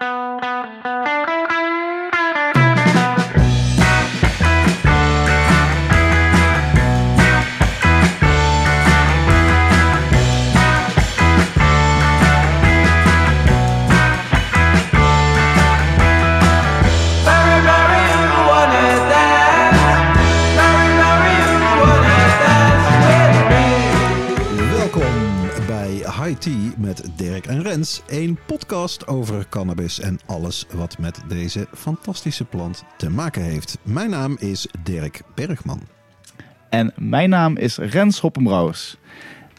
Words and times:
Welkom 0.00 0.49
Tea 26.40 26.72
met 26.78 27.10
Dirk 27.16 27.46
en 27.46 27.62
Rens. 27.62 28.02
Een 28.08 28.38
podcast 28.46 29.06
over 29.06 29.46
cannabis 29.48 30.00
en 30.00 30.18
alles 30.26 30.66
wat 30.74 30.98
met 30.98 31.20
deze 31.28 31.66
fantastische 31.74 32.44
plant 32.44 32.84
te 32.96 33.10
maken 33.10 33.42
heeft. 33.42 33.78
Mijn 33.82 34.10
naam 34.10 34.36
is 34.38 34.68
Dirk 34.82 35.22
Bergman. 35.34 35.80
En 36.70 36.92
mijn 36.96 37.30
naam 37.30 37.56
is 37.56 37.76
Rens 37.76 38.20
Hoppenbrouwers. 38.20 38.96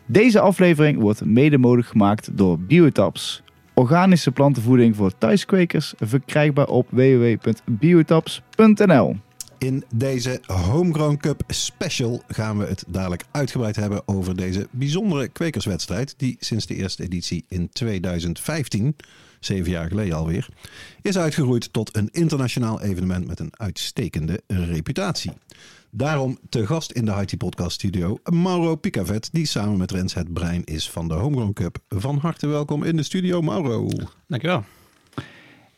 Deze 0.06 0.40
aflevering 0.40 1.00
wordt 1.00 1.26
mede 1.26 1.58
mogelijk 1.58 1.88
gemaakt 1.88 2.38
door 2.38 2.60
Biotaps. 2.60 3.44
Organische 3.74 4.32
plantenvoeding 4.32 4.96
voor 4.96 5.18
thuiskwekers, 5.18 5.94
verkrijgbaar 5.98 6.68
op 6.68 6.88
www.biotaps.nl. 6.90 9.16
In 9.62 9.84
deze 9.96 10.42
Homegrown 10.48 11.18
Cup 11.18 11.44
Special 11.48 12.24
gaan 12.28 12.58
we 12.58 12.66
het 12.66 12.84
dadelijk 12.88 13.24
uitgebreid 13.32 13.76
hebben 13.76 14.08
over 14.08 14.36
deze 14.36 14.68
bijzondere 14.72 15.28
kwekerswedstrijd. 15.28 16.14
Die 16.18 16.38
sinds 16.40 16.66
de 16.66 16.76
eerste 16.76 17.04
editie 17.04 17.46
in 17.48 17.70
2015, 17.70 18.96
zeven 19.40 19.72
jaar 19.72 19.88
geleden 19.88 20.16
alweer, 20.16 20.48
is 21.02 21.18
uitgegroeid 21.18 21.74
tot 21.74 21.96
een 21.96 22.10
internationaal 22.12 22.82
evenement 22.82 23.28
met 23.28 23.40
een 23.40 23.52
uitstekende 23.58 24.42
reputatie. 24.48 25.32
Daarom 25.90 26.38
te 26.50 26.66
gast 26.66 26.92
in 26.92 27.06
de 27.06 27.12
Haiti 27.12 27.38
Podcast 27.38 27.72
Studio 27.72 28.18
Mauro 28.24 28.76
Picavet, 28.76 29.30
die 29.32 29.46
samen 29.46 29.78
met 29.78 29.92
Rens 29.92 30.14
het 30.14 30.34
brein 30.34 30.64
is 30.64 30.90
van 30.90 31.08
de 31.08 31.14
Homegrown 31.14 31.54
Cup. 31.54 31.78
Van 31.90 32.18
harte 32.18 32.48
welkom 32.48 32.84
in 32.84 32.96
de 32.96 33.04
studio, 33.04 33.42
Mauro. 33.42 33.88
Dankjewel. 34.28 34.64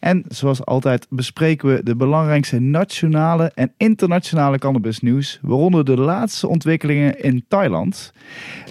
En 0.04 0.24
zoals 0.28 0.66
altijd 0.66 1.08
bespreken 1.10 1.74
we 1.74 1.84
de 1.84 1.96
belangrijkste 1.96 2.60
nationale 2.60 3.52
en 3.56 3.74
internationale 3.78 4.60
cannabisnieuws, 4.60 5.40
waaronder 5.42 5.86
de 5.86 5.98
laatste 5.98 6.48
ontwikkelingen 6.48 7.20
in 7.24 7.46
Thailand. 7.48 8.14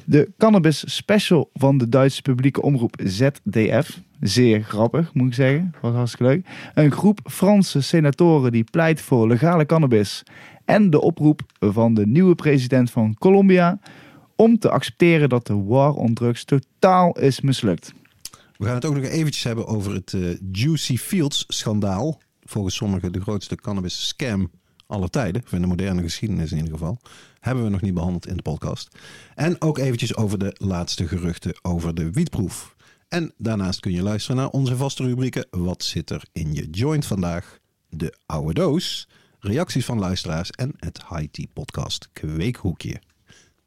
De 0.04 0.30
cannabis 0.38 0.94
special 0.94 1.50
van 1.54 1.78
de 1.78 1.88
Duitse 1.88 2.22
publieke 2.22 2.62
omroep 2.62 2.96
ZDF. 3.04 4.00
Zeer 4.20 4.62
grappig, 4.62 5.14
moet 5.14 5.26
ik 5.26 5.34
zeggen. 5.34 5.74
Was 5.80 5.94
hartstikke 5.94 6.32
leuk. 6.32 6.46
Een 6.74 6.92
groep 6.92 7.20
Franse 7.24 7.80
senatoren 7.80 8.52
die 8.52 8.64
pleit 8.70 9.00
voor 9.00 9.28
legale 9.28 9.66
cannabis. 9.66 10.22
En 10.64 10.90
de 10.90 11.00
oproep 11.00 11.40
van 11.58 11.94
de 11.94 12.06
nieuwe 12.06 12.34
president 12.34 12.90
van 12.90 13.16
Colombia 13.18 13.78
om 14.36 14.58
te 14.58 14.70
accepteren 14.70 15.28
dat 15.28 15.46
de 15.46 15.62
war 15.64 15.92
on 15.92 16.14
drugs 16.14 16.44
totaal 16.44 17.18
is 17.18 17.40
mislukt. 17.40 17.92
We 18.62 18.68
gaan 18.68 18.76
het 18.76 18.84
ook 18.84 18.94
nog 18.94 19.04
eventjes 19.04 19.44
hebben 19.44 19.66
over 19.66 19.94
het 19.94 20.12
eh, 20.12 20.36
Juicy 20.52 20.96
Fields 20.96 21.44
schandaal. 21.48 22.20
Volgens 22.40 22.74
sommigen 22.74 23.12
de 23.12 23.20
grootste 23.20 23.54
cannabis 23.54 24.08
scam 24.08 24.50
aller 24.86 25.10
tijden. 25.10 25.42
Of 25.44 25.52
in 25.52 25.60
de 25.60 25.66
moderne 25.66 26.02
geschiedenis 26.02 26.50
in 26.50 26.56
ieder 26.56 26.72
geval. 26.72 26.98
Hebben 27.40 27.64
we 27.64 27.70
nog 27.70 27.80
niet 27.80 27.94
behandeld 27.94 28.26
in 28.26 28.36
de 28.36 28.42
podcast. 28.42 28.96
En 29.34 29.60
ook 29.60 29.78
eventjes 29.78 30.16
over 30.16 30.38
de 30.38 30.54
laatste 30.58 31.08
geruchten 31.08 31.58
over 31.62 31.94
de 31.94 32.10
wietproef. 32.10 32.76
En 33.08 33.32
daarnaast 33.36 33.80
kun 33.80 33.92
je 33.92 34.02
luisteren 34.02 34.36
naar 34.36 34.50
onze 34.50 34.76
vaste 34.76 35.04
rubrieken. 35.04 35.46
Wat 35.50 35.82
zit 35.82 36.10
er 36.10 36.24
in 36.32 36.54
je 36.54 36.70
joint 36.70 37.06
vandaag? 37.06 37.58
De 37.88 38.14
oude 38.26 38.54
doos. 38.54 39.08
Reacties 39.38 39.84
van 39.84 39.98
luisteraars 39.98 40.50
en 40.50 40.72
het 40.76 41.00
High 41.08 41.28
Tea 41.30 41.46
podcast 41.52 42.08
Kweekhoekje. 42.12 43.00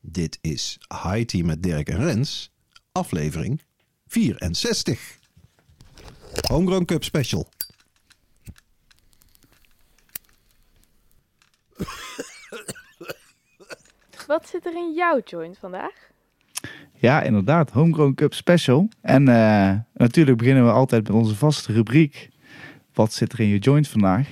Dit 0.01 0.37
is 0.41 0.77
High 1.03 1.25
Tea 1.25 1.45
met 1.45 1.63
Dirk 1.63 1.89
en 1.89 1.97
Rens. 1.97 2.51
Aflevering 2.91 3.61
64. 4.15 5.17
Homegrown 6.47 6.85
Cup 6.85 7.03
Special. 7.03 7.47
Wat 14.27 14.47
zit 14.47 14.65
er 14.65 14.75
in 14.75 14.93
jouw 14.93 15.19
joint 15.25 15.57
vandaag? 15.57 15.91
Ja, 16.93 17.21
inderdaad. 17.21 17.71
Homegrown 17.71 18.13
Cup 18.13 18.33
Special. 18.33 18.89
En 19.01 19.27
eh, 19.27 19.73
natuurlijk 19.93 20.37
beginnen 20.37 20.65
we 20.65 20.71
altijd 20.71 21.03
met 21.07 21.17
onze 21.17 21.35
vaste 21.35 21.73
rubriek. 21.73 22.29
Wat 22.93 23.13
zit 23.13 23.33
er 23.33 23.39
in 23.39 23.47
je 23.47 23.59
joint 23.59 23.87
vandaag? 23.87 24.27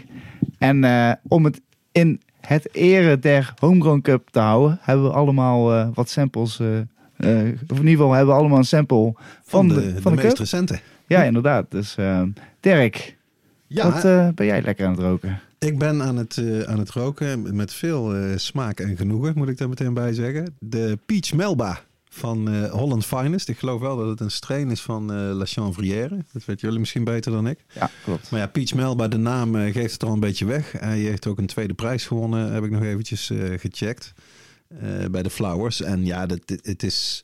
En 0.58 0.84
eh, 0.84 1.12
om 1.28 1.46
het 1.46 1.62
in 1.92 2.22
het 2.40 2.76
ere 2.76 3.20
der 3.20 3.54
Homegrown 3.60 4.02
Cup 4.02 4.30
te 4.30 4.40
houden, 4.40 4.80
hebben 4.82 5.06
we 5.06 5.14
allemaal 5.14 5.74
eh, 5.74 5.88
wat 5.94 6.10
samples. 6.10 6.60
Eh, 7.24 7.38
of 7.68 7.78
in 7.78 7.88
ieder 7.88 7.90
geval 7.90 8.12
hebben 8.12 8.34
we 8.34 8.40
allemaal 8.40 8.58
een 8.58 8.64
sample 8.64 9.14
van, 9.44 9.68
de, 9.68 10.02
van 10.02 10.16
de, 10.16 10.24
meest 10.24 10.38
recente. 10.38 10.80
Ja, 11.08 11.24
inderdaad. 11.24 11.66
Dus 11.70 11.96
eh, 11.96 12.22
Dirk, 12.60 13.18
Ja, 13.68 13.92
wat 13.92 14.06
eh, 14.06 14.28
ben 14.36 14.46
jij 14.46 14.62
lekker 14.62 14.86
aan 14.86 14.92
het 14.92 15.02
roken? 15.02 15.40
ik 15.60 15.78
ben 15.78 16.02
aan 16.02 16.18
het, 16.18 16.44
aan 16.66 16.80
het 16.80 16.90
roken 16.90 17.56
met 17.56 17.74
veel 17.74 18.16
smaak 18.36 18.80
en 18.80 18.98
genoegen, 18.98 19.34
moet 19.36 19.50
ik 19.50 19.58
daar 19.58 19.70
meteen 19.70 19.94
bij 19.94 20.14
zeggen. 20.14 20.56
De 20.60 20.98
Peach 21.06 21.34
Melba 21.34 21.80
van 22.10 22.66
Holland 22.66 23.06
Finest. 23.06 23.50
Ik 23.50 23.58
geloof 23.58 23.82
wel 23.82 23.98
dat 23.98 24.08
het 24.08 24.20
een 24.20 24.32
strain 24.32 24.72
is 24.72 24.82
van 24.82 25.34
La 25.34 25.46
Chanvrière. 25.46 26.18
Dat 26.32 26.46
weten 26.46 26.62
jullie 26.62 26.80
misschien 26.80 27.04
beter 27.04 27.32
dan 27.32 27.48
ik. 27.48 27.60
Ja, 27.74 27.90
klopt. 28.04 28.32
Maar 28.32 28.40
ja, 28.40 28.48
Peach 28.48 28.74
Melba, 28.74 29.08
de 29.08 29.18
naam 29.18 29.56
geeft 29.56 29.94
het 29.94 30.04
al 30.04 30.14
een 30.14 30.20
beetje 30.20 30.46
weg. 30.46 30.72
Hij 30.72 31.00
heeft 31.00 31.28
ook 31.28 31.38
een 31.38 31.46
tweede 31.46 31.74
prijs 31.74 32.06
gewonnen, 32.06 32.52
heb 32.52 32.64
ik 32.64 32.72
nog 32.72 32.84
eventjes 32.84 33.32
gecheckt. 33.58 34.14
Eh, 34.82 35.10
bij 35.12 35.24
de 35.24 35.30
Flowers. 35.30 35.82
En 35.82 36.06
ja, 36.06 36.26
dat, 36.26 36.40
het 36.62 36.84
is... 36.84 37.24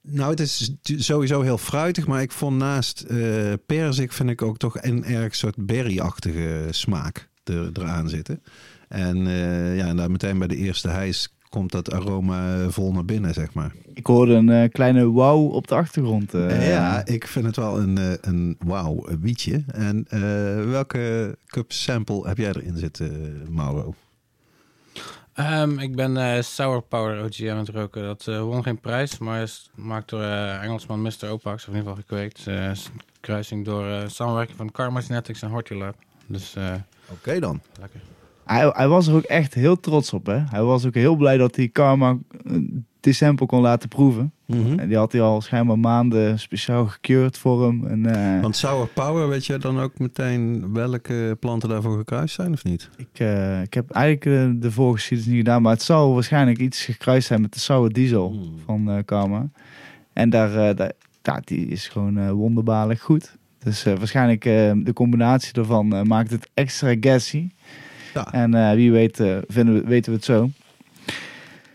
Nou, 0.00 0.30
het 0.30 0.40
is 0.40 0.72
sowieso 0.82 1.40
heel 1.40 1.58
fruitig, 1.58 2.06
maar 2.06 2.22
ik 2.22 2.32
vond 2.32 2.56
naast 2.56 3.00
eh 3.00 3.52
perzik 3.66 4.12
vind 4.12 4.30
ik 4.30 4.42
ook 4.42 4.56
toch 4.56 4.82
een 4.82 5.04
erg 5.04 5.34
soort 5.34 5.66
berry-achtige 5.66 6.66
smaak 6.70 7.28
er, 7.44 7.70
eraan 7.72 8.08
zitten. 8.08 8.42
En 8.88 9.26
eh, 9.26 9.76
ja, 9.76 9.86
en 9.86 9.96
daar 9.96 10.10
meteen 10.10 10.38
bij 10.38 10.48
de 10.48 10.56
eerste 10.56 10.88
hijs 10.88 11.34
komt 11.48 11.72
dat 11.72 11.92
aroma 11.92 12.70
vol 12.70 12.92
naar 12.92 13.04
binnen, 13.04 13.34
zeg 13.34 13.54
maar. 13.54 13.74
Ik 13.94 14.06
hoorde 14.06 14.32
een 14.32 14.70
kleine 14.70 15.04
wow 15.04 15.52
op 15.52 15.68
de 15.68 15.74
achtergrond. 15.74 16.32
ja, 16.32 17.06
ik 17.06 17.26
vind 17.26 17.46
het 17.46 17.56
wel 17.56 17.80
een, 17.80 18.18
een 18.20 18.56
wauw 18.64 19.06
wietje. 19.20 19.64
En 19.66 20.06
welke 20.70 21.36
cup 21.46 21.72
sample 21.72 22.28
heb 22.28 22.38
jij 22.38 22.48
erin 22.48 22.76
zitten, 22.76 23.42
Mauro? 23.50 23.94
Ehm, 25.34 25.78
ik 25.78 25.96
ben 25.96 26.16
eh, 26.16 26.42
Sour 26.42 26.82
Power 26.82 27.24
OG 27.24 27.48
aan 27.48 27.58
het 27.58 27.68
roken. 27.68 28.02
Dat 28.02 28.26
eh, 28.28 28.40
won 28.40 28.62
geen 28.62 28.80
prijs, 28.80 29.18
maar 29.18 29.42
is 29.42 29.70
gemaakt 29.74 30.08
door 30.08 30.22
eh, 30.22 30.62
Engelsman 30.62 31.02
Mr. 31.02 31.28
Opax. 31.28 31.62
Of 31.62 31.68
in 31.74 31.78
ieder 31.78 31.88
geval 31.88 31.94
gekweekt. 31.94 32.46
Eh, 32.46 32.70
is 32.70 32.86
een 32.92 33.00
kruising 33.20 33.64
door 33.64 33.86
eh, 33.86 34.02
samenwerking 34.08 34.56
van 34.56 34.70
Karma 34.70 35.00
Genetics 35.00 35.42
en 35.42 35.50
Hortilab. 35.50 35.94
Dus 36.26 36.54
eh, 36.54 36.74
Oké 37.10 37.40
dan. 37.40 37.60
lekker. 37.80 38.00
Hij, 38.44 38.70
hij 38.74 38.88
was 38.88 39.06
er 39.06 39.14
ook 39.14 39.22
echt 39.22 39.54
heel 39.54 39.80
trots 39.80 40.12
op. 40.12 40.26
Hè? 40.26 40.38
Hij 40.50 40.62
was 40.62 40.86
ook 40.86 40.94
heel 40.94 41.16
blij 41.16 41.36
dat 41.36 41.56
hij 41.56 41.68
Karma 41.68 42.16
die 43.04 43.12
sample 43.12 43.46
kon 43.46 43.60
laten 43.60 43.88
proeven. 43.88 44.32
Mhm. 44.46 44.78
En 44.78 44.88
die 44.88 44.96
had 44.96 45.12
hij 45.12 45.20
al 45.20 45.40
schijnbaar 45.40 45.78
maanden 45.78 46.38
speciaal 46.38 46.86
gekeurd 46.86 47.38
voor 47.38 47.66
hem. 47.66 47.86
En, 47.86 48.06
eh, 48.36 48.40
Want 48.42 48.56
Sour 48.56 48.86
Power, 48.86 49.28
weet 49.28 49.46
je 49.46 49.58
dan 49.58 49.80
ook 49.80 49.98
meteen 49.98 50.72
welke 50.72 51.36
planten 51.40 51.68
daarvoor 51.68 51.96
gekruist 51.98 52.34
zijn 52.34 52.52
of 52.52 52.64
niet? 52.64 52.90
ik, 52.96 53.06
eh, 53.18 53.62
ik 53.62 53.74
heb 53.74 53.90
eigenlijk 53.90 54.26
eh, 54.54 54.60
de 54.62 54.70
voorgeschiedenis 54.70 55.32
niet 55.32 55.42
gedaan, 55.44 55.62
maar 55.62 55.72
het 55.72 55.82
zal 55.82 56.14
waarschijnlijk 56.14 56.58
iets 56.58 56.84
gekruist 56.84 57.26
zijn 57.26 57.40
met 57.40 57.52
de 57.52 57.60
Sour 57.60 57.92
Diesel 57.92 58.30
Hmm. 58.30 58.58
van 58.66 58.90
eh 58.90 58.98
Karma. 59.04 59.48
En 60.12 60.30
daar, 60.30 60.68
eh, 60.68 60.76
daar, 60.76 60.92
ja, 61.22 61.40
die 61.44 61.66
is 61.66 61.88
gewoon 61.88 62.30
wonderbaarlijk 62.32 63.00
goed. 63.00 63.36
Dus 63.58 63.84
eh, 63.84 63.94
waarschijnlijk 63.96 64.44
eh, 64.44 64.72
de 64.76 64.92
combinatie 64.92 65.52
daarvan 65.52 66.06
maakt 66.06 66.30
het 66.30 66.48
extra 66.54 66.94
gassy. 67.00 67.48
Ja. 68.14 68.32
En 68.32 68.54
eh, 68.54 68.74
wie 68.74 68.92
weet 68.92 69.20
eh, 69.20 69.36
vinden 69.48 69.74
we, 69.74 69.82
weten 69.88 70.10
we 70.10 70.16
het 70.16 70.24
zo. 70.26 70.50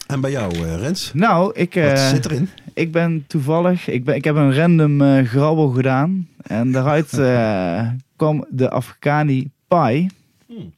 En 0.09 0.21
bij 0.21 0.31
jou, 0.31 0.53
eh, 0.55 0.75
Rens? 0.75 1.11
Nou, 1.13 1.51
ik, 1.55 1.73
Wat 1.73 1.83
eh, 1.83 2.07
zit 2.09 2.25
erin? 2.25 2.49
ik 2.73 2.91
ben 2.91 3.23
toevallig, 3.27 3.87
ik, 3.87 4.03
ben, 4.03 4.15
ik 4.15 4.23
heb 4.23 4.35
een 4.35 4.55
random 4.55 5.01
eh, 5.01 5.25
grabbel 5.25 5.69
gedaan. 5.69 6.27
En 6.41 6.71
daaruit 6.71 7.13
eh, 7.19 7.87
kwam 8.15 8.45
de 8.49 8.69
Afghani 8.69 9.49
Pie. 9.67 10.09
Hmm. 10.47 10.73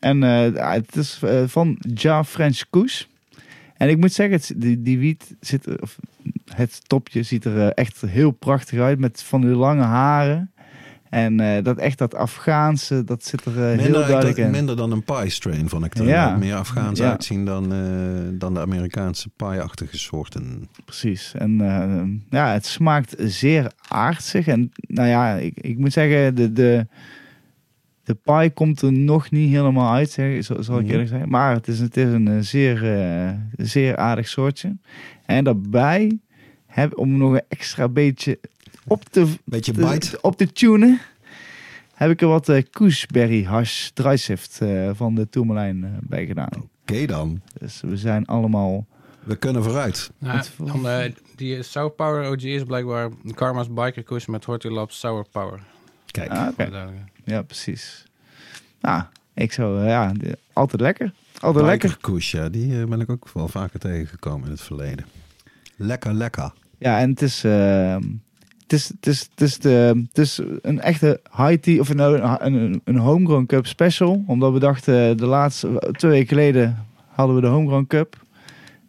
En 0.00 0.22
eh, 0.22 0.54
ja, 0.54 0.72
het 0.72 0.96
is 0.96 1.20
van 1.46 1.78
Ja 1.94 2.24
French 2.24 2.62
Koes. 2.70 3.08
En 3.76 3.88
ik 3.88 3.96
moet 3.98 4.12
zeggen, 4.12 4.36
het, 4.36 4.52
die, 4.56 4.82
die 4.82 4.98
wiet 4.98 5.34
zit, 5.40 5.66
er- 5.66 5.82
of 5.82 5.96
het 6.54 6.80
topje 6.88 7.22
ziet 7.22 7.44
er 7.44 7.72
echt 7.72 8.00
heel 8.00 8.30
prachtig 8.30 8.80
uit. 8.80 8.98
Met 8.98 9.22
van 9.22 9.40
die 9.40 9.50
lange 9.50 9.82
haren. 9.82 10.50
En 11.10 11.40
eh, 11.40 11.62
dat 11.64 11.78
echt 11.78 11.98
dat 11.98 12.14
Afghaanse, 12.14 13.04
dat 13.04 13.24
zit 13.24 13.44
er 13.44 13.52
eh, 13.52 13.56
heel 13.58 13.66
Minder, 13.68 13.84
duidelijk 13.92 14.12
eigenlijk- 14.24 14.46
in. 14.46 14.50
minder 14.50 14.76
dan 14.76 14.92
een 14.92 15.04
pie 15.04 15.30
strain 15.30 15.68
vond 15.68 15.84
ik 15.84 15.94
er. 15.98 16.06
Ja. 16.06 16.36
Meer 16.36 16.54
Afghaans 16.54 16.98
Ja. 16.98 17.10
uitzien 17.10 17.44
dan, 17.44 17.72
eh, 17.72 17.78
dan 18.32 18.54
de 18.54 18.60
Amerikaanse 18.60 19.28
pie-achtige 19.36 19.98
soorten. 19.98 20.68
Precies. 20.84 21.32
En 21.38 21.56
ja, 22.30 22.52
het 22.52 22.66
smaakt 22.66 23.14
zeer 23.18 23.72
aardsig. 23.88 24.46
En 24.46 24.72
nou 24.80 25.08
ja, 25.08 25.34
ik, 25.34 25.60
ik 25.60 25.78
moet 25.78 25.92
zeggen, 25.92 26.34
de, 26.34 26.52
de, 26.52 26.86
de 28.04 28.14
pie 28.14 28.50
komt 28.50 28.82
er 28.82 28.92
nog 28.92 29.30
niet 29.30 29.50
helemaal 29.50 29.92
uit, 29.94 30.10
zeg, 30.10 30.44
zo- 30.44 30.62
zal 30.62 30.76
ik 30.78 30.82
Mhm. 30.82 30.90
eerlijk 30.90 31.08
zijn. 31.08 31.28
Maar 31.28 31.54
het 31.54 31.68
is, 31.68 31.78
het 31.78 31.96
is 31.96 32.12
een 32.12 32.44
zeer, 32.44 32.78
zeer 33.56 33.96
aardig 33.96 34.28
soortje. 34.28 34.76
En 35.26 35.44
daarbij, 35.44 36.18
heb, 36.66 36.98
om 36.98 37.16
nog 37.16 37.32
een 37.32 37.42
extra 37.48 37.88
beetje 37.88 38.38
op 38.90 39.04
te, 39.04 39.34
Beetje 39.44 39.72
te- 39.72 39.86
bite. 39.90 40.18
op 40.20 40.36
te 40.36 40.52
tunen, 40.52 41.00
heb 41.94 42.10
ik 42.10 42.20
er 42.20 42.28
wat 42.28 42.48
eh 42.48 42.62
Koosberry 42.70 43.44
hash 43.44 43.88
drysift 43.94 44.60
eh, 44.60 44.90
van 44.94 45.14
de 45.14 45.28
Tourmalijn 45.28 45.84
eh, 45.84 45.90
bij 46.02 46.26
gedaan. 46.26 46.68
Oké 46.82 47.06
dan. 47.06 47.40
Dus 47.58 47.80
we 47.80 47.96
zijn 47.96 48.26
allemaal... 48.26 48.86
We 49.22 49.36
kunnen 49.36 49.62
vooruit. 49.62 50.10
Voor- 50.22 50.66
dan, 50.66 50.88
eh, 50.88 51.12
die 51.36 51.62
Sour 51.62 51.90
Power 51.90 52.30
OG 52.30 52.42
is 52.42 52.64
blijkbaar 52.64 53.10
Karma's 53.34 53.72
Biker 53.72 54.02
Koers 54.02 54.26
met 54.26 54.44
Hortulab 54.44 54.90
Sour 54.90 55.26
Power. 55.32 55.60
Kijk. 56.06 56.30
Ah. 56.30 56.48
Ja, 57.24 57.42
precies. 57.42 58.04
Nou, 58.80 59.02
ik 59.34 59.52
zou, 59.52 59.84
ja, 59.86 60.12
de- 60.12 60.38
altijd 60.52 60.80
lekker. 60.80 61.12
Altijd 61.40 61.64
lekker. 61.64 61.88
Bikerkoes, 61.88 62.30
ja, 62.30 62.48
die 62.48 62.86
ben 62.86 63.00
ik 63.00 63.10
ook 63.10 63.28
wel 63.34 63.48
vaker 63.48 63.78
tegengekomen 63.80 64.44
in 64.44 64.50
het 64.52 64.60
verleden. 64.60 65.04
Lekker, 65.76 66.14
lekker. 66.14 66.52
Ja, 66.78 66.98
en 67.00 67.10
het 67.10 67.22
is, 67.22 67.44
eh, 67.44 67.96
het 68.70 68.78
is, 68.80 68.88
het 68.88 69.06
is, 69.06 69.20
het 69.30 69.40
is, 69.40 69.58
de, 69.58 70.04
het 70.08 70.18
is 70.18 70.40
een 70.62 70.80
echte 70.80 71.20
high 71.36 71.54
tea, 71.60 71.80
of 71.80 71.94
nou, 71.94 72.18
een, 72.18 72.54
een, 72.54 72.80
een 72.84 72.96
homegrown 72.98 73.46
cup 73.46 73.66
special. 73.66 74.24
Omdat 74.26 74.52
we 74.52 74.58
dachten, 74.58 75.16
de 75.16 75.26
laatste, 75.26 75.92
twee 75.92 76.10
weken 76.10 76.28
geleden 76.28 76.86
hadden 77.08 77.34
we 77.36 77.40
de 77.42 77.46
homegrown 77.46 77.86
cup. 77.86 78.16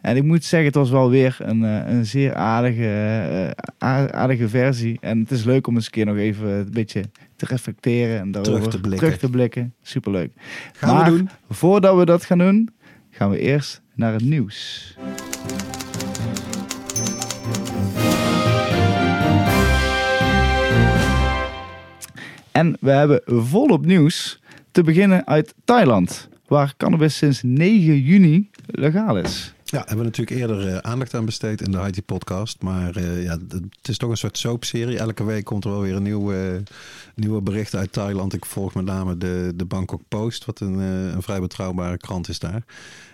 En 0.02 0.16
ik 0.16 0.24
moet 0.24 0.44
zeggen, 0.44 0.68
het 0.68 0.78
was 0.78 0.90
wel 0.90 1.10
weer 1.10 1.38
een, 1.40 1.64
eh, 1.66 1.94
een 1.94 2.06
zeer 2.06 2.34
aardige, 2.34 2.88
eh, 3.78 4.06
aardige 4.06 4.50
versie. 4.50 4.98
En 5.02 5.20
het 5.20 5.32
is 5.32 5.44
leuk 5.44 5.68
om 5.68 5.76
eens 5.76 5.86
een 5.86 5.92
keer 5.92 6.06
nog 6.06 6.16
even 6.18 6.48
een 6.50 6.72
beetje 6.72 7.04
te 7.36 7.46
reflecteren 7.46 8.20
en 8.20 8.32
daarover 8.32 8.58
Terug 8.58 8.74
te 8.74 8.80
blikken. 8.82 9.00
terug 9.08 9.20
te 9.20 9.30
blikken. 9.30 9.74
Superleuk. 9.82 10.32
Gaan 10.74 10.96
Maar- 10.96 11.12
we 11.12 11.18
doen. 11.18 11.30
Voordat 11.50 11.98
we 11.98 12.06
dat 12.06 12.26
gaan 12.26 12.38
doen, 12.38 12.70
gaan 13.10 13.30
we 13.30 13.40
eerst 13.40 13.82
naar 13.96 14.14
het 14.14 14.24
nieuws. 14.24 14.96
En 22.52 22.78
we 22.80 22.92
hebben 22.92 23.22
volop 23.26 23.86
nieuws. 23.86 24.40
Te 24.72 24.84
beginnen 24.84 25.28
uit 25.28 25.54
Thailand, 25.66 26.30
waar 26.48 26.74
cannabis 26.78 27.18
sinds 27.18 27.42
9 27.44 28.00
juni 28.00 28.50
legaal 28.66 29.18
is. 29.18 29.54
Ja, 29.64 29.78
hebben 29.78 29.98
we 29.98 30.04
natuurlijk 30.04 30.40
eerder 30.40 30.68
eh, 30.68 30.78
aandacht 30.78 31.14
aan 31.14 31.26
besteed 31.26 31.62
in 31.62 31.72
de 31.72 31.78
IT 31.88 32.06
podcast. 32.06 32.62
Maar 32.62 32.96
eh, 32.96 33.24
ja, 33.24 33.38
het 33.50 33.88
is 33.88 33.98
toch 33.98 34.10
een 34.10 34.18
soort 34.18 34.38
soapserie. 34.38 34.98
Elke 34.98 35.24
week 35.24 35.46
komt 35.46 35.64
er 35.64 35.72
wel 35.72 35.82
weer 35.82 35.96
een 35.96 36.04
nieuw, 36.04 36.34
eh, 36.34 36.40
nieuwe 37.16 37.42
bericht 37.42 37.76
uit 37.76 37.92
Thailand. 37.92 38.34
Ik 38.34 38.46
volg 38.46 38.74
met 38.74 38.86
name 38.86 39.18
de, 39.18 39.54
de 39.56 39.66
Bangkok 39.66 40.02
Post, 40.08 40.46
wat 40.46 40.60
een, 40.60 40.78
een 40.78 41.22
vrij 41.22 41.40
betrouwbare 41.40 41.98
krant 41.98 42.30
is 42.30 42.40
daar. 42.40 42.64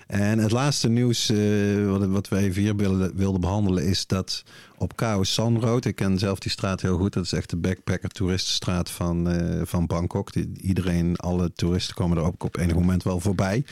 En 0.08 0.40
het 0.40 0.52
laatste 0.52 0.90
nieuws 0.90 1.30
eh, 1.30 1.38
wat, 1.86 2.06
wat 2.06 2.28
we 2.28 2.38
even 2.38 2.62
hier 2.62 2.76
wilden, 3.16 3.42
behandelen 3.42 3.84
is 3.84 4.08
dat 4.08 4.44
op 4.78 4.96
Khao 4.96 5.24
San 5.24 5.60
Road, 5.60 5.86
ik 5.86 5.96
ken 5.96 6.20
zelf 6.20 6.40
die 6.40 6.52
straat 6.52 6.82
heel 6.82 6.98
goed, 6.98 7.14
dat 7.14 7.24
is 7.24 7.34
echt 7.34 7.50
de 7.50 7.56
backpacker 7.56 8.10
toeristenstraat 8.10 8.90
van, 8.90 9.30
eh, 9.30 9.62
van 9.64 9.86
Bangkok. 9.86 10.30
Iedereen, 10.62 11.16
alle 11.16 11.54
toeristen 11.54 11.96
komen 11.96 12.18
er 12.18 12.24
ook 12.24 12.44
op 12.44 12.58
enig 12.58 12.76
moment 12.76 13.04
wel 13.04 13.20
voorbij. 13.20 13.64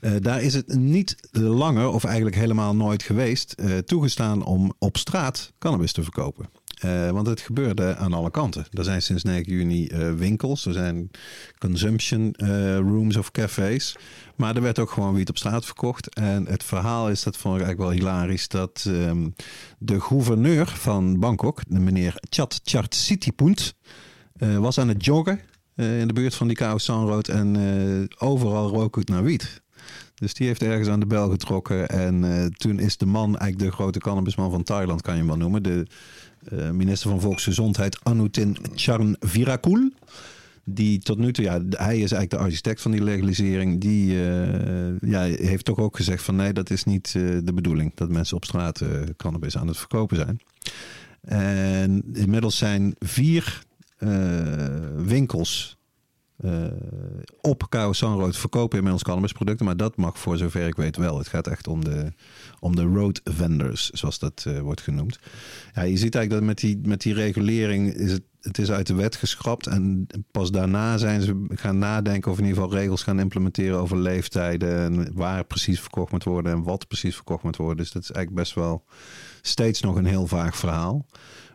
Eh, 0.00 0.12
daar 0.20 0.42
is 0.42 0.54
het 0.54 0.74
niet 0.74 1.16
langer, 1.30 1.88
of 1.88 2.04
eigenlijk 2.04 2.36
helemaal 2.36 2.74
nooit 2.74 3.02
geweest, 3.02 3.54
toegestaan 3.86 4.44
om 4.44 4.72
op 4.78 4.96
straat 4.96 5.52
cannabis 5.58 5.92
te 5.92 6.02
verkopen. 6.02 6.48
Eh, 6.84 7.10
want 7.10 7.26
het 7.26 7.40
gebeurde 7.40 7.96
aan 7.96 8.12
alle 8.12 8.30
kanten. 8.30 8.66
Er 8.70 8.84
zijn 8.84 9.02
sinds 9.02 9.22
9 9.22 9.52
juni 9.52 9.86
eh, 9.86 10.12
winkels, 10.12 10.66
er 10.66 10.72
zijn 10.72 11.10
consumption 11.58 12.32
eh, 12.32 12.76
rooms 12.76 13.16
of 13.16 13.30
cafés. 13.30 13.96
Maar 14.36 14.56
er 14.56 14.62
werd 14.62 14.78
ook 14.78 14.90
gewoon 14.90 15.14
wiet 15.14 15.28
op 15.28 15.36
straat 15.36 15.64
verkocht. 15.64 16.14
En 16.14 16.46
het 16.46 16.64
verhaal 16.64 17.10
is, 17.10 17.22
dat 17.22 17.36
vond 17.36 17.54
ik 17.56 17.62
eigenlijk 17.62 17.90
wel 17.90 18.00
hilarisch, 18.00 18.48
dat 18.48 18.84
ehm, 18.86 19.28
de 19.78 20.00
gouverneur 20.00 20.66
van 20.66 21.20
Bangkok, 21.20 21.60
de 21.68 21.80
meneer 21.80 22.14
Chat 22.28 22.60
Chart 22.64 22.94
Sitipunt, 22.94 23.74
was 24.38 24.78
aan 24.78 24.88
het 24.88 25.04
joggen 25.04 25.40
in 25.76 26.06
de 26.06 26.12
buurt 26.12 26.34
van 26.34 26.46
die 26.46 26.56
Khao 26.56 26.78
San 26.78 27.06
Road. 27.06 27.28
En 27.28 27.56
overal 28.18 28.68
rook 28.68 28.96
het 28.96 29.08
naar 29.08 29.22
wiet. 29.22 29.62
Dus 30.14 30.34
die 30.34 30.46
heeft 30.46 30.62
ergens 30.62 30.88
aan 30.88 31.00
de 31.00 31.06
bel 31.06 31.30
getrokken. 31.30 31.88
En 31.88 32.52
toen 32.56 32.78
is 32.78 32.96
de 32.96 33.06
man, 33.06 33.36
eigenlijk 33.36 33.70
de 33.70 33.76
grote 33.76 33.98
cannabisman 33.98 34.50
van 34.50 34.62
Thailand, 34.62 35.02
kan 35.02 35.12
je 35.12 35.18
hem 35.18 35.28
wel 35.28 35.38
noemen. 35.38 35.62
De 35.62 35.86
minister 36.72 37.10
van 37.10 37.20
Volksgezondheid, 37.20 37.98
Anutin 38.02 38.56
Charnvirakul. 38.74 39.90
Die 40.64 40.98
tot 40.98 41.18
nu 41.18 41.32
toe, 41.32 41.44
ja, 41.44 41.60
hij 41.70 41.94
is 41.94 42.12
eigenlijk 42.12 42.30
de 42.30 42.36
architect 42.36 42.80
van 42.80 42.90
die 42.90 43.02
legalisering. 43.02 43.80
Die 43.80 44.10
eh, 44.10 45.00
ja, 45.00 45.22
heeft 45.22 45.64
toch 45.64 45.78
ook 45.78 45.96
gezegd 45.96 46.22
van 46.22 46.36
nee, 46.36 46.52
dat 46.52 46.70
is 46.70 46.84
niet 46.84 47.06
eh, 47.16 47.22
de 47.42 47.52
bedoeling. 47.54 47.92
Dat 47.94 48.08
mensen 48.08 48.36
op 48.36 48.44
straat 48.44 48.80
eh, 48.80 48.88
cannabis 49.16 49.56
aan 49.56 49.66
het 49.66 49.76
verkopen 49.76 50.16
zijn. 50.16 50.40
En 51.20 52.04
inmiddels 52.12 52.58
zijn 52.58 52.94
vier 52.98 53.62
eh, 53.96 54.08
winkels 54.96 55.76
eh, 56.44 56.50
op 57.40 57.66
Khao 57.68 57.92
San 57.92 58.18
Road 58.18 58.36
verkopen 58.36 58.76
inmiddels 58.76 59.02
cannabisproducten. 59.02 59.66
Maar 59.66 59.76
dat 59.76 59.96
mag 59.96 60.18
voor 60.18 60.36
zover 60.36 60.66
ik 60.66 60.76
weet 60.76 60.96
wel. 60.96 61.18
Het 61.18 61.28
gaat 61.28 61.46
echt 61.46 61.66
om 61.66 61.84
de, 61.84 62.12
om 62.60 62.76
de 62.76 62.82
road 62.82 63.20
vendors, 63.24 63.90
zoals 63.90 64.18
dat 64.18 64.44
eh, 64.46 64.60
wordt 64.60 64.80
genoemd. 64.80 65.18
Ja, 65.74 65.82
je 65.82 65.96
ziet 65.96 66.14
eigenlijk 66.14 66.30
dat 66.30 66.42
met 66.42 66.58
die, 66.58 66.88
met 66.88 67.00
die 67.00 67.14
regulering 67.14 67.94
is 67.94 68.12
het, 68.12 68.22
het 68.40 68.58
is 68.58 68.70
uit 68.70 68.86
de 68.86 68.94
wet 68.94 69.16
geschrapt. 69.16 69.66
En 69.66 70.06
pas 70.30 70.50
daarna 70.50 70.98
zijn 70.98 71.22
ze 71.22 71.44
gaan 71.48 71.78
nadenken 71.78 72.30
of 72.30 72.38
in 72.38 72.44
ieder 72.44 72.62
geval 72.62 72.78
regels 72.78 73.02
gaan 73.02 73.20
implementeren 73.20 73.78
over 73.78 73.98
leeftijden. 73.98 74.78
En 74.78 75.14
waar 75.14 75.44
precies 75.44 75.80
verkocht 75.80 76.12
moet 76.12 76.24
worden 76.24 76.52
en 76.52 76.62
wat 76.62 76.88
precies 76.88 77.14
verkocht 77.14 77.42
moet 77.42 77.56
worden. 77.56 77.76
Dus 77.76 77.92
dat 77.92 78.02
is 78.02 78.10
eigenlijk 78.10 78.44
best 78.44 78.54
wel 78.54 78.84
steeds 79.42 79.80
nog 79.80 79.96
een 79.96 80.06
heel 80.06 80.26
vaag 80.26 80.56
verhaal. 80.56 81.06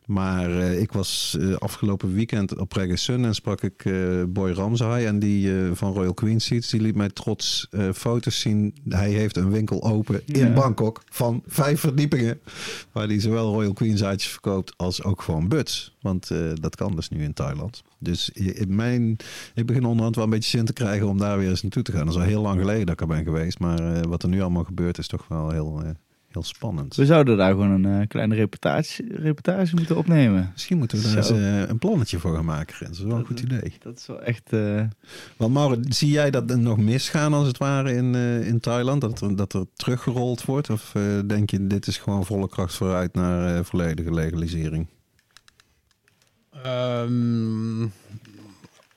Maar 0.09 0.59
eh, 0.59 0.81
ik 0.81 0.91
was 0.91 1.38
eh, 1.39 1.56
afgelopen 1.56 2.13
weekend 2.13 2.57
op 2.57 2.71
Reggae 2.71 2.95
Sun 2.95 3.25
en 3.25 3.35
sprak 3.35 3.61
ik 3.61 3.85
eh, 3.85 3.94
Boy 4.27 4.51
Ramsay. 4.51 5.06
En 5.06 5.19
die 5.19 5.51
van 5.73 5.94
Royal 5.94 6.13
Queen 6.13 6.41
Seats, 6.41 6.69
die 6.69 6.81
liet 6.81 6.95
mij 6.95 7.09
trots 7.09 7.67
foto's 7.94 8.39
zien. 8.39 8.75
Hij 8.89 9.09
heeft 9.09 9.38
een 9.38 9.51
winkel 9.51 9.83
open 9.83 10.21
in 10.25 10.47
Ja. 10.47 10.53
Bangkok 10.53 11.01
van 11.09 11.44
vijf 11.47 11.79
verdiepingen. 11.79 12.39
Waar 12.91 13.07
hij 13.07 13.19
zowel 13.19 13.53
Royal 13.53 13.73
Queen 13.73 13.97
zaadjes 13.97 14.31
verkoopt 14.31 14.73
als 14.77 15.03
ook 15.03 15.21
gewoon 15.21 15.47
buds. 15.47 15.95
Want 16.01 16.31
dat 16.53 16.75
kan 16.75 16.95
dus 16.95 17.09
nu 17.09 17.23
in 17.23 17.33
Thailand. 17.33 17.83
Dus 18.00 18.29
in 18.29 18.75
mijn, 18.75 19.17
ik 19.56 19.65
begin 19.65 19.85
onderhand 19.85 20.16
wel 20.16 20.23
een 20.23 20.30
beetje 20.30 20.57
zin 20.57 20.66
te 20.66 20.73
krijgen 20.73 21.07
om 21.07 21.18
daar 21.18 21.37
weer 21.37 21.49
eens 21.49 21.61
naartoe 21.61 21.83
te 21.83 21.92
gaan. 21.92 22.06
Dat 22.06 22.16
is 22.16 22.21
al 22.21 22.28
heel 22.28 22.42
lang 22.42 22.59
geleden 22.59 22.85
dat 22.85 22.94
ik 22.94 23.01
er 23.01 23.07
ben 23.07 23.23
geweest. 23.23 23.59
Maar 23.59 24.07
wat 24.07 24.23
er 24.23 24.30
nu 24.30 24.42
allemaal 24.42 24.63
gebeurt 24.63 24.97
is 24.97 25.07
toch 25.07 25.28
wel 25.28 25.49
heel, 25.49 25.81
heel 26.31 26.44
spannend. 26.44 26.95
We 26.95 27.06
zouden 27.06 27.38
daar 27.38 27.50
gewoon 27.52 27.83
een 27.86 28.02
eh, 28.02 28.07
kleine 28.07 28.36
reportage, 28.36 29.04
reportage 29.09 29.76
moeten 29.76 29.98
opnemen. 29.98 30.50
Misschien 30.54 30.78
moeten 30.78 30.98
we 30.98 31.04
daar 31.07 31.16
eens 31.18 31.30
eh, 31.30 31.68
een 31.69 31.78
plannetje 31.80 32.19
voor 32.19 32.36
gaan 32.36 32.45
maken. 32.45 32.76
Dat 32.80 32.90
is 32.90 33.00
wel 33.00 33.18
een 33.18 33.26
goed 33.26 33.40
idee. 33.40 33.74
Dat 33.80 33.98
is 33.98 34.07
wel 34.07 34.21
echt... 34.21 34.54
eh, 34.54 34.83
Want 35.38 35.54
Maurit, 35.54 35.95
zie 35.95 36.09
jij 36.09 36.31
dat 36.31 36.50
er 36.52 36.59
nog 36.59 36.78
misgaan 36.78 37.33
als 37.33 37.48
het 37.48 37.57
ware 37.57 37.94
in, 37.94 38.16
eh, 38.16 38.48
in 38.48 38.59
Thailand? 38.59 39.02
Dat 39.02 39.21
er, 39.21 39.36
dat 39.36 39.54
er 39.54 39.66
teruggerold 39.76 40.45
wordt? 40.45 40.69
Of 40.69 40.95
eh, 40.95 41.04
denk 41.26 41.50
je, 41.50 41.68
dit 41.68 41.88
is 41.88 41.98
gewoon 41.98 42.26
volle 42.26 42.50
kracht 42.50 42.76
vooruit 42.76 43.14
naar 43.14 43.56
eh, 43.57 43.64
volledige 43.64 44.14
legalisering? 44.14 44.88
Ehm, 46.64 47.88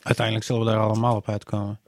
uiteindelijk 0.03 0.45
zullen 0.47 0.65
we 0.65 0.71
daar 0.71 0.81
allemaal 0.81 1.17
op 1.17 1.29
uitkomen. 1.29 1.81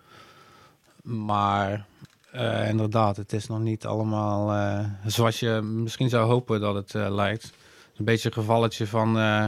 Maar 1.02 1.86
eh, 2.34 2.68
inderdaad, 2.68 3.16
het 3.16 3.32
is 3.32 3.46
nog 3.46 3.60
niet 3.60 3.86
allemaal 3.86 4.52
eh, 4.52 4.86
zoals 5.06 5.40
je 5.40 5.60
misschien 5.62 6.08
zou 6.08 6.26
hopen 6.26 6.60
dat 6.60 6.74
het 6.74 6.94
eh, 6.94 7.14
lijkt. 7.14 7.52
Een 7.96 8.04
beetje 8.04 8.28
een 8.28 8.34
gevalletje 8.34 8.86
van 8.86 9.18
eh, 9.18 9.46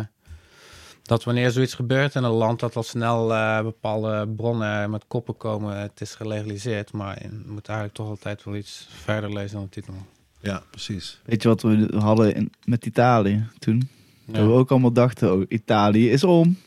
dat 1.03 1.25
wanneer 1.25 1.51
zoiets 1.51 1.75
gebeurt 1.75 2.15
in 2.15 2.25
een 2.25 2.31
land, 2.31 2.61
dat 2.61 2.77
al 2.77 2.83
snel 2.83 3.35
eh, 3.35 3.63
bepaalde 3.63 4.29
bronnen 4.37 4.91
met 4.91 5.05
koppen 5.07 5.37
komen. 5.37 5.77
Het 5.81 6.01
is 6.01 6.15
gelegaliseerd, 6.15 6.93
maar 6.93 7.23
je 7.23 7.43
moet 7.47 7.67
eigenlijk 7.69 7.99
toch 7.99 8.09
altijd 8.09 8.45
wel 8.45 8.57
iets 8.57 8.89
verder 8.91 9.33
lezen 9.33 9.57
dan 9.57 9.65
de 9.65 9.69
titel. 9.71 9.95
Ja, 10.41 10.63
precies. 10.71 11.21
weet 11.25 11.43
je 11.43 11.49
wat 11.49 11.63
we 11.63 11.89
hadden 11.99 12.35
in, 12.35 12.53
met 12.65 12.87
Italië 12.87 13.49
toen? 13.59 13.89
Dat 14.27 14.47
we 14.47 14.53
ook 14.53 14.71
allemaal 14.71 14.93
dachten, 14.93 15.33
oh, 15.33 15.43
Italië 15.49 16.11
is 16.11 16.25
om. 16.25 16.59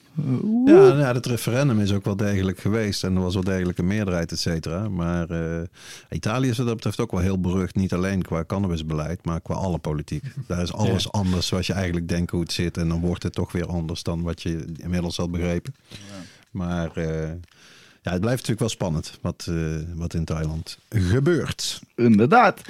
Ja, 0.66 0.74
nou 0.74 1.00
ja, 1.00 1.14
het 1.14 1.26
referendum 1.26 1.80
is 1.80 1.92
ook 1.92 2.06
wel 2.06 2.16
degelijk 2.16 2.60
geweest 2.60 3.04
en 3.04 3.16
er 3.16 3.22
was 3.22 3.34
wel 3.34 3.44
degelijk 3.44 3.78
een 3.78 3.88
meerderheid, 3.88 4.32
et 4.32 4.40
cetera. 4.40 4.90
Maar 4.90 5.30
eh, 5.30 5.62
Italië 6.10 6.50
is 6.50 6.58
wat 6.58 6.66
dat 6.66 6.76
betreft 6.76 7.00
ook 7.00 7.12
wel 7.12 7.20
heel 7.20 7.40
berucht, 7.40 7.76
niet 7.76 7.94
alleen 7.94 8.22
qua 8.22 8.44
cannabisbeleid, 8.46 9.26
maar 9.26 9.42
qua 9.42 9.54
alle 9.54 9.78
politiek. 9.78 10.24
Daar 10.48 10.62
is 10.62 10.74
alles 10.74 11.12
anders 11.12 11.48
zoals 11.48 11.68
je 11.68 11.74
eigenlijk 11.74 12.08
denkt 12.08 12.32
hoe 12.32 12.42
het 12.42 12.52
zit 12.52 12.78
en 12.78 12.88
dan 12.88 13.00
wordt 13.00 13.24
het 13.24 13.34
toch 13.34 13.52
weer 13.52 13.68
anders 13.68 14.04
dan 14.04 14.22
wat 14.22 14.42
je 14.42 14.66
inmiddels 14.78 15.18
had 15.18 15.32
begrepen. 15.32 15.76
Maar 16.52 16.98
eh, 16.98 17.30
ja, 18.02 18.12
het 18.12 18.22
blijft 18.22 18.48
natuurlijk 18.48 18.60
wel 18.60 18.70
spannend 18.70 19.18
wat, 19.22 19.46
eh, 19.50 19.56
wat 19.96 20.14
in 20.14 20.26
Thailand 20.26 20.78
gebeurt. 20.90 21.82
Inderdaad. 21.96 22.62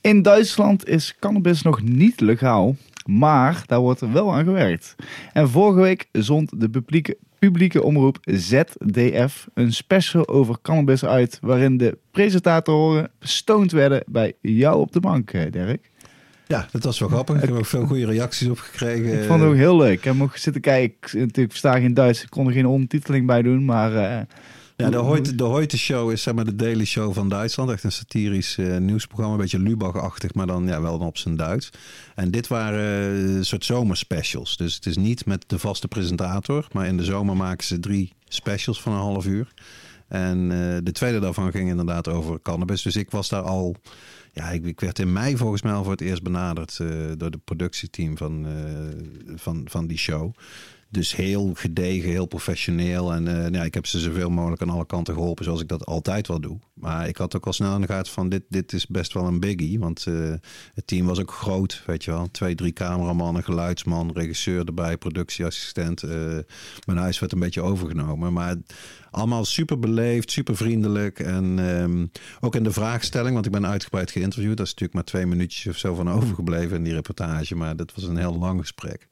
In 0.00 0.22
Duitsland 0.22 0.88
is 0.88 1.14
cannabis 1.18 1.62
nog 1.62 1.82
niet 1.82 2.20
legaal, 2.20 2.76
maar 3.18 3.62
daar 3.66 3.80
wordt 3.80 4.00
er 4.00 4.12
wel 4.12 4.34
aan 4.34 4.44
gewerkt. 4.44 4.94
En 5.32 5.48
vorige 5.48 5.80
week 5.80 6.08
zond 6.12 6.60
de 6.60 6.68
publieke, 6.68 7.16
publieke 7.38 7.82
omroep 7.82 8.18
ZDF 8.22 9.48
een 9.54 9.72
special 9.72 10.28
over 10.28 10.56
cannabis 10.62 11.04
uit, 11.04 11.38
waarin 11.42 11.76
de 11.76 11.98
presentatoren 12.10 13.10
stoned 13.20 13.72
werden 13.72 14.02
bij 14.06 14.32
jou 14.40 14.80
op 14.80 14.92
de 14.92 15.00
bank, 15.00 15.32
Dirk. 15.32 15.90
Ja, 16.46 16.66
dat 16.72 16.84
was 16.84 16.98
wel 16.98 17.08
grappig. 17.08 17.36
Ik 17.36 17.48
heb 17.48 17.58
ook 17.58 17.66
veel 17.66 17.86
goede 17.86 18.06
reacties 18.06 18.48
op 18.48 18.58
gekregen. 18.58 19.20
Ik 19.20 19.26
vond 19.26 19.40
het 19.40 19.48
ook 19.48 19.56
heel 19.56 19.76
leuk. 19.76 19.98
Ik 19.98 20.04
heb 20.04 20.20
ook 20.20 20.36
zitten 20.36 20.62
kijken. 20.62 20.96
Ik, 20.96 21.12
natuurlijk 21.12 21.50
versta 21.50 21.78
geen 21.78 21.94
Duits, 21.94 22.22
ik 22.22 22.30
kon 22.30 22.46
er 22.46 22.52
geen 22.52 22.66
ondertiteling 22.66 23.26
bij 23.26 23.42
doen, 23.42 23.64
maar... 23.64 23.96
eh, 23.96 24.20
Ja, 24.80 24.90
de 24.90 24.96
Hoyte, 24.96 25.34
de 25.34 25.44
Hoyte 25.44 25.78
Show 25.78 26.10
is 26.10 26.22
zeg 26.22 26.34
maar 26.34 26.44
de 26.44 26.56
Daily 26.56 26.84
Show 26.84 27.14
van 27.14 27.28
Duitsland. 27.28 27.70
Echt 27.70 27.84
een 27.84 27.92
satirisch 27.92 28.58
eh, 28.58 28.76
nieuwsprogramma. 28.76 29.34
Een 29.34 29.40
beetje 29.40 29.58
Lubach-achtig, 29.58 30.34
maar 30.34 30.46
dan 30.46 30.66
ja, 30.66 30.80
wel 30.80 30.98
dan 30.98 31.06
op 31.06 31.18
zijn 31.18 31.36
Duits. 31.36 31.70
En 32.14 32.30
dit 32.30 32.48
waren 32.48 33.14
eh, 33.28 33.34
een 33.34 33.44
soort 33.44 33.64
zomerspecials. 33.64 34.56
Dus 34.56 34.74
het 34.74 34.86
is 34.86 34.96
niet 34.96 35.26
met 35.26 35.44
de 35.46 35.58
vaste 35.58 35.88
presentator. 35.88 36.66
Maar 36.72 36.86
in 36.86 36.96
de 36.96 37.04
zomer 37.04 37.36
maken 37.36 37.64
ze 37.64 37.80
drie 37.80 38.12
specials 38.28 38.82
van 38.82 38.92
een 38.92 38.98
half 38.98 39.26
uur. 39.26 39.52
En 40.08 40.50
eh, 40.50 40.76
de 40.82 40.92
tweede 40.92 41.20
daarvan 41.20 41.50
ging 41.50 41.68
inderdaad 41.68 42.08
over 42.08 42.42
cannabis. 42.42 42.82
Dus 42.82 42.96
ik 42.96 43.10
was 43.10 43.28
daar 43.28 43.42
al... 43.42 43.76
Ja, 44.32 44.50
ik, 44.50 44.64
ik 44.64 44.80
werd 44.80 44.98
in 44.98 45.12
mei 45.12 45.36
volgens 45.36 45.62
mij 45.62 45.72
al 45.72 45.82
voor 45.82 45.92
het 45.92 46.00
eerst 46.00 46.22
benaderd... 46.22 46.76
door 47.16 47.30
het 47.30 47.44
productieteam 47.44 48.16
van, 48.16 48.46
van, 49.36 49.62
van 49.68 49.86
die 49.86 49.98
show. 49.98 50.32
Dus 50.92 51.16
heel 51.16 51.50
gedegen, 51.54 52.10
heel 52.10 52.26
professioneel. 52.26 53.12
En 53.12 53.44
eh, 53.44 53.52
ja, 53.52 53.62
ik 53.64 53.74
heb 53.74 53.86
ze 53.86 53.98
zoveel 53.98 54.30
mogelijk 54.30 54.62
aan 54.62 54.70
alle 54.70 54.86
kanten 54.86 55.14
geholpen, 55.14 55.44
zoals 55.44 55.60
ik 55.60 55.68
dat 55.68 55.86
altijd 55.86 56.26
wel 56.26 56.40
doe. 56.40 56.58
Maar 56.74 57.08
ik 57.08 57.16
had 57.16 57.36
ook 57.36 57.46
al 57.46 57.52
snel 57.52 57.74
in 57.74 57.80
de 57.80 57.86
gaten 57.86 58.12
van 58.12 58.28
dit, 58.28 58.42
dit 58.48 58.72
is 58.72 58.86
best 58.86 59.12
wel 59.12 59.26
een 59.26 59.40
biggie. 59.40 59.78
Want 59.78 60.06
eh, 60.06 60.14
het 60.74 60.86
team 60.86 61.06
was 61.06 61.20
ook 61.20 61.32
groot, 61.32 61.82
weet 61.86 62.04
je 62.04 62.10
wel. 62.10 62.30
Twee, 62.30 62.54
drie 62.54 62.72
cameramannen, 62.72 63.44
geluidsman, 63.44 64.10
regisseur 64.14 64.66
erbij, 64.66 64.96
productieassistent. 64.96 66.02
eh, 66.02 66.38
mijn 66.86 66.98
huis 66.98 67.18
werd 67.18 67.32
een 67.32 67.38
beetje 67.38 67.62
overgenomen. 67.62 68.32
Maar 68.32 68.56
allemaal 69.10 69.44
super 69.44 69.78
beleefd, 69.78 70.30
super 70.30 70.56
vriendelijk. 70.56 71.20
En 71.20 71.58
ehm, 71.58 72.06
ook 72.40 72.54
in 72.54 72.64
de 72.64 72.72
vraagstelling, 72.72 73.34
want 73.34 73.46
ik 73.46 73.52
ben 73.52 73.66
uitgebreid 73.66 74.10
geïnterviewd. 74.10 74.56
Dat 74.56 74.66
is 74.66 74.72
natuurlijk 74.72 74.94
maar 74.94 75.04
twee 75.04 75.26
minuutjes 75.26 75.66
of 75.66 75.78
zo 75.78 75.94
van 75.94 76.10
overgebleven 76.10 76.76
in 76.76 76.84
die 76.84 76.94
reportage. 76.94 77.56
Maar 77.56 77.76
dat 77.76 77.94
was 77.94 78.04
een 78.04 78.16
heel 78.16 78.38
lang 78.38 78.60
gesprek. 78.60 79.08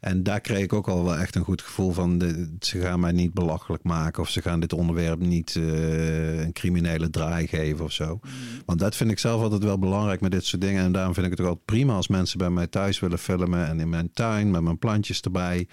En 0.00 0.22
daar 0.22 0.40
kreeg 0.40 0.62
ik 0.62 0.72
ook 0.72 0.88
al 0.88 1.04
wel 1.04 1.16
echt 1.16 1.34
een 1.34 1.44
goed 1.44 1.62
gevoel 1.62 1.92
van. 1.92 2.18
De, 2.18 2.56
ze 2.60 2.80
gaan 2.80 3.00
mij 3.00 3.12
niet 3.12 3.34
belachelijk 3.34 3.82
maken. 3.82 4.22
Of 4.22 4.30
ze 4.30 4.42
gaan 4.42 4.60
dit 4.60 4.72
onderwerp 4.72 5.20
niet 5.20 5.56
eh, 5.56 6.40
een 6.40 6.52
criminele 6.52 7.10
draai 7.10 7.46
geven 7.46 7.84
of 7.84 7.92
zo. 7.92 8.20
Want 8.66 8.78
dat 8.78 8.96
vind 8.96 9.10
ik 9.10 9.18
zelf 9.18 9.42
altijd 9.42 9.62
wel 9.62 9.78
belangrijk 9.78 10.20
met 10.20 10.30
dit 10.30 10.44
soort 10.44 10.62
dingen. 10.62 10.84
En 10.84 10.92
daarom 10.92 11.14
vind 11.14 11.26
ik 11.26 11.32
het 11.32 11.40
ook 11.40 11.46
altijd 11.46 11.64
prima 11.64 11.94
als 11.94 12.08
mensen 12.08 12.38
bij 12.38 12.50
mij 12.50 12.66
thuis 12.66 13.00
willen 13.00 13.18
filmen. 13.18 13.66
En 13.66 13.80
in 13.80 13.88
mijn 13.88 14.10
tuin 14.12 14.50
met 14.50 14.62
mijn 14.62 14.78
plantjes 14.78 15.20
erbij. 15.20 15.68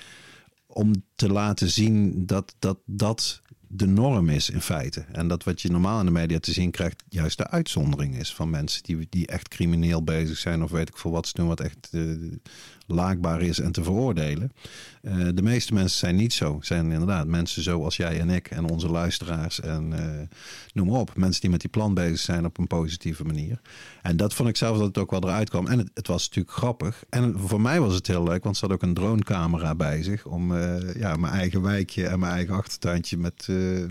Om 0.67 0.91
te 1.15 1.31
laten 1.31 1.69
zien 1.69 2.25
dat 2.25 2.55
dat, 2.59 2.77
dat 2.85 3.41
de 3.75 3.87
norm 3.87 4.29
is 4.29 4.49
in 4.49 4.61
feite. 4.61 5.05
En 5.11 5.27
dat 5.27 5.43
wat 5.43 5.61
je 5.61 5.69
normaal 5.69 5.99
in 5.99 6.05
de 6.05 6.11
media 6.11 6.39
te 6.39 6.51
zien 6.51 6.71
krijgt, 6.71 7.03
juist 7.09 7.37
de 7.37 7.49
uitzondering 7.49 8.17
is 8.17 8.33
van 8.33 8.49
mensen 8.49 8.83
die, 8.83 9.07
die 9.09 9.27
echt 9.27 9.47
crimineel 9.47 10.03
bezig 10.03 10.37
zijn. 10.37 10.63
Of 10.63 10.71
weet 10.71 10.89
ik 10.89 10.97
veel 10.97 11.11
wat 11.11 11.27
ze 11.27 11.33
doen, 11.35 11.47
wat 11.47 11.59
echt 11.59 11.89
eh, 11.91 12.01
laakbaar 12.93 13.41
is 13.41 13.59
en 13.59 13.71
te 13.71 13.83
veroordelen. 13.83 14.51
Eh, 15.03 15.27
de 15.33 15.41
meeste 15.41 15.73
mensen 15.73 15.99
zijn 15.99 16.15
niet 16.15 16.33
zo. 16.33 16.59
Zijn 16.61 16.91
inderdaad 16.91 17.27
mensen 17.27 17.63
zoals 17.63 17.97
jij 17.97 18.19
en 18.19 18.29
ik 18.29 18.47
en 18.47 18.69
onze 18.69 18.89
luisteraars 18.89 19.59
en 19.59 19.93
eh, 19.93 20.27
noem 20.73 20.87
maar 20.87 20.99
op. 20.99 21.15
Mensen 21.15 21.41
die 21.41 21.49
met 21.49 21.61
die 21.61 21.69
plan 21.69 21.93
bezig 21.93 22.19
zijn 22.19 22.45
op 22.45 22.57
een 22.57 22.67
positieve 22.67 23.23
manier. 23.23 23.61
En 24.01 24.17
dat 24.17 24.33
vond 24.33 24.49
ik 24.49 24.57
zelf 24.57 24.77
dat 24.77 24.87
het 24.87 24.97
ook 24.97 25.11
wel 25.11 25.23
eruit 25.23 25.49
kwam. 25.49 25.67
En 25.67 25.77
het, 25.77 25.89
het 25.93 26.07
was 26.07 26.25
natuurlijk 26.25 26.55
grappig. 26.55 27.03
En 27.09 27.39
voor 27.39 27.61
mij 27.61 27.79
was 27.79 27.93
het 27.93 28.07
heel 28.07 28.23
leuk, 28.23 28.43
want 28.43 28.57
ze 28.57 28.65
had 28.65 28.73
ook 28.73 28.81
een 28.81 28.93
dronecamera 28.93 29.75
bij 29.75 30.03
zich. 30.03 30.25
Om 30.25 30.55
eh, 30.55 30.95
ja, 30.95 31.15
mijn 31.15 31.33
eigen 31.33 31.61
wijkje 31.61 32.07
en 32.07 32.19
mijn 32.19 32.33
eigen 32.33 32.55
achtertuintje 32.55 33.17
met 33.17 33.49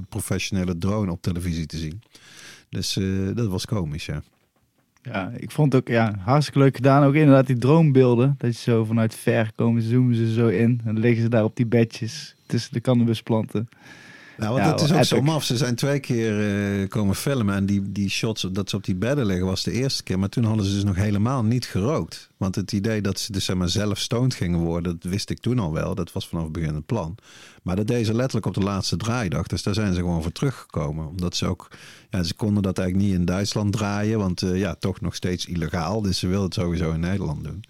professionele 0.08 0.78
drone 0.78 1.10
op 1.10 1.22
televisie 1.22 1.66
te 1.66 1.78
zien. 1.78 2.02
Dus 2.68 2.98
dat 3.34 3.46
was 3.46 3.66
komisch, 3.66 4.06
ja. 4.06 4.22
Ja, 5.02 5.32
ik 5.36 5.50
vond 5.50 5.72
het 5.72 5.82
ook 5.82 5.88
ja, 5.88 6.14
hartstikke 6.18 6.60
leuk 6.60 6.76
gedaan. 6.76 7.04
Ook 7.04 7.14
inderdaad 7.14 7.46
die 7.46 7.58
droombeelden. 7.58 8.34
Dat 8.38 8.56
je 8.56 8.70
zo 8.70 8.84
vanuit 8.84 9.14
ver 9.14 9.50
komen, 9.54 9.82
zoomen 9.82 10.14
ze 10.14 10.32
zo 10.32 10.48
in. 10.48 10.80
En 10.84 10.94
dan 10.94 10.98
liggen 10.98 11.22
ze 11.22 11.28
daar 11.28 11.44
op 11.44 11.56
die 11.56 11.66
bedjes 11.66 12.34
tussen 12.46 12.72
de 12.72 12.80
cannabisplanten. 12.80 13.68
Nou, 14.36 14.52
want 14.52 14.64
Ja, 14.64 14.70
dat 14.70 14.80
is 14.80 14.90
ook 14.90 14.96
epic. 14.96 15.08
zo 15.08 15.22
maf. 15.22 15.44
Ze 15.44 15.56
zijn 15.56 15.74
twee 15.74 16.00
keer 16.00 16.40
eh, 16.82 16.88
komen 16.88 17.14
filmen. 17.14 17.54
En 17.54 17.66
die, 17.66 17.92
die 17.92 18.08
shots 18.10 18.46
dat 18.52 18.70
ze 18.70 18.76
op 18.76 18.84
die 18.84 18.94
bedden 18.94 19.26
liggen 19.26 19.46
was 19.46 19.62
de 19.62 19.72
eerste 19.72 20.02
keer. 20.02 20.18
Maar 20.18 20.28
toen 20.28 20.44
hadden 20.44 20.66
ze 20.66 20.74
dus 20.74 20.84
nog 20.84 20.96
helemaal 20.96 21.44
niet 21.44 21.66
gerookt. 21.66 22.30
Want 22.36 22.54
het 22.54 22.72
idee 22.72 23.00
dat 23.02 23.18
ze 23.20 23.32
dus 23.32 23.44
zeg 23.44 23.56
maar, 23.56 23.68
zelf 23.68 23.98
stoned 23.98 24.34
gingen 24.34 24.58
worden, 24.58 24.98
dat 25.00 25.10
wist 25.10 25.30
ik 25.30 25.38
toen 25.40 25.58
al 25.58 25.72
wel. 25.72 25.94
Dat 25.94 26.12
was 26.12 26.28
vanaf 26.28 26.44
het 26.44 26.52
begin 26.52 26.74
het 26.74 26.86
plan. 26.86 27.14
Maar 27.62 27.76
dat 27.76 27.86
deden 27.86 28.06
ze 28.06 28.14
letterlijk 28.14 28.46
op 28.46 28.54
de 28.54 28.60
laatste 28.60 28.96
draaidag. 28.96 29.46
Dus 29.46 29.62
daar 29.62 29.74
zijn 29.74 29.94
ze 29.94 30.00
gewoon 30.00 30.22
voor 30.22 30.32
teruggekomen. 30.32 31.08
Omdat 31.08 31.36
ze 31.36 31.46
ook, 31.46 31.68
ja, 32.10 32.22
ze 32.22 32.34
konden 32.34 32.62
dat 32.62 32.78
eigenlijk 32.78 33.08
niet 33.08 33.18
in 33.18 33.24
Duitsland 33.24 33.72
draaien. 33.72 34.18
Want 34.18 34.42
eh, 34.42 34.58
ja, 34.58 34.74
toch 34.74 35.00
nog 35.00 35.14
steeds 35.14 35.46
illegaal. 35.46 36.02
Dus 36.02 36.18
ze 36.18 36.26
wilden 36.26 36.44
het 36.44 36.54
sowieso 36.54 36.92
in 36.92 37.00
Nederland 37.00 37.44
doen. 37.44 37.64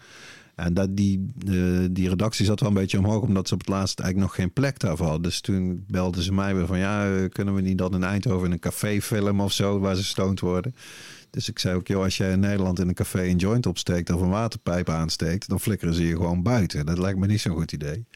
En 0.55 0.75
dat 0.75 0.97
die, 0.97 1.33
eh, 1.47 1.87
die 1.91 2.09
redactie 2.09 2.45
zat 2.45 2.61
wel 2.61 2.69
een 2.69 2.75
beetje 2.75 2.99
omhoog, 2.99 3.23
omdat 3.23 3.49
ze 3.49 3.55
op 3.55 3.61
het 3.61 3.69
laatst 3.69 4.01
eigenlijk 4.01 4.29
nog 4.29 4.41
geen 4.41 4.53
plek 4.53 4.79
daarvoor 4.79 5.07
hadden. 5.07 5.23
Dus 5.23 5.41
toen 5.41 5.85
belden 5.89 6.23
ze 6.23 6.33
mij 6.33 6.55
weer 6.55 6.67
van, 6.67 6.79
ja, 6.79 7.15
eh, 7.15 7.29
kunnen 7.29 7.55
we 7.55 7.61
niet 7.61 7.79
dan 7.79 7.95
in 7.95 8.05
Eindhoven 8.05 8.47
in 8.47 8.53
een 8.53 8.59
café 8.59 9.01
filmen 9.01 9.45
of 9.45 9.53
zo, 9.53 9.79
waar 9.79 9.97
ze 9.97 10.05
stoned 10.05 10.41
worden. 10.41 10.75
Dus 11.31 11.49
ik 11.49 11.59
zei 11.59 11.77
ook, 11.77 11.87
joh, 11.87 12.03
als 12.03 12.17
jij 12.17 12.33
in 12.33 12.41
Nederland 12.41 12.79
in 12.79 12.89
een 12.89 12.95
café 12.95 13.23
een 13.23 13.37
joint 13.37 13.67
opsteekt 13.67 14.11
of 14.11 14.21
een 14.21 14.29
waterpijp 14.29 14.89
aansteekt, 14.89 15.49
dan 15.49 15.61
flikkeren 15.61 15.95
ze 15.95 16.07
je 16.07 16.17
gewoon 16.17 16.43
buiten. 16.43 16.87
Dat 16.87 16.99
lijkt 16.99 17.19
me 17.19 17.27
niet 17.27 17.41
zo'n 17.41 17.57
goed 17.57 17.73
idee. 17.73 18.07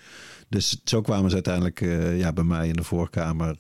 Dus 0.49 0.81
zo 0.85 1.01
kwamen 1.01 1.29
ze 1.29 1.35
uiteindelijk 1.35 1.81
eh, 1.81 2.19
ja, 2.19 2.33
bij 2.33 2.45
mij 2.45 2.69
in 2.69 2.77
de 2.77 2.83
voorkamer 2.83 3.57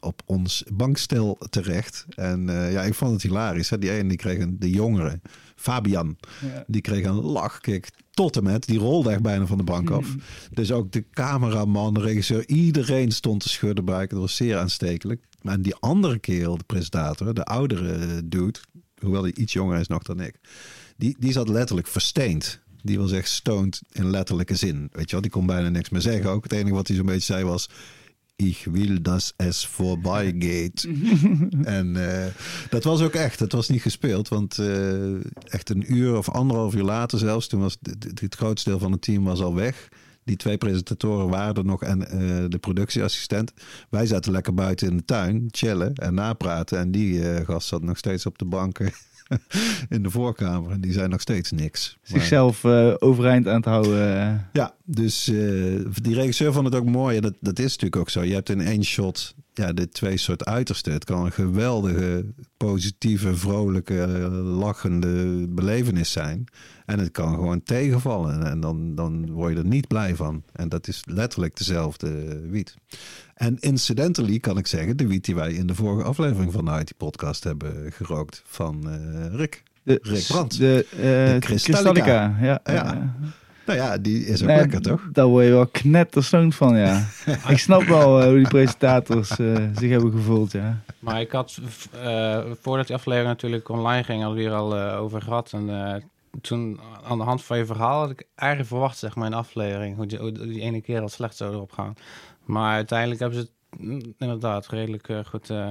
op 0.00 0.22
ons 0.24 0.64
bankstel 0.72 1.38
terecht. 1.50 2.06
En 2.14 2.46
ja, 2.46 2.82
ik 2.82 2.94
vond 2.94 3.12
het 3.12 3.22
hilarisch. 3.22 3.70
Hè? 3.70 3.78
Die 3.78 3.90
ene 3.90 4.08
die 4.08 4.18
kreeg 4.18 4.46
de 4.48 4.70
jongere, 4.70 5.20
Fabian, 5.66 6.16
Ja. 6.42 6.64
die 6.66 6.80
kreeg 6.80 7.04
een 7.04 7.20
lachkick 7.20 7.88
tot 8.10 8.36
en 8.36 8.42
met. 8.42 8.66
Die 8.66 8.78
rolde 8.78 9.10
echt 9.10 9.22
bijna 9.22 9.46
van 9.46 9.58
de 9.58 9.64
bank 9.64 9.90
af. 9.90 10.14
Dus 10.50 10.72
ook 10.72 10.92
de 10.92 11.04
cameraman, 11.10 11.94
de 11.94 12.00
regisseur, 12.00 12.48
iedereen 12.48 13.12
stond 13.12 13.40
te 13.42 13.48
schudden 13.48 13.84
buiken. 13.84 14.16
Dat 14.16 14.26
was 14.26 14.36
zeer 14.36 14.58
aanstekelijk. 14.58 15.24
Maar 15.42 15.62
die 15.62 15.74
andere 15.74 16.18
kerel, 16.18 16.56
de 16.56 16.64
presentator, 16.64 17.34
de 17.34 17.44
oudere 17.44 18.28
dude, 18.28 18.58
hoewel 19.00 19.22
hij 19.22 19.32
iets 19.34 19.52
jonger 19.52 19.80
is 19.80 19.88
nog 19.88 20.02
dan 20.02 20.20
ik, 20.20 20.34
die, 20.96 21.16
die 21.18 21.32
zat 21.32 21.48
letterlijk 21.48 21.86
versteend. 21.86 22.60
Die 22.82 22.98
was 22.98 23.12
echt 23.12 23.28
stoned 23.28 23.82
in 23.92 24.10
letterlijke 24.10 24.54
zin. 24.56 24.88
Weet 24.92 25.04
je 25.06 25.10
wel, 25.12 25.20
die 25.20 25.30
kon 25.30 25.46
bijna 25.46 25.68
niks 25.68 25.88
meer 25.88 26.00
zeggen 26.00 26.30
ook. 26.30 26.42
Het 26.42 26.52
enige 26.52 26.74
wat 26.74 26.86
hij 26.86 26.96
zo'n 26.96 27.06
beetje 27.06 27.20
zei 27.34 27.44
was... 27.44 27.68
Ik 28.36 28.66
wil 28.70 29.02
dat 29.02 29.34
es 29.36 29.66
voorbij 29.66 30.34
gaat. 30.38 30.86
en 31.78 32.10
eh, 32.10 32.26
dat 32.70 32.84
was 32.84 33.02
ook 33.02 33.12
echt. 33.12 33.40
Het 33.40 33.52
was 33.52 33.68
niet 33.68 33.82
gespeeld. 33.82 34.28
Want 34.28 34.58
eh, 34.58 35.14
echt 35.44 35.70
een 35.70 35.92
uur 35.94 36.16
of 36.16 36.28
anderhalf 36.28 36.74
uur 36.74 36.82
later 36.82 37.18
zelfs... 37.18 37.46
toen 37.46 37.60
was 37.60 37.76
het, 37.82 38.20
het, 38.20 38.34
grootste 38.34 38.70
deel 38.70 38.78
van 38.78 38.92
het 38.92 39.02
team 39.02 39.24
was 39.24 39.40
al 39.40 39.54
weg. 39.54 39.88
Die 40.24 40.36
twee 40.36 40.58
presentatoren 40.58 41.28
waren 41.28 41.54
er 41.54 41.64
nog 41.64 41.82
en 41.82 42.08
eh, 42.08 42.44
de 42.48 42.58
productieassistent. 42.58 43.52
Wij 43.90 44.06
zaten 44.06 44.32
lekker 44.32 44.54
buiten 44.54 44.88
in 44.90 44.96
de 44.96 45.04
tuin, 45.04 45.48
chillen 45.50 45.94
en 45.94 46.14
napraten. 46.14 46.78
En 46.78 46.90
die 46.90 47.44
gast 47.44 47.68
zat 47.68 47.82
nog 47.82 47.98
steeds 47.98 48.26
op 48.26 48.38
de 48.38 48.44
banken 48.44 48.92
in 49.88 50.02
de 50.02 50.10
voorkamer. 50.10 50.70
En 50.70 50.80
die 50.80 50.92
zei 50.92 51.08
nog 51.08 51.20
steeds 51.20 51.50
niks. 51.50 51.98
Zichzelf 52.02 52.64
eh, 52.64 52.94
overeind 52.98 53.48
aan 53.48 53.56
het 53.56 53.64
houden. 53.64 54.20
eh. 54.20 54.34
ja, 54.52 54.74
dus 54.84 55.28
eh, 55.28 55.34
die 56.02 56.14
regisseur 56.14 56.52
vond 56.52 56.66
het 56.66 56.74
ook 56.74 56.86
mooi. 56.88 57.16
En 57.16 57.22
dat, 57.22 57.34
dat 57.40 57.58
is 57.58 57.70
natuurlijk 57.70 57.96
ook 57.96 58.10
zo. 58.10 58.22
Je 58.22 58.34
hebt 58.34 58.48
in 58.48 58.60
één 58.60 58.84
shot 58.84 59.34
ja, 59.54 59.72
de 59.72 59.88
twee 59.88 60.16
soort 60.16 60.44
uitersten. 60.44 60.92
Het 60.92 61.04
kan 61.04 61.24
een 61.24 61.32
geweldige, 61.32 62.24
positieve, 62.56 63.36
vrolijke, 63.36 64.06
lachende 64.42 65.46
belevenis 65.48 66.12
zijn. 66.12 66.44
En 66.86 66.98
het 66.98 67.10
kan 67.10 67.34
gewoon 67.34 67.62
tegenvallen. 67.62 68.46
En 68.46 68.60
dan, 68.60 68.94
dan 68.94 69.30
word 69.30 69.52
je 69.52 69.58
er 69.58 69.66
niet 69.66 69.88
blij 69.88 70.14
van. 70.14 70.42
En 70.52 70.68
dat 70.68 70.88
is 70.88 71.02
letterlijk 71.06 71.56
dezelfde 71.56 72.40
wiet. 72.48 72.74
En 73.36 73.56
incidentally 73.60 74.38
kan 74.38 74.58
ik 74.58 74.66
zeggen, 74.66 74.96
de 74.96 75.06
wiet 75.06 75.24
die 75.24 75.34
wij 75.34 75.52
in 75.52 75.66
de 75.66 75.74
vorige 75.74 76.08
aflevering 76.08 76.52
van 76.52 76.64
de 76.64 76.70
IT-podcast 76.80 77.44
hebben 77.44 77.92
gerookt 77.92 78.42
van 78.46 78.90
eh, 78.90 79.34
Rick. 79.34 79.62
De, 79.82 79.98
Rick 80.02 80.26
Brandt. 80.26 80.58
De, 80.58 80.86
eh, 80.90 80.98
De 81.00 81.36
Kristallica. 81.40 82.36
Ja, 82.40 82.60
Ja. 82.64 82.72
ja. 82.72 83.14
Nou 83.66 83.78
ja, 83.78 83.98
die 83.98 84.26
is 84.26 84.40
ook 84.42 84.48
Nee, 84.48 84.56
lekker, 84.56 84.80
toch? 84.82 85.08
Daar 85.12 85.26
word 85.26 85.44
je 85.44 85.50
wel 85.50 85.66
knetterstoned 85.66 86.54
van, 86.54 86.76
ja. 86.76 87.06
ik 87.48 87.58
snap 87.58 87.82
wel 87.82 88.20
eh, 88.20 88.26
hoe 88.26 88.36
die 88.36 88.48
presentators 88.48 89.30
eh, 89.38 89.54
zich 89.78 89.90
hebben 89.90 90.12
gevoeld, 90.12 90.52
ja. 90.52 90.80
Maar 90.98 91.20
ik 91.20 91.30
had, 91.32 91.58
eh, 92.02 92.40
voordat 92.60 92.86
die 92.86 92.96
aflevering 92.96 93.28
natuurlijk 93.30 93.68
online 93.68 94.04
ging, 94.04 94.22
hadden 94.22 94.38
we 94.38 94.44
hier 94.48 94.54
al 94.56 94.76
eh, 94.76 95.00
over 95.00 95.22
gehad. 95.22 95.52
En 95.52 95.86
eh, 95.86 96.02
toen, 96.40 96.80
aan 97.04 97.18
de 97.18 97.24
hand 97.24 97.44
van 97.44 97.58
je 97.58 97.66
verhaal, 97.66 98.00
had 98.00 98.10
ik 98.10 98.26
eigenlijk 98.34 98.70
verwacht, 98.70 98.98
zeg 98.98 99.14
maar, 99.14 99.24
in 99.24 99.30
de 99.30 99.36
aflevering, 99.36 99.96
hoe 99.96 100.06
die, 100.06 100.18
hoe 100.18 100.32
die 100.32 100.60
ene 100.60 100.80
keer 100.80 101.00
al 101.00 101.08
slecht 101.08 101.36
zou 101.36 101.52
erop 101.54 101.72
gaan. 101.72 101.94
Maar 102.46 102.74
uiteindelijk 102.74 103.20
hebben 103.20 103.38
ze 103.38 103.44
het 103.44 103.80
mm, 103.80 104.14
inderdaad 104.18 104.66
redelijk 104.66 105.08
eh, 105.08 105.24
goed 105.24 105.50
eh, 105.50 105.68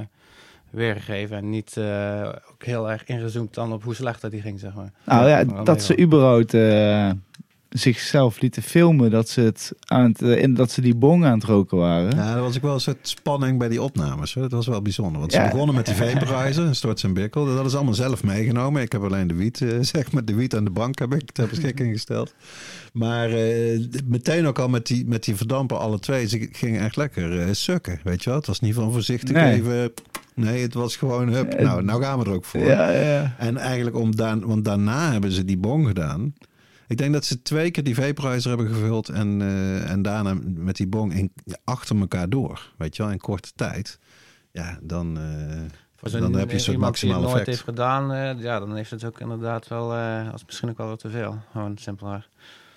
weergegeven. 0.69 1.37
En 1.37 1.49
niet 1.49 1.77
eh, 1.77 2.29
ook 2.51 2.63
heel 2.63 2.91
erg 2.91 3.05
ingezoomd 3.05 3.53
dan 3.53 3.73
op 3.73 3.83
hoe 3.83 3.95
slecht 3.95 4.21
dat 4.21 4.31
die 4.31 4.41
ging, 4.41 4.59
zeg 4.59 4.73
maar. 4.73 4.91
Nou 5.05 5.27
ja, 5.29 5.43
dat 5.63 5.83
ze 5.83 5.99
überhaupt 5.99 6.51
zichzelf 7.79 8.39
lieten 8.41 8.61
filmen 8.63 9.11
dat 9.11 9.29
ze, 9.29 9.41
het 9.41 9.71
aan 9.85 10.03
het, 10.11 10.21
eh, 10.21 10.41
in, 10.41 10.53
dat 10.53 10.71
ze 10.71 10.81
die 10.81 10.95
bong 10.95 11.25
aan 11.25 11.33
het 11.39 11.43
roken 11.43 11.77
waren. 11.77 12.15
Ja, 12.15 12.35
er 12.35 12.41
was 12.41 12.55
ook 12.55 12.61
wel 12.61 12.73
een 12.73 12.79
soort 12.79 12.97
spanning 13.07 13.59
bij 13.59 13.69
die 13.69 13.81
opnames. 13.81 14.33
Dat 14.33 14.51
was 14.51 14.67
wel 14.67 14.81
bijzonder. 14.81 15.19
Want 15.19 15.31
ze 15.31 15.37
Ja. 15.39 15.49
begonnen 15.49 15.75
met 15.75 15.85
die 15.85 15.95
vaporizer, 16.19 16.63
een 16.65 16.75
stort 16.75 17.03
en 17.03 17.13
bikkel. 17.13 17.45
Dat 17.55 17.69
ze 17.71 17.75
allemaal 17.75 17.93
zelf 17.93 18.23
meegenomen. 18.23 18.81
Ik 18.81 18.91
heb 18.91 19.03
alleen 19.03 19.27
de 19.27 19.33
wiet, 19.33 19.61
eh, 19.61 19.77
zeg 19.93 20.11
maar, 20.11 20.25
de 20.25 20.33
wiet 20.35 20.55
aan 20.55 20.63
de 20.63 20.69
bank 20.71 20.99
heb 20.99 21.13
ik 21.13 21.31
ter 21.31 21.47
beschikking 21.47 21.93
gesteld. 21.93 22.33
Maar 22.93 23.29
eh, 23.29 23.79
meteen 24.05 24.45
ook 24.45 24.59
al 24.59 24.69
met 24.69 24.87
die, 24.87 25.05
met 25.07 25.23
die 25.23 25.35
verdampen 25.35 25.79
alle 25.79 25.99
twee. 25.99 26.27
Ze 26.27 26.49
gingen 26.51 26.81
echt 26.81 26.95
lekker 26.95 27.39
eh, 27.41 27.47
sukken, 27.51 27.99
weet 28.03 28.23
je 28.23 28.29
wel. 28.29 28.39
Het 28.39 28.47
was 28.47 28.59
niet 28.59 28.73
van 28.73 28.91
voorzichtig 28.91 29.35
Nee. 29.35 29.53
even... 29.53 29.91
Nee, 30.35 30.61
het 30.61 30.73
was 30.73 30.95
gewoon, 30.95 31.27
hup, 31.27 31.59
nou, 31.61 31.83
nou 31.83 32.01
gaan 32.03 32.19
we 32.19 32.25
er 32.25 32.31
ook 32.31 32.45
voor. 32.45 32.61
Ja, 32.61 32.89
ja. 32.89 33.35
En 33.37 33.57
eigenlijk 33.57 33.95
om 33.95 34.15
daar, 34.15 34.39
want 34.39 34.65
daarna 34.65 35.11
hebben 35.11 35.31
ze 35.31 35.45
die 35.45 35.57
bong 35.57 35.87
gedaan. 35.87 36.33
Ik 36.87 36.97
denk 36.97 37.13
dat 37.13 37.25
ze 37.25 37.41
twee 37.41 37.71
keer 37.71 37.83
die 37.83 37.95
vaporizer 37.95 38.49
hebben 38.49 38.67
gevuld 38.67 39.09
en, 39.09 39.41
eh, 39.41 39.91
en 39.91 40.01
daarna 40.01 40.37
met 40.43 40.75
die 40.75 40.87
bong 40.87 41.13
in, 41.13 41.31
achter 41.63 41.99
elkaar 41.99 42.29
door. 42.29 42.73
Weet 42.77 42.95
je 42.95 43.03
wel, 43.03 43.11
in 43.11 43.19
korte 43.19 43.51
tijd. 43.55 43.99
Ja, 44.51 44.79
dan, 44.81 45.19
zo'n 46.03 46.19
dan 46.19 46.33
heb 46.33 46.47
je 46.47 46.53
een 46.53 46.59
soort 46.59 46.77
maximaal 46.77 47.19
nooit 47.19 47.31
effect. 47.31 47.47
heeft 47.47 47.61
gedaan, 47.61 48.11
eh, 48.11 48.41
ja, 48.41 48.59
dan 48.59 48.75
heeft 48.75 48.91
het 48.91 49.03
ook 49.03 49.19
inderdaad 49.19 49.67
wel, 49.67 49.93
als 50.31 50.45
misschien 50.45 50.69
ook 50.69 50.77
wel 50.77 50.87
wat 50.87 50.99
te 50.99 51.09
veel. 51.09 51.39
Gewoon 51.51 51.77
simpeler. 51.77 52.29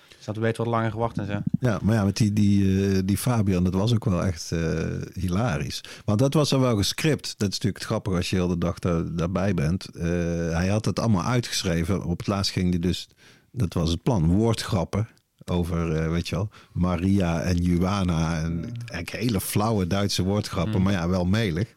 Ze 0.07 0.25
hadden 0.25 0.43
beter 0.43 0.63
wat 0.63 0.73
langer 0.73 0.91
gewacht 0.91 1.17
en 1.17 1.25
zo. 1.25 1.39
Ja, 1.59 1.79
maar 1.83 1.95
ja, 1.95 2.03
met 2.03 2.17
die, 2.17 2.33
die, 2.33 3.05
die 3.05 3.17
Fabian, 3.17 3.63
dat 3.63 3.73
was 3.73 3.93
ook 3.93 4.05
wel 4.05 4.23
echt 4.23 4.51
hilarisch. 5.13 5.83
Want 6.05 6.19
dat 6.19 6.33
was 6.33 6.49
dan 6.49 6.59
wel 6.59 6.75
gescript. 6.77 7.23
Dat 7.37 7.49
is 7.49 7.53
natuurlijk 7.53 7.77
het 7.77 7.85
grappige 7.85 8.15
als 8.15 8.29
je 8.29 8.35
heel 8.35 8.47
de 8.47 8.57
dag 8.57 8.79
daar, 8.79 9.15
daarbij 9.15 9.53
bent. 9.53 9.87
Hij 10.51 10.67
had 10.67 10.85
het 10.85 10.99
allemaal 10.99 11.23
uitgeschreven. 11.23 12.03
Op 12.03 12.17
het 12.17 12.27
laatst 12.27 12.51
ging 12.51 12.69
hij 12.69 12.79
dus, 12.79 13.07
dat 13.51 13.73
was 13.73 13.89
het 13.89 14.03
plan, 14.03 14.25
woordgrappen. 14.27 15.07
Over, 15.45 15.95
eh, 15.95 16.09
weet 16.11 16.27
je 16.27 16.35
wel, 16.35 16.49
Maria 16.73 17.41
en 17.41 17.57
Juana. 17.57 18.41
En 18.43 18.63
eigenlijk 18.63 19.09
hele 19.23 19.41
flauwe 19.41 19.87
Duitse 19.87 20.23
woordgrappen, 20.23 20.77
Mm. 20.77 20.83
maar 20.83 20.93
ja, 20.93 21.09
wel 21.09 21.25
melig. 21.25 21.73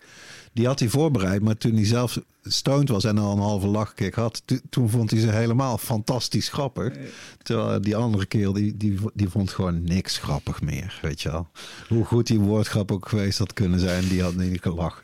Die 0.52 0.66
had 0.66 0.78
hij 0.78 0.88
voorbereid, 0.88 1.42
maar 1.42 1.56
toen 1.56 1.74
hij 1.74 1.86
zelf 1.86 2.20
stoned 2.42 2.88
was 2.88 3.04
en 3.04 3.18
al 3.18 3.32
een 3.32 3.38
halve 3.42 3.66
lachkick 3.66 4.14
had, 4.14 4.42
to- 4.44 4.56
toen 4.70 4.90
vond 4.90 5.10
hij 5.10 5.20
ze 5.20 5.30
helemaal 5.30 5.78
fantastisch 5.78 6.48
grappig. 6.48 6.94
Terwijl 7.42 7.80
die 7.80 7.96
andere 7.96 8.26
kerel, 8.26 8.52
die, 8.52 8.76
die, 8.76 8.98
die 9.14 9.28
vond 9.28 9.50
gewoon 9.50 9.84
niks 9.84 10.18
grappig 10.18 10.62
meer, 10.62 10.98
weet 11.02 11.20
je 11.20 11.30
wel. 11.30 11.48
Hoe 11.88 12.04
goed 12.04 12.26
die 12.26 12.40
woordgrap 12.40 12.92
ook 12.92 13.08
geweest 13.08 13.38
had 13.38 13.52
kunnen 13.52 13.80
zijn, 13.80 14.08
die 14.08 14.22
had 14.22 14.34
niet 14.34 14.62
gelachen. 14.62 15.02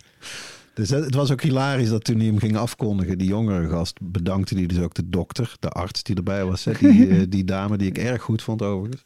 Dus 0.79 0.91
het 0.91 1.15
was 1.15 1.31
ook 1.31 1.43
hilarisch 1.43 1.89
dat 1.89 2.05
toen 2.05 2.17
hij 2.17 2.27
hem 2.27 2.39
ging 2.39 2.57
afkondigen, 2.57 3.19
die 3.19 3.29
jongere 3.29 3.69
gast, 3.69 3.99
bedankte 4.03 4.55
hij 4.55 4.67
dus 4.67 4.79
ook 4.79 4.95
de 4.95 5.09
dokter, 5.09 5.57
de 5.61 5.69
arts 5.69 6.03
die 6.03 6.17
erbij 6.17 6.45
was. 6.45 6.63
Die, 6.63 7.09
eh, 7.09 7.23
die 7.29 7.45
dame 7.45 7.77
die 7.77 7.89
ik 7.89 7.99
erg 7.99 8.23
goed 8.23 8.43
vond 8.43 8.63
overigens. 8.63 9.03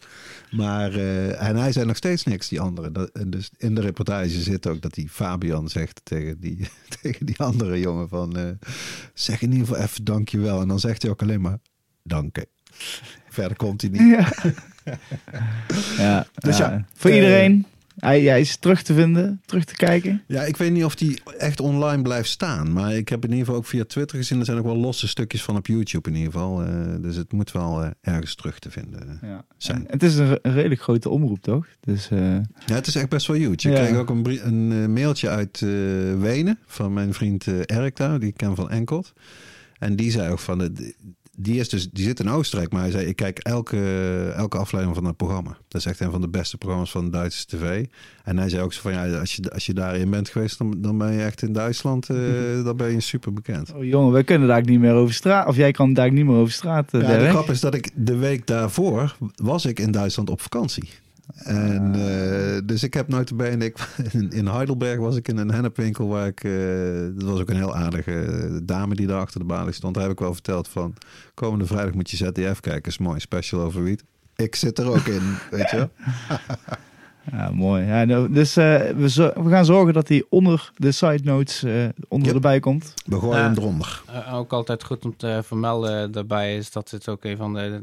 Maar, 0.51 0.95
eh, 0.95 1.49
en 1.49 1.57
hij 1.57 1.73
zei 1.73 1.87
nog 1.87 1.97
steeds 1.97 2.25
niks, 2.25 2.49
die 2.49 2.61
andere. 2.61 2.93
Dat, 2.93 3.11
en 3.11 3.31
dus 3.31 3.51
in 3.57 3.75
de 3.75 3.81
reportage 3.81 4.41
zit 4.41 4.67
ook 4.67 4.81
dat 4.81 4.95
die 4.95 5.09
Fabian 5.09 5.69
zegt 5.69 6.01
tegen 6.05 6.41
die, 6.41 6.69
tegen 7.03 7.27
die 7.27 7.39
andere 7.39 7.81
jongen 7.81 8.09
van... 8.09 8.37
eh, 8.37 8.45
zeg 9.15 9.43
in 9.43 9.53
ieder 9.53 9.67
geval 9.67 9.83
even 9.83 10.05
dankjewel. 10.05 10.61
En 10.61 10.69
dan 10.69 10.81
zegt 10.81 11.03
hij 11.03 11.11
ook 11.11 11.23
alleen 11.23 11.41
maar 11.41 11.59
danken. 12.03 12.47
Verder 13.29 13.57
komt 13.57 13.81
hij 13.81 13.91
niet. 13.91 14.01
Ja. 14.01 14.33
ja, 16.05 16.27
Dus 16.35 16.59
ja, 16.59 16.87
voor 16.95 17.11
iedereen. 17.11 17.67
Hij, 17.97 18.23
hij 18.23 18.41
is 18.41 18.57
terug 18.57 18.83
te 18.83 18.95
vinden, 18.95 19.41
terug 19.47 19.65
te 19.65 19.77
kijken. 19.77 20.23
Ja, 20.27 20.43
ik 20.43 20.57
weet 20.57 20.73
niet 20.73 20.85
of 20.85 20.95
die 20.95 21.21
echt 21.39 21.61
online 21.61 22.03
blijft 22.03 22.29
staan. 22.29 22.73
Maar 22.73 22.95
ik 22.95 23.09
heb 23.09 23.25
in 23.25 23.31
ieder 23.31 23.45
geval 23.45 23.61
ook 23.61 23.67
via 23.67 23.85
Twitter 23.85 24.17
gezien. 24.19 24.39
Er 24.39 24.45
zijn 24.45 24.59
ook 24.59 24.65
wel 24.65 24.77
losse 24.77 25.09
stukjes 25.09 25.43
van 25.43 25.57
op 25.57 25.67
YouTube 25.67 26.09
in 26.09 26.17
ieder 26.17 26.33
geval. 26.33 26.63
Eh, 26.65 26.75
dus 27.01 27.17
het 27.17 27.33
moet 27.33 27.53
wel 27.53 27.83
eh, 27.83 27.91
ergens 28.01 28.35
terug 28.35 28.59
te 28.59 28.71
vinden 28.71 29.19
Ja. 29.23 29.45
zijn. 29.57 29.79
En 29.87 29.93
het 29.93 30.03
is 30.03 30.17
een, 30.17 30.39
een 30.43 30.53
redelijk 30.53 30.81
grote 30.83 31.09
omroep, 31.09 31.41
toch? 31.43 31.67
Dus 31.81 32.11
eh, 32.11 32.19
Ja, 32.67 32.75
het 32.75 32.87
is 32.87 32.95
echt 32.95 33.09
best 33.09 33.27
wel 33.27 33.37
huge. 33.37 33.53
Ik 33.53 33.61
Ja. 33.61 33.71
kreeg 33.71 33.97
ook 33.97 34.11
een, 34.11 34.47
een 34.47 34.83
eh, 34.83 34.89
mailtje 34.89 35.29
uit 35.29 35.63
eh, 35.63 35.69
Wenen 36.21 36.59
van 36.67 36.93
mijn 36.93 37.15
vriend 37.15 37.47
eh 37.47 37.55
Erik 37.67 37.97
daar, 37.97 38.19
die 38.19 38.29
ik 38.29 38.37
ken 38.37 38.57
van 38.57 38.71
Enkelt. 38.71 39.13
En 39.79 39.97
die 39.97 40.11
zei 40.11 40.31
ook 40.31 40.39
van, 40.39 40.59
de, 40.59 40.95
die, 41.37 41.61
is 41.61 41.69
dus, 41.69 41.91
die 41.91 42.05
zit 42.05 42.21
in 42.21 42.29
Oostenrijk, 42.31 42.73
maar 42.73 42.83
hij 42.83 42.91
zei, 42.91 43.07
ik 43.07 43.17
kijk 43.17 43.39
elke, 43.39 44.33
elke 44.37 44.59
aflevering 44.59 44.95
van 44.97 45.05
het 45.05 45.17
programma. 45.17 45.57
Dat 45.69 45.81
is 45.81 45.87
echt 45.87 46.01
een 46.01 46.11
van 46.11 46.21
de 46.21 46.29
beste 46.29 46.59
programma's 46.59 46.91
van 46.91 47.11
Duitse 47.11 47.47
tv. 47.47 47.85
En 48.25 48.39
hij 48.39 48.49
zei 48.49 48.63
ook 48.63 48.73
zo 48.73 48.81
van, 48.81 48.93
ja, 48.93 49.19
als 49.19 49.37
je, 49.37 49.51
als 49.53 49.67
je 49.67 49.75
daarin 49.75 50.11
bent 50.11 50.29
geweest, 50.29 50.59
dan, 50.59 50.75
dan 50.79 50.99
ben 50.99 51.13
je 51.13 51.23
echt 51.23 51.43
in 51.43 51.53
Duitsland, 51.53 52.09
eh, 52.11 52.17
dan 52.65 52.77
ben 52.77 52.93
je 52.93 53.01
super 53.01 53.33
bekend. 53.33 53.73
oh, 53.75 53.85
jongen, 53.85 54.13
wij 54.13 54.25
kunnen 54.25 54.49
daar 54.49 54.63
niet 54.65 54.81
meer 54.81 54.93
over 54.95 55.15
straat. 55.15 55.47
Of 55.49 55.57
jij 55.57 55.71
kan 55.71 55.93
daar 55.93 56.13
niet 56.13 56.25
meer 56.27 56.37
over 56.37 56.53
straat. 56.53 56.95
eh, 56.95 57.01
Ja, 57.01 57.19
de 57.19 57.29
grap 57.29 57.51
is 57.51 57.61
dat 57.61 57.75
ik 57.75 57.91
de 57.95 58.17
week 58.17 58.47
daarvoor 58.47 59.17
was 59.35 59.65
ik 59.67 59.79
in 59.81 59.91
Duitsland 59.91 60.31
op 60.31 60.41
vakantie. 60.41 60.89
En 61.45 61.95
eh, 61.95 62.61
dus 62.65 62.83
ik 62.83 62.95
heb 62.95 63.09
nooit 63.09 63.37
bij 63.37 63.51
en 63.51 63.63
ik 63.63 63.79
in, 64.31 64.47
Heidelberg 64.47 64.99
was 64.99 65.17
ik 65.17 65.29
in 65.29 65.37
een 65.37 65.51
hennepwinkel 65.53 66.09
waar 66.09 66.27
ik 66.27 66.45
eh, 66.45 66.53
dat 67.19 67.29
was 67.31 67.41
ook 67.41 67.51
een 67.51 67.57
heel 67.57 67.75
aardige 67.77 68.13
eh, 68.25 68.57
dame 68.63 68.95
die 68.95 69.07
daar 69.07 69.21
achter 69.21 69.41
de 69.41 69.47
balie 69.47 69.73
stond. 69.73 69.95
Daar 69.95 70.03
heb 70.03 70.13
ik 70.13 70.19
wel 70.19 70.33
verteld 70.35 70.69
van 70.69 70.95
komende 71.35 71.67
vrijdag 71.67 71.95
moet 71.95 72.11
je 72.11 72.17
ZDF 72.17 72.61
kijken, 72.61 72.91
is 72.91 72.99
mooi 72.99 73.21
special 73.21 73.61
over 73.61 73.83
wiet. 73.83 74.05
Ik 74.37 74.55
zit 74.55 74.79
er 74.79 74.89
ook 74.89 75.07
in, 75.07 75.23
weet 75.51 75.71
je. 75.71 75.77
wel. 75.77 75.91
Ja, 77.33 77.51
mooi. 77.51 77.85
Ja, 77.85 78.05
nou, 78.05 78.33
dus 78.33 78.57
eh, 78.57 78.81
we, 78.91 79.09
zo- 79.11 79.33
we 79.43 79.51
gaan 79.51 79.65
zorgen 79.65 79.95
dat 79.95 80.09
hij 80.09 80.25
onder 80.29 80.71
de 80.77 80.93
side 80.93 81.21
notes 81.25 81.63
eh, 81.63 81.85
onder 82.09 82.29
Ja. 82.29 82.35
erbij 82.35 82.61
komt. 82.61 82.95
We 83.07 83.19
gooien 83.19 83.39
Ja. 83.39 83.45
hem 83.45 83.57
eronder. 83.57 84.03
Ook 84.33 84.53
altijd 84.53 84.85
goed 84.85 85.05
om 85.05 85.17
te 85.17 85.41
vermelden 85.45 86.13
daarbij 86.13 86.57
is 86.57 86.71
dat 86.71 86.91
het 86.91 87.09
ook 87.09 87.25
een 87.25 87.37
van 87.37 87.55
de 87.55 87.83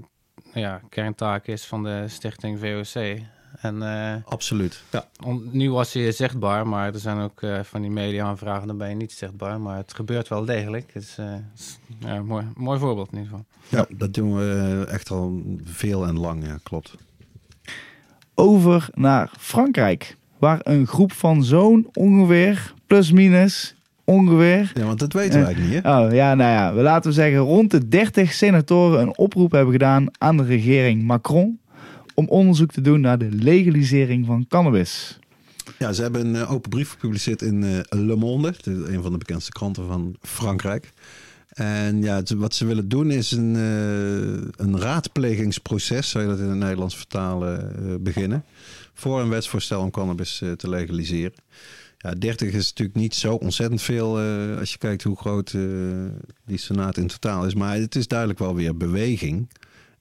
ja, 0.53 0.81
kerntaken 0.89 1.53
is 1.53 1.65
van 1.65 1.83
de 1.83 2.03
stichting 2.07 2.59
VOC. 2.59 3.17
En 3.61 3.81
eh, 3.81 4.15
Absoluut. 4.25 4.83
Ja. 4.91 5.05
nu 5.51 5.71
was 5.71 5.93
hij 5.93 6.11
zichtbaar, 6.11 6.67
maar 6.67 6.93
er 6.93 6.99
zijn 6.99 7.19
ook 7.19 7.41
eh, 7.41 7.59
van 7.63 7.81
die 7.81 7.91
media-aanvragen, 7.91 8.67
dan 8.67 8.77
ben 8.77 8.89
je 8.89 8.95
niet 8.95 9.11
zichtbaar. 9.11 9.61
Maar 9.61 9.77
het 9.77 9.93
gebeurt 9.93 10.27
wel 10.27 10.45
degelijk. 10.45 10.93
Het 10.93 11.03
is, 11.03 11.15
eh, 11.17 11.33
is, 11.55 11.79
ja, 11.99 12.21
mooi, 12.21 12.45
mooi 12.55 12.79
voorbeeld 12.79 13.11
in 13.11 13.17
ieder 13.17 13.29
geval. 13.29 13.45
ja, 13.67 13.97
dat 13.97 14.13
doen 14.13 14.35
we 14.35 14.85
echt 14.89 15.11
al 15.11 15.41
veel 15.63 16.07
en 16.07 16.19
lang, 16.19 16.45
ja, 16.45 16.59
klopt. 16.63 16.95
Over 18.35 18.89
naar 18.93 19.31
Frankrijk. 19.39 20.17
Waar 20.37 20.59
een 20.63 20.87
groep 20.87 21.11
van 21.11 21.43
zo'n 21.43 21.89
ongeveer, 21.93 22.73
plus 22.87 23.11
minus, 23.11 23.75
ongeveer. 24.03 24.71
Ja, 24.73 24.85
want 24.85 24.99
dat 24.99 25.13
weten 25.13 25.39
we 25.39 25.45
eigenlijk 25.45 25.73
niet, 25.73 25.83
hè? 25.83 26.05
Oh 26.05 26.13
ja, 26.13 26.35
nou 26.35 26.51
ja, 26.51 26.73
we 26.73 26.81
laten 26.81 27.09
we 27.09 27.15
zeggen 27.15 27.39
rond 27.39 27.71
de 27.71 27.87
30 27.87 28.33
senatoren 28.33 29.01
een 29.01 29.17
oproep 29.17 29.51
hebben 29.51 29.71
gedaan 29.71 30.05
aan 30.17 30.37
de 30.37 30.43
regering 30.43 31.03
Macron. 31.03 31.59
Om 32.19 32.27
onderzoek 32.27 32.71
te 32.71 32.81
doen 32.81 33.01
naar 33.01 33.17
de 33.17 33.29
legalisering 33.31 34.25
van 34.25 34.45
cannabis. 34.47 35.19
Ja, 35.77 35.93
ze 35.93 36.01
hebben 36.01 36.25
een 36.25 36.35
eh, 36.35 36.51
open 36.51 36.69
brief 36.69 36.89
gepubliceerd 36.89 37.41
in 37.41 37.63
eh, 37.63 37.79
Le 37.89 38.15
Monde, 38.15 38.53
de- 38.61 38.71
een 38.71 39.01
van 39.01 39.11
de 39.11 39.17
bekendste 39.17 39.51
kranten 39.51 39.87
van 39.87 40.15
Frankrijk. 40.21 40.91
En 41.49 42.01
ja, 42.01 42.21
wat 42.35 42.53
ze 42.53 42.65
willen 42.65 42.89
doen 42.89 43.11
is 43.11 43.31
een, 43.31 43.55
eh, 43.55 44.65
een 44.65 44.79
raadplegingsproces, 44.79 46.09
zou 46.09 46.23
je 46.23 46.29
dat 46.29 46.39
in 46.39 46.47
het 46.49 46.57
Nederlands 46.57 46.95
vertalen, 46.97 47.73
beginnen. 48.03 48.43
Voor 48.93 49.21
een 49.21 49.29
wetsvoorstel 49.29 49.81
om 49.81 49.91
cannabis 49.91 50.37
te 50.57 50.69
legaliseren. 50.69 51.37
Ja, 51.97 52.11
30 52.11 52.51
is 52.53 52.69
natuurlijk 52.69 52.97
niet 52.97 53.15
zo 53.15 53.33
ontzettend 53.33 53.81
veel 53.81 54.19
als 54.59 54.71
je 54.71 54.77
kijkt 54.77 55.03
hoe 55.03 55.17
groot 55.17 55.51
die 56.45 56.57
senaat 56.57 56.97
in 56.97 57.07
totaal 57.07 57.45
is. 57.45 57.53
Maar 57.55 57.75
het 57.75 57.95
is 57.95 58.07
duidelijk 58.07 58.39
wel 58.39 58.55
weer 58.55 58.77
beweging. 58.77 59.47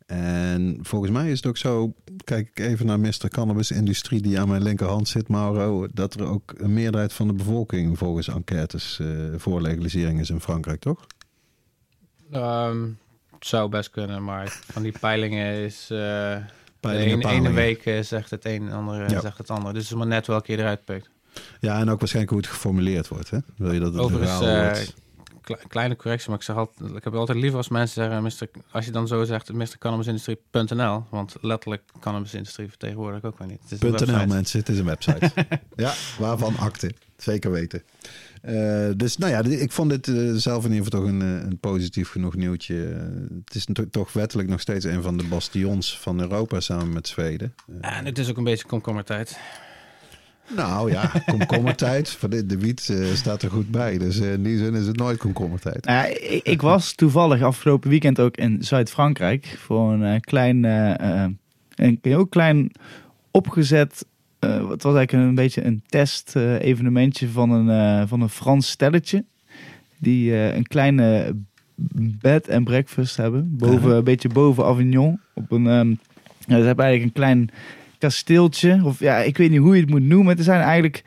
En 0.09 0.79
volgens 0.83 1.11
mij 1.11 1.31
is 1.31 1.37
het 1.37 1.47
ook 1.47 1.57
zo, 1.57 1.95
kijk 2.25 2.49
ik 2.49 2.59
even 2.59 2.87
naar 2.87 3.01
Mr. 3.01 3.29
Cannabis 3.29 3.71
Industrie 3.71 4.23
die 4.23 4.41
aan 4.41 4.49
mijn 4.49 4.63
linkerhand 4.63 5.09
zit, 5.09 5.29
Mauro, 5.29 5.87
dat 5.93 6.15
er 6.15 6.27
ook 6.27 6.55
een 6.57 6.73
meerderheid 6.73 7.13
van 7.13 7.27
de 7.27 7.33
bevolking 7.33 7.99
volgens 7.99 8.29
enquêtes 8.29 8.99
eh, 9.01 9.07
voor 9.37 9.61
legalisering 9.63 10.21
is 10.21 10.31
in 10.31 10.41
Frankrijk, 10.41 10.81
toch? 10.81 11.07
Ehm, 12.31 12.83
het 13.31 13.47
zou 13.47 13.69
best 13.69 13.91
kunnen, 13.91 14.25
maar 14.25 14.49
van 14.73 14.83
die 14.83 14.95
peilingen 15.01 15.55
is... 15.55 15.87
de 15.87 16.41
Peilingen, 16.81 17.19
ene, 17.21 17.33
ene 17.33 17.53
week 17.53 17.87
eh, 17.87 18.03
zegt 18.03 18.31
het 18.31 18.45
een, 18.45 18.65
de 18.65 18.73
andere 18.73 19.11
Ja. 19.11 19.21
zegt 19.21 19.39
het 19.39 19.51
ander. 19.51 19.73
Dus 19.73 19.83
het 19.83 19.91
is 19.91 19.99
maar 19.99 20.07
net 20.07 20.27
welke 20.27 20.53
je 20.53 20.59
eruit 20.59 20.85
pikt. 20.85 21.11
Ja, 21.61 21.81
en 21.81 21.91
ook 21.91 21.99
waarschijnlijk 21.99 22.35
hoe 22.35 22.43
het 22.43 22.51
geformuleerd 22.51 23.09
wordt. 23.09 23.31
Hè? 23.31 23.39
Wil 23.57 23.73
je 23.73 23.81
dat 23.81 23.93
het 23.93 24.03
Overigens, 24.03 24.39
wordt? 24.39 24.95
Kle- 25.55 25.69
kleine 25.69 25.97
correctie, 25.97 26.29
maar 26.31 26.39
ik 26.39 26.45
zeg 26.45 26.57
altijd, 26.57 26.91
ik 26.95 27.05
heb 27.05 27.15
altijd 27.15 27.39
liever 27.39 27.57
als 27.59 27.69
mensen 27.69 28.03
zeggen, 28.05 28.23
Mr. 28.23 28.61
als 28.71 28.85
je 28.85 28.91
dan 28.91 29.07
zo 29.07 29.25
zegt, 29.25 29.53
mrcannabisindustrie.nl, 29.53 31.05
want 31.11 31.37
letterlijk 31.41 31.83
cannabisindustrie 32.01 32.69
vertegenwoordig 32.69 33.25
ook 33.25 33.39
wel 33.39 33.49
niet. 33.49 33.61
Het 33.69 33.83
is 33.83 34.07
.nl 34.07 34.27
mensen, 34.27 34.59
het 34.59 34.69
is 34.69 34.79
een 34.79 34.85
website. 34.85 35.31
ja, 35.77 35.93
waarvan 36.19 36.57
akte. 36.57 36.93
Zeker 37.17 37.51
weten. 37.51 37.83
Eh, 38.43 38.89
dus 38.97 39.17
nou 39.17 39.33
ja, 39.33 39.43
ik 39.59 39.73
vond 39.73 39.91
dit 39.91 40.09
eh, 40.09 40.33
zelf 40.35 40.65
in 40.65 40.73
ieder 40.73 40.85
geval 40.85 41.01
toch 41.01 41.09
een, 41.11 41.23
eh, 41.23 41.29
een 41.49 41.59
positief 41.59 42.11
genoeg 42.11 42.35
nieuwtje. 42.35 42.75
Het 43.45 43.55
is 43.55 43.67
to- 43.73 43.91
toch 43.91 44.13
wettelijk 44.13 44.49
nog 44.49 44.61
steeds 44.61 44.85
een 44.85 45.03
van 45.03 45.17
de 45.17 45.25
bastions 45.25 45.99
van 45.99 46.21
Europa 46.21 46.61
samen 46.61 46.93
met 46.93 47.09
Zweden. 47.09 47.55
En 47.81 48.05
het 48.05 48.19
is 48.19 48.31
ook 48.31 48.37
een 48.37 48.45
beetje 48.45 48.67
komkommertijd. 48.67 49.39
Nou 50.57 50.91
ja, 50.91 51.13
komkommertijd. 51.27 52.11
Van 52.21 52.31
de, 52.31 52.47
de 52.47 52.59
wiet 52.59 52.89
eh, 52.89 53.05
staat 53.15 53.43
er 53.43 53.51
goed 53.51 53.71
bij. 53.71 53.99
Dus 53.99 54.21
eh, 54.21 54.33
in 54.33 54.43
die 54.43 54.59
zin 54.59 54.75
is 54.75 54.87
het 54.87 54.97
nooit 54.97 55.19
komkommertijd. 55.19 55.85
Nou 55.85 56.09
ik, 56.09 56.41
ik 56.43 56.63
was 56.63 56.93
toevallig 56.93 57.43
afgelopen 57.43 57.91
weekend 57.91 58.21
ook 58.21 58.37
in 58.37 58.65
Zuid-Frankrijk 58.65 59.59
voor 59.59 59.93
een 59.93 60.05
eh, 60.05 60.21
klein, 60.21 60.65
een 60.65 61.99
heel 62.03 62.27
klein 62.27 62.71
opgezet. 63.31 64.07
het 64.41 64.83
was 64.83 64.95
eigenlijk 64.95 65.13
een 65.13 65.35
beetje 65.35 65.65
een 65.65 65.83
test-evenementje 65.87 67.29
van, 67.29 67.51
een, 67.51 68.09
van 68.09 68.21
een 68.21 68.29
Frans 68.29 68.71
stelletje. 68.71 69.25
Die 69.99 70.35
een 70.35 70.67
kleine 70.67 71.35
bed 72.21 72.51
and 72.51 72.65
breakfast 72.65 73.17
hebben. 73.17 73.57
Boven. 73.57 73.97
Een 73.97 74.05
beetje 74.05 74.29
boven 74.29 74.65
Avignon. 74.65 75.21
Op 75.35 75.53
een, 75.53 75.67
ehm, 75.67 75.95
ze 76.47 76.55
hebben 76.55 76.85
eigenlijk 76.85 77.03
een 77.03 77.23
klein 77.23 77.51
kasteeltje. 77.99 78.81
Of 78.85 79.01
ja, 79.01 79.17
ik 79.17 79.37
weet 79.37 79.51
niet 79.51 79.61
hoe 79.61 79.75
je 79.75 79.81
het 79.81 79.91
moet 79.91 80.03
noemen. 80.03 80.37
Het 80.37 80.45
zijn 80.45 80.61
eigenlijk 80.61 81.03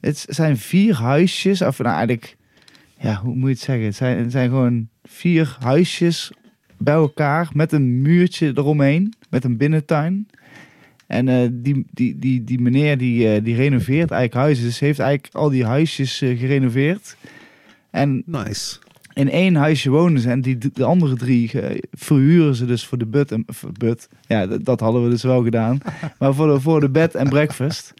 het 0.00 0.26
zijn 0.28 0.56
vier 0.56 0.94
huisjes. 0.94 1.62
Of 1.62 1.78
nou, 1.78 1.90
eigenlijk 1.90 2.36
ja, 2.98 3.20
hoe 3.22 3.34
moet 3.34 3.48
je 3.48 3.54
het 3.54 3.64
zeggen? 3.64 3.84
Het 3.84 3.96
zijn, 3.96 4.18
het 4.18 4.32
zijn 4.32 4.48
gewoon 4.48 4.88
vier 5.04 5.56
huisjes 5.60 6.32
bij 6.78 6.94
elkaar 6.94 7.48
met 7.52 7.72
een 7.72 8.02
muurtje 8.02 8.52
eromheen, 8.54 9.14
met 9.30 9.44
een 9.44 9.56
binnentuin. 9.56 10.28
En 11.06 11.28
eh, 11.28 11.48
die, 11.52 11.86
die, 11.90 12.18
die, 12.18 12.44
die 12.44 12.60
meneer 12.60 12.98
die, 12.98 13.32
eh, 13.32 13.44
die 13.44 13.54
renoveert 13.54 14.10
eigenlijk 14.10 14.34
huizen. 14.34 14.64
Dus 14.64 14.78
heeft 14.78 14.98
eigenlijk 14.98 15.34
al 15.34 15.50
die 15.50 15.64
huisjes 15.64 16.20
eh, 16.20 16.38
gerenoveerd. 16.38 17.16
En 17.90 18.22
Nice. 18.26 18.78
In 19.16 19.30
één 19.30 19.54
huisje 19.54 19.90
wonen 19.90 20.20
ze. 20.20 20.30
En 20.30 20.40
die, 20.40 20.58
de 20.72 20.84
andere 20.84 21.14
drie 21.14 21.60
eh, 21.60 21.80
verhuren 21.92 22.54
ze 22.54 22.66
dus 22.66 22.86
voor 22.86 22.98
de 22.98 23.06
bed. 23.06 23.32
En, 23.32 23.44
bed. 23.78 24.08
Ja, 24.26 24.46
dat, 24.46 24.80
hadden 24.80 25.04
we 25.04 25.10
dus 25.10 25.22
wel 25.22 25.42
gedaan. 25.42 25.78
maar 26.18 26.34
voor 26.34 26.46
de, 26.46 26.60
voor 26.60 26.80
de 26.80 26.90
bed 26.90 27.14
en 27.14 27.28
breakfast. 27.28 27.94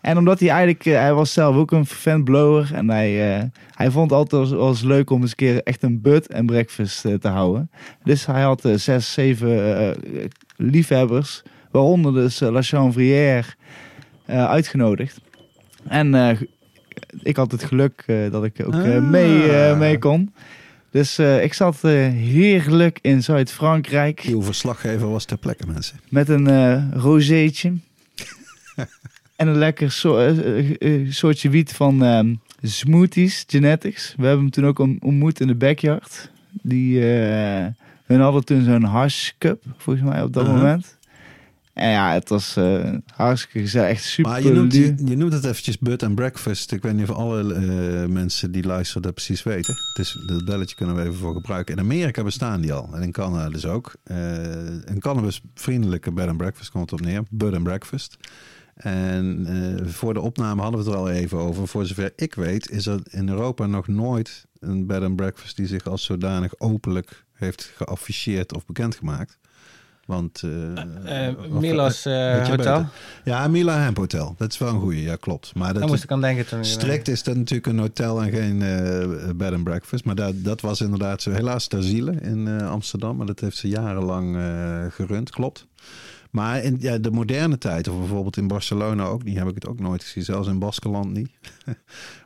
En 0.00 0.18
omdat 0.18 0.40
hij 0.40 0.48
eigenlijk, 0.48 0.86
eh, 0.86 0.94
hij 0.94 1.14
was 1.14 1.32
zelf 1.32 1.56
ook 1.56 1.70
een 1.70 1.86
fan 1.86 2.24
blower. 2.24 2.70
En 2.74 2.90
hij, 2.90 3.36
eh, 3.36 3.44
hij 3.74 3.90
vond 3.90 4.10
het 4.10 4.18
altijd 4.18 4.48
wel 4.48 4.68
eens 4.68 4.82
leuk 4.82 5.10
om 5.10 5.20
eens 5.20 5.30
een 5.30 5.36
keer 5.36 5.62
echt 5.62 5.82
een 5.82 6.00
bed 6.00 6.26
en 6.26 6.46
breakfast 6.46 7.00
te 7.00 7.28
houden. 7.28 7.70
Dus 8.04 8.26
hij 8.26 8.42
had 8.42 8.68
zes, 8.74 9.12
zeven 9.12 9.94
liefhebbers. 10.56 11.42
Waaronder 11.70 12.12
dus 12.12 12.40
La 12.40 12.62
Chanvrière 12.62 13.46
uitgenodigd. 14.26 15.20
En 15.88 16.38
ik 17.22 17.36
had 17.36 17.52
het 17.52 17.64
geluk 17.64 18.02
eh, 18.06 18.16
dat 18.30 18.44
ik 18.44 18.62
ook 18.66 18.72
eh, 18.74 18.96
Ah. 18.96 19.08
mee, 19.10 19.42
eh, 19.52 19.78
mee 19.78 19.98
kon. 19.98 20.32
Dus 20.90 21.18
ik 21.18 21.52
zat 21.54 21.78
eh, 21.84 21.90
heerlijk 22.08 22.98
in 23.02 23.22
Zuid-Frankrijk 23.22 24.20
Uw 24.20 24.42
verslaggever 24.42 25.10
was 25.10 25.24
ter 25.24 25.38
plekke, 25.38 25.66
mensen. 25.66 26.00
met 26.08 26.28
een 26.28 26.46
eh 26.46 26.82
rozeetje. 26.92 27.72
en 29.36 29.48
een 29.48 29.58
lekker 29.58 29.90
so 29.90 30.34
soortje 31.08 31.48
wiet 31.50 31.72
van 31.72 32.04
ehm, 32.04 32.34
smoothies, 32.62 33.44
genetics. 33.46 34.14
We 34.16 34.22
hebben 34.26 34.42
hem 34.44 34.50
toen 34.50 34.66
ook 34.66 34.78
ontmoet 34.78 35.40
in 35.40 35.46
de 35.46 35.54
backyard. 35.54 36.30
Die, 36.62 37.00
hun 38.06 38.20
hadden 38.20 38.44
toen 38.44 38.62
zo'n 38.64 38.82
hash 38.84 39.30
cup, 39.38 39.62
volgens 39.76 40.08
mij, 40.08 40.22
op 40.22 40.32
dat 40.32 40.42
Uh-huh. 40.46 40.58
moment. 40.60 40.96
En 41.76 41.90
ja, 41.90 42.12
het 42.12 42.28
was 42.28 42.56
eh 42.56 42.94
hartstikke 43.14 43.60
gezellig. 43.60 43.88
Echt 43.88 44.04
super 44.04 44.30
Maar 44.30 44.42
je 44.42 44.52
noemt, 44.52 44.72
je, 44.72 44.94
je 45.04 45.16
noemt 45.16 45.32
het 45.32 45.44
eventjes 45.44 45.78
bed 45.78 46.02
and 46.02 46.14
breakfast. 46.14 46.72
Ik 46.72 46.82
weet 46.82 46.94
niet 46.94 47.08
of 47.08 47.16
alle 47.16 47.54
eh, 47.54 48.08
mensen 48.08 48.52
die 48.52 48.64
luisteren 48.64 49.02
dat 49.02 49.14
precies 49.14 49.42
weten. 49.42 49.74
Dus 49.94 50.22
dat 50.26 50.44
belletje 50.44 50.76
kunnen 50.76 50.94
we 50.94 51.02
even 51.02 51.14
voor 51.14 51.34
gebruiken. 51.34 51.74
In 51.74 51.80
Amerika 51.80 52.22
bestaan 52.22 52.60
die 52.60 52.72
al. 52.72 52.88
En 52.92 53.02
in 53.02 53.12
Canada 53.12 53.48
dus 53.48 53.66
ook. 53.66 53.94
Eh, 54.04 54.16
een 54.84 54.98
cannabisvriendelijke 54.98 56.12
bed 56.12 56.28
and 56.28 56.36
breakfast 56.36 56.70
komt 56.70 56.92
op 56.92 57.00
neer. 57.00 57.22
Bed 57.30 57.54
and 57.54 57.62
breakfast. 57.62 58.16
En 58.76 59.46
voor 59.86 60.14
de 60.14 60.20
opname 60.20 60.62
hadden 60.62 60.80
we 60.80 60.86
het 60.86 60.94
er 60.94 61.00
al 61.00 61.10
even 61.10 61.38
over. 61.38 61.68
Voor 61.68 61.86
zover 61.86 62.12
ik 62.16 62.34
weet 62.34 62.70
is 62.70 62.86
er 62.86 63.00
in 63.10 63.28
Europa 63.28 63.66
nog 63.66 63.88
nooit 63.88 64.46
een 64.60 64.86
bed 64.86 65.02
and 65.02 65.16
breakfast... 65.16 65.56
die 65.56 65.66
zich 65.66 65.86
als 65.86 66.04
zodanig 66.04 66.52
openlijk 66.58 67.24
heeft 67.32 67.72
geafficheerd 67.76 68.54
of 68.54 68.66
bekendgemaakt. 68.66 69.38
Want... 70.06 70.42
eh, 70.42 70.50
Eh, 70.72 71.26
eh, 71.26 72.44
je 72.46 72.50
Hotel. 72.50 72.86
Ja, 73.24 73.48
Mila 73.48 73.78
Hemp 73.80 73.96
Hotel. 73.96 74.34
Dat 74.38 74.52
is 74.52 74.58
wel 74.58 74.68
een 74.68 74.80
goeie, 74.80 75.02
ja 75.02 75.16
klopt. 75.16 75.54
Maar 75.54 75.72
Daar 75.72 75.80
dat 75.80 75.90
moest 75.90 76.02
ik 76.02 76.10
aan 76.10 76.20
denken 76.20 76.46
toen. 76.46 76.58
ik- 76.58 76.64
strikt 76.64 77.08
is 77.08 77.22
dat 77.22 77.36
natuurlijk 77.36 77.66
een 77.66 77.78
hotel 77.78 78.22
en 78.22 78.30
geen 78.30 78.58
bed 79.36 79.52
and 79.52 79.64
breakfast. 79.64 80.04
Maar 80.04 80.14
dat, 80.14 80.34
dat 80.44 80.60
was 80.60 80.80
inderdaad 80.80 81.22
zo. 81.22 81.30
Helaas 81.30 81.66
ter 81.66 81.82
ziele 81.82 82.12
in 82.12 82.60
Amsterdam. 82.62 83.16
Maar 83.16 83.26
dat 83.26 83.40
heeft 83.40 83.56
ze 83.56 83.68
jarenlang 83.68 84.36
gerund, 84.94 85.30
klopt. 85.30 85.66
Maar 86.30 86.62
in 86.62 86.76
ja, 86.80 86.98
de 86.98 87.10
moderne 87.10 87.58
tijd, 87.58 87.88
of 87.88 87.98
bijvoorbeeld 87.98 88.36
in 88.36 88.46
Barcelona 88.48 89.04
ook 89.04 89.24
niet, 89.24 89.36
heb 89.38 89.48
ik 89.48 89.54
het 89.54 89.66
ook 89.66 89.80
nooit 89.80 90.02
gezien. 90.04 90.22
Zelfs 90.22 90.48
in 90.48 90.58
Baskeland 90.58 91.12
niet. 91.12 91.30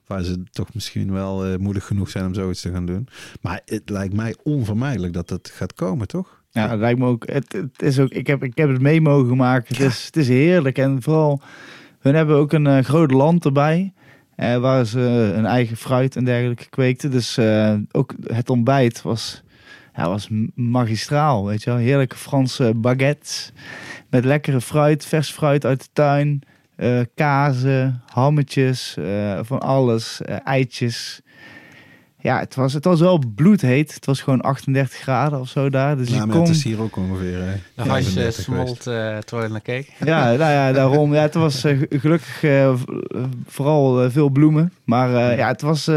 Waar 0.07 0.23
ze 0.23 0.43
toch 0.51 0.75
misschien 0.75 1.13
wel 1.13 1.45
eh, 1.47 1.57
moedig 1.59 1.87
genoeg 1.87 2.11
zijn 2.11 2.27
om 2.27 2.35
zoiets 2.35 2.61
te 2.61 2.71
gaan 2.73 2.87
doen. 2.87 3.09
Maar 3.41 3.61
het 3.65 3.89
lijkt 3.91 4.15
mij 4.15 4.35
onvermijdelijk 4.43 5.13
dat 5.13 5.29
dat 5.29 5.51
gaat 5.55 5.75
komen, 5.75 6.07
toch? 6.09 6.40
Ja, 6.51 6.69
het 6.71 6.79
lijkt 6.79 6.99
me 6.99 7.07
ook. 7.07 7.27
Het, 7.33 7.53
het 7.53 7.83
is 7.83 7.99
ook 7.99 8.11
ik, 8.11 8.27
heb, 8.27 8.43
ik 8.45 8.57
heb 8.57 8.69
het 8.69 8.81
mee 8.81 9.01
mogen 9.01 9.37
maken. 9.37 9.77
Het, 9.77 9.87
is, 9.87 10.05
het 10.07 10.17
is 10.17 10.29
heerlijk. 10.29 10.79
En 10.79 11.03
vooral, 11.03 11.41
hun 12.01 12.15
hebben 12.15 12.37
ook 12.37 12.53
een 12.53 12.67
eh, 12.67 12.85
groot 12.85 13.11
land 13.11 13.45
erbij. 13.45 13.93
eh, 14.37 14.57
waar 14.57 14.85
ze 14.85 14.99
hun 15.35 15.47
eigen 15.47 15.77
fruit 15.77 16.17
en 16.17 16.25
dergelijke 16.25 16.69
kweekten. 16.69 17.11
Dus 17.11 17.37
eh, 17.37 17.75
ook 17.93 18.15
het 18.27 18.51
ontbijt 18.51 19.03
was, 19.03 19.43
ja, 19.95 20.09
was 20.09 20.29
magistraal. 20.55 21.47
Weet 21.47 21.63
je 21.63 21.71
wel. 21.71 21.79
Heerlijke 21.79 22.17
Franse 22.17 22.73
baguettes. 22.77 23.53
Met 24.11 24.25
lekkere 24.25 24.61
fruit, 24.61 25.05
vers 25.07 25.31
fruit 25.31 25.65
uit 25.67 25.81
de 25.81 25.89
tuin. 25.93 26.43
eh, 26.77 27.01
kazen, 27.15 28.03
hammetjes, 28.13 28.97
eh, 28.97 29.39
van 29.43 29.61
alles. 29.61 30.21
eh, 30.23 30.37
eitjes. 30.45 31.21
Ja, 32.23 32.39
het 32.39 32.55
was, 32.55 32.73
het 32.73 32.85
was 32.85 33.01
wel 33.01 33.23
bloedheet. 33.35 33.95
Het 33.95 34.07
was 34.07 34.21
gewoon 34.21 34.41
38 34.41 34.99
graden 34.99 35.41
of 35.41 35.49
zo 35.49 35.71
daar. 35.71 35.97
Dus 35.97 36.09
ja, 36.09 36.15
je 36.15 36.27
maar 36.27 36.37
kon... 36.37 36.45
het 36.45 36.55
is 36.55 36.65
hier 36.65 36.81
ook 36.81 36.97
ongeveer. 36.97 37.39
hè, 37.39 37.53
De 37.75 37.83
hash 37.83 37.89
35 38.05 38.15
geweest. 38.15 38.43
smolt 38.43 38.87
eh 38.87 39.19
terwijl 39.19 39.47
je 39.47 39.53
naar 39.53 39.61
keek. 39.61 39.93
Ja, 40.05 40.25
nou 40.25 40.39
ja, 40.39 40.73
daarom. 40.73 41.15
Ja, 41.15 41.23
het 41.23 41.35
was 41.35 41.65
eh, 41.65 41.79
gelukkig 41.91 42.43
eh, 42.45 42.75
vooral 43.47 44.11
veel 44.11 44.29
bloemen. 44.29 44.73
Maar 44.85 45.15
eh, 45.15 45.37
ja, 45.39 45.49
het 45.49 45.61
was 45.61 45.91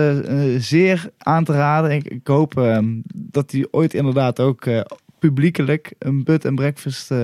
zeer 0.57 1.09
aan 1.17 1.43
te 1.43 1.51
raden. 1.53 1.91
Ik, 1.91 2.03
ik 2.03 2.27
hoop 2.27 2.57
eh, 2.57 2.77
dat 3.15 3.51
hij 3.51 3.67
ooit 3.71 3.93
inderdaad 3.93 4.39
ook 4.39 4.65
eh, 4.65 4.81
publiekelijk 5.19 5.93
een 5.99 6.23
bed 6.23 6.45
and 6.45 6.55
breakfast 6.55 7.12
eh, 7.12 7.19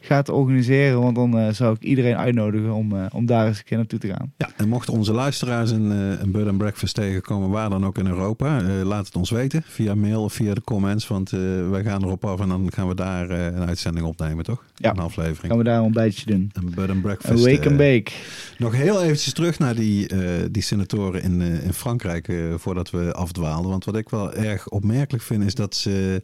gaat 0.00 0.28
organiseren. 0.28 1.00
Want 1.00 1.14
dan 1.14 1.38
eh, 1.38 1.52
zou 1.52 1.74
ik 1.74 1.82
iedereen 1.82 2.16
uitnodigen 2.16 2.72
om, 2.72 2.96
eh, 2.96 3.06
om 3.12 3.26
daar 3.26 3.46
eens 3.46 3.58
een 3.58 3.64
keer 3.64 3.76
naartoe 3.76 3.98
te 3.98 4.06
gaan. 4.06 4.32
Ja, 4.36 4.48
en 4.56 4.68
mochten 4.68 4.92
onze 4.92 5.12
luisteraars 5.12 5.70
een, 5.70 5.92
eh, 5.92 6.20
een 6.20 6.30
bed 6.30 6.48
and 6.48 6.58
breakfast 6.58 6.94
tegenkomen, 6.94 7.50
waar 7.50 7.70
dan 7.70 7.86
ook 7.86 7.98
in 7.98 8.06
Europa, 8.06 8.62
laat 8.62 9.06
het 9.06 9.16
ons 9.16 9.30
weten 9.30 9.62
via 9.66 9.94
mail 9.94 10.22
of 10.22 10.32
via 10.32 10.54
de 10.54 10.62
comments, 10.62 11.08
want 11.08 11.30
wij 11.70 11.82
gaan 11.82 12.04
erop 12.04 12.24
af 12.24 12.40
en 12.40 12.48
dan 12.48 12.72
gaan 12.72 12.88
we 12.88 12.94
daar 12.94 13.30
een 13.30 13.66
uitzending 13.66 14.06
opnemen, 14.06 14.44
toch? 14.44 14.64
Ja. 14.74 14.90
Een 14.90 14.98
aflevering. 14.98 15.46
Gaan 15.46 15.58
we 15.58 15.64
daar 15.64 15.78
een 15.78 15.84
ontbijtje 15.84 16.26
doen. 16.26 16.50
Een 16.52 16.64
bed 16.64 16.78
and 16.78 16.88
Een 16.88 17.00
breakfast. 17.00 17.44
wake 17.44 17.68
and 17.68 17.76
bake. 17.76 18.10
nog 18.58 18.74
heel 18.74 19.02
eventjes 19.02 19.32
terug 19.32 19.58
naar 19.58 19.74
die, 19.74 20.08
die 20.50 20.62
senatoren 20.62 21.22
in, 21.22 21.40
in 21.40 21.72
Frankrijk, 21.72 22.32
voordat 22.56 22.90
we 22.90 23.12
afdwaalden. 23.12 23.70
Want 23.70 23.84
wat 23.84 23.96
ik 23.96 24.08
wel 24.08 24.32
erg 24.32 24.68
opmerkelijk 24.68 25.24
vind, 25.24 25.44
is 25.44 25.54
dat 25.54 25.74
ze... 25.74 26.22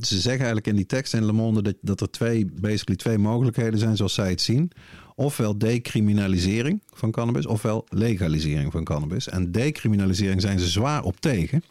Ze 0.00 0.14
zeggen 0.14 0.44
eigenlijk 0.44 0.66
in 0.66 0.76
die 0.76 0.86
tekst 0.86 1.14
in 1.14 1.24
Le 1.24 1.32
Monde 1.32 1.62
dat, 1.62 1.74
dat 1.80 2.00
er 2.00 2.10
twee, 2.10 2.46
basically 2.60 2.96
twee 2.96 3.18
mogelijkheden 3.18 3.78
zijn 3.78 3.96
zoals 3.96 4.14
zij 4.14 4.30
het 4.30 4.40
zien. 4.40 4.70
Ofwel 5.14 5.58
decriminalisering 5.58 6.82
van 6.86 7.10
cannabis, 7.10 7.46
ofwel 7.46 7.86
legalisering 7.88 8.72
van 8.72 8.84
cannabis. 8.84 9.28
En 9.28 9.52
decriminalisering 9.52 10.40
zijn 10.40 10.58
ze 10.58 10.66
zwaar 10.68 11.02
op 11.02 11.20
tegen. 11.20 11.62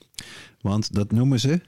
Want 0.61 0.93
dat 0.93 1.11
noemen 1.11 1.39
ze. 1.39 1.61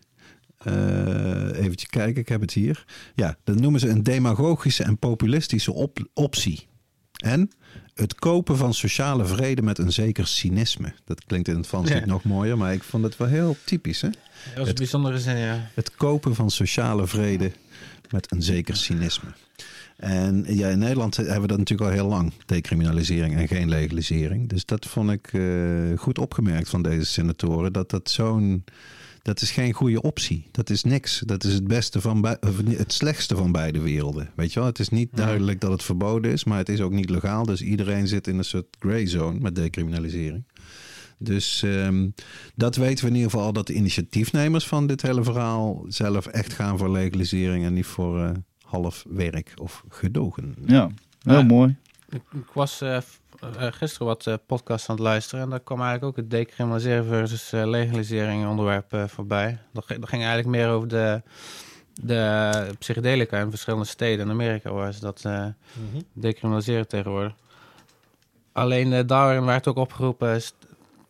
eh 0.58 1.60
eventjes 1.64 1.90
kijken, 1.90 2.22
ik 2.22 2.30
heb 2.30 2.42
het 2.42 2.54
hier. 2.54 2.86
Ja, 3.16 3.38
dat 3.44 3.60
noemen 3.60 3.80
ze 3.80 3.90
een 3.90 4.04
demagogische 4.04 4.84
en 4.84 4.98
populistische 4.98 5.74
op- 5.74 6.08
optie. 6.14 6.68
En 7.18 7.50
het 7.98 8.16
kopen 8.16 8.58
van 8.58 8.74
sociale 8.74 9.26
vrede 9.26 9.62
met 9.62 9.78
een 9.78 9.92
zeker 9.92 10.28
cynisme. 10.28 10.94
Dat 11.06 11.26
klinkt 11.26 11.48
in 11.48 11.56
het 11.56 11.68
Frans 11.68 11.90
Ja. 11.90 11.96
niet 11.96 12.06
nog 12.06 12.24
mooier, 12.24 12.58
maar 12.58 12.74
ik 12.74 12.84
vond 12.84 13.04
het 13.04 13.18
wel 13.18 13.28
heel 13.28 13.58
typisch. 13.66 14.02
Hè? 14.02 14.10
Dat 14.10 14.20
was 14.46 14.56
een 14.62 14.68
Het- 14.68 14.76
bijzondere 14.78 15.20
zin, 15.20 15.38
ja. 15.38 15.70
Het 15.74 15.96
kopen 15.96 16.36
van 16.36 16.52
sociale 16.52 17.08
vrede 17.08 17.52
met 18.10 18.32
een 18.32 18.42
zeker 18.44 18.76
cynisme. 18.76 19.30
En 19.98 20.46
ja, 20.48 20.68
in 20.70 20.80
Nederland 20.80 21.16
hebben 21.18 21.42
we 21.42 21.48
dat 21.48 21.58
natuurlijk 21.58 21.90
al 21.90 21.96
heel 21.96 22.08
lang, 22.08 22.32
decriminalisering 22.46 23.36
en 23.36 23.48
geen 23.48 23.70
legalisering. 23.70 24.50
Dus 24.50 24.66
dat 24.66 24.86
vond 24.86 25.12
ik 25.12 25.34
eh, 25.34 25.42
goed 25.96 26.18
opgemerkt 26.20 26.70
van 26.70 26.82
deze 26.82 27.06
senatoren. 27.06 27.74
Dat 27.74 27.90
dat 27.90 28.10
zo'n. 28.10 28.64
Dat 29.28 29.42
is 29.42 29.52
geen 29.52 29.74
goede 29.74 30.02
optie. 30.02 30.48
Dat 30.52 30.70
is 30.70 30.84
niks. 30.84 31.20
Dat 31.26 31.44
is 31.44 31.54
het 31.54 31.68
beste 31.68 32.02
van 32.02 32.26
het 32.66 32.94
slechtste 32.94 33.36
van 33.36 33.52
beide 33.52 33.80
werelden. 33.80 34.30
Weet 34.36 34.54
je 34.54 34.60
wel? 34.60 34.68
Het 34.68 34.80
is 34.80 34.90
niet 34.90 35.10
duidelijk 35.16 35.60
dat 35.60 35.72
het 35.72 35.84
verboden 35.84 36.32
is, 36.32 36.44
maar 36.44 36.58
het 36.58 36.70
is 36.70 36.82
ook 36.82 36.92
niet 36.92 37.10
legaal. 37.10 37.46
Dus 37.46 37.62
iedereen 37.62 38.08
zit 38.08 38.28
in 38.28 38.38
een 38.38 38.44
soort 38.44 38.66
gray 38.80 39.06
zone 39.06 39.40
met 39.40 39.56
decriminalisering. 39.56 40.44
Dus 41.18 41.64
ehm, 41.64 42.10
dat 42.56 42.76
weten 42.76 43.04
we 43.04 43.10
in 43.10 43.16
ieder 43.16 43.32
geval 43.32 43.46
al 43.46 43.54
dat 43.54 43.68
de 43.68 43.74
initiatiefnemers 43.74 44.68
van 44.68 44.88
dit 44.88 45.02
hele 45.02 45.24
verhaal 45.24 45.86
zelf 45.88 46.26
echt 46.26 46.54
gaan 46.54 46.78
voor 46.78 46.90
legalisering 46.92 47.66
en 47.66 47.74
niet 47.74 47.86
voor 47.86 48.24
eh, 48.24 48.32
half 48.62 49.06
werk 49.10 49.54
of 49.56 49.84
gedogen. 49.90 50.56
Ja, 50.66 50.90
heel 51.22 51.34
Ja. 51.38 51.42
mooi. 51.44 51.76
Ik, 52.10 52.22
ik 52.34 52.48
was 52.54 52.82
eh, 52.82 52.98
gisteren 53.58 54.08
wat 54.08 54.28
eh, 54.28 54.34
podcasts 54.46 54.90
aan 54.90 54.96
het 54.96 55.04
luisteren. 55.04 55.44
En 55.44 55.50
daar 55.50 55.60
kwam 55.60 55.82
eigenlijk 55.82 56.08
ook 56.10 56.16
het 56.16 56.30
decriminaliseren 56.32 57.06
versus 57.06 57.52
eh, 57.54 57.66
legalisering 57.68 58.48
onderwerp 58.48 58.94
eh, 58.94 59.04
voorbij. 59.08 59.58
Dat, 59.74 59.86
ging- 59.86 60.00
dat 60.00 60.10
ging 60.10 60.24
eigenlijk 60.24 60.56
meer 60.58 60.70
over 60.70 60.88
de, 60.88 61.22
de 62.02 62.52
psychedelica 62.80 63.40
in 63.40 63.50
verschillende 63.50 63.86
steden 63.86 64.26
in 64.26 64.32
Amerika 64.32 64.72
waar 64.72 64.94
ze 64.94 65.00
dat 65.00 65.22
eh, 65.26 65.46
decriminaliseren 66.14 66.88
tegenwoordig. 66.88 67.34
Alleen 68.52 68.94
eh, 68.94 69.04
daarin 69.08 69.46
werd 69.46 69.68
ook 69.68 69.78
opgeroepen 69.78 70.36
is 70.36 70.54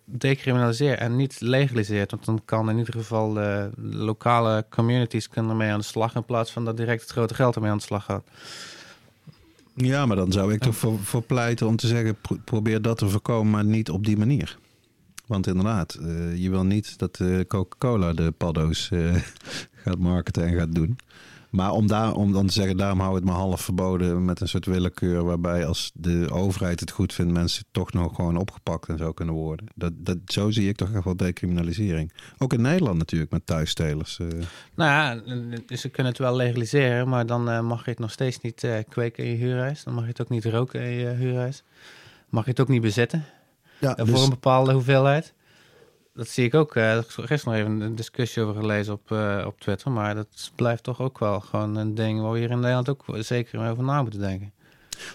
decriminaliseer 0.09 0.97
en 0.97 1.15
niet 1.15 1.41
legaliseer. 1.41 2.05
Want 2.09 2.25
dan 2.25 2.41
kan 2.45 2.69
in 2.69 2.77
ieder 2.77 2.93
geval 2.93 3.33
de 3.33 3.69
lokale 3.81 4.65
communities 4.69 5.29
kunnen 5.29 5.51
ermee 5.51 5.71
aan 5.71 5.79
de 5.79 5.85
slag 5.85 6.15
in 6.15 6.25
plaats 6.25 6.51
van 6.51 6.65
dat 6.65 6.77
direct 6.77 7.01
het 7.01 7.11
grote 7.11 7.33
geld 7.33 7.55
ermee 7.55 7.71
aan 7.71 7.77
de 7.77 7.83
slag 7.83 8.03
gaat. 8.03 8.23
Ja, 9.79 10.05
maar 10.05 10.15
dan 10.15 10.31
zou 10.31 10.53
ik 10.53 10.59
toch 10.59 10.75
voor, 10.75 10.99
voor 10.99 11.21
pleiten 11.21 11.67
om 11.67 11.75
te 11.75 11.87
zeggen: 11.87 12.15
pro- 12.21 12.37
probeer 12.43 12.81
dat 12.81 12.97
te 12.97 13.09
voorkomen, 13.09 13.51
maar 13.51 13.65
niet 13.65 13.89
op 13.89 14.05
die 14.05 14.17
manier. 14.17 14.57
Want 15.25 15.47
inderdaad, 15.47 15.93
eh, 15.93 16.35
je 16.37 16.49
wil 16.49 16.63
niet 16.63 16.97
dat 16.99 17.19
eh, 17.19 17.39
Coca-Cola 17.47 18.13
de 18.13 18.31
paddo's 18.31 18.89
eh, 18.91 19.15
gaat 19.83 19.97
marketen 19.97 20.43
en 20.45 20.57
gaat 20.57 20.75
doen. 20.75 20.97
Maar 21.49 21.71
om, 21.71 21.87
daar, 21.87 22.13
om 22.13 22.31
dan 22.31 22.47
te 22.47 22.53
zeggen, 22.53 22.77
daarom 22.77 22.99
hou 22.99 23.15
het 23.15 23.23
maar 23.23 23.35
half 23.35 23.61
verboden 23.61 24.25
met 24.25 24.41
een 24.41 24.47
soort 24.47 24.65
willekeur. 24.65 25.23
Waarbij 25.23 25.65
als 25.65 25.91
de 25.93 26.27
overheid 26.31 26.79
het 26.79 26.91
goed 26.91 27.13
vindt, 27.13 27.31
mensen 27.33 27.63
toch 27.71 27.93
nog 27.93 28.15
gewoon 28.15 28.37
opgepakt 28.37 28.89
en 28.89 28.97
zo 28.97 29.11
kunnen 29.11 29.35
worden. 29.35 29.65
Dat, 29.75 29.91
dat, 29.95 30.17
zo 30.25 30.51
zie 30.51 30.69
ik 30.69 30.75
toch 30.75 30.93
echt 30.93 31.03
wel 31.03 31.15
decriminalisering. 31.15 32.11
Ook 32.37 32.53
in 32.53 32.61
Nederland 32.61 32.97
natuurlijk 32.97 33.31
met 33.31 33.45
thuisstelers. 33.45 34.19
eh. 34.19 34.27
Nou 34.75 34.91
ja, 34.91 35.21
eh, 35.25 35.77
ze 35.77 35.89
kunnen 35.89 36.11
het 36.11 36.21
wel 36.21 36.35
legaliseren, 36.35 37.09
maar 37.09 37.25
dan 37.25 37.49
eh, 37.49 37.61
mag 37.61 37.85
je 37.85 37.89
het 37.89 37.99
nog 37.99 38.11
steeds 38.11 38.41
niet 38.41 38.63
eh, 38.63 38.77
kweken 38.89 39.23
in 39.23 39.29
je 39.29 39.37
huurhuis. 39.37 39.83
Dan 39.83 39.93
mag 39.93 40.03
je 40.03 40.09
het 40.09 40.21
ook 40.21 40.29
niet 40.29 40.45
roken 40.45 40.81
in 40.81 40.91
je 40.91 41.07
huurhuis. 41.07 41.63
Mag 42.29 42.43
je 42.43 42.49
het 42.49 42.59
ook 42.59 42.67
niet 42.67 42.81
bezitten 42.81 43.25
ja, 43.79 43.93
dus- 43.93 44.09
voor 44.09 44.23
een 44.23 44.29
bepaalde 44.29 44.73
hoeveelheid. 44.73 45.33
Dat 46.17 46.27
zie 46.27 46.45
ik 46.45 46.53
ook. 46.53 46.75
eh, 46.75 46.97
ik 46.97 47.05
gisteren 47.07 47.39
nog 47.43 47.53
even 47.53 47.81
een 47.81 47.95
discussie 47.95 48.41
over 48.43 48.61
gelezen 48.61 48.93
op, 48.93 49.11
eh, 49.11 49.43
op 49.45 49.59
Twitter. 49.59 49.91
Maar 49.91 50.15
dat 50.15 50.51
blijft 50.55 50.83
toch 50.83 51.01
ook 51.01 51.19
wel 51.19 51.39
gewoon 51.39 51.75
een 51.75 51.95
ding 51.95 52.21
waar 52.21 52.31
we 52.31 52.39
hier 52.39 52.49
in 52.51 52.59
Nederland 52.59 52.89
ook 52.89 53.05
zeker 53.19 53.69
over 53.69 53.83
na 53.83 54.01
moeten 54.01 54.19
denken. 54.19 54.51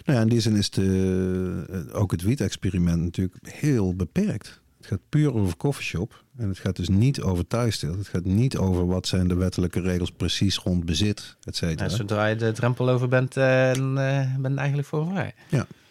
Nou 0.04 0.18
ja, 0.18 0.24
in 0.24 0.28
die 0.28 0.40
zin 0.40 0.56
is 0.56 0.70
de, 0.70 1.64
eh, 1.90 2.00
ook 2.00 2.10
het 2.10 2.22
wiet-experiment 2.22 3.02
natuurlijk 3.02 3.36
heel 3.42 3.94
beperkt. 3.94 4.60
Het 4.76 4.86
gaat 4.86 5.00
puur 5.08 5.34
over 5.34 5.56
coffeeshop. 5.56 6.24
En 6.36 6.48
het 6.48 6.58
gaat 6.58 6.76
dus 6.76 6.88
niet 6.88 7.20
over 7.22 7.46
thuissteel. 7.46 7.98
Het 7.98 8.08
gaat 8.08 8.24
niet 8.24 8.56
over 8.56 8.86
wat 8.86 9.06
zijn 9.06 9.28
de 9.28 9.34
wettelijke 9.34 9.80
regels 9.80 10.10
precies 10.10 10.56
rond 10.56 10.84
bezit, 10.84 11.36
et 11.44 11.56
cetera. 11.56 11.88
Zodra 11.88 12.26
je 12.26 12.36
de 12.36 12.52
drempel 12.52 12.88
over 12.88 13.08
bent, 13.08 13.36
eh, 13.36 13.72
ben 14.38 14.52
je 14.52 14.54
eigenlijk 14.56 14.88
voor 14.88 15.06
vrij. 15.06 15.34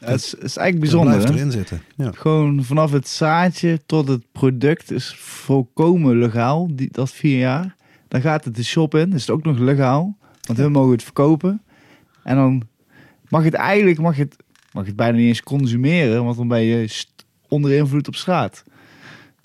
Het 0.06 0.20
is, 0.20 0.32
het 0.32 0.44
is 0.44 0.58
eigenlijk 0.58 0.72
Het 0.72 0.80
bijzonder. 0.80 1.14
blijft 1.14 1.30
hè? 1.30 1.36
erin 1.36 1.52
zitten. 1.52 1.82
Ja. 1.96 2.12
Gewoon 2.12 2.64
vanaf 2.64 2.92
het 2.92 3.08
zaadje 3.08 3.82
tot 3.86 4.08
het 4.08 4.24
product 4.32 4.92
is 4.92 5.16
volkomen 5.18 6.18
legaal, 6.18 6.68
die, 6.72 6.90
dat 6.92 7.12
vier 7.12 7.38
jaar. 7.38 7.76
Dan 8.08 8.22
gaat 8.22 8.46
het 8.46 8.56
de 8.56 8.64
shop 8.64 8.96
in, 8.96 9.14
is 9.14 9.22
het 9.22 9.30
ook 9.30 9.44
nog 9.44 9.58
legaal. 9.58 10.18
Want 10.42 10.60
we 10.60 10.70
mogen 10.70 10.92
het 10.92 11.04
verkopen. 11.04 11.62
En 12.24 12.36
dan 12.36 12.62
mag 13.30 13.44
het 13.44 13.54
eigenlijk 13.54 14.00
mag 14.00 14.16
het, 14.16 14.36
mag 14.72 14.86
het 14.86 14.96
bijna 14.96 15.18
niet 15.18 15.28
eens 15.28 15.44
consumeren, 15.44 16.24
want 16.24 16.38
dan 16.38 16.48
ben 16.48 16.62
je 16.62 17.06
onder 17.48 17.72
invloed 17.72 18.08
op 18.08 18.16
straat. 18.16 18.64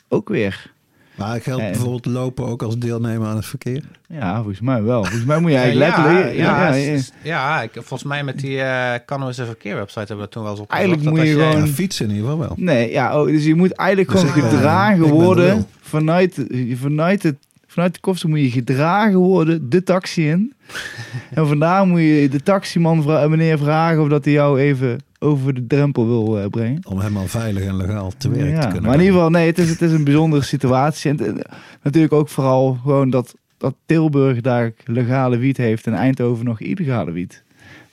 Ook 0.09 0.29
weer. 0.29 0.75
Maar 1.16 1.40
geldt 1.40 1.62
En- 1.62 1.70
bijvoorbeeld 1.70 2.07
lopen 2.07 2.46
ook 2.46 2.62
als 2.62 2.79
deelnemer 2.79 3.29
aan 3.29 3.37
het 3.37 3.46
verkeer? 3.46 3.83
Ja, 4.09 4.37
volgens 4.37 4.61
mij 4.61 4.83
wel. 4.83 5.05
Volgens 5.05 5.24
mij 5.24 5.38
moet 5.40 5.50
je 5.50 5.57
eigenlijk 5.57 5.96
ja, 5.96 6.02
letterlijk... 6.02 6.37
ja, 6.37 6.42
ja, 6.68 6.74
ja, 6.74 6.92
ja. 6.92 6.98
s- 6.98 7.12
ja, 7.22 7.62
ik, 7.62 7.70
volgens 7.72 8.02
mij 8.02 8.24
met 8.24 8.38
die 8.38 8.57
uh, 8.57 8.92
Cannabis 9.07 9.38
en 9.38 9.46
Verkeer 9.46 9.74
website 9.76 9.98
hebben 9.98 10.16
we 10.16 10.22
dat 10.22 10.31
toen 10.33 10.42
wel 10.42 10.52
eens 10.52 10.61
op. 10.61 10.70
Eigenlijk 10.70 11.02
moet 11.11 11.20
je 11.20 11.26
gewoon- 11.33 11.59
Ja, 11.59 11.66
fietsen 11.66 12.05
in 12.09 12.14
ieder 12.14 12.31
geval 12.31 12.46
wel. 12.46 12.52
Nee, 12.57 12.90
ja, 12.90 13.20
oh, 13.20 13.26
dus 13.26 13.44
je 13.44 13.55
moet 13.55 13.72
eigenlijk 13.72 14.11
Dus 14.11 14.20
gewoon 14.20 14.40
ben- 14.40 14.50
gedragen 14.50 14.98
ben 15.00 15.11
worden. 15.11 15.66
Vanuit, 15.81 16.46
vanuit, 16.74 17.22
het, 17.22 17.37
vanuit 17.66 17.94
de 17.94 18.00
koffer 18.00 18.29
moet 18.29 18.40
je 18.40 18.50
gedragen 18.50 19.18
worden, 19.18 19.70
de 19.70 19.83
taxi 19.83 20.29
in. 20.29 20.52
en 21.35 21.46
vandaar 21.46 21.87
moet 21.87 22.00
je 22.00 22.29
de 22.31 22.42
taximan 22.42 23.05
meneer 23.31 23.59
vragen 23.59 24.02
of 24.02 24.09
dat 24.09 24.24
hij 24.24 24.35
jou 24.35 24.61
even 24.61 24.98
over 25.18 25.55
de 25.55 25.66
drempel 25.66 26.07
wil 26.07 26.38
eh, 26.40 26.46
brengen. 26.48 26.87
Om 26.87 26.98
helemaal 27.00 27.26
veilig 27.26 27.64
en 27.64 27.76
legaal 27.76 28.12
te 28.16 28.29
werk 28.29 28.50
Ja, 28.50 28.61
te 28.61 28.66
kunnen 28.66 28.83
maar 28.83 28.94
in 28.94 29.00
ieder 29.00 29.14
geval, 29.14 29.31
nee, 29.31 29.46
het 29.46 29.59
is, 29.59 29.68
het 29.70 29.83
is 29.83 29.92
een 29.92 30.05
bijzondere 30.05 30.42
situatie. 30.42 31.11
En 31.11 31.18
het- 31.20 31.48
natuurlijk 31.83 32.12
ook 32.12 32.29
vooral 32.29 32.74
gewoon 32.83 33.11
dat, 33.11 33.35
dat 33.59 33.74
Tilburg 33.87 34.40
daar 34.40 34.72
legale 34.85 35.37
wiet 35.37 35.57
heeft 35.57 35.87
en 35.87 35.94
Eindhoven 35.94 36.44
nog 36.44 36.61
illegale 36.61 37.12
wiet. 37.12 37.42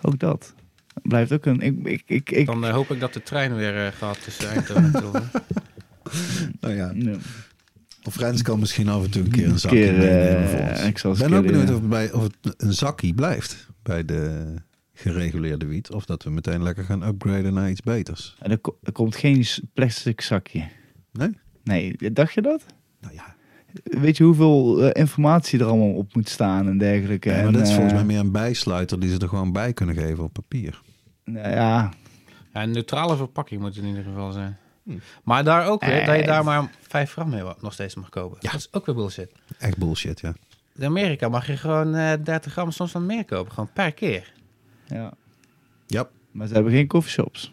Ook 0.02 0.20
dat. 0.20 0.54
Blijft 1.02 1.32
ook 1.32 1.46
een... 1.46 1.62
Ik, 1.62 1.76
ik, 1.84 2.04
ik, 2.06 2.32
ik, 2.32 2.46
Dan 2.46 2.66
eh, 2.66 2.74
hoop 2.74 2.92
ik 2.92 3.00
dat 3.00 3.14
de 3.14 3.24
trein 3.24 3.56
weer 3.56 3.86
eh, 3.86 3.92
gaat 3.98 4.24
tussen 4.24 4.50
Eindhoven 4.50 4.84
en 4.84 4.92
Tilburg. 4.92 5.32
Nou 6.60 6.76
ja, 6.76 6.92
ja. 6.96 7.14
of 8.04 8.18
Rens 8.18 8.42
kan 8.42 8.60
misschien 8.60 8.90
af 8.90 9.04
en 9.04 9.10
toe 9.10 9.24
een 9.24 9.30
keer 9.32 9.48
een 9.48 9.60
zakje 9.60 9.78
keer, 9.78 9.98
eh, 10.00 10.88
ik 10.88 11.02
ben 11.18 11.34
ook 11.34 11.46
benieuwd 11.46 11.70
eh, 11.70 11.76
of, 11.76 11.80
het 11.82 11.90
bij, 11.90 12.12
of 12.12 12.24
het 12.24 12.36
een 12.58 12.74
zakkie 12.74 13.14
blijft 13.14 13.68
bij 13.84 14.06
de 14.06 14.44
gereguleerde 15.12 15.66
wiet. 15.66 15.92
Of 15.92 16.06
dat 16.06 16.24
we 16.24 16.30
meteen 16.30 16.64
lekker 16.64 16.84
gaan 16.84 17.04
upgraden 17.04 17.54
naar 17.54 17.70
iets 17.70 17.82
beters. 17.82 18.36
En 18.40 18.52
er, 18.52 18.58
ko- 18.58 18.78
er 18.84 18.92
komt 18.92 19.16
geen 19.16 19.46
plastic 19.74 20.22
zakje. 20.22 20.68
Nee? 21.12 21.38
Nee, 21.64 21.96
dacht 22.14 22.34
je 22.34 22.42
dat? 22.42 22.66
Nou 23.02 23.14
ja, 23.14 23.36
Weet 23.84 24.18
je 24.18 24.24
hoeveel 24.24 24.82
eh, 24.84 25.02
informatie 25.02 25.60
er 25.60 25.66
allemaal 25.66 25.94
op 25.94 26.16
moet 26.16 26.30
staan 26.30 26.68
en 26.68 26.78
dergelijke? 26.78 27.30
Ja, 27.30 27.36
maar 27.36 27.46
En, 27.46 27.54
dat 27.54 27.62
is 27.62 27.70
volgens 27.74 27.92
eh, 27.92 27.98
mij 27.98 28.08
meer 28.08 28.20
een 28.20 28.32
bijsluiter 28.32 29.00
die 29.00 29.10
ze 29.10 29.20
er 29.20 29.28
gewoon 29.30 29.52
bij 29.52 29.74
kunnen 29.74 29.96
geven 29.96 30.24
op 30.24 30.34
papier. 30.34 30.82
nou 31.26 31.50
ja, 31.50 31.92
Ja, 32.54 32.64
een 32.64 32.72
neutrale 32.72 33.16
verpakking 33.16 33.62
moet 33.62 33.76
het 33.76 33.84
in 33.84 33.90
ieder 33.90 34.04
geval 34.04 34.32
zijn. 34.32 34.58
Hm. 34.84 34.92
Maar 35.24 35.44
daar 35.44 35.68
ook 35.68 35.86
weer, 35.86 36.06
dat 36.06 36.16
je 36.16 36.22
Eh. 36.22 36.28
daar 36.28 36.44
maar 36.44 36.72
5 36.82 37.12
gram 37.12 37.30
mee 37.30 37.44
nog 37.62 37.74
steeds 37.74 37.96
mag 37.96 38.10
kopen. 38.10 38.38
Ja. 38.42 38.52
Dat 38.52 38.60
is 38.60 38.68
ook 38.74 38.86
weer 38.86 38.96
bullshit. 38.96 39.32
Echt 39.60 39.78
bullshit, 39.78 40.20
ja. 40.20 40.34
In 40.76 40.86
Amerika 40.86 41.30
mag 41.30 41.48
je 41.48 41.58
gewoon 41.58 41.96
eh 41.96 42.14
30 42.24 42.52
gram, 42.52 42.72
soms 42.72 42.92
wat 42.92 43.02
meer 43.02 43.26
kopen. 43.26 43.52
Gewoon 43.54 43.70
per 43.74 43.92
keer. 43.94 44.34
Ja. 44.88 45.14
Ja. 45.88 46.10
Maar 46.32 46.48
ze 46.48 46.54
hebben 46.54 46.72
geen 46.72 46.88
coffeeshops. 46.88 47.52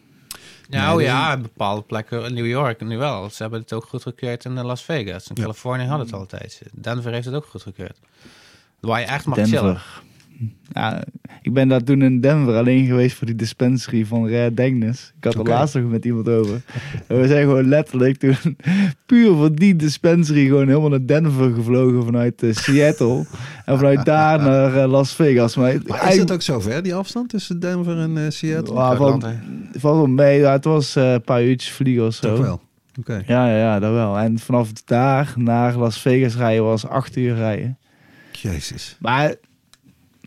Ja, 0.68 0.86
Nee, 0.86 0.94
oh 0.94 1.02
ja, 1.02 1.36
bepaalde 1.36 1.82
plekken 1.82 2.24
in 2.24 2.34
New 2.34 2.46
York 2.46 2.80
nu 2.80 2.98
wel. 2.98 3.30
Ze 3.30 3.42
hebben 3.42 3.60
het 3.60 3.72
ook 3.72 3.84
goedgekeurd 3.84 4.44
in 4.44 4.58
eh, 4.58 4.64
Las 4.64 4.82
Vegas. 4.84 5.28
In 5.28 5.34
Ja. 5.36 5.42
Californië 5.42 5.84
had 5.84 5.98
het 5.98 6.12
altijd. 6.12 6.62
Denver 6.72 7.12
heeft 7.12 7.26
het 7.26 7.34
ook 7.34 7.46
goedgekeurd. 7.46 7.98
Waar 8.80 9.00
je 9.00 9.06
echt 9.06 9.26
mag 9.26 9.38
chillen. 9.38 9.80
Ja, 10.72 11.02
ik 11.42 11.52
ben 11.52 11.68
daar 11.68 11.82
toen 11.82 12.02
in 12.02 12.20
Denver 12.20 12.54
alleen 12.54 12.86
geweest 12.86 13.16
voor 13.16 13.26
die 13.26 13.36
dispensary 13.36 14.04
van 14.04 14.28
Rare 14.28 14.54
Denkness. 14.54 15.12
Ik 15.16 15.24
had 15.24 15.34
er 15.34 15.44
laatst 15.44 15.74
nog 15.74 15.90
met 15.90 16.04
iemand 16.04 16.28
over. 16.28 16.62
En 17.06 17.20
we 17.20 17.26
zijn 17.26 17.42
gewoon 17.42 17.68
letterlijk 17.68 18.18
toen 18.18 18.56
puur 19.06 19.34
voor 19.34 19.54
die 19.54 19.76
dispensary 19.76 20.46
gewoon 20.46 20.68
helemaal 20.68 20.88
naar 20.88 21.06
Denver 21.06 21.54
gevlogen 21.54 22.04
vanuit 22.04 22.42
eh, 22.42 22.52
Seattle. 22.52 23.26
en 23.64 23.78
vanuit 23.78 24.04
daar 24.04 24.42
naar 24.48 24.76
eh, 24.76 24.90
Las 24.90 25.14
Vegas. 25.14 25.56
Maar, 25.56 25.76
Maar 25.86 26.12
is 26.12 26.18
het 26.18 26.32
ook 26.32 26.42
zo 26.42 26.60
ver, 26.60 26.82
die 26.82 26.94
afstand 26.94 27.28
tussen 27.28 27.60
Denver 27.60 27.98
en 27.98 28.24
eh, 28.24 28.30
Seattle? 28.30 28.74
Ja, 28.74 28.96
van, 28.96 29.22
wel 29.80 30.06
mee. 30.06 30.38
Ja, 30.40 30.52
het 30.52 30.64
was 30.64 30.94
een 30.94 31.22
paar 31.22 31.44
uurtjes 31.44 31.72
vliegen 31.72 32.06
of 32.06 32.14
zo. 32.14 32.34
Toch 32.34 32.44
wel. 32.44 32.60
Ja, 33.04 33.48
ja, 33.48 33.56
ja, 33.56 33.78
dat 33.78 33.92
wel. 33.92 34.18
En 34.18 34.38
vanaf 34.38 34.72
daar 34.72 35.32
naar 35.36 35.76
Las 35.76 36.00
Vegas 36.00 36.36
rijden 36.36 36.64
was 36.64 36.86
acht 36.86 37.16
uur 37.16 37.34
rijden. 37.34 37.78
Jezus. 38.32 38.96
Maar 38.98 39.34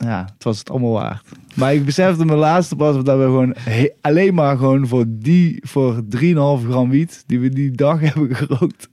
ja, 0.03 0.29
het 0.33 0.43
was 0.43 0.59
het 0.59 0.69
allemaal 0.69 0.91
waard. 0.91 1.25
Maar 1.53 1.73
ik 1.73 1.85
besefte 1.85 2.25
mijn 2.25 2.37
laatste 2.39 2.75
pas 2.75 3.03
dat 3.03 3.17
we 3.17 3.23
gewoon 3.23 3.55
alleen 4.01 4.33
maar 4.33 4.57
gewoon 4.57 4.87
voor 4.87 5.05
die, 5.07 5.59
voor 5.61 6.03
3,5 6.17 6.69
gram 6.69 6.89
wiet 6.89 7.23
die 7.27 7.39
we 7.39 7.49
die 7.49 7.71
dag 7.71 7.99
hebben 8.07 8.35
gerookt. 8.35 8.89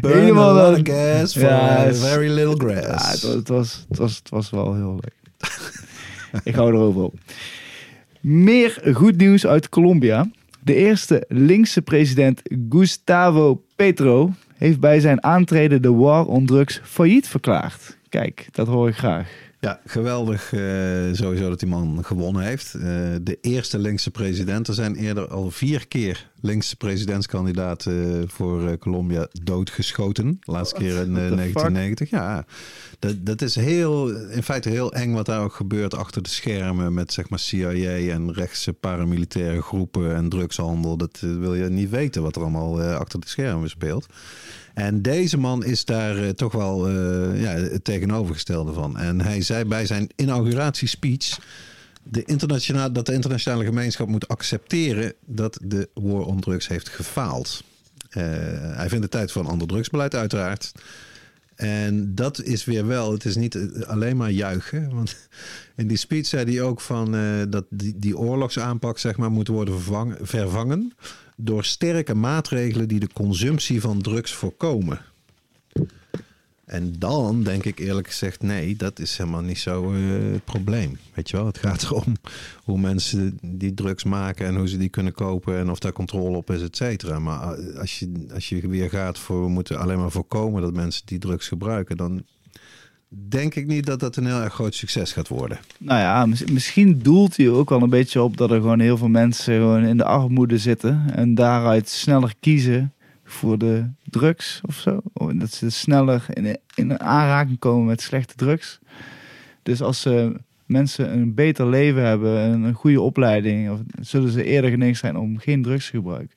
Burn 0.00 0.18
Helemaal 0.18 0.76
gas 0.82 1.32
for 1.32 1.42
Ja, 1.42 1.94
very 1.94 2.30
little 2.30 2.68
Ja, 2.70 2.82
grass. 2.82 3.22
het, 3.22 3.22
was, 3.22 3.34
het, 3.34 3.48
was, 3.48 3.86
het, 3.88 3.98
was, 3.98 4.16
het 4.16 4.28
was 4.30 4.50
wel 4.50 4.74
heel 4.74 4.98
leuk. 5.00 5.48
ik 6.44 6.54
hou 6.54 6.72
erover 6.72 7.02
op. 7.02 7.14
Meer 8.20 8.80
goed 8.92 9.16
nieuws 9.16 9.46
uit 9.46 9.68
Colombia. 9.68 10.30
De 10.60 10.74
eerste 10.74 11.24
linkse 11.28 11.82
president 11.82 12.42
Gustavo 12.68 13.62
Petro 13.76 14.32
heeft 14.56 14.80
bij 14.80 15.00
zijn 15.00 15.22
aantreden 15.22 15.82
de 15.82 15.92
war 15.92 16.26
on 16.26 16.46
drugs 16.46 16.80
failliet 16.82 17.28
verklaard. 17.28 17.98
Kijk, 18.08 18.48
dat 18.50 18.66
hoor 18.66 18.88
ik 18.88 18.96
graag. 18.96 19.28
Ja, 19.64 19.80
geweldig 19.86 20.52
eh, 20.52 20.60
sowieso 21.12 21.48
dat 21.48 21.58
die 21.58 21.68
man 21.68 22.04
gewonnen 22.04 22.42
heeft. 22.42 22.74
Eh, 22.74 22.82
de 23.22 23.38
eerste 23.40 23.78
linkse 23.78 24.10
president. 24.10 24.68
Er 24.68 24.74
zijn 24.74 24.96
eerder 24.96 25.28
al 25.28 25.50
vier 25.50 25.88
keer 25.88 26.30
linkse 26.40 26.76
presidentskandidaten 26.76 28.24
voor 28.28 28.68
eh, 28.68 28.78
Colombia 28.78 29.26
doodgeschoten. 29.42 30.36
De 30.40 30.52
laatste 30.52 30.74
keer 30.74 30.96
in 30.96 31.16
eh, 31.16 31.28
What 31.28 31.38
the 31.38 31.42
fuck? 31.42 31.52
1990. 31.52 32.10
Ja, 32.10 32.44
dat, 32.98 33.26
dat 33.26 33.42
is 33.42 33.54
heel, 33.54 34.08
in 34.28 34.42
feite 34.42 34.68
heel 34.68 34.92
eng 34.92 35.12
wat 35.12 35.26
daar 35.26 35.42
ook 35.42 35.54
gebeurt 35.54 35.94
achter 35.94 36.22
de 36.22 36.28
schermen 36.28 36.94
met 36.94 37.12
zeg 37.12 37.28
maar 37.28 37.38
CIA 37.38 38.12
en 38.12 38.32
rechtse 38.32 38.72
paramilitaire 38.72 39.62
groepen 39.62 40.14
en 40.14 40.28
drugshandel. 40.28 40.96
Dat 40.96 41.18
wil 41.20 41.54
je 41.54 41.68
niet 41.68 41.90
weten 41.90 42.22
wat 42.22 42.36
er 42.36 42.42
allemaal 42.42 42.82
achter 42.82 43.20
de 43.20 43.28
schermen 43.28 43.70
speelt. 43.70 44.06
En 44.74 45.02
deze 45.02 45.38
man 45.38 45.64
is 45.64 45.84
daar 45.84 46.16
eh, 46.16 46.28
toch 46.28 46.52
wel 46.52 46.88
eh, 46.88 47.42
ja, 47.42 47.50
het 47.50 47.84
tegenovergestelde 47.84 48.72
van. 48.72 48.98
En 48.98 49.20
hij 49.20 49.42
zei 49.42 49.64
bij 49.64 49.86
zijn 49.86 50.08
inauguratiespeech 50.16 51.38
de 52.02 52.24
dat 52.92 53.06
de 53.06 53.12
internationale 53.12 53.64
gemeenschap 53.64 54.08
moet 54.08 54.28
accepteren 54.28 55.14
dat 55.24 55.58
de 55.62 55.88
war 55.94 56.24
on 56.24 56.40
drugs 56.40 56.68
heeft 56.68 56.88
gefaald. 56.88 57.62
Eh, 58.08 58.22
hij 58.76 58.88
vindt 58.88 59.02
het 59.02 59.10
tijd 59.10 59.32
voor 59.32 59.42
een 59.42 59.50
ander 59.50 59.68
drugsbeleid, 59.68 60.14
uiteraard. 60.14 60.72
En 61.54 62.14
dat 62.14 62.42
is 62.42 62.64
weer 62.64 62.86
wel, 62.86 63.12
het 63.12 63.24
is 63.24 63.36
niet 63.36 63.58
alleen 63.86 64.16
maar 64.16 64.30
juichen. 64.30 64.94
Want 64.94 65.16
in 65.76 65.86
die 65.86 65.96
speech 65.96 66.26
zei 66.26 66.44
hij 66.44 66.62
ook 66.62 66.80
van 66.80 67.16
dat 67.48 67.64
die, 67.70 67.98
die 67.98 68.18
oorlogsaanpak 68.18 68.98
zeg 68.98 69.16
maar, 69.16 69.30
moet 69.30 69.48
worden 69.48 69.74
vervangen, 69.74 70.16
vervangen 70.20 70.92
door 71.44 71.64
sterke 71.64 72.14
maatregelen 72.14 72.88
die 72.88 73.00
de 73.00 73.12
consumptie 73.12 73.80
van 73.80 74.02
drugs 74.02 74.32
voorkomen. 74.32 75.00
En 76.64 76.94
dan 76.98 77.42
denk 77.42 77.64
ik 77.64 77.78
eerlijk 77.78 78.06
gezegd, 78.08 78.42
nee, 78.42 78.76
dat 78.76 78.98
is 78.98 79.16
helemaal 79.16 79.40
niet 79.40 79.58
zo 79.58 79.92
eh, 79.92 80.32
het 80.32 80.44
probleem. 80.44 80.98
Weet 81.14 81.30
je 81.30 81.36
wel, 81.36 81.46
het 81.46 81.58
gaat 81.58 81.82
erom 81.82 82.16
hoe 82.64 82.78
mensen 82.78 83.38
die 83.42 83.74
drugs 83.74 84.04
maken 84.04 84.46
en 84.46 84.56
hoe 84.56 84.68
ze 84.68 84.76
die 84.76 84.88
kunnen 84.88 85.12
kopen 85.12 85.58
en 85.58 85.70
of 85.70 85.78
daar 85.78 85.92
controle 85.92 86.36
op 86.36 86.50
is, 86.50 86.62
et 86.62 86.76
cetera. 86.76 87.18
Maar 87.18 87.38
als 87.78 87.98
je, 87.98 88.26
als 88.34 88.48
je 88.48 88.68
weer 88.68 88.88
gaat 88.88 89.18
voor 89.18 89.42
we 89.42 89.48
moeten 89.48 89.78
alleen 89.78 89.98
maar 89.98 90.10
voorkomen 90.10 90.62
dat 90.62 90.74
mensen 90.74 91.02
die 91.04 91.18
drugs 91.18 91.48
gebruiken, 91.48 91.96
dan 91.96 92.24
denk 93.28 93.54
ik 93.54 93.66
niet 93.66 93.86
dat 93.86 94.00
dat 94.00 94.16
een 94.16 94.26
heel 94.26 94.40
erg 94.40 94.54
groot 94.54 94.74
succes 94.74 95.12
gaat 95.12 95.28
worden. 95.28 95.58
Nou 95.78 96.00
ja, 96.00 96.26
mis- 96.26 96.44
misschien 96.44 96.98
doelt 96.98 97.36
hij 97.36 97.48
ook 97.48 97.68
wel 97.68 97.82
een 97.82 97.90
beetje 97.90 98.22
op 98.22 98.36
dat 98.36 98.50
er 98.50 98.60
gewoon 98.60 98.80
heel 98.80 98.96
veel 98.96 99.08
mensen 99.08 99.56
gewoon 99.56 99.84
in 99.84 99.96
de 99.96 100.04
armoede 100.04 100.58
zitten 100.58 101.04
en 101.14 101.34
daaruit 101.34 101.88
sneller 101.88 102.34
kiezen 102.40 102.92
voor 103.24 103.58
de 103.58 103.86
drugs 104.04 104.60
of 104.66 104.74
zo. 104.74 105.00
Dat 105.34 105.52
ze 105.52 105.70
sneller 105.70 106.24
in, 106.28 106.58
in 106.74 107.00
aanraking 107.00 107.58
komen 107.58 107.86
met 107.86 108.00
slechte 108.00 108.34
drugs. 108.36 108.78
Dus 109.62 109.82
als 109.82 110.08
mensen 110.66 111.12
een 111.12 111.34
beter 111.34 111.66
leven 111.66 112.04
hebben 112.06 112.38
en 112.38 112.62
een 112.62 112.74
goede 112.74 113.00
opleiding, 113.00 113.78
zullen 114.00 114.30
ze 114.30 114.44
eerder 114.44 114.70
geneigd 114.70 114.98
zijn 114.98 115.16
om 115.16 115.38
geen 115.38 115.62
drugs 115.62 115.90
te 115.90 115.96
gebruiken. 115.96 116.36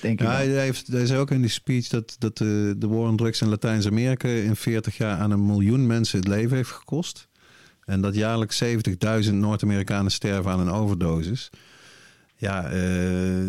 Denk. 0.00 0.20
Ja, 0.20 0.30
hij, 0.30 0.46
heeft, 0.46 0.86
hij 0.86 1.06
zei 1.06 1.20
ook 1.20 1.30
in 1.30 1.40
die 1.40 1.50
speech 1.50 1.88
dat, 1.88 2.16
dat 2.18 2.36
de, 2.38 2.74
de 2.78 2.88
war 2.88 3.08
on 3.08 3.16
drugs 3.16 3.40
in 3.40 3.48
Latijns-Amerika 3.48 4.28
in 4.28 4.56
40 4.56 4.96
jaar 4.96 5.18
aan 5.18 5.30
een 5.30 5.46
miljoen 5.46 5.86
mensen 5.86 6.18
het 6.18 6.28
leven 6.28 6.56
heeft 6.56 6.70
gekost. 6.70 7.28
En 7.84 8.00
dat 8.00 8.14
jaarlijks 8.14 8.64
70.000 8.64 9.32
Noord-Amerikanen 9.32 10.10
sterven 10.10 10.50
aan 10.50 10.60
een 10.60 10.70
overdosis. 10.70 11.50
Ja, 12.38 12.70
eh, 12.70 13.46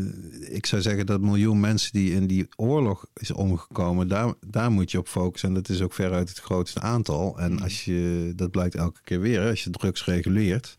ik 0.56 0.66
zou 0.66 0.82
zeggen 0.82 1.06
dat 1.06 1.22
miljoen 1.22 1.60
mensen 1.60 1.92
die 1.92 2.14
in 2.14 2.28
die 2.28 2.48
oorlog 2.56 3.06
is 3.14 3.32
omgekomen, 3.32 4.08
daar, 4.08 4.34
daar 4.46 4.72
moet 4.72 4.92
je 4.92 4.98
op 4.98 5.08
focussen. 5.08 5.50
En 5.50 5.56
dat 5.56 5.70
is 5.70 5.82
ook 5.82 5.94
veruit 5.94 6.30
het 6.30 6.40
grootste 6.40 6.80
aantal. 6.80 7.40
En 7.40 7.62
als 7.62 7.86
je, 7.86 8.34
dat 8.36 8.52
blijkt 8.52 8.76
elke 8.76 9.00
keer 9.04 9.20
weer, 9.20 9.50
als 9.50 9.64
je 9.64 9.70
drugs 9.70 10.06
reguleert, 10.06 10.76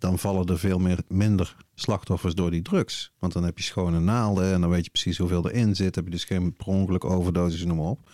dan 0.00 0.18
vallen 0.18 0.46
er 0.46 0.58
veel 0.58 0.78
meer, 0.78 0.98
minder 1.08 1.56
slachtoffers 1.74 2.34
door 2.34 2.50
die 2.50 2.62
drugs. 2.62 3.12
Want 3.18 3.32
dan 3.32 3.44
heb 3.44 3.58
je 3.58 3.64
schone 3.64 4.00
naalden 4.00 4.52
en 4.52 4.60
dan 4.60 4.70
weet 4.70 4.84
je 4.84 4.90
precies 4.90 5.18
hoeveel 5.18 5.48
erin 5.48 5.76
zit. 5.76 5.94
Heb 5.94 6.04
je 6.04 6.10
dus 6.10 6.24
geen 6.24 6.56
per 6.56 6.66
ongeluk 6.66 7.04
overdosis, 7.04 7.64
noem 7.64 7.76
maar 7.76 7.86
op. 7.86 8.10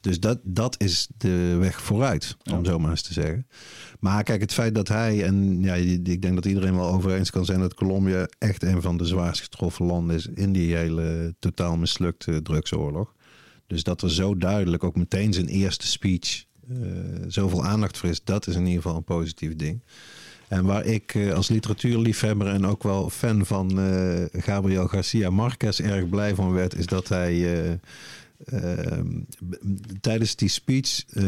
Dus 0.00 0.20
dat, 0.20 0.38
dat 0.42 0.80
is 0.80 1.08
de 1.16 1.56
weg 1.58 1.82
vooruit, 1.82 2.36
om 2.52 2.64
zo 2.64 2.78
maar 2.78 2.90
eens 2.90 3.02
te 3.02 3.12
zeggen. 3.12 3.46
Maar 3.98 4.22
kijk, 4.22 4.40
het 4.40 4.52
feit 4.52 4.74
dat 4.74 4.88
hij, 4.88 5.24
en 5.24 5.62
ja, 5.62 5.74
ik 5.74 6.22
denk 6.22 6.34
dat 6.34 6.44
iedereen 6.44 6.76
wel 6.76 6.92
over 6.92 7.14
eens 7.14 7.30
kan 7.30 7.44
zijn 7.44 7.60
dat 7.60 7.74
Colombia 7.74 8.28
echt 8.38 8.62
een 8.62 8.82
van 8.82 8.96
de 8.96 9.04
zwaarst 9.04 9.42
getroffen 9.42 9.86
landen 9.86 10.16
is 10.16 10.26
in 10.26 10.52
die 10.52 10.76
hele 10.76 11.34
totaal 11.38 11.76
mislukte 11.76 12.42
drugsoorlog. 12.42 13.14
Dus 13.66 13.82
dat 13.82 14.02
er 14.02 14.10
zo 14.10 14.36
duidelijk 14.36 14.84
ook 14.84 14.96
meteen 14.96 15.32
zijn 15.32 15.46
eerste 15.46 15.86
speech 15.86 16.44
eh, 16.68 16.76
zoveel 17.26 17.64
aandacht 17.64 17.98
voor 17.98 18.08
is, 18.08 18.24
dat 18.24 18.46
is 18.46 18.54
in 18.54 18.66
ieder 18.66 18.82
geval 18.82 18.96
een 18.96 19.04
positief 19.04 19.56
ding. 19.56 19.82
En 20.50 20.64
waar 20.64 20.84
ik 20.84 21.14
eh, 21.14 21.32
als 21.32 21.48
literatuurliefhebber 21.48 22.46
en 22.46 22.66
ook 22.66 22.82
wel 22.82 23.10
fan 23.10 23.46
van 23.46 23.80
eh, 23.80 24.24
Gabriel 24.42 24.86
Garcia 24.86 25.30
Marquez 25.30 25.80
erg 25.80 26.08
blij 26.08 26.34
van 26.34 26.52
werd, 26.52 26.74
is 26.78 26.86
dat 26.86 27.08
hij 27.08 27.32
eh, 27.32 27.72
eh, 28.44 28.98
b- 29.48 29.56
tijdens 30.00 30.36
die 30.36 30.48
speech 30.48 31.04
eh, 31.12 31.24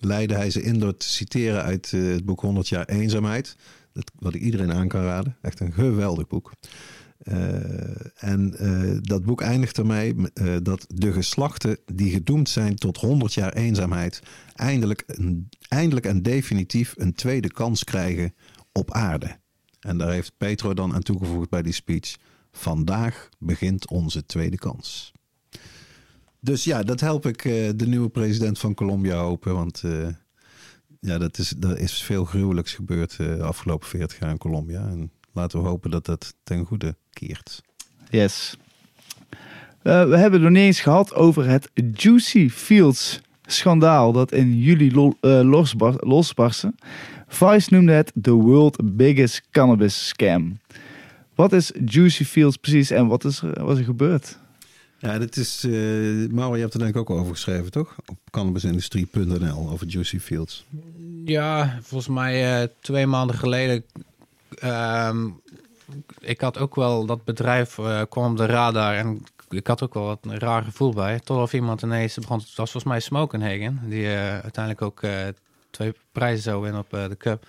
leidde 0.00 0.34
hij 0.34 0.50
ze 0.50 0.62
in 0.62 0.78
door 0.78 0.96
te 0.96 1.08
citeren 1.08 1.62
uit 1.62 1.90
het 1.90 2.24
boek 2.24 2.40
100 2.40 2.68
jaar 2.68 2.84
eenzaamheid. 2.88 3.56
Dat, 3.92 4.10
wat 4.18 4.34
ik 4.34 4.40
iedereen 4.40 4.72
aan 4.72 4.88
kan 4.88 5.02
raden. 5.02 5.36
Echt 5.42 5.60
een 5.60 5.72
geweldig 5.72 6.26
boek. 6.26 6.52
En 8.16 8.54
dat 9.02 9.24
boek 9.24 9.40
eindigt 9.40 9.78
ermee 9.78 10.14
dat 10.62 10.86
de 10.94 11.12
geslachten 11.12 11.78
die 11.92 12.10
gedoemd 12.10 12.48
zijn 12.48 12.74
tot 12.74 12.96
100 12.96 13.34
jaar 13.34 13.52
eenzaamheid 13.52 14.20
eindelijk, 14.54 15.04
eindelijk 15.68 16.06
en 16.06 16.22
definitief 16.22 16.94
een 16.96 17.14
tweede 17.14 17.52
kans 17.52 17.84
krijgen 17.84 18.34
op 18.80 18.92
aarde. 18.92 19.38
En 19.80 19.98
daar 19.98 20.10
heeft 20.10 20.32
Petro 20.36 20.74
dan 20.74 20.94
aan 20.94 21.02
toegevoegd 21.02 21.48
bij 21.50 21.62
die 21.62 21.72
speech. 21.72 22.14
Vandaag 22.52 23.28
begint 23.38 23.88
onze 23.90 24.26
tweede 24.26 24.56
kans. 24.58 25.12
Dus 26.40 26.64
ja, 26.64 26.82
dat 26.82 27.00
help 27.00 27.26
ik 27.26 27.44
eh, 27.44 27.68
de 27.74 27.86
nieuwe 27.86 28.08
president 28.08 28.58
van 28.58 28.74
Colombia 28.74 29.16
hopen. 29.16 29.54
Want 29.54 29.82
eh, 29.84 30.06
ja, 31.00 31.18
dat 31.18 31.38
is, 31.38 31.54
er 31.60 31.78
is 31.78 32.02
veel 32.02 32.24
gruwelijks 32.24 32.74
gebeurd 32.74 33.10
eh, 33.12 33.26
de 33.26 33.42
afgelopen 33.42 33.88
40 33.88 34.18
jaar 34.18 34.30
in 34.30 34.38
Colombia. 34.38 34.80
En 34.88 35.10
laten 35.32 35.62
we 35.62 35.68
hopen 35.68 35.90
dat 35.90 36.06
dat 36.06 36.34
ten 36.42 36.64
goede 36.64 36.96
keert. 37.10 37.62
Yes. 38.10 38.56
Eh, 39.82 40.04
we 40.08 40.16
hebben 40.16 40.32
het 40.32 40.42
nog 40.42 40.50
niet 40.50 40.66
eens 40.66 40.80
gehad 40.80 41.14
over 41.14 41.48
het 41.48 41.70
Juicy 41.94 42.48
Fields 42.50 43.20
schandaal 43.46 44.12
dat 44.12 44.32
in 44.32 44.58
juli 44.58 44.92
lo- 44.92 45.16
eh, 45.20 45.40
losbar- 45.40 46.06
losbarstte. 46.06 46.74
Vice 47.32 47.74
noemde 47.74 47.92
het 47.92 48.12
the 48.22 48.32
world 48.32 48.96
biggest 48.96 49.42
cannabis 49.50 50.08
scam. 50.08 50.58
Wat 51.34 51.52
is 51.52 51.72
Juicy 51.84 52.24
Fields 52.24 52.56
precies 52.56 52.90
en 52.90 53.06
wat 53.06 53.24
is 53.24 53.42
er, 53.42 53.64
wat 53.64 53.72
is 53.72 53.78
er 53.78 53.84
gebeurd? 53.84 54.38
Ja, 54.98 55.18
dat 55.18 55.36
is. 55.36 55.64
eh 55.64 55.70
Mauro, 56.30 56.54
je 56.54 56.60
hebt 56.60 56.72
er 56.74 56.78
denk 56.80 56.94
ik 56.94 57.00
ook 57.00 57.10
over 57.10 57.32
geschreven, 57.32 57.70
toch? 57.70 57.96
Op 58.06 58.16
cannabisindustrie.nl 58.30 59.68
over 59.70 59.86
Juicy 59.86 60.18
Fields. 60.18 60.64
Ja, 61.24 61.78
volgens 61.82 62.14
mij 62.14 62.60
eh, 62.62 62.68
twee 62.80 63.06
maanden 63.06 63.36
geleden. 63.36 63.84
ehm, 64.58 65.28
ik 66.20 66.40
had 66.40 66.58
ook 66.58 66.74
wel 66.74 67.06
dat 67.06 67.24
bedrijf 67.24 67.78
eh, 67.78 68.00
kwam 68.08 68.30
op 68.30 68.36
de 68.36 68.46
radar 68.46 68.94
en 68.94 69.22
ik 69.48 69.66
had 69.66 69.82
ook 69.82 69.94
wel 69.94 70.04
wat 70.04 70.18
een 70.22 70.38
raar 70.38 70.62
gevoel 70.62 70.92
bij. 70.92 71.20
Totdat 71.24 71.52
iemand 71.52 71.82
ineens 71.82 72.14
begon. 72.14 72.38
Het 72.38 72.46
was 72.46 72.70
volgens 72.70 72.84
mij 72.92 73.00
Smokenhagen, 73.00 73.80
die 73.88 74.06
eh, 74.06 74.38
uiteindelijk 74.38 74.82
ook 74.82 75.02
eh, 75.02 75.12
twee 75.70 75.92
prijzen 76.12 76.42
zou 76.42 76.62
winnen 76.62 76.80
op 76.80 76.94
eh, 76.94 77.08
de 77.08 77.16
Cup. 77.16 77.46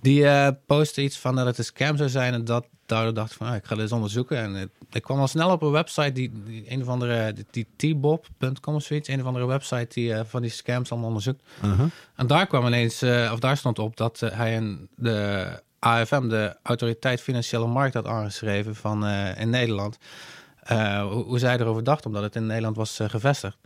Die 0.00 0.26
eh 0.26 0.48
postte 0.66 1.02
iets 1.02 1.18
van 1.18 1.36
dat 1.36 1.46
het 1.46 1.58
een 1.58 1.64
scam 1.64 1.96
zou 1.96 2.08
zijn 2.08 2.32
en 2.34 2.44
dat 2.44 2.66
daardoor 2.86 3.14
dacht 3.14 3.30
ik 3.30 3.36
van, 3.36 3.46
ah, 3.46 3.54
ik 3.54 3.64
ga 3.64 3.74
dit 3.74 3.82
eens 3.82 3.92
onderzoeken. 3.92 4.36
En 4.38 4.70
ik 4.90 5.02
kwam 5.02 5.18
al 5.18 5.28
snel 5.28 5.50
op 5.50 5.62
een 5.62 5.70
website 5.70 6.12
die, 6.12 6.32
die 6.44 6.64
een 6.72 6.82
of 6.82 6.88
andere, 6.88 7.34
die, 7.50 7.66
tbob.com 7.76 8.74
of 8.74 8.82
zoiets, 8.82 9.08
een 9.08 9.20
of 9.20 9.26
andere 9.26 9.46
website 9.46 9.86
die 9.88 10.12
eh, 10.14 10.20
van 10.24 10.42
die 10.42 10.50
scams 10.50 10.90
allemaal 10.90 11.08
onderzoekt. 11.08 11.42
Aha. 11.62 11.88
En 12.16 12.26
daar 12.26 12.46
kwam 12.46 12.66
ineens, 12.66 13.02
eh, 13.02 13.30
of 13.32 13.38
daar 13.38 13.56
stond 13.56 13.78
op 13.78 13.96
dat 13.96 14.22
eh, 14.22 14.30
hij 14.30 14.56
een, 14.56 14.88
de 14.96 15.48
AFM, 15.78 16.28
de 16.28 16.56
Autoriteit 16.62 17.20
Financiële 17.20 17.66
Markt, 17.66 17.94
had 17.94 18.06
aangeschreven 18.06 18.74
van 18.74 19.06
eh, 19.06 19.40
in 19.40 19.50
Nederland. 19.50 19.98
eh, 20.62 21.02
hoe, 21.02 21.24
hoe 21.24 21.38
zij 21.38 21.58
erover 21.58 21.84
dacht, 21.84 22.06
omdat 22.06 22.22
het 22.22 22.36
in 22.36 22.46
Nederland 22.46 22.76
was 22.76 22.98
eh, 22.98 23.08
gevestigd. 23.08 23.56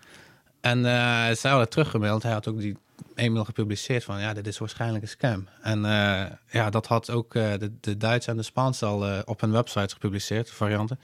En 0.60 0.78
eh 0.86 1.34
zij 1.36 1.50
hadden 1.50 1.68
teruggemaild. 1.68 2.22
Hij 2.22 2.32
had 2.32 2.48
ook 2.48 2.58
die 2.58 2.76
e-mail 3.20 3.44
gepubliceerd 3.44 4.04
van 4.04 4.20
ja, 4.20 4.32
dit 4.32 4.46
is 4.46 4.58
waarschijnlijk 4.58 5.02
een 5.02 5.08
scam. 5.08 5.48
En 5.62 5.84
eh, 5.84 6.26
ja, 6.50 6.70
dat 6.70 6.86
had 6.86 7.10
ook 7.10 7.34
eh, 7.34 7.52
de, 7.58 7.72
de 7.80 7.96
Duitse 7.96 8.30
en 8.30 8.36
de 8.36 8.42
Spaanse 8.42 8.86
al 8.86 9.06
eh, 9.06 9.18
op 9.24 9.40
hun 9.40 9.52
websites 9.52 9.92
gepubliceerd, 9.92 10.50
varianten. 10.50 10.98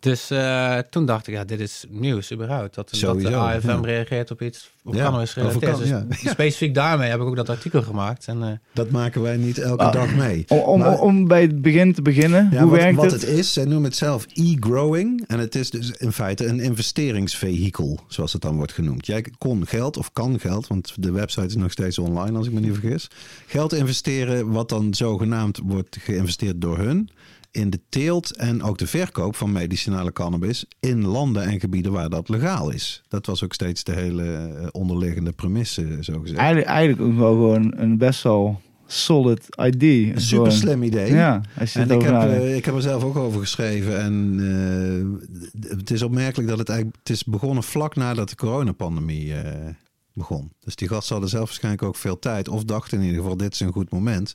Dus 0.00 0.30
eh, 0.30 0.78
toen 0.78 1.06
dacht 1.06 1.26
ik, 1.26 1.34
ja, 1.34 1.44
dit 1.44 1.60
is 1.60 1.84
nieuws 1.88 2.32
überhaupt. 2.32 2.74
Dat, 2.74 2.90
dat 3.00 3.20
de 3.20 3.36
AFM 3.36 3.68
ja. 3.68 3.80
reageert 3.80 4.30
op 4.30 4.42
iets 4.42 4.70
op 4.84 4.94
Ja, 4.94 5.04
cannabis 5.04 5.38
over 5.38 5.50
gerelateerd. 5.60 5.90
kan- 5.90 6.08
Dus 6.08 6.20
ja. 6.22 6.30
specifiek 6.32 6.74
daarmee 6.74 7.10
heb 7.10 7.20
ik 7.20 7.26
ook 7.26 7.36
dat 7.36 7.48
artikel 7.48 7.82
gemaakt. 7.82 8.26
En, 8.26 8.42
eh, 8.42 8.48
Dat 8.74 8.90
maken 8.90 9.22
wij 9.22 9.36
niet 9.36 9.58
elke 9.58 9.82
Ah. 9.84 9.92
dag 9.92 10.14
mee. 10.14 10.44
Om, 10.48 10.58
om, 10.58 10.78
Maar- 10.78 10.98
om 11.00 11.28
bij 11.28 11.40
het 11.42 11.62
begin 11.62 11.92
te 11.94 12.02
beginnen, 12.02 12.48
Ja, 12.52 12.60
hoe 12.62 12.70
wat, 12.70 12.78
werkt 12.80 12.96
wat 12.96 13.10
het? 13.12 13.20
het 13.20 13.30
is, 13.30 13.52
zij 13.52 13.64
noemen 13.64 13.84
het 13.84 13.96
zelf 13.96 14.26
e-growing. 14.34 15.24
En 15.26 15.38
het 15.38 15.54
is 15.54 15.70
dus 15.70 15.90
in 15.90 16.12
feite 16.12 16.46
een 16.46 16.60
investeringsvehikel, 16.60 17.98
zoals 18.08 18.32
het 18.32 18.42
dan 18.42 18.56
wordt 18.56 18.72
genoemd. 18.72 19.06
Jij 19.06 19.24
kon 19.38 19.66
geld, 19.66 19.96
of 19.96 20.12
kan 20.12 20.40
geld, 20.40 20.66
want 20.66 20.94
de 20.98 21.12
website 21.12 21.46
is 21.46 21.56
nog 21.56 21.72
steeds 21.72 21.98
online 21.98 22.36
als 22.38 22.46
ik 22.46 22.52
me 22.52 22.60
niet 22.60 22.78
vergis. 22.78 23.08
Geld 23.46 23.72
investeren, 23.72 24.50
wat 24.50 24.68
dan 24.68 24.94
zogenaamd 24.94 25.60
wordt 25.64 25.96
geïnvesteerd 26.00 26.60
door 26.60 26.78
hun. 26.78 27.08
In 27.50 27.70
de 27.70 27.80
teelt 27.88 28.36
en 28.36 28.62
ook 28.62 28.78
de 28.78 28.86
verkoop 28.86 29.36
van 29.36 29.52
medicinale 29.52 30.12
cannabis 30.12 30.64
in 30.80 31.06
landen 31.06 31.42
en 31.42 31.60
gebieden 31.60 31.92
waar 31.92 32.08
dat 32.08 32.28
legaal 32.28 32.70
is. 32.70 33.02
Dat 33.08 33.26
was 33.26 33.44
ook 33.44 33.54
steeds 33.54 33.84
de 33.84 33.92
hele 33.92 34.24
eh, 34.24 34.66
onderliggende 34.70 35.32
premisse, 35.32 35.98
zo 36.00 36.20
gezegd. 36.20 36.38
Eigenlijk, 36.38 36.68
eigenlijk 36.68 37.10
ook 37.10 37.18
wel 37.18 37.32
gewoon 37.32 37.72
een 37.76 37.98
best 37.98 38.22
wel 38.22 38.60
solid 38.92 39.46
idea. 39.60 40.12
Een 40.12 40.20
super 40.20 40.52
slim 40.52 40.82
idee. 40.82 41.12
Ja, 41.12 41.40
als 41.58 41.72
je 41.72 41.80
En 41.80 41.90
ik 41.90 42.02
heb, 42.02 42.14
eh, 42.14 42.56
ik 42.56 42.64
heb 42.64 42.74
er 42.74 42.82
zelf 42.82 43.04
ook 43.04 43.16
over 43.16 43.40
geschreven. 43.40 44.00
En 44.00 44.36
eh, 45.60 45.78
het 45.78 45.90
is 45.90 46.02
opmerkelijk 46.02 46.48
dat 46.48 46.58
het 46.58 46.68
eigenlijk... 46.68 46.98
Het 46.98 47.10
is 47.10 47.24
begonnen 47.24 47.62
vlak 47.62 47.96
nadat 47.96 48.28
de 48.28 48.36
coronapandemie 48.36 49.34
eh, 49.34 49.74
begon. 50.12 50.52
Dus 50.60 50.76
die 50.76 50.88
gasten 50.88 51.12
hadden 51.12 51.30
zelf 51.30 51.44
waarschijnlijk 51.44 51.82
ook 51.82 51.96
veel 51.96 52.18
tijd. 52.18 52.48
Of 52.48 52.64
dachten 52.64 52.98
in 52.98 53.04
ieder 53.04 53.20
geval, 53.20 53.36
dit 53.36 53.52
is 53.52 53.60
een 53.60 53.72
goed 53.72 53.90
moment 53.90 54.34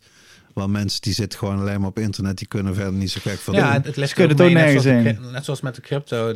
Waar 0.56 0.70
mensen 0.70 1.01
die 1.01 1.14
zitten 1.14 1.39
gewoon 1.39 1.60
alleen 1.60 1.80
maar 1.80 1.89
op 1.89 1.99
internet, 1.99 2.38
die 2.38 2.47
kunnen 2.47 2.76
verder 2.76 2.93
niet 2.93 3.12
zo 3.12 3.20
gek 3.24 3.38
van 3.39 3.53
Ja, 3.53 3.64
doen. 3.66 3.72
het, 3.74 3.86
het 3.86 3.95
ligt 3.95 4.14
kunnen 4.14 4.32
ook 4.32 4.38
het 4.41 4.47
ook 4.47 4.53
mee, 4.53 4.64
net 4.64 4.74
nergens 4.74 4.84
zoals 4.84 5.03
de 5.03 5.10
heen. 5.10 5.20
cri- 5.22 5.32
Net 5.32 5.45
zoals 5.45 5.62
met 5.62 5.76
de 5.76 5.82
crypto. 5.82 6.34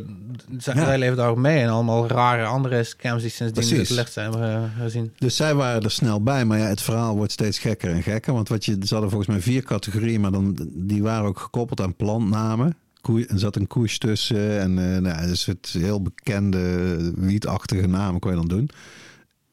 Zij, 0.58 0.74
Ja. 0.74 0.96
leven 0.96 1.16
daar 1.16 1.28
ook 1.28 1.36
mee. 1.36 1.62
En 1.62 1.68
allemaal 1.68 2.06
rare 2.08 2.44
andere 2.44 2.84
scams 2.84 3.22
die 3.22 3.30
sindsdien 3.30 3.66
Precies. 3.66 3.88
het 3.88 3.98
licht 3.98 4.12
zijn 4.12 4.34
eh, 4.34 4.62
gezien. 4.80 5.12
Dus 5.18 5.36
zij 5.36 5.54
waren 5.54 5.82
er 5.82 5.90
snel 5.90 6.22
bij. 6.22 6.44
Maar 6.44 6.58
ja, 6.58 6.64
het 6.66 6.82
verhaal 6.82 7.16
wordt 7.16 7.32
steeds 7.32 7.58
gekker 7.58 7.90
en 7.90 8.02
gekker. 8.02 8.32
Want 8.32 8.48
wat 8.48 8.64
je, 8.64 8.76
ze 8.82 8.92
hadden 8.94 9.10
volgens 9.10 9.30
mij 9.30 9.40
vier 9.40 9.62
categorieën, 9.62 10.20
maar 10.20 10.32
dan, 10.32 10.68
die 10.72 11.02
waren 11.02 11.28
ook 11.28 11.38
gekoppeld 11.38 11.80
aan 11.80 11.96
plantnamen. 11.96 12.76
Koei, 13.00 13.24
er 13.24 13.38
zat 13.38 13.56
een 13.56 13.66
koers 13.66 13.98
tussen. 13.98 14.60
En 14.60 14.94
eh 14.94 15.00
nou, 15.00 15.26
dus 15.26 15.46
het 15.46 15.74
heel 15.78 16.02
bekende 16.02 16.96
wietachtige 17.16 17.86
namen 17.86 18.20
kon 18.20 18.30
je 18.30 18.36
dan 18.36 18.48
doen. 18.48 18.70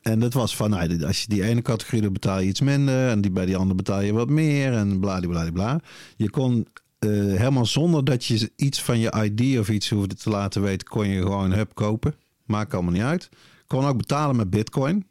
En 0.07 0.19
dat 0.19 0.33
was 0.33 0.55
van, 0.55 0.69
nou, 0.69 1.05
als 1.05 1.21
je 1.21 1.27
die 1.27 1.43
ene 1.43 1.61
categorie 1.61 2.11
betaal 2.11 2.39
je 2.39 2.47
iets 2.47 2.61
minder. 2.61 3.09
En 3.09 3.21
die, 3.21 3.31
bij 3.31 3.45
die 3.45 3.55
andere 3.55 3.75
betaal 3.75 4.01
je 4.01 4.13
wat 4.13 4.29
meer. 4.29 4.73
En 4.73 4.99
bladibladibla. 4.99 5.79
Je 6.15 6.29
kon 6.29 6.67
eh, 6.99 7.09
helemaal 7.09 7.65
zonder 7.65 8.03
dat 8.03 8.25
je 8.25 8.51
iets 8.55 8.81
van 8.81 8.99
je 8.99 9.23
ID 9.23 9.59
of 9.59 9.69
iets 9.69 9.89
hoefde 9.89 10.15
te 10.15 10.29
laten 10.29 10.61
weten, 10.61 10.87
kon 10.87 11.07
je 11.07 11.21
gewoon 11.21 11.51
hup 11.53 11.75
kopen. 11.75 12.15
Maakt 12.45 12.73
allemaal 12.73 12.91
niet 12.91 13.01
uit. 13.01 13.29
Kon 13.67 13.85
ook 13.85 13.97
betalen 13.97 14.35
met 14.35 14.49
bitcoin. 14.49 15.05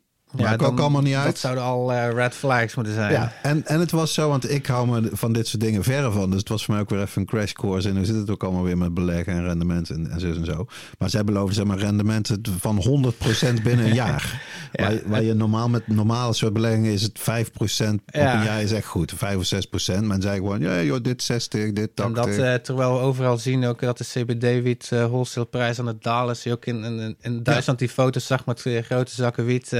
Maakt 0.44 0.62
ook 0.62 0.68
dan- 0.76 0.78
allemaal 0.78 1.02
niet 1.02 1.14
Dat 1.14 1.24
uit. 1.24 1.38
zouden 1.38 1.64
al 1.64 1.92
eh, 1.92 2.10
red 2.12 2.34
flags 2.34 2.74
moeten 2.74 2.94
zijn. 2.94 3.12
Ja, 3.12 3.32
en, 3.42 3.66
en 3.66 3.80
het 3.80 3.90
was 3.90 4.14
zo, 4.14 4.28
want 4.28 4.50
ik 4.50 4.66
hou 4.66 4.88
me 4.88 5.08
van 5.12 5.32
dit 5.32 5.46
soort 5.48 5.62
dingen 5.62 5.82
verre 5.82 6.10
van. 6.10 6.30
Dus 6.30 6.38
het 6.38 6.48
was 6.48 6.64
voor 6.64 6.74
mij 6.74 6.82
ook 6.82 6.90
weer 6.90 7.00
even 7.00 7.20
een 7.20 7.26
crash 7.26 7.52
course. 7.52 7.88
En 7.88 7.96
hoe 7.96 8.04
zit 8.04 8.16
het 8.16 8.30
ook 8.30 8.42
allemaal 8.44 8.62
weer 8.62 8.78
met 8.78 8.94
beleggen 8.94 9.32
en 9.32 9.44
rendement 9.44 9.90
en, 9.90 10.10
en 10.10 10.20
zo 10.20 10.26
en 10.26 10.44
zo. 10.44 10.66
Maar 10.98 11.10
zij 11.10 11.24
beloven 11.24 11.54
zeg 11.54 11.64
maar 11.64 11.78
rendementen 11.78 12.42
van 12.60 12.82
100% 13.14 13.62
binnen 13.62 13.86
een 13.86 13.94
jaar. 14.04 14.42
Ja. 14.72 14.84
Waar, 14.88 15.00
waar 15.06 15.22
je 15.22 15.34
normaal 15.34 15.68
met 15.68 15.88
normale 15.88 16.32
soort 16.32 16.52
beleggingen 16.52 16.92
is 16.92 17.02
het 17.02 17.18
5% 17.20 17.22
op 17.22 18.00
Ja. 18.06 18.38
een 18.38 18.44
jaar 18.44 18.62
is 18.62 18.72
echt 18.72 18.86
goed. 18.86 19.12
5 19.16 19.36
of 19.36 19.44
6%. 19.44 20.00
Men 20.04 20.22
zei 20.22 20.36
gewoon, 20.36 20.60
ja 20.60 20.82
joh, 20.82 21.02
dit 21.02 21.22
60, 21.22 21.72
dit 21.72 21.90
80. 21.96 22.24
En 22.24 22.30
dat, 22.30 22.44
eh, 22.46 22.54
terwijl 22.54 22.92
we 22.92 22.98
overal 23.00 23.38
zien 23.38 23.64
ook 23.64 23.80
dat 23.80 23.98
de 23.98 24.04
CBD-wiet 24.04 24.88
eh 24.92 25.04
wholesaleprijs 25.06 25.78
aan 25.78 25.86
het 25.86 26.02
dalen 26.02 26.34
is. 26.34 26.42
Je 26.42 26.52
ook 26.52 26.64
in, 26.66 26.84
in, 26.84 27.16
in 27.20 27.42
Duitsland 27.42 27.78
die 27.78 27.88
foto's 27.88 28.26
zag 28.26 28.46
met 28.46 28.60
grote 28.60 29.14
zakken 29.14 29.44
wiet. 29.44 29.72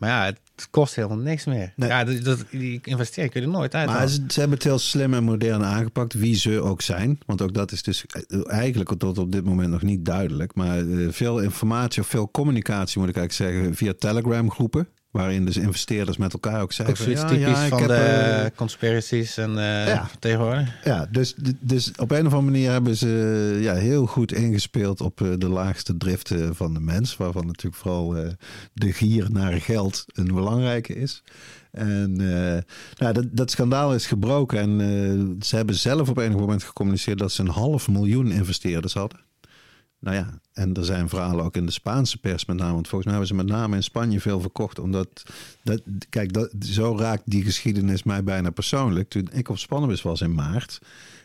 Maar 0.00 0.10
ja, 0.10 0.24
het 0.24 0.70
kost 0.70 0.94
helemaal 0.94 1.18
niks 1.18 1.44
meer. 1.44 1.72
Nee. 1.76 1.88
Ja, 1.88 2.04
dat, 2.04 2.24
dat, 2.24 2.44
die 2.50 2.80
investering 2.82 3.32
kun 3.32 3.40
je 3.40 3.46
er 3.46 3.52
nooit 3.52 3.74
uit 3.74 3.88
Maar 3.88 4.08
ze, 4.08 4.24
ze 4.28 4.40
hebben 4.40 4.58
het 4.58 4.66
heel 4.66 4.78
slim 4.78 5.14
en 5.14 5.24
modern 5.24 5.64
aangepakt, 5.64 6.12
wie 6.12 6.34
ze 6.34 6.60
ook 6.60 6.82
zijn. 6.82 7.18
Want 7.26 7.42
ook 7.42 7.54
dat 7.54 7.72
is 7.72 7.82
dus 7.82 8.04
eigenlijk 8.42 8.96
tot 8.98 9.18
op 9.18 9.32
dit 9.32 9.44
moment 9.44 9.70
nog 9.70 9.82
niet 9.82 10.04
duidelijk. 10.04 10.54
Maar 10.54 10.78
eh, 10.78 11.08
veel 11.10 11.40
informatie 11.40 12.02
of 12.02 12.08
veel 12.08 12.30
communicatie, 12.30 13.00
moet 13.00 13.08
ik 13.08 13.16
eigenlijk 13.16 13.52
zeggen, 13.52 13.74
via 13.74 13.92
Telegram 13.98 14.50
groepen. 14.50 14.88
Waarin 15.10 15.44
dus 15.44 15.56
investeerders 15.56 16.16
met 16.16 16.32
elkaar 16.32 16.62
ook 16.62 16.72
zeggen 16.72 16.94
Ook 16.94 17.00
zoiets 17.02 17.20
van, 17.20 17.38
ja, 17.38 17.44
typisch 17.44 17.58
ja, 17.58 17.64
ik 17.64 17.70
van 17.70 17.80
heb, 17.80 17.88
de 17.88 17.94
eh, 17.94 18.56
conspiracies 18.56 19.36
en 19.36 19.58
eh 19.58 19.86
Ja. 19.86 20.08
tegenwoordig. 20.18 20.84
Ja, 20.84 21.06
dus, 21.10 21.34
dus 21.60 21.90
op 21.96 22.10
een 22.10 22.26
of 22.26 22.32
andere 22.32 22.52
manier 22.52 22.70
hebben 22.70 22.96
ze 22.96 23.58
ja, 23.60 23.74
heel 23.74 24.06
goed 24.06 24.32
ingespeeld 24.32 25.00
op 25.00 25.20
eh, 25.20 25.28
de 25.38 25.48
laagste 25.48 25.96
driften 25.96 26.56
van 26.56 26.74
de 26.74 26.80
mens. 26.80 27.16
Waarvan 27.16 27.46
natuurlijk 27.46 27.82
vooral 27.82 28.16
eh, 28.16 28.28
de 28.72 28.92
gier 28.92 29.26
naar 29.30 29.52
geld 29.52 30.04
een 30.06 30.34
belangrijke 30.34 30.94
is. 30.94 31.22
En 31.70 32.20
eh, 32.20 32.62
nou, 32.98 33.12
dat, 33.12 33.26
dat 33.30 33.50
schandaal 33.50 33.94
is 33.94 34.06
gebroken. 34.06 34.58
En 34.58 34.80
eh, 34.80 35.44
ze 35.46 35.56
hebben 35.56 35.74
zelf 35.74 36.08
op 36.08 36.18
enig 36.18 36.38
moment 36.38 36.62
gecommuniceerd 36.62 37.18
dat 37.18 37.32
ze 37.32 37.40
een 37.40 37.48
half 37.48 37.88
miljoen 37.88 38.30
investeerders 38.30 38.94
hadden. 38.94 39.20
Nou 40.00 40.16
ja, 40.16 40.40
en 40.52 40.74
er 40.74 40.84
zijn 40.84 41.08
verhalen 41.08 41.44
ook 41.44 41.56
in 41.56 41.66
de 41.66 41.72
Spaanse 41.72 42.18
pers 42.18 42.44
met 42.44 42.56
name. 42.56 42.72
Want 42.72 42.88
volgens 42.88 43.10
mij 43.10 43.20
hebben 43.20 43.36
ze 43.36 43.44
met 43.44 43.56
name 43.56 43.76
in 43.76 43.82
Spanje 43.82 44.20
veel 44.20 44.40
verkocht. 44.40 44.78
Omdat, 44.78 45.22
dat, 45.62 45.82
kijk, 46.08 46.32
dat, 46.32 46.50
zo 46.60 46.96
raakt 46.98 47.22
die 47.24 47.44
geschiedenis 47.44 48.02
mij 48.02 48.24
bijna 48.24 48.50
persoonlijk. 48.50 49.08
Toen 49.08 49.28
ik 49.32 49.48
op 49.48 49.58
Spannenbus 49.58 50.02
was 50.02 50.20
in 50.20 50.34
maart, 50.34 50.78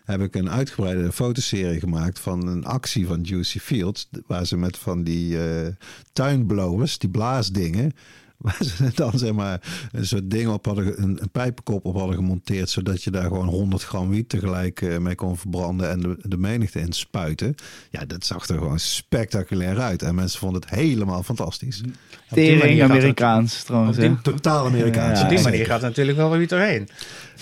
heb 0.06 0.22
ik 0.22 0.36
een 0.36 0.50
uitgebreide 0.50 1.12
fotoserie 1.12 1.80
gemaakt 1.80 2.20
van 2.20 2.48
een 2.48 2.66
actie 2.66 3.08
van 3.08 3.22
Juicy 3.22 3.60
Fields. 3.60 4.10
Waar 4.28 4.46
ze 4.46 4.58
met 4.58 4.78
van 4.78 5.04
die 5.04 5.44
eh 5.44 5.68
tuinblowers, 6.14 6.98
die 6.98 7.10
blaasdingen, 7.10 7.94
waar 8.46 8.58
ze 8.64 8.92
dan 8.96 9.12
zeg 9.18 9.32
maar 9.34 9.62
een 9.92 10.06
soort 10.08 10.30
ding 10.32 10.50
op 10.50 10.66
hadden, 10.66 11.02
een, 11.04 11.18
een 11.22 11.30
pijpenkop 11.32 11.86
op 11.86 11.96
hadden 11.98 12.16
gemonteerd, 12.16 12.70
zodat 12.70 13.04
je 13.04 13.12
daar 13.12 13.24
gewoon 13.24 13.48
100 13.48 13.84
gram 13.84 14.10
wiet 14.10 14.30
tegelijk 14.30 14.82
eh, 14.82 14.98
mee 14.98 15.16
kon 15.16 15.38
verbranden 15.38 15.90
en 15.90 16.00
de, 16.00 16.18
de 16.22 16.38
menigte 16.38 16.80
in 16.80 16.94
spuiten. 16.94 17.56
Ja, 17.90 18.06
dat 18.06 18.26
zag 18.26 18.48
er 18.48 18.58
gewoon 18.58 18.80
spectaculair 18.80 19.80
uit. 19.80 20.02
En 20.02 20.16
mensen 20.16 20.40
vonden 20.40 20.62
het 20.62 20.70
helemaal 20.70 21.24
fantastisch. 21.24 21.82
Tering 22.30 22.80
het- 22.82 22.90
Amerikaans 22.92 23.64
trouwens. 23.64 23.98
op 23.98 24.04
die- 24.04 24.12
hè? 24.12 24.22
Totaal 24.22 24.66
Amerikaans. 24.66 25.18
Ja, 25.20 25.24
Op 25.24 25.30
die 25.30 25.42
manier 25.42 25.66
gaat 25.66 25.82
natuurlijk 25.82 26.18
wel 26.18 26.30
weer 26.30 26.48
doorheen. 26.48 26.90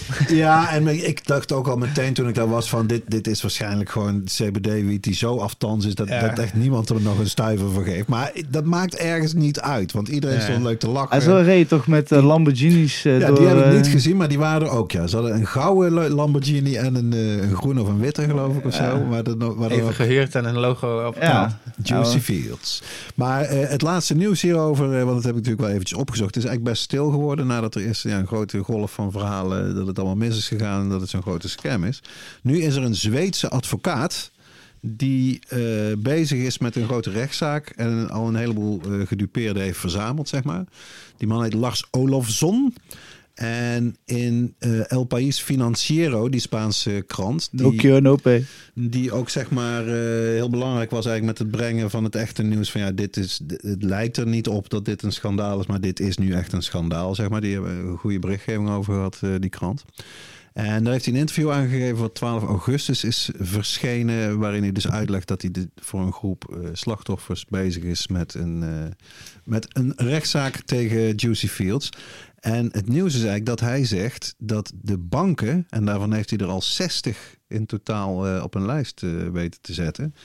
Ja, 0.27 0.71
en 0.71 0.87
ik 1.07 1.27
dacht 1.27 1.51
ook 1.51 1.67
al 1.67 1.77
meteen 1.77 2.13
toen 2.13 2.27
ik 2.27 2.35
daar 2.35 2.49
was 2.49 2.69
van 2.69 2.87
dit, 2.87 3.01
dit 3.07 3.27
is 3.27 3.41
waarschijnlijk 3.41 3.89
gewoon 3.89 4.23
CBD-wiet 4.23 5.03
die 5.03 5.13
zo 5.15 5.37
aftans 5.37 5.85
is 5.85 5.95
dat, 5.95 6.07
Ja. 6.07 6.27
dat 6.27 6.39
echt 6.39 6.53
niemand 6.53 6.89
er 6.89 7.01
nog 7.01 7.19
een 7.19 7.29
stuiver 7.29 7.71
voor 7.71 7.83
geeft. 7.83 8.07
Maar 8.07 8.31
dat 8.49 8.65
maakt 8.65 8.95
ergens 8.95 9.33
niet 9.33 9.59
uit, 9.59 9.91
want 9.91 10.07
iedereen 10.07 10.35
Ja. 10.35 10.41
stond 10.41 10.63
leuk 10.63 10.79
te 10.79 10.87
lachen. 10.89 11.09
Hij 11.09 11.19
zo 11.21 11.35
reed 11.35 11.67
toch 11.67 11.87
met 11.87 12.11
eh, 12.11 12.25
Lamborghinis 12.25 13.05
eh, 13.05 13.19
Ja, 13.19 13.27
door... 13.27 13.37
die 13.37 13.47
heb 13.47 13.57
ik 13.57 13.63
eh, 13.63 13.71
niet 13.71 13.87
gezien, 13.87 14.17
maar 14.17 14.27
die 14.27 14.39
waren 14.39 14.67
er 14.67 14.73
ook. 14.73 14.91
Ja. 14.91 15.07
Ze 15.07 15.15
hadden 15.15 15.35
een 15.35 15.47
gouden 15.47 16.09
Lamborghini 16.11 16.75
en 16.75 16.95
een, 16.95 17.13
eh, 17.13 17.41
een 17.49 17.55
groene 17.55 17.81
of 17.81 17.87
een 17.87 17.99
witte, 17.99 18.23
geloof 18.23 18.55
ik, 18.55 18.65
of 18.65 18.73
zo. 18.73 19.03
Maar 19.09 19.23
dat, 19.23 19.35
waar 19.37 19.69
er 19.69 19.75
Even 19.75 19.87
ook 19.87 19.93
gehuurd 19.95 20.35
en 20.35 20.45
een 20.45 20.57
logo 20.59 21.05
op 21.07 21.15
Ja. 21.21 21.59
Juicy. 21.83 22.19
Fields. 22.19 22.81
Maar 23.15 23.41
eh, 23.41 23.69
het 23.69 23.81
laatste 23.81 24.15
nieuws 24.15 24.41
hierover, 24.41 24.87
want 24.89 25.07
dat 25.07 25.23
heb 25.23 25.31
ik 25.31 25.35
natuurlijk 25.35 25.61
wel 25.61 25.69
eventjes 25.69 25.97
opgezocht, 25.97 26.35
het 26.35 26.43
is 26.43 26.49
eigenlijk 26.49 26.75
best 26.75 26.83
stil 26.89 27.09
geworden 27.09 27.47
nadat 27.47 27.75
er 27.75 27.81
eerst 27.85 28.03
ja, 28.03 28.17
een 28.17 28.27
grote 28.27 28.59
golf 28.59 28.91
van 28.91 29.11
verhalen 29.11 29.82
dat 29.85 29.95
het 29.95 30.05
allemaal 30.05 30.27
mis 30.27 30.37
is 30.37 30.47
gegaan 30.47 30.81
en 30.81 30.89
dat 30.89 31.01
het 31.01 31.09
zo'n 31.09 31.21
grote 31.21 31.49
scam 31.49 31.83
is. 31.83 32.01
Nu 32.41 32.61
is 32.61 32.75
er 32.75 32.83
een 32.83 32.95
Zweedse 32.95 33.49
advocaat 33.49 34.31
die 34.85 35.39
eh, 35.47 35.59
bezig 35.97 36.39
is 36.39 36.57
met 36.57 36.75
een 36.75 36.85
grote 36.85 37.09
rechtszaak 37.11 37.69
en 37.69 38.09
al 38.09 38.27
een 38.27 38.35
heleboel 38.35 38.81
eh, 38.81 39.07
gedupeerden 39.07 39.63
heeft 39.63 39.79
verzameld, 39.79 40.29
zeg 40.29 40.43
maar. 40.43 40.63
Die 41.17 41.27
man 41.27 41.43
heet 41.43 41.53
Lars 41.53 41.85
Olofsson. 41.91 42.73
En 43.33 43.95
in 44.05 44.55
eh, 44.59 44.91
El 44.91 45.03
País 45.03 45.39
Financiero, 45.39 46.29
die 46.29 46.39
Spaanse 46.39 47.03
krant, 47.07 47.49
die, 47.51 47.99
No 48.01 48.17
die 48.73 49.11
ook 49.11 49.29
zeg 49.29 49.49
maar 49.49 49.87
eh, 49.87 49.93
heel 50.33 50.49
belangrijk 50.49 50.91
was 50.91 51.05
eigenlijk 51.05 51.39
met 51.39 51.47
het 51.47 51.57
brengen 51.61 51.89
van 51.89 52.03
het 52.03 52.15
echte 52.15 52.43
nieuws. 52.43 52.71
Van 52.71 52.81
ja, 52.81 52.91
dit 52.91 53.17
is, 53.17 53.41
het 53.47 53.83
lijkt 53.83 54.17
er 54.17 54.27
niet 54.27 54.47
op 54.47 54.69
dat 54.69 54.85
dit 54.85 55.03
een 55.03 55.11
schandaal 55.11 55.59
is, 55.59 55.65
maar 55.65 55.81
dit 55.81 55.99
is 55.99 56.17
nu 56.17 56.33
echt 56.33 56.53
een 56.53 56.63
schandaal. 56.63 57.15
Zeg 57.15 57.29
maar. 57.29 57.41
Die 57.41 57.53
hebben 57.53 57.71
een 57.71 57.97
goede 57.97 58.19
berichtgeving 58.19 58.69
over 58.69 58.93
gehad, 58.93 59.17
eh, 59.21 59.29
die 59.39 59.49
krant. 59.49 59.85
En 60.53 60.83
daar 60.83 60.93
heeft 60.93 61.05
hij 61.05 61.13
een 61.13 61.19
interview 61.19 61.51
aangegeven 61.51 61.97
wat 61.97 62.15
12 62.15 62.43
augustus 62.43 63.03
is 63.03 63.29
verschenen. 63.39 64.39
Waarin 64.39 64.61
hij 64.61 64.71
dus 64.71 64.89
uitlegt 64.89 65.27
dat 65.27 65.41
hij 65.41 65.51
voor 65.75 66.01
een 66.01 66.13
groep 66.13 66.57
slachtoffers 66.73 67.45
bezig 67.45 67.83
is 67.83 68.07
met 68.07 68.33
een, 68.33 68.63
met 69.43 69.67
een 69.69 69.93
rechtszaak 69.95 70.55
tegen 70.55 71.15
Juicy 71.15 71.47
Fields. 71.47 71.89
En 72.43 72.69
het 72.71 72.87
nieuws 72.87 73.13
is 73.13 73.23
eigenlijk 73.23 73.45
dat 73.45 73.59
hij 73.59 73.85
zegt 73.85 74.35
dat 74.37 74.71
de 74.81 74.97
banken, 74.97 75.65
en 75.69 75.85
daarvan 75.85 76.13
heeft 76.13 76.29
hij 76.29 76.39
er 76.39 76.47
al 76.47 76.61
60 76.61 77.35
in 77.47 77.65
totaal 77.65 78.27
eh, 78.27 78.43
op 78.43 78.55
een 78.55 78.65
lijst 78.65 79.03
eh, 79.03 79.09
weten 79.31 79.61
te 79.61 79.73
zetten, 79.73 80.15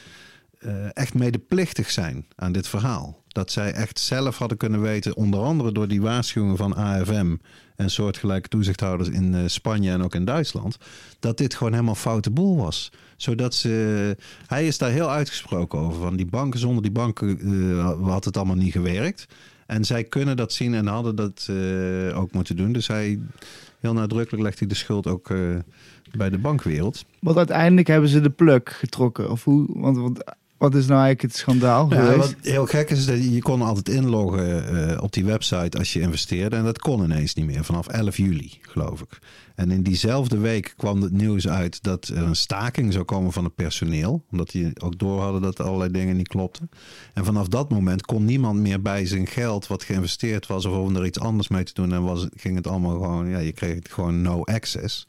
eh, 0.59 0.97
echt 0.97 1.15
medeplichtig 1.15 1.91
zijn 1.91 2.27
aan 2.35 2.53
dit 2.53 2.69
verhaal. 2.69 3.23
Dat 3.29 3.53
zij 3.53 3.73
echt 3.73 3.99
zelf 3.99 4.39
hadden 4.39 4.59
kunnen 4.59 4.81
weten, 4.81 5.17
onder 5.17 5.41
andere 5.41 5.73
door 5.73 5.89
die 5.89 6.01
waarschuwingen 6.01 6.57
van 6.57 6.75
AFM 6.77 7.37
en 7.77 7.91
soortgelijke 7.91 8.49
toezichthouders 8.49 9.09
in 9.09 9.51
Spanje 9.51 9.91
en 9.91 10.03
ook 10.03 10.15
in 10.15 10.25
Duitsland, 10.25 10.77
dat 11.19 11.39
dit 11.39 11.55
gewoon 11.55 11.73
helemaal 11.73 11.95
foute 11.95 12.31
boel 12.31 12.57
was. 12.57 12.93
Zodat 13.17 13.55
ze, 13.55 14.17
hij 14.47 14.67
is 14.67 14.79
daar 14.79 14.91
heel 14.91 15.11
uitgesproken 15.11 15.79
over. 15.79 16.01
Van 16.01 16.17
die 16.17 16.27
banken, 16.27 16.61
zonder 16.61 16.83
die 16.83 16.93
banken 16.93 17.81
had 18.03 18.25
het 18.25 18.37
allemaal 18.37 18.57
niet 18.57 18.73
gewerkt. 18.73 19.27
En 19.69 19.85
zij 19.85 20.05
kunnen 20.05 20.37
dat 20.37 20.53
zien 20.53 20.75
en 20.75 20.87
hadden 20.87 21.17
dat 21.17 21.47
eh, 21.51 22.19
ook 22.19 22.33
moeten 22.33 22.57
doen. 22.57 22.73
Dus 22.73 22.87
hij, 22.87 23.19
heel 23.81 23.93
nadrukkelijk 23.93 24.43
legt 24.43 24.59
hij 24.59 24.69
de 24.69 24.75
schuld 24.75 25.07
ook 25.07 25.31
eh, 25.31 25.39
bij 26.17 26.31
de 26.31 26.39
bankwereld. 26.39 27.05
Want 27.21 27.37
uiteindelijk 27.37 27.87
hebben 27.87 28.09
ze 28.09 28.21
de 28.21 28.31
plug 28.31 28.79
getrokken. 28.79 29.31
Of 29.31 29.45
hoe? 29.45 29.67
Want, 29.69 29.97
want 29.97 30.25
wat 30.59 30.75
is 30.75 30.87
nou 30.87 31.01
eigenlijk 31.01 31.23
het 31.23 31.37
schandaal 31.37 31.87
Ja, 31.91 32.05
geweest? 32.05 32.19
wat 32.19 32.35
heel 32.43 32.67
gek 32.67 32.91
is, 32.91 33.07
dat 33.07 33.17
je 33.17 33.33
je 33.35 33.43
kon 33.43 33.63
altijd 33.63 33.89
inloggen 33.89 34.89
eh, 34.91 35.03
op 35.03 35.13
die 35.13 35.25
website 35.25 35.79
als 35.79 35.93
je 35.93 36.01
investeerde. 36.01 36.57
En 36.57 36.65
dat 36.65 36.79
kon 36.79 37.03
ineens 37.05 37.35
niet 37.35 37.47
meer, 37.47 37.65
vanaf 37.65 37.87
11 37.87 38.17
juli, 38.17 38.59
geloof 38.63 39.01
ik. 39.01 39.19
En 39.55 39.71
in 39.71 39.83
diezelfde 39.83 40.39
week 40.39 40.75
kwam 40.77 41.03
het 41.03 41.13
nieuws 41.13 41.49
uit 41.49 41.83
dat 41.83 42.09
er 42.09 42.23
een 42.23 42.37
staking 42.37 42.93
zou 42.93 43.05
komen 43.05 43.33
van 43.33 43.45
het 43.45 43.55
personeel. 43.55 44.25
Omdat 44.31 44.51
die 44.51 44.81
ook 44.81 44.99
door 44.99 45.21
hadden 45.21 45.43
dat 45.43 45.61
allerlei 45.61 45.91
dingen 45.91 46.17
niet 46.17 46.29
klopten. 46.29 46.71
En 47.15 47.25
vanaf 47.25 47.49
dat 47.49 47.71
moment 47.71 48.07
kon 48.07 48.25
niemand 48.25 48.61
meer 48.61 48.83
bij 48.83 49.07
zijn 49.07 49.27
geld 49.27 49.67
wat 49.67 49.83
geïnvesteerd 49.83 50.47
was... 50.47 50.65
of 50.65 50.77
om 50.77 50.97
er 50.97 51.07
iets 51.07 51.19
anders 51.19 51.49
mee 51.49 51.65
te 51.65 51.75
doen. 51.75 51.93
En 51.93 52.03
was, 52.03 52.27
ging 52.37 52.57
het 52.57 52.67
allemaal 52.67 52.93
gewoon, 52.93 53.29
ja, 53.29 53.39
je 53.39 53.53
kreeg 53.53 53.75
het 53.75 53.93
gewoon 53.93 54.23
no 54.23 54.45
access. 54.45 55.05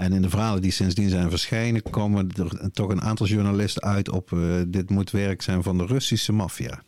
En 0.00 0.12
in 0.12 0.22
de 0.22 0.30
verhalen 0.30 0.62
die 0.62 0.70
sindsdien 0.70 1.08
zijn 1.08 1.30
verschenen, 1.30 1.82
komen 1.82 2.30
er 2.36 2.70
toch 2.72 2.90
een 2.90 3.02
aantal 3.02 3.26
journalisten 3.26 3.82
uit 3.82 4.10
op 4.10 4.32
eh, 4.32 4.38
dit 4.66 4.90
moet 4.90 5.10
werk 5.10 5.42
zijn 5.42 5.62
van 5.62 5.78
de 5.78 5.86
Russische 5.86 6.32
maffia. 6.32 6.82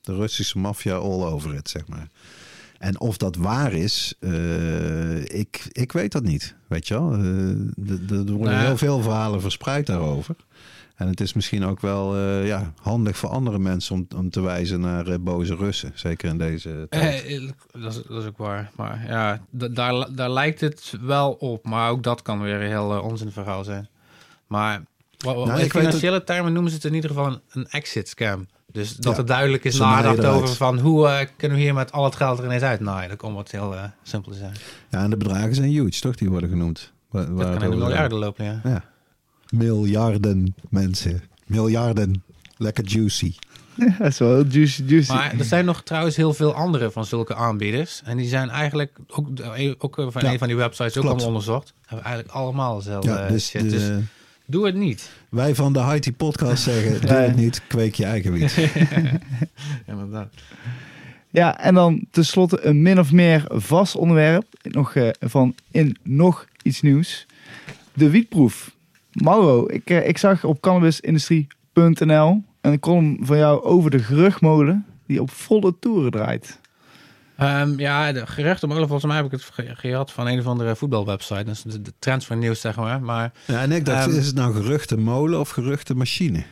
De 0.00 0.14
Russische 0.14 0.58
maffia 0.58 0.94
all 0.94 1.22
over 1.22 1.54
it, 1.54 1.68
zeg 1.68 1.86
maar. 1.86 2.08
En 2.78 3.00
of 3.00 3.16
dat 3.16 3.36
waar 3.36 3.72
is, 3.72 4.14
eh, 4.20 5.24
ik, 5.24 5.68
ik 5.72 5.92
weet 5.92 6.12
dat 6.12 6.22
niet. 6.22 6.54
Weet 6.68 6.88
je 6.88 6.94
wel? 6.94 7.12
Eh, 7.12 7.20
er 8.10 8.32
worden 8.32 8.52
Nou. 8.52 8.66
heel 8.66 8.76
veel 8.76 9.00
verhalen 9.00 9.40
verspreid 9.40 9.86
daarover. 9.86 10.36
En 10.98 11.08
het 11.08 11.20
is 11.20 11.32
misschien 11.32 11.64
ook 11.64 11.80
wel 11.80 12.16
eh, 12.16 12.46
ja, 12.46 12.72
handig 12.82 13.16
voor 13.16 13.28
andere 13.28 13.58
mensen 13.58 13.94
om, 13.94 14.06
om 14.16 14.30
te 14.30 14.40
wijzen 14.40 14.80
naar 14.80 15.06
eh, 15.06 15.14
boze 15.20 15.54
Russen. 15.56 15.92
Zeker 15.94 16.28
in 16.28 16.38
deze 16.38 16.86
tijd. 16.90 17.24
Eh, 17.24 17.36
eh, 17.36 17.48
dat, 17.72 17.94
is, 17.96 18.02
dat 18.08 18.22
is 18.22 18.28
ook 18.28 18.36
waar. 18.38 18.70
Maar 18.76 19.04
ja, 19.06 19.40
da- 19.50 19.68
daar, 19.68 20.14
daar 20.14 20.30
lijkt 20.30 20.60
het 20.60 20.92
wel 21.00 21.32
op. 21.32 21.64
Maar 21.66 21.90
ook 21.90 22.02
dat 22.02 22.22
kan 22.22 22.40
weer 22.42 22.54
een 22.60 22.68
heel 22.68 22.92
eh, 22.94 23.04
onzin 23.04 23.32
verhaal 23.32 23.64
zijn. 23.64 23.88
Maar 24.46 24.82
Nou, 25.18 25.60
in 25.60 25.70
financiële 25.70 26.24
termen 26.24 26.52
noemen 26.52 26.70
ze 26.70 26.76
het 26.76 26.84
in 26.86 26.94
ieder 26.94 27.10
geval 27.10 27.26
een, 27.26 27.40
een 27.52 27.66
exit 27.68 28.08
scam. 28.08 28.46
Dus 28.72 28.96
dat 28.96 29.12
Ja, 29.12 29.18
het 29.18 29.26
duidelijk 29.26 29.64
is 29.64 29.78
nagedacht 29.78 30.24
over 30.28 30.48
van 30.56 30.78
hoe 30.78 31.08
eh, 31.08 31.26
kunnen 31.36 31.56
we 31.56 31.62
hier 31.62 31.74
met 31.74 31.92
al 31.92 32.04
het 32.04 32.16
geld 32.16 32.38
er 32.38 32.44
ineens 32.44 32.62
uit 32.62 32.80
naaien. 32.80 33.08
Dat 33.08 33.18
komt 33.18 33.34
wat 33.34 33.50
heel 33.50 33.74
eh, 33.76 33.84
simpel 34.02 34.32
te 34.32 34.38
zijn. 34.38 34.54
Ja, 34.90 35.02
en 35.02 35.10
de 35.10 35.16
bedragen 35.16 35.54
zijn 35.54 35.68
huge, 35.70 36.00
toch? 36.00 36.14
Die 36.16 36.30
worden 36.30 36.48
genoemd. 36.48 36.92
Waar, 37.10 37.26
Dat 37.26 37.36
kan 37.52 37.62
in 37.62 37.70
de 37.70 37.76
miljarden 37.76 38.18
lopen, 38.18 38.44
ja. 38.44 38.60
Ja. 38.64 38.84
Miljarden 39.50 40.54
mensen. 40.70 41.22
Miljarden. 41.46 42.22
Lekker 42.56 42.84
juicy. 42.84 43.34
dat 43.98 44.06
is 44.08 44.18
wel 44.18 44.34
heel 44.34 44.44
juicy, 44.48 44.82
juicy. 44.86 45.12
Maar 45.12 45.34
er 45.38 45.44
zijn 45.44 45.64
nog 45.64 45.82
trouwens 45.82 46.16
heel 46.16 46.34
veel 46.34 46.54
andere 46.54 46.90
van 46.90 47.04
zulke 47.04 47.34
aanbieders. 47.34 48.02
En 48.04 48.16
die 48.16 48.28
zijn 48.28 48.48
eigenlijk 48.50 48.98
ook, 49.08 49.28
ook 49.78 49.94
van 50.12 50.22
Ja, 50.22 50.32
een 50.32 50.38
van 50.38 50.48
die 50.48 50.56
websites 50.56 50.96
ook 50.98 51.04
allemaal 51.04 51.26
onderzocht. 51.26 51.72
Hebben 51.86 52.06
eigenlijk 52.06 52.34
allemaal 52.36 52.76
dezelfde 52.76 53.10
Ja, 53.10 53.28
dus, 53.28 53.46
shit. 53.48 53.60
de- 53.62 53.68
Dus 53.68 53.90
doe 54.46 54.66
het 54.66 54.74
niet. 54.74 55.10
wij 55.28 55.54
van 55.54 55.72
de 55.72 55.78
Haiti 55.78 56.12
podcast 56.12 56.62
zeggen, 56.62 57.00
doe 57.00 57.10
Ja. 57.10 57.16
het 57.20 57.36
niet, 57.36 57.62
kweek 57.68 57.94
je 57.94 58.04
eigen 58.04 58.32
wiet. 58.32 58.56
Inderdaad. 59.86 60.32
Ja, 61.30 61.58
en 61.60 61.74
dan 61.74 62.06
tenslotte 62.10 62.64
een 62.66 62.82
min 62.82 62.98
of 62.98 63.12
meer 63.12 63.44
vast 63.48 63.96
onderwerp. 63.96 64.44
Nog 64.62 64.94
eh, 64.94 65.08
van 65.20 65.54
in 65.70 65.96
nog 66.02 66.46
iets 66.62 66.80
nieuws. 66.82 67.26
De 67.94 68.10
wietproef. 68.10 68.76
Mauro, 69.22 69.64
ik, 69.68 69.90
eh, 69.90 70.08
ik 70.08 70.18
zag 70.18 70.44
op 70.44 70.60
cannabisindustrie.nl 70.60 72.42
een 72.60 72.80
column 72.80 73.18
van 73.20 73.36
jou 73.38 73.62
over 73.62 73.90
de 73.90 73.98
geruchtmolen 73.98 74.86
die 75.06 75.20
op 75.20 75.30
volle 75.30 75.74
toeren 75.80 76.10
draait. 76.10 76.60
Ehm, 77.36 77.78
ja, 77.78 78.12
de 78.12 78.26
geruchtenmolen, 78.26 78.88
volgens 78.88 79.06
mij 79.06 79.16
heb 79.16 79.24
ik 79.26 79.30
het 79.30 79.42
ge- 79.52 79.74
gehad 79.74 80.12
van 80.12 80.26
een 80.26 80.38
of 80.38 80.46
andere 80.46 80.76
voetbalwebsite. 80.76 81.44
Dat 81.44 81.54
is 81.54 81.62
de, 81.62 81.82
de 81.82 81.92
transfernieuws, 81.98 82.60
zeg 82.60 82.76
maar. 82.76 83.00
Maar 83.02 83.32
Ja, 83.46 83.60
en 83.60 83.72
ik 83.72 83.84
dacht, 83.84 84.06
Ehm, 84.08 84.16
is 84.18 84.26
het 84.26 84.34
nou 84.34 84.52
geruchte 84.54 84.96
molen 84.98 85.40
of 85.40 85.48
geruchte 85.50 85.94
machine? 85.94 86.42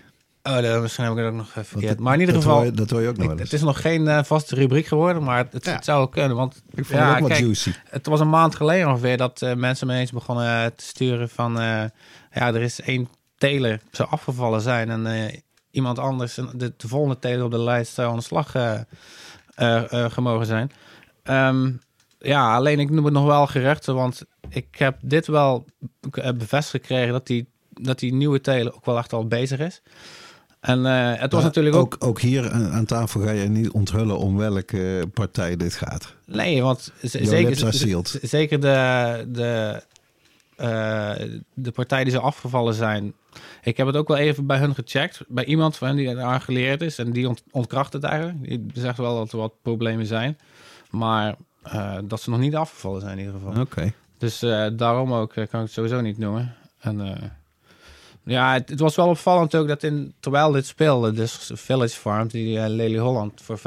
oh, 0.43 0.61
dat, 0.61 0.83
misschien 0.83 1.05
heb 1.05 1.13
ik 1.13 1.19
het 1.19 1.29
ook 1.29 1.35
nog 1.35 1.49
even 1.49 1.65
verkeerd. 1.65 1.99
Maar 2.01 2.15
in 2.15 2.21
ieder 2.21 2.35
dat 2.35 2.43
geval, 2.45 2.59
Hoor 2.59 2.67
je, 2.71 2.73
dat 2.77 2.91
hoor 2.91 3.01
je 3.01 3.09
ook 3.09 3.17
nog 3.17 3.25
ik- 3.25 3.31
wel 3.31 3.39
het 3.39 3.53
is 3.53 3.63
nog 3.63 3.81
geen 3.81 4.09
eh, 4.09 4.23
vaste 4.23 4.55
rubriek 4.55 4.87
geworden, 4.87 5.23
maar 5.23 5.39
het, 5.39 5.53
het, 5.53 5.65
Ja. 5.65 5.73
het 5.75 5.85
zou 5.85 5.99
wel 5.99 6.09
kunnen. 6.09 6.37
Want 6.37 6.63
Ik 6.75 6.85
vond 6.85 6.89
ja, 7.01 7.07
het 7.07 7.15
ook 7.15 7.21
wat 7.21 7.29
kijk, 7.31 7.41
juicy. 7.41 7.71
Het 7.91 8.07
was 8.07 8.21
een 8.21 8.31
maand 8.31 8.55
geleden 8.55 8.89
ongeveer 8.89 9.17
dat 9.17 9.43
eh, 9.43 9.55
mensen 9.55 9.87
me 9.87 9.95
eens 9.95 10.13
begonnen 10.13 10.75
te 10.77 10.85
sturen 10.85 11.29
van... 11.29 11.61
eh, 11.61 11.83
ja, 12.39 12.55
er 12.55 12.63
is 12.63 12.81
één 12.81 13.09
teler 13.39 13.81
zou 13.91 14.09
afgevallen 14.09 14.61
zijn 14.61 14.91
en 14.91 15.07
eh, 15.07 15.39
iemand 15.71 15.99
anders, 15.99 16.35
de, 16.35 16.73
de 16.77 16.89
volgende 16.89 17.19
teler 17.19 17.45
op 17.45 17.51
de 17.51 17.61
lijst 17.61 17.95
zou 17.95 18.11
aan 18.11 18.17
de 18.17 18.23
slag 18.23 18.55
eh, 18.55 18.81
eh, 19.55 20.11
gemogen 20.11 20.47
zijn. 20.47 20.71
Ehm, 21.23 21.73
ja, 22.19 22.55
alleen 22.55 22.81
ik 22.81 22.91
noem 22.91 23.05
het 23.05 23.15
nog 23.15 23.27
wel 23.27 23.47
geruchten, 23.47 23.95
want 23.95 24.23
ik 24.49 24.67
heb 24.71 24.99
dit 25.03 25.27
wel 25.27 25.65
bevestigd 26.35 26.71
gekregen 26.87 27.13
dat 27.13 27.27
die, 27.27 27.49
dat 27.69 27.99
die 27.99 28.15
nieuwe 28.15 28.41
teler 28.41 28.75
ook 28.75 28.85
wel 28.85 28.99
echt 28.99 29.13
al 29.13 29.27
bezig 29.27 29.59
is. 29.59 29.83
En 30.61 30.85
het 30.85 31.33
was 31.33 31.43
natuurlijk 31.43 31.77
ook... 31.77 31.95
ook... 31.95 32.05
Ook 32.05 32.21
hier 32.21 32.51
aan, 32.51 32.85
tafel 32.85 33.21
ga 33.21 33.31
je 33.31 33.49
niet 33.49 33.71
onthullen 33.71 34.19
om 34.19 34.37
welke 34.37 35.09
partij 35.15 35.57
dit 35.57 35.75
gaat. 35.75 36.15
Nee, 36.25 36.63
want 36.63 36.93
zeker, 37.03 37.73
zeker 38.23 38.61
de, 38.61 39.27
de, 39.29 39.83
eh, 40.57 41.13
de 41.55 41.71
partijen 41.71 42.05
die 42.05 42.15
zo 42.15 42.21
afgevallen 42.21 42.75
zijn. 42.75 43.15
Ik 43.63 43.77
heb 43.77 43.87
het 43.87 43.97
ook 43.97 44.09
wel 44.09 44.17
even 44.17 44.47
bij 44.47 44.59
hun 44.59 44.75
gecheckt. 44.75 45.21
Bij 45.29 45.45
iemand 45.45 45.77
van 45.77 45.89
hen 45.89 45.97
die 45.97 46.09
eraan 46.09 46.41
geleerd 46.41 46.83
is. 46.83 46.99
En 46.99 47.11
die 47.11 47.29
ont, 47.29 47.43
ontkracht 47.51 47.93
het 47.93 48.05
eigenlijk. 48.05 48.49
Die 48.49 48.71
zegt 48.75 48.99
wel 48.99 49.17
dat 49.17 49.33
er 49.33 49.39
wat 49.39 49.63
problemen 49.63 50.07
zijn. 50.07 50.39
Maar 50.91 51.35
eh, 51.63 51.99
dat 52.05 52.21
ze 52.21 52.31
nog 52.31 52.39
niet 52.39 52.57
afgevallen 52.57 53.01
zijn 53.01 53.19
in 53.19 53.25
ieder 53.25 53.41
geval. 53.41 53.61
Oké. 53.63 53.93
Dus 54.19 54.43
eh, 54.43 54.67
daarom 54.73 55.13
ook 55.13 55.33
kan 55.33 55.43
ik 55.43 55.51
het 55.51 55.71
sowieso 55.71 56.01
niet 56.01 56.19
noemen. 56.19 56.55
En 56.79 57.19
ja, 58.25 58.53
het, 58.53 58.69
het 58.69 58.81
was 58.81 58.97
wel 58.97 59.09
opvallend 59.09 59.55
ook 59.55 59.69
dat 59.69 59.83
in, 59.83 60.15
terwijl 60.21 60.51
dit 60.51 60.67
speelde, 60.67 61.13
dus 61.13 61.51
Village 61.55 61.97
Farm, 61.97 62.29
die 62.29 62.69
Lely 62.69 62.99
Holland 62.99 63.43
voor 63.43 63.59
85% 63.59 63.63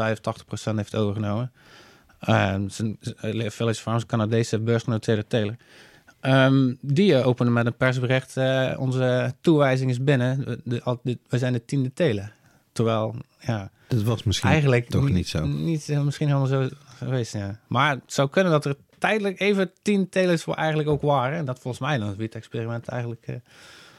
heeft 0.75 0.95
overgenomen. 0.95 1.51
Zijn, 2.67 2.97
Village 3.47 3.81
Farms, 3.81 4.05
Canadese 4.05 4.59
beursgenoteerde 4.59 5.27
teler. 5.27 5.57
Ehm, 6.21 6.73
die 6.81 7.15
eh, 7.15 7.27
openen 7.27 7.53
met 7.53 7.65
een 7.65 7.75
persbericht, 7.77 8.37
eh, 8.37 8.73
onze 8.77 9.33
toewijzing 9.41 9.89
is 9.89 10.03
binnen. 10.03 10.45
De, 10.45 10.59
de, 10.63 10.83
al- 10.83 10.99
de- 11.03 11.17
we 11.29 11.37
zijn 11.37 11.53
de 11.53 11.65
tiende 11.65 11.93
teler. 11.93 12.33
Terwijl, 12.71 13.15
ja, 13.39 13.71
Dat 13.87 14.03
was 14.03 14.23
misschien 14.23 14.49
eigenlijk 14.49 14.89
toch 14.89 15.09
niet 15.09 15.27
zo. 15.27 15.45
Niet 15.45 15.83
heel- 15.83 16.03
misschien 16.03 16.27
helemaal 16.27 16.47
zo 16.47 16.67
geweest, 16.97 17.33
ja. 17.33 17.59
Maar 17.67 17.89
het 17.91 18.01
zou 18.13 18.29
kunnen 18.29 18.51
dat 18.51 18.65
er 18.65 18.75
tijdelijk 18.97 19.39
even 19.39 19.71
tien 19.81 20.09
telers 20.09 20.43
voor 20.43 20.53
eigenlijk 20.55 20.89
ook 20.89 21.01
waren. 21.01 21.37
En 21.37 21.45
dat 21.45 21.59
volgens 21.59 21.83
mij 21.83 21.97
dan 21.97 22.07
het 22.07 22.17
wiet-experiment 22.17 22.87
eigenlijk 22.87 23.27
eh, 23.27 23.35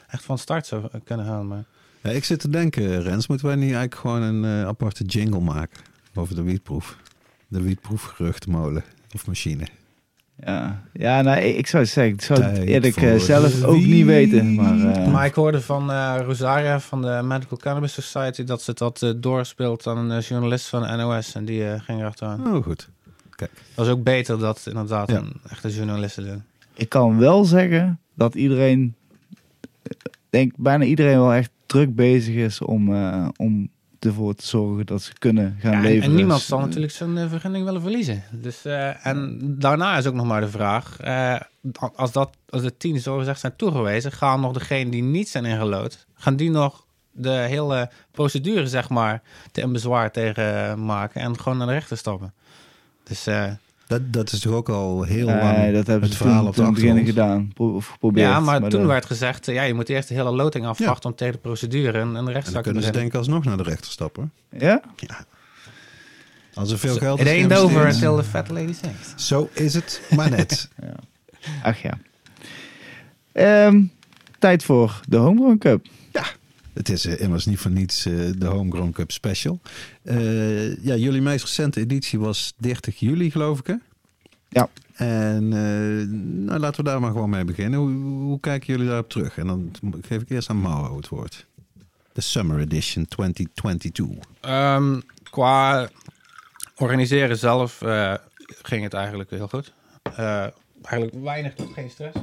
echt 0.07 0.23
van 0.23 0.37
start 0.37 0.65
zou 0.67 0.87
kunnen 1.03 1.25
gaan. 1.25 1.47
Maar 1.47 1.63
Ja, 2.03 2.09
ik 2.09 2.23
zit 2.23 2.39
te 2.39 2.49
denken, 2.49 3.01
Rens, 3.01 3.27
moeten 3.27 3.45
wij 3.47 3.55
niet 3.55 3.63
eigenlijk 3.73 3.95
gewoon 3.95 4.21
een 4.21 4.45
eh, 4.45 4.67
aparte 4.67 5.03
jingle 5.03 5.39
maken 5.39 5.81
over 6.15 6.35
de 6.35 6.41
wietproef? 6.43 6.97
De 7.47 7.61
wietproefgeruchtenmolen 7.61 8.83
of 9.15 9.27
machine. 9.27 9.63
Ja, 10.45 10.81
ja 10.93 11.21
nou, 11.21 11.39
ik 11.39 11.67
zou 11.67 11.85
zeggen, 11.85 12.13
ik 12.13 12.21
zou 12.21 12.41
het 12.41 12.55
Tijd 12.55 12.67
eerlijk 12.67 12.95
eh, 12.97 13.15
zelf 13.17 13.63
ook 13.63 13.75
niet 13.83 14.05
weten. 14.05 14.53
Maar, 14.55 14.93
eh, 14.93 15.11
Maar 15.11 15.25
ik 15.25 15.33
hoorde 15.33 15.61
van 15.61 15.91
eh, 15.91 16.19
Rosaria 16.25 16.79
van 16.79 17.01
de 17.01 17.21
Medical 17.23 17.57
Cannabis 17.57 17.93
Society 17.93 18.43
dat 18.43 18.61
ze 18.61 18.73
dat 18.73 19.13
doorspeelt 19.17 19.87
aan 19.87 20.09
een 20.09 20.19
journalist 20.21 20.67
van 20.67 20.81
de 20.81 20.95
NOS 20.95 21.35
en 21.35 21.45
die 21.45 21.63
ging 21.79 21.99
erachteraan. 21.99 22.53
Oh, 22.55 22.63
goed. 22.63 22.89
Dat 23.75 23.85
is 23.85 23.91
ook 23.91 24.03
beter 24.03 24.39
dat 24.39 24.63
inderdaad 24.67 25.09
Ja. 25.11 25.17
een 25.17 25.33
echte 25.49 25.69
journalisten 25.73 26.23
doen. 26.23 26.43
ik 26.73 26.89
kan 26.89 27.17
wel 27.17 27.45
zeggen 27.45 27.99
dat 28.13 28.35
iedereen, 28.35 28.95
ik 29.83 29.97
denk 30.29 30.53
bijna 30.57 30.83
iedereen 30.83 31.17
wel 31.17 31.33
echt 31.33 31.49
druk 31.65 31.95
bezig 31.95 32.35
is 32.35 32.61
om, 32.61 32.93
eh, 32.95 33.27
om 33.35 33.69
ervoor 34.05 34.35
te 34.35 34.45
zorgen 34.45 34.85
dat 34.85 35.01
ze 35.01 35.13
kunnen 35.19 35.57
gaan 35.59 35.71
Ja, 35.71 35.77
en, 35.77 35.83
leveren. 35.83 36.03
en 36.03 36.15
niemand 36.15 36.39
Dus, 36.39 36.47
zal 36.47 36.59
eh, 36.59 36.65
natuurlijk 36.65 36.93
zijn 36.93 37.17
eh, 37.17 37.29
vergunning 37.29 37.65
willen 37.65 37.81
verliezen. 37.81 38.23
Dus, 38.31 38.65
eh, 38.65 39.05
en 39.05 39.39
daarna 39.41 39.97
is 39.97 40.05
ook 40.05 40.13
nog 40.13 40.25
maar 40.25 40.41
de 40.41 40.49
vraag: 40.49 40.97
als, 41.95 42.11
dat, 42.11 42.29
als 42.49 42.61
de 42.61 42.77
tien 42.77 42.99
zo 42.99 43.17
gezegd 43.17 43.39
zijn 43.39 43.55
toegewezen, 43.55 44.11
gaan 44.11 44.41
nog 44.41 44.53
degenen 44.53 44.91
die 44.91 45.03
niet 45.03 45.29
zijn 45.29 45.45
ingelood, 45.45 46.05
gaan 46.13 46.35
die 46.35 46.49
nog 46.49 46.85
de 47.11 47.29
hele 47.29 47.89
procedure, 48.11 48.67
zeg 48.67 48.89
maar, 48.89 49.21
te 49.51 49.61
een 49.61 49.71
bezwaar 49.71 50.11
tegen 50.11 50.85
maken 50.85 51.21
en 51.21 51.39
gewoon 51.39 51.57
naar 51.57 51.67
de 51.67 51.73
rechter 51.73 51.97
stappen? 51.97 52.33
Dus 53.03 53.27
Dat, 53.91 54.13
dat 54.13 54.31
is 54.31 54.39
toch 54.39 54.53
ook 54.53 54.69
al 54.69 55.03
heel 55.03 55.27
nee, 55.27 55.35
lang 55.35 55.73
dat 55.73 55.87
hebben 55.87 56.09
het 56.09 56.17
ze 56.17 56.23
verhaal 56.23 56.39
toen, 56.39 56.47
op 56.47 56.55
de 56.55 56.61
toen 56.61 56.73
beginnen 56.73 57.05
gedaan. 57.05 57.51
Of 57.57 57.87
geprobeerd. 57.87 58.27
ja, 58.27 58.39
maar, 58.39 58.69
toen 58.69 58.87
werd 58.87 59.05
gezegd: 59.05 59.45
ja, 59.45 59.63
je 59.63 59.73
moet 59.73 59.89
eerst 59.89 60.07
de 60.07 60.13
hele 60.13 60.31
loting 60.31 60.65
afwachten 60.65 61.09
om 61.09 61.15
tegen 61.15 61.33
de 61.33 61.39
procedure 61.39 61.99
en, 61.99 62.15
en 62.15 62.25
de 62.25 62.31
rechtszaak 62.31 62.63
te 62.63 62.69
kunnen 62.71 62.83
ze 62.83 62.91
beginnen. 62.91 62.93
denk 62.93 63.07
ik 63.07 63.15
alsnog 63.15 63.43
naar 63.43 63.57
de 63.57 63.63
rechter 63.63 63.91
stappen. 63.91 64.31
Ja? 64.57 64.81
Als 66.53 66.71
er 66.71 66.79
veel 66.79 66.95
geld 66.95 67.19
It 67.19 67.25
is 67.25 67.31
ain't 67.31 67.53
over 67.53 67.85
until 67.85 68.15
the 68.15 68.23
fat 68.23 68.49
lady 68.49 68.73
sings. 68.73 69.27
Zo 69.27 69.49
is 69.53 69.73
het 69.73 70.01
maar 70.15 70.29
net. 70.29 70.69
Ach 71.63 71.81
ja. 71.81 71.97
Ehm, 73.31 73.83
tijd 74.39 74.63
voor 74.63 74.99
de 75.07 75.17
Homegrown 75.17 75.57
Cup. 75.57 75.85
Het 76.73 76.89
is 76.89 77.05
eh, 77.05 77.19
immers 77.19 77.45
niet 77.45 77.59
voor 77.59 77.71
niets 77.71 78.05
eh, 78.05 78.13
de 78.37 78.45
Homegrown 78.45 78.91
Cup 78.91 79.11
Special. 79.11 79.59
Eh, 80.03 80.83
ja, 80.83 80.95
jullie 80.95 81.21
meest 81.21 81.43
recente 81.43 81.79
editie 81.79 82.19
was 82.19 82.53
30 82.57 82.99
juli, 82.99 83.31
geloof 83.31 83.59
ik, 83.59 83.67
hè? 83.67 83.75
Ja. 84.49 84.69
En 84.95 85.43
eh, 85.53 86.07
nou, 86.45 86.59
laten 86.59 86.83
we 86.83 86.89
daar 86.89 86.99
maar 87.01 87.11
gewoon 87.11 87.29
mee 87.29 87.43
beginnen. 87.45 87.79
Hoe, 87.79 87.91
hoe 88.03 88.39
kijken 88.39 88.67
jullie 88.73 88.87
daarop 88.87 89.09
terug? 89.09 89.37
En 89.37 89.47
dan 89.47 89.71
geef 90.01 90.21
ik 90.21 90.29
eerst 90.29 90.49
aan 90.49 90.61
Mauro 90.61 90.95
het 90.95 91.07
woord. 91.07 91.45
De 92.13 92.21
Summer 92.21 92.59
Edition 92.59 93.05
2022. 93.05 94.25
Ehm, 94.41 94.99
qua 95.29 95.89
organiseren 96.75 97.37
zelf 97.37 97.81
eh, 97.81 98.13
ging 98.61 98.83
het 98.83 98.93
eigenlijk 98.93 99.29
heel 99.29 99.47
goed. 99.47 99.73
Eh, 100.15 100.45
eigenlijk 100.83 101.23
weinig 101.23 101.53
tot 101.53 101.73
geen 101.73 101.89
stress. 101.89 102.17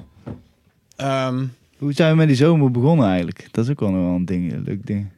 Ehm, 0.96 1.46
Hoe 1.79 1.93
zijn 1.93 2.11
we 2.11 2.16
met 2.16 2.26
die 2.26 2.37
zomer 2.37 2.70
begonnen 2.70 3.07
eigenlijk? 3.07 3.49
Dat 3.51 3.64
is 3.64 3.70
ook 3.70 3.81
wel 3.81 3.89
een 3.95 4.24
ding, 4.24 4.53
een 4.53 4.62
leuk 4.62 4.87
ding. 4.87 5.09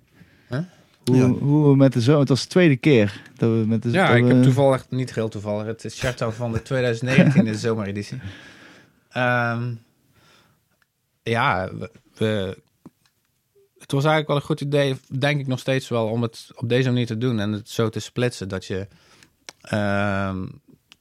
Huh? 0.49 0.59
Hoe, 1.05 1.17
Ja. 1.17 1.27
hoe 1.29 1.71
we 1.71 1.77
met 1.77 1.93
de 1.93 2.01
zomer... 2.01 2.21
Het 2.21 2.29
was 2.29 2.43
de 2.43 2.49
tweede 2.49 2.77
keer 2.77 3.23
dat 3.37 3.51
we 3.51 3.65
met 3.67 3.83
de 3.83 3.91
ja, 3.91 4.07
dat 4.09 4.17
ik 4.17 4.25
we- 4.25 4.35
heb 4.35 4.43
toevallig, 4.43 4.87
niet 4.91 5.15
heel 5.15 5.29
toevallig, 5.29 5.67
het 5.67 5.85
is 5.85 5.97
Shutdown 5.99 6.33
van 6.33 6.53
de 6.53 6.63
2019 6.63 7.45
de 7.45 7.55
zomereditie. 7.55 8.19
Ehm, 9.11 9.75
ja, 11.23 11.69
we, 11.79 11.91
we- 12.15 12.59
het 13.79 13.93
was 13.93 14.05
eigenlijk 14.05 14.27
wel 14.27 14.37
een 14.37 14.43
goed 14.43 14.61
idee, 14.61 14.97
denk 15.19 15.41
ik 15.41 15.47
nog 15.47 15.59
steeds 15.59 15.89
wel, 15.89 16.07
om 16.09 16.23
het 16.23 16.51
op 16.55 16.69
deze 16.69 16.89
manier 16.89 17.07
te 17.07 17.19
doen 17.19 17.41
en 17.41 17.53
het 17.53 17.69
zo 17.69 17.89
te 17.89 18.01
splitsen 18.01 18.49
dat 18.49 18.65
je 18.65 18.87
ehm, 19.61 20.47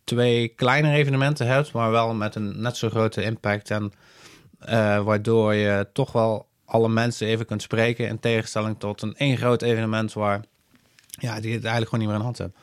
twee 0.04 0.48
kleinere 0.48 0.96
evenementen 0.96 1.48
hebt, 1.48 1.72
maar 1.72 1.92
wel 1.92 2.14
met 2.14 2.36
een 2.36 2.62
net 2.62 2.78
zo 2.78 2.90
grote 2.90 3.24
impact. 3.24 3.72
En 3.72 3.92
waardoor 5.04 5.54
je 5.54 5.88
toch 5.94 6.12
wel 6.12 6.48
alle 6.66 6.90
mensen 6.90 7.28
even 7.28 7.46
kunt 7.46 7.62
spreken. 7.62 8.08
In 8.08 8.20
tegenstelling 8.20 8.80
tot 8.80 9.02
een 9.02 9.16
één 9.16 9.38
groot 9.38 9.62
evenement 9.62 10.14
waar 10.14 10.42
ja, 11.10 11.40
die 11.40 11.54
het 11.54 11.64
eigenlijk 11.64 11.90
gewoon 11.90 12.00
niet 12.00 12.08
meer 12.08 12.18
in 12.18 12.24
hand 12.24 12.38
hebben. 12.38 12.58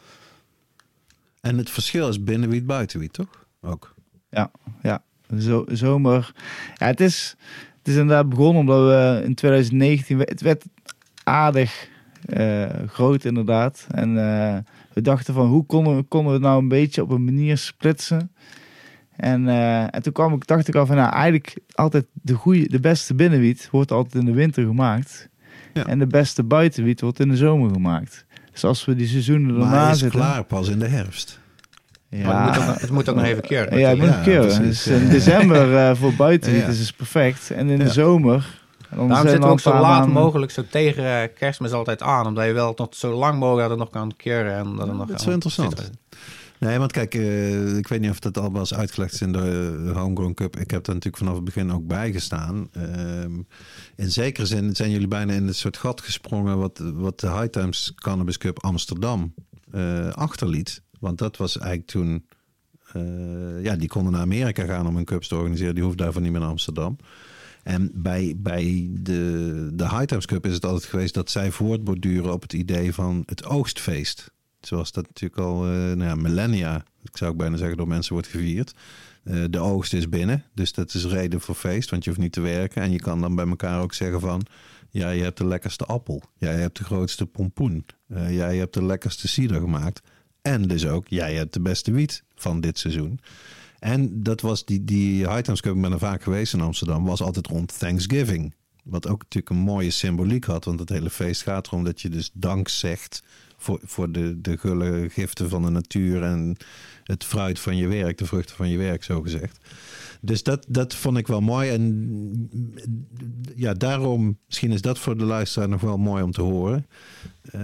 En 1.41 1.59
het 1.59 1.71
verschil 1.71 2.09
is 2.09 2.25
binnenwiet, 2.25 2.67
buitenwiet, 2.67 3.13
toch? 3.13 3.47
Ook. 3.61 3.95
Ja, 4.31 4.51
ja. 4.83 5.03
Zo, 5.39 5.65
zomer. 5.69 6.33
Ja, 6.75 6.87
het 6.87 7.01
is, 7.01 7.37
het 7.79 7.89
is 7.89 7.95
inderdaad 7.95 8.29
begonnen 8.29 8.61
omdat 8.61 8.89
we 8.89 9.25
in 9.25 9.35
2019... 9.35 10.19
Het 10.19 10.41
werd 10.41 10.65
aardig 11.25 11.89
eh, 12.27 12.67
groot 12.87 13.25
inderdaad. 13.25 13.87
En 13.91 14.09
eh, 14.19 14.57
we 14.93 15.01
dachten 15.01 15.35
van 15.35 15.47
hoe 15.47 15.67
konden 15.67 16.09
konden 16.09 16.29
we 16.29 16.39
het 16.39 16.47
nou 16.47 16.63
een 16.63 16.69
beetje 16.69 17.03
op 17.03 17.11
een 17.11 17.25
manier 17.25 17.59
splitsen. 17.59 18.33
En, 19.17 19.49
eh, 19.49 19.83
en 19.95 20.03
toen 20.03 20.13
kwam 20.13 20.33
ik, 20.35 20.47
dacht 20.47 20.69
ik 20.69 20.75
al 20.75 20.87
van 20.87 20.97
nou 20.97 21.13
eigenlijk 21.13 21.59
altijd 21.75 22.07
de, 22.13 22.35
goede, 22.35 22.69
de 22.69 22.81
beste 22.81 23.15
binnenwiet 23.15 23.69
wordt 23.71 23.93
altijd 23.93 24.15
in 24.15 24.25
de 24.25 24.33
winter 24.37 24.65
gemaakt. 24.67 25.29
Ja. 25.73 25.87
En 25.87 25.99
de 25.99 26.07
beste 26.07 26.43
buitenwiet 26.43 27.01
wordt 27.01 27.21
in 27.21 27.29
de 27.29 27.37
zomer 27.37 27.71
gemaakt. 27.71 28.25
Dus 28.53 28.65
als 28.65 28.85
we 28.85 28.95
die 28.95 29.07
seizoenen 29.07 29.55
Maar 29.57 29.65
erna 29.67 29.83
hij 29.83 29.93
is 29.93 29.99
zitten... 29.99 30.21
klaar 30.21 30.45
pas 30.45 30.69
in 30.69 30.79
de 30.79 30.87
herfst. 30.89 31.39
Maar 32.25 32.45
het 32.47 32.57
moet 32.59 32.69
ook, 32.69 32.81
het 32.81 32.91
moet 32.91 33.09
ook 33.09 33.17
nog 33.17 33.25
even 33.25 33.43
keren. 33.43 33.79
Ja, 33.79 33.91
ik 33.91 33.99
moet 33.99 34.09
Ja, 34.25 34.41
precies. 34.41 34.59
Dus 34.59 34.87
in 34.87 35.09
december 35.09 35.77
eh, 35.77 35.95
voor 35.95 36.15
buitenwiet 36.15 36.63
Ja. 36.63 36.69
is 36.69 36.79
het 36.87 36.97
perfect. 36.97 37.51
En 37.51 37.69
in 37.69 37.79
de 37.79 37.85
Ja. 37.85 37.91
zomer... 37.91 38.65
Dan 38.91 39.09
Daarom 39.09 39.27
zitten 39.29 39.47
we 39.47 39.53
ook 39.53 39.61
zo 39.61 39.81
laat 39.81 40.09
mogelijk, 40.09 40.53
zo 40.53 40.63
tegen 40.71 41.05
eh, 41.05 41.29
kerstmis 41.39 41.73
altijd 41.73 42.03
aan. 42.03 42.27
Omdat 42.27 42.45
je 42.47 42.53
wel 42.53 42.75
tot 42.75 42.97
zo 42.97 43.13
lang 43.13 43.39
mogelijk 43.39 43.69
dat 43.69 43.71
het 43.71 43.79
nog 43.79 43.91
kan 44.03 44.13
keren. 44.17 44.55
En 44.57 44.65
dat, 44.77 44.87
het 44.87 44.97
nog 44.97 45.07
dat 45.07 45.19
is 45.19 45.25
wel 45.25 45.35
interessant. 45.35 45.79
zit. 45.79 45.91
Nee, 46.59 46.79
want 46.79 46.93
kijk, 46.93 47.15
eh, 47.15 47.77
ik 47.77 47.89
weet 47.89 48.01
niet 48.01 48.11
of 48.11 48.19
dat 48.19 48.39
al 48.39 48.53
was 48.53 48.75
uitgelegd 48.75 49.13
is 49.13 49.21
in 49.21 49.33
de 49.33 49.83
eh, 49.87 49.97
Homegrown 49.97 50.35
Cup. 50.35 50.57
Ik 50.57 50.71
heb 50.71 50.85
daar 50.85 50.95
natuurlijk 50.95 51.23
vanaf 51.23 51.35
het 51.35 51.45
begin 51.45 51.73
ook 51.73 51.87
bij 51.87 52.13
gestaan. 52.13 52.69
Ehm, 52.73 53.41
in 53.97 54.11
zekere 54.11 54.47
zin 54.47 54.77
zijn 54.77 54.91
jullie 54.91 55.09
bijna 55.09 55.33
in 55.33 55.47
het 55.47 55.57
soort 55.57 55.77
gat 55.77 56.01
gesprongen 56.01 56.59
wat, 56.59 56.79
wat 56.79 57.21
de 57.21 57.31
High 57.31 57.47
Times 57.47 57.93
Cannabis 57.95 58.39
Cup 58.39 58.63
Amsterdam 58.65 59.35
eh, 59.71 60.09
achterliet. 60.09 60.83
Want 61.01 61.19
dat 61.19 61.37
was 61.37 61.59
eigenlijk 61.59 61.89
toen... 61.91 62.27
ja, 63.63 63.77
die 63.77 63.89
konden 63.89 64.13
naar 64.13 64.21
Amerika 64.21 64.65
gaan 64.65 64.87
om 64.87 64.97
hun 64.97 65.05
cups 65.05 65.29
te 65.29 65.37
organiseren. 65.37 65.75
Die 65.75 65.83
hoefden 65.85 66.05
daarvoor 66.05 66.23
niet 66.23 66.31
meer 66.31 66.41
naar 66.41 66.51
Amsterdam. 66.51 66.97
En 67.63 67.91
bij, 67.95 68.35
bij 68.37 68.89
de, 68.93 69.71
de 69.73 69.89
High 69.89 70.05
Times 70.05 70.27
Cup 70.27 70.47
is 70.47 70.55
het 70.55 70.65
altijd 70.65 70.85
geweest 70.85 71.15
dat 71.15 71.31
zij 71.31 71.51
voortborduren 71.51 72.33
op 72.33 72.43
het 72.43 72.53
idee 72.53 72.95
van 72.95 73.23
het 73.27 73.45
oogstfeest. 73.45 74.31
Zoals 74.67 74.93
dat 74.93 75.07
natuurlijk 75.07 75.41
al 75.41 75.65
eh, 75.65 75.71
nou 75.71 76.05
ja, 76.05 76.15
millennia, 76.15 76.85
ik 77.03 77.17
zou 77.17 77.31
ook 77.31 77.37
bijna 77.37 77.57
zeggen, 77.57 77.77
door 77.77 77.89
mensen 77.89 78.13
wordt 78.13 78.29
gevierd. 78.29 78.75
Eh, 79.25 79.45
de 79.51 79.59
oogst 79.59 79.93
is 79.93 80.09
binnen, 80.09 80.45
dus 80.55 80.73
dat 80.73 80.95
is 80.95 81.05
reden 81.05 81.41
voor 81.41 81.55
feest, 81.55 81.91
want 81.91 82.05
je 82.05 82.11
hoeft 82.11 82.23
niet 82.23 82.33
te 82.33 82.41
werken. 82.41 82.83
En 82.83 82.91
je 82.91 83.01
kan 83.01 83.21
dan 83.21 83.35
bij 83.35 83.47
elkaar 83.47 83.81
ook 83.83 83.95
zeggen 83.95 84.21
van, 84.21 84.47
ja, 84.91 85.11
je 85.11 85.23
hebt 85.23 85.39
de 85.39 85.47
lekkerste 85.47 85.85
appel. 85.85 86.23
Jij 86.39 86.55
hebt 86.55 86.77
de 86.77 86.85
grootste 86.85 87.27
pompoen. 87.27 87.87
Eh, 88.09 88.35
jij 88.35 88.57
hebt 88.57 88.75
de 88.75 88.85
lekkerste 88.85 89.29
cider 89.29 89.61
gemaakt. 89.61 90.03
En 90.43 90.63
dus 90.63 90.87
ook, 90.87 91.09
jij 91.09 91.35
hebt 91.35 91.53
de 91.53 91.61
beste 91.61 91.93
wiet 91.93 92.23
van 92.35 92.61
dit 92.61 92.79
seizoen. 92.79 93.21
En 93.79 94.23
dat 94.23 94.41
was 94.41 94.65
die, 94.65 94.85
die 94.85 95.29
High 95.29 95.41
Times 95.41 95.61
Cup, 95.61 95.75
ik 95.75 95.81
ben 95.81 95.93
er 95.93 95.99
vaak 95.99 96.23
geweest 96.23 96.53
in 96.53 96.61
Amsterdam, 96.61 97.05
was 97.05 97.23
altijd 97.23 97.47
rond 97.47 97.79
Thanksgiving. 97.79 98.55
Wat 98.85 99.09
ook 99.09 99.23
natuurlijk 99.23 99.51
een 99.51 99.65
mooie 99.65 99.91
symboliek 99.91 100.45
had, 100.45 100.65
want 100.65 100.81
het 100.81 100.89
hele 100.89 101.11
feest 101.11 101.43
gaat 101.43 101.67
erom 101.67 101.85
dat 101.85 102.01
je 102.01 102.09
dus 102.09 102.31
dank 102.33 102.69
zegt 102.69 103.23
voor, 103.67 103.81
voor 103.85 104.13
de, 104.13 104.41
de 104.41 104.57
gulle 104.57 105.09
giften 105.11 105.49
van 105.49 105.63
de 105.63 105.71
natuur 105.71 106.23
en 106.23 106.57
het 107.05 107.25
fruit 107.25 107.59
van 107.61 107.77
je 107.77 107.87
werk, 107.87 108.19
de 108.19 108.27
vruchten 108.27 108.57
van 108.57 108.69
je 108.69 108.79
werk, 108.79 109.05
zo 109.05 109.23
gezegd. 109.23 109.59
Dus 110.21 110.43
dat, 110.43 110.65
dat 110.69 110.95
vond 110.95 111.17
ik 111.17 111.27
wel 111.27 111.41
mooi. 111.41 111.71
En 111.71 112.51
ja, 113.57 113.75
daarom, 113.75 114.39
misschien 114.47 114.73
is 114.73 114.81
dat 114.81 114.99
voor 114.99 115.17
de 115.17 115.25
luisteraar 115.25 115.69
nog 115.69 115.81
wel 115.81 115.99
mooi 115.99 116.23
om 116.23 116.33
te 116.33 116.43
horen. 116.43 116.87
Eh, 117.43 117.61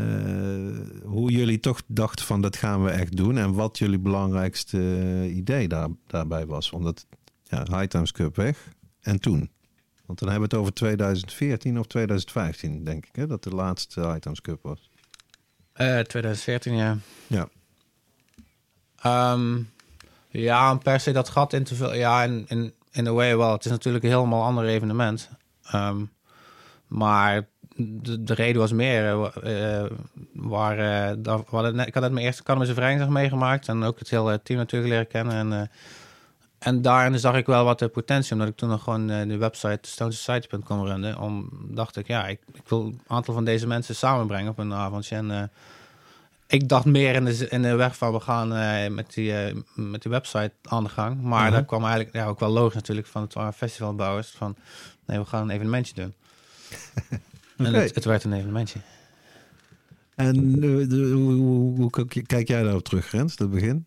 hoe 1.04 1.30
jullie 1.30 1.60
toch 1.60 1.82
dachten 1.86 2.24
van 2.24 2.40
dat 2.40 2.56
gaan 2.56 2.84
we 2.84 2.90
echt 2.90 3.16
doen. 3.16 3.38
En 3.38 3.52
wat 3.52 3.78
jullie 3.78 3.98
belangrijkste 3.98 4.80
idee 5.30 5.68
daar, 5.68 5.88
daarbij 6.06 6.46
was. 6.46 6.70
Omdat 6.70 7.06
ja, 7.42 7.62
High 7.70 7.86
Times 7.86 8.12
Cup 8.12 8.36
weg. 8.36 8.68
En 9.00 9.20
toen. 9.20 9.50
Want 10.06 10.18
dan 10.18 10.28
hebben 10.28 10.48
we 10.48 10.54
het 10.54 10.64
over 10.64 10.74
2014 10.74 11.78
of 11.78 11.86
2015, 11.86 12.84
denk 12.84 13.06
ik. 13.06 13.16
Hè, 13.16 13.26
dat 13.26 13.42
de 13.42 13.54
laatste 13.54 14.00
High 14.00 14.18
Times 14.18 14.40
Cup 14.40 14.62
was. 14.62 14.90
Eh, 15.82 15.98
2014, 16.04 16.74
ja. 16.76 16.96
Ja. 17.26 17.48
Ehm, 19.02 19.62
ja, 20.28 20.70
om 20.72 20.78
per 20.78 21.00
se 21.00 21.12
dat 21.12 21.28
gat 21.28 21.52
in 21.52 21.64
te 21.64 21.74
vullen. 21.74 21.98
Ja, 21.98 22.22
in, 22.22 22.44
in, 22.48 22.74
in 22.92 23.06
a 23.06 23.12
way 23.12 23.36
wel. 23.36 23.52
Het 23.52 23.64
is 23.64 23.70
natuurlijk 23.70 24.04
een 24.04 24.10
helemaal 24.10 24.42
ander 24.42 24.64
evenement. 24.64 25.28
Ehm, 25.64 26.04
maar 26.86 27.46
de, 27.76 28.22
de 28.24 28.34
reden 28.34 28.60
was 28.60 28.72
meer. 28.72 29.04
eh, 29.42 29.80
eh, 29.84 29.90
waar, 30.32 30.78
eh, 30.78 31.16
dat, 31.18 31.40
ik 31.86 31.94
had 31.94 32.02
net 32.02 32.12
mijn 32.12 32.26
eerste 32.26 32.42
Cannabis 32.42 32.74
Vereniging 32.74 33.10
meegemaakt. 33.10 33.68
En 33.68 33.82
ook 33.82 33.98
het 33.98 34.10
hele 34.10 34.40
team 34.42 34.58
natuurlijk 34.58 34.90
leren 34.92 35.08
kennen. 35.08 35.34
En, 35.34 35.52
eh, 35.60 35.68
en 36.62 36.82
daarin 36.82 37.18
zag 37.18 37.36
ik 37.36 37.46
wel 37.46 37.64
wat 37.64 37.78
de 37.78 37.88
potentie. 37.88 38.32
Omdat 38.32 38.48
ik 38.48 38.56
toen 38.56 38.68
nog 38.68 38.82
gewoon 38.82 39.10
eh, 39.10 39.28
de 39.28 39.36
website 39.36 39.78
stonesociety.com 39.88 40.84
runde. 40.86 41.18
Om, 41.20 41.48
dacht 41.70 41.96
ik, 41.96 42.06
ja, 42.06 42.26
ik, 42.26 42.40
ik 42.54 42.68
wil 42.68 42.80
een 42.84 43.00
aantal 43.06 43.34
van 43.34 43.44
deze 43.44 43.66
mensen 43.66 43.94
samenbrengen 43.94 44.50
op 44.50 44.58
een 44.58 44.72
avondje. 44.72 45.16
En 45.16 45.30
eh, 45.30 45.42
ik 46.46 46.68
dacht 46.68 46.84
meer 46.84 47.14
in 47.14 47.24
de, 47.24 47.48
in 47.48 47.62
de 47.62 47.74
weg 47.74 47.96
van 47.96 48.12
we 48.12 48.20
gaan 48.20 48.54
eh, 48.54 48.90
met, 48.90 49.14
die, 49.14 49.32
met 49.74 50.02
die 50.02 50.10
website 50.10 50.52
aan 50.62 50.84
de 50.84 50.90
gang. 50.90 51.22
Maar 51.22 51.46
Mhm. 51.46 51.52
dat 51.52 51.66
kwam 51.66 51.84
eigenlijk 51.84 52.14
ja, 52.14 52.26
ook 52.26 52.40
wel 52.40 52.50
logisch 52.50 52.74
natuurlijk 52.74 53.06
van 53.06 53.22
het 53.22 53.54
festivalbouwers. 53.56 54.28
Van 54.28 54.56
nee, 55.06 55.18
we 55.18 55.24
gaan 55.24 55.42
een 55.42 55.50
evenementje 55.50 55.94
doen. 55.94 56.14
En 57.56 57.74
het, 57.74 57.94
het 57.94 58.04
werd 58.04 58.24
een 58.24 58.32
evenementje. 58.32 58.78
En 60.14 60.52
de- 60.60 61.10
hoe, 61.14 61.32
hoe, 61.32 61.76
hoe 61.76 62.06
kijk- 62.26 62.48
jij 62.48 62.62
daarop 62.62 62.84
terug, 62.84 63.10
Rens, 63.10 63.36
dat 63.36 63.50
begin? 63.50 63.86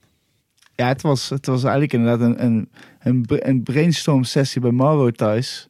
Ja, 0.76 0.88
het 0.88 1.02
was, 1.02 1.30
het 1.30 1.46
was 1.46 1.64
eigenlijk 1.64 1.94
inderdaad 1.94 2.20
een, 2.28 2.44
een, 2.46 2.70
een, 3.00 3.26
een 3.28 3.64
brainstorm 3.64 4.24
sessie 4.24 4.62
bij 4.62 4.72
Mauro 4.72 5.12
thuis. 5.12 5.68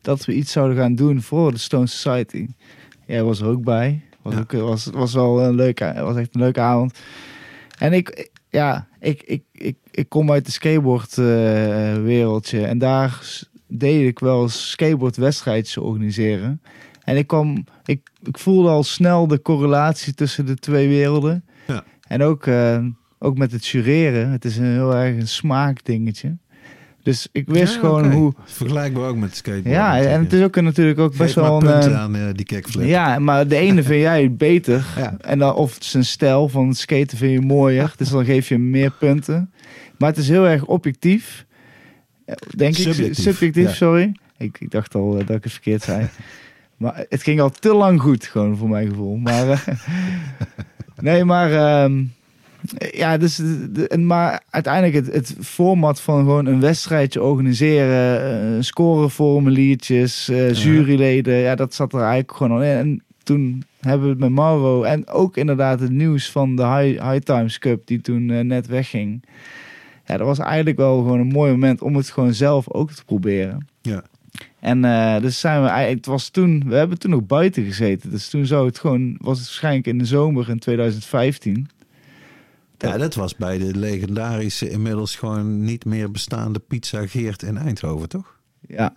Dat 0.00 0.24
we 0.24 0.34
iets 0.34 0.52
zouden 0.52 0.76
gaan 0.76 0.94
doen 0.94 1.22
voor 1.22 1.52
de 1.52 1.58
Stone 1.58 1.86
Society. 1.86 2.46
Jij 3.06 3.22
was 3.22 3.40
er 3.40 3.46
ook 3.46 3.64
bij. 3.64 4.02
Was, 4.22 4.34
Ja. 4.34 4.40
ook, 4.40 4.52
was, 4.52 4.86
was 4.92 5.14
wel 5.14 5.42
een 5.42 5.54
leuke, 5.54 5.92
was 5.96 6.16
echt 6.16 6.34
een 6.34 6.40
leuke 6.40 6.60
avond. 6.60 6.98
En 7.78 7.92
ik, 7.92 8.30
ja, 8.50 8.86
ik, 9.00 9.22
ik, 9.22 9.42
ik, 9.52 9.76
ik 9.90 10.08
kom 10.08 10.30
uit 10.30 10.44
de 10.44 10.52
skateboard 10.52 11.18
eh, 11.18 11.24
wereldje. 12.02 12.64
En 12.66 12.78
daar 12.78 13.40
deed 13.68 14.06
ik 14.06 14.18
wel 14.18 14.48
skateboardwedstrijdjes 14.48 15.76
organiseren. 15.76 16.62
En 17.04 17.16
ik 17.16 17.26
kwam, 17.26 17.64
ik, 17.84 18.10
ik 18.22 18.38
voelde 18.38 18.68
al 18.68 18.82
snel 18.82 19.26
de 19.26 19.42
correlatie 19.42 20.14
tussen 20.14 20.46
de 20.46 20.54
twee 20.56 20.88
werelden. 20.88 21.44
Ja. 21.66 21.84
En 22.08 22.22
ook, 22.22 22.46
eh, 22.46 22.84
ook 23.22 23.38
met 23.38 23.52
het 23.52 23.66
jureren. 23.66 24.30
Het 24.30 24.44
is 24.44 24.56
een 24.56 24.72
heel 24.72 24.94
erg 24.94 25.16
een 25.16 25.28
smaakdingetje. 25.28 26.36
Dus 27.02 27.28
ik 27.32 27.48
wist 27.48 27.74
Ja, 27.74 27.80
gewoon 27.80 28.12
hoe. 28.12 28.32
Vergelijkbaar 28.44 29.08
ook 29.08 29.16
met 29.16 29.36
skateboard. 29.36 29.74
Ja, 29.74 30.00
en 30.00 30.20
het 30.22 30.32
is 30.32 30.42
ook 30.42 30.60
natuurlijk 30.60 30.98
ook 30.98 31.16
best 31.16 31.32
Geef 31.32 31.42
wel 31.42 31.54
een. 31.62 31.66
punten 31.66 31.92
eh, 31.92 32.00
aan 32.00 32.16
eh, 32.16 32.22
die 32.32 32.44
kickflip. 32.44 32.86
ja, 32.86 33.18
maar 33.18 33.48
de 33.48 33.56
ene 33.56 33.82
vind 33.92 34.00
jij 34.00 34.32
beter. 34.34 34.86
Ja. 34.96 35.16
En 35.20 35.38
dan, 35.38 35.54
of 35.54 35.76
zijn 35.80 36.04
stijl 36.04 36.48
van 36.48 36.74
skaten 36.74 37.18
vind 37.18 37.32
je 37.32 37.46
mooier. 37.46 37.92
Dus 37.96 38.08
dan 38.08 38.24
geef 38.24 38.48
je 38.48 38.58
meer 38.58 38.90
punten. 38.90 39.50
Maar 39.98 40.08
het 40.08 40.18
is 40.18 40.28
heel 40.28 40.46
erg 40.46 40.64
objectief. 40.64 41.46
Eh, 42.24 42.34
Denk 42.56 42.76
ik. 42.76 42.82
Subjectief, 42.82 43.24
Subjectief, 43.24 43.68
ja. 43.68 43.72
sorry. 43.74 44.12
Ik, 44.38 44.56
ik 44.60 44.70
dacht 44.70 44.94
al 44.94 45.10
dat 45.10 45.36
ik 45.36 45.42
het 45.44 45.52
verkeerd 45.52 45.82
zei. 45.82 46.08
maar 46.76 47.04
het 47.08 47.22
ging 47.22 47.40
al 47.40 47.50
te 47.50 47.74
lang 47.74 48.00
goed, 48.00 48.24
gewoon 48.24 48.56
voor 48.56 48.68
mijn 48.68 48.88
gevoel. 48.88 49.16
Maar, 49.16 49.48
eh, 49.48 49.58
nee, 51.00 51.24
maar... 51.24 51.52
ehm, 51.52 52.02
ja, 52.90 53.16
dus, 53.16 53.36
de, 53.36 53.72
de- 53.72 53.88
en 53.88 54.06
maar 54.06 54.42
uiteindelijk 54.50 54.94
het, 54.94 55.14
het 55.14 55.36
format 55.40 56.00
van 56.00 56.18
gewoon 56.18 56.46
een 56.46 56.60
wedstrijdje 56.60 57.22
organiseren, 57.22 58.56
eh, 58.56 58.62
scoreformuliertjes, 58.62 60.28
eh, 60.28 60.52
juryleden, 60.54 61.34
ja, 61.34 61.54
dat 61.54 61.74
zat 61.74 61.92
er 61.92 62.00
eigenlijk 62.00 62.32
gewoon 62.36 62.52
al 62.56 62.62
in. 62.62 62.76
En 62.76 63.02
toen 63.22 63.62
hebben 63.80 64.02
we 64.06 64.10
het 64.10 64.18
met 64.20 64.30
Mauro 64.30 64.82
en 64.82 65.08
ook 65.08 65.36
inderdaad 65.36 65.80
het 65.80 65.90
nieuws 65.92 66.30
van 66.30 66.56
de 66.56 66.62
High, 66.66 67.10
High 67.10 67.24
Times 67.24 67.58
Cup 67.58 67.86
die 67.86 68.00
toen 68.00 68.30
eh, 68.30 68.40
net 68.44 68.66
wegging. 68.66 69.24
Ja, 70.06 70.16
dat 70.16 70.26
was 70.26 70.38
eigenlijk 70.38 70.76
wel 70.76 70.96
gewoon 70.98 71.20
een 71.20 71.26
mooi 71.26 71.50
moment 71.50 71.82
om 71.82 71.96
het 71.96 72.10
gewoon 72.10 72.34
zelf 72.34 72.70
ook 72.72 72.90
te 72.90 73.04
proberen. 73.04 73.66
Ja. 73.82 74.02
En 74.60 74.84
eh, 74.84 75.20
dus 75.20 75.40
zijn 75.40 75.62
we 75.62 75.68
het 75.68 76.06
was 76.06 76.28
toen, 76.28 76.62
we 76.66 76.74
hebben 76.74 76.98
toen 76.98 77.10
nog 77.10 77.26
buiten 77.26 77.64
gezeten. 77.64 78.10
Dus 78.10 78.28
toen 78.28 78.46
zou 78.46 78.66
het 78.66 78.78
gewoon, 78.78 79.16
was 79.20 79.38
het 79.38 79.46
waarschijnlijk 79.46 79.86
in 79.86 79.98
de 79.98 80.04
zomer 80.04 80.48
in 80.48 80.58
2015. 80.58 81.68
Ja, 82.82 82.98
dat 82.98 83.14
was 83.14 83.36
bij 83.36 83.58
de 83.58 83.74
legendarische, 83.78 84.70
inmiddels 84.70 85.16
gewoon 85.16 85.64
niet 85.64 85.84
meer 85.84 86.10
bestaande 86.10 86.58
Pizza 86.58 87.06
Geert 87.06 87.42
in 87.42 87.56
Eindhoven, 87.56 88.08
toch? 88.08 88.36
Ja, 88.60 88.94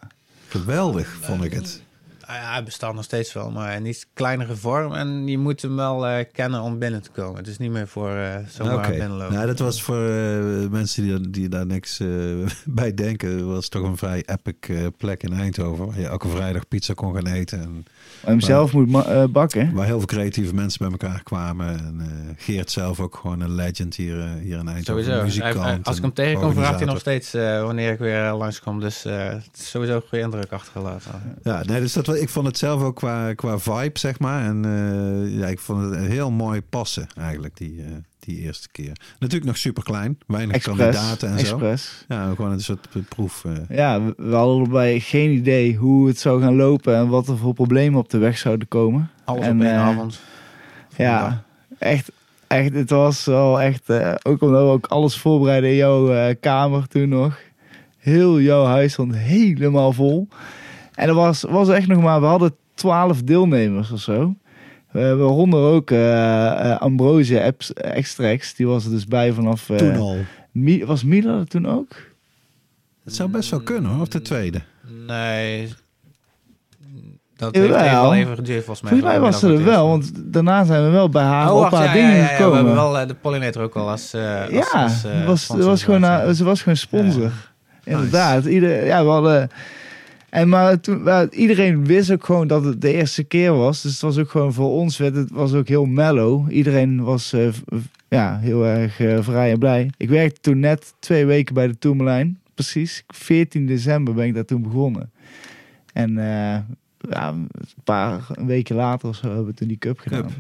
Geweldig, 0.48 1.18
vond 1.22 1.44
ik 1.44 1.54
het. 1.54 1.84
Ah 2.26 2.36
ja, 2.36 2.52
hij 2.52 2.64
bestaat 2.64 2.94
nog 2.94 3.04
steeds 3.04 3.34
wel, 3.34 3.52
maar 3.52 3.76
in 3.76 3.86
iets 3.86 4.06
kleinere 4.14 4.56
vorm. 4.56 4.94
En 4.94 5.28
je 5.28 5.38
moet 5.38 5.62
hem 5.62 5.76
wel 5.76 6.08
eh, 6.08 6.26
kennen 6.32 6.62
om 6.62 6.80
binnen 6.80 7.02
te 7.02 7.10
komen. 7.10 7.38
Het 7.38 7.48
is 7.48 7.58
niet 7.58 7.72
meer 7.72 7.88
voor 7.88 8.10
eh 8.10 8.36
zomaar 8.48 8.78
Oké. 8.78 8.90
binnenlopen. 8.90 9.34
Nou, 9.34 9.48
dat 9.48 9.60
was 9.60 9.82
voor 9.82 10.10
eh, 10.10 10.70
mensen 10.70 11.04
die, 11.04 11.30
die 11.30 11.50
daar 11.50 11.66
niks 11.66 12.00
eh, 12.00 12.08
bij 12.66 12.94
denken. 12.94 13.38
Dat 13.38 13.48
was 13.48 13.70
toch 13.70 13.84
een 13.84 13.98
vrij 13.98 14.24
epic 14.26 14.70
eh, 14.76 14.86
plek 14.98 15.24
in 15.24 15.34
Eindhoven. 15.34 15.86
Waar 15.86 16.00
je 16.00 16.08
elke 16.08 16.28
vrijdag 16.28 16.68
pizza 16.68 16.94
kon 16.94 17.14
gaan 17.14 17.28
eten. 17.28 17.62
En 17.62 17.86
hem 18.26 18.40
zelf 18.42 18.74
moet 18.74 19.06
eh, 19.06 19.24
bakken. 19.30 19.74
waar 19.74 19.86
heel 19.86 19.98
veel 19.98 20.08
creatieve 20.08 20.54
mensen 20.56 20.80
bij 20.80 20.90
elkaar 20.92 21.24
kwamen. 21.24 21.68
En 21.80 21.98
eh, 22.02 22.08
Geert 22.38 22.72
zelf 22.72 23.00
ook 23.00 23.16
gewoon 23.16 23.40
een 23.42 23.56
legend 23.56 23.96
hier, 23.96 24.20
eh, 24.20 24.30
hier 24.42 24.58
in 24.60 24.68
Eindhoven. 24.68 25.04
Sowieso. 25.04 25.24
Muzikant 25.24 25.54
Hij- 25.56 25.64
hij- 25.64 25.80
als 25.84 25.96
ik 25.98 26.02
hem 26.02 26.14
tegenkom, 26.14 26.54
vraagt 26.54 26.78
hij 26.80 26.86
nog 26.88 27.00
steeds 27.00 27.32
wanneer 27.32 27.92
ik 27.92 28.00
weer 28.00 28.32
langskom. 28.32 28.80
Dus 28.80 29.06
eh, 29.06 29.26
het 29.28 29.50
is 29.60 29.70
sowieso 29.70 29.96
een 29.96 30.02
goede 30.10 30.24
indruk 30.24 30.52
achtergelaten. 30.52 31.12
Ja, 31.44 31.64
nee, 31.66 31.80
dus 31.80 31.94
dat, 31.94 32.06
wel- 32.08 32.16
ik 32.16 32.30
vond 32.30 32.48
het 32.48 32.58
zelf 32.58 32.82
ook 32.82 32.96
qua, 32.96 33.34
qua 33.34 33.60
vibe, 33.60 34.00
zeg 34.00 34.20
maar. 34.20 34.46
En 34.46 34.66
eh, 34.66 35.40
ja, 35.40 35.48
ik 35.48 35.60
vond 35.60 35.96
het 35.96 36.06
heel 36.06 36.32
mooi 36.32 36.62
passen 36.62 37.08
eigenlijk, 37.18 37.58
die, 37.58 37.82
eh, 37.82 37.92
die 38.26 38.40
eerste 38.40 38.68
keer. 38.72 38.92
Natuurlijk 39.20 39.46
nog 39.46 39.58
super 39.58 39.84
klein, 39.84 40.18
weinig 40.28 40.56
Express. 40.56 40.78
kandidaten 40.80 41.30
en 41.38 41.46
zo. 41.46 41.76
Ja, 42.08 42.30
gewoon 42.36 42.52
een 42.52 42.60
soort 42.62 42.88
proef. 43.10 43.46
eh. 43.46 43.78
Ja, 43.78 44.02
we, 44.02 44.14
we 44.18 44.36
hadden 44.36 44.64
erbij 44.64 45.00
geen 45.00 45.32
idee 45.32 45.76
hoe 45.76 46.08
het 46.08 46.20
zou 46.20 46.42
gaan 46.42 46.56
lopen 46.56 46.96
en 46.96 47.08
wat 47.08 47.28
er 47.28 47.38
voor 47.38 47.54
problemen 47.54 48.00
op 48.00 48.10
de 48.10 48.18
weg 48.18 48.38
zouden 48.38 48.68
komen. 48.68 49.10
Alles 49.26 49.46
En, 49.46 49.56
op 49.58 49.64
één 49.64 49.72
eh, 49.74 49.82
avond. 49.82 50.20
Ja, 50.98 51.44
echt, 51.78 52.12
echt, 52.48 52.74
het 52.74 52.90
was 52.90 53.26
wel 53.26 53.62
echt, 53.62 53.90
eh, 53.90 54.14
ook 54.24 54.42
omdat 54.42 54.62
we 54.64 54.70
ook 54.72 54.86
alles 54.86 55.18
voorbereiden 55.18 55.70
in 55.70 55.76
jouw 55.76 56.34
kamer 56.40 56.88
toen 56.88 57.10
nog. 57.10 57.40
Heel 57.98 58.40
jouw 58.40 58.66
huis 58.66 58.94
stond 58.94 59.16
helemaal 59.16 59.92
vol. 59.94 60.28
En 60.94 61.08
er 61.08 61.14
was, 61.14 61.42
was 61.42 61.70
echt 61.70 61.88
nog 61.88 62.02
maar, 62.02 62.20
we 62.20 62.26
hadden 62.26 62.56
twaalf 62.74 63.24
deelnemers 63.24 63.92
of 63.92 64.00
zo. 64.00 64.36
We 64.96 65.16
waaronder 65.16 65.60
ook 65.60 65.92
eh 65.92 66.72
eh, 66.72 66.78
Ambrosia 66.80 67.52
Extracts, 67.76 68.56
die 68.56 68.68
was 68.68 68.86
er 68.86 68.92
dus 68.92 69.06
bij 69.06 69.32
vanaf... 69.34 69.70
eh, 69.70 69.78
Toen 69.78 69.96
al. 69.96 70.18
Mi- 70.52 70.86
was 70.86 71.04
Mila 71.04 71.40
er 71.40 71.48
toen 71.48 71.68
ook? 71.68 71.88
Het 73.04 73.16
zou 73.16 73.30
best 73.30 73.50
wel 73.50 73.60
kunnen 73.62 73.92
hoor, 73.92 74.02
of 74.02 74.08
de 74.08 74.22
tweede. 74.22 74.62
Nee. 75.08 75.74
Dat 77.38 77.56
heeft 77.56 77.68
even 77.68 77.92
wel 78.02 78.14
even 78.16 78.36
geduurd 78.36 78.64
volgens 78.66 78.82
mij. 78.82 78.92
Volgens 79.00 79.12
mij 79.12 79.20
was 79.20 79.40
ze 79.40 79.54
er 79.54 79.64
wel, 79.64 79.88
want 79.88 80.12
daarna 80.16 80.64
zijn 80.64 80.84
we 80.84 80.90
wel 80.90 81.10
bij 81.10 81.24
haar 81.24 81.50
Oh, 81.52 81.56
op 81.56 81.62
wacht, 81.62 81.74
haar 81.76 81.86
ja, 81.86 81.94
dingen 81.94 82.10
ja, 82.10 82.16
ja, 82.16 82.22
ja, 82.24 82.30
we 82.30 82.36
gekomen. 82.36 82.56
hebben 82.58 82.76
wel 82.76 83.08
de 83.08 83.14
pollinator 83.16 83.64
ook 83.64 83.76
al 83.76 83.90
als... 83.90 84.14
eh, 84.14 84.42
als- 84.42 84.50
ja, 84.52 84.84
als, 84.84 85.04
was, 85.26 85.48
was 85.48 85.84
gewoon, 85.84 86.36
ze 86.36 86.44
was 86.44 86.62
gewoon 86.62 86.78
sponsor. 86.78 87.22
Ja. 87.24 87.32
Inderdaad. 87.84 88.46
Ieder, 88.46 88.86
ja, 88.86 89.04
we 89.04 89.10
hadden... 89.10 89.50
En 90.36 90.50
maar 90.50 90.80
toen, 90.80 91.30
iedereen 91.32 91.86
wist 91.86 92.12
ook 92.12 92.26
gewoon 92.26 92.48
dat 92.48 92.64
het 92.64 92.82
de 92.82 92.94
eerste 92.94 93.24
keer 93.24 93.54
was. 93.54 93.82
Dus 93.82 93.92
het 93.92 94.02
was 94.02 94.18
ook 94.18 94.30
gewoon 94.30 94.54
voor 94.54 94.70
ons, 94.70 94.98
werd 94.98 95.16
het 95.16 95.32
was 95.32 95.54
ook 95.54 95.68
heel 95.68 95.86
mellow. 95.86 96.52
Iedereen 96.52 97.04
was 97.04 97.34
eh, 97.34 97.48
ja, 98.08 98.40
heel 98.40 98.66
erg 98.66 99.00
eh, 99.00 99.18
vrij 99.22 99.52
en 99.52 99.60
blij. 99.60 99.90
Ik 99.98 100.10
werkte 100.10 100.42
toen 100.42 100.60
net 100.60 100.94
twee 101.00 101.26
weken 101.26 101.54
bij 101.54 101.68
de 101.68 101.78
Tourmalijn. 101.78 102.40
Precies, 102.54 103.04
14 103.08 103.66
december 103.66 104.14
ben 104.14 104.26
ik 104.26 104.34
daar 104.34 104.46
toen 104.46 104.62
begonnen. 104.62 105.12
En 105.94 106.18
eh, 106.18 106.60
ja, 107.10 107.28
een 107.28 107.50
paar 107.84 108.26
weken 108.46 108.76
later 108.76 109.10
of 109.10 109.16
zo 109.16 109.28
hebben 109.28 109.46
we 109.46 109.54
toen 109.54 109.68
die 109.68 109.78
cup 109.78 110.00
gedaan. 110.00 110.22
Cup. 110.22 110.34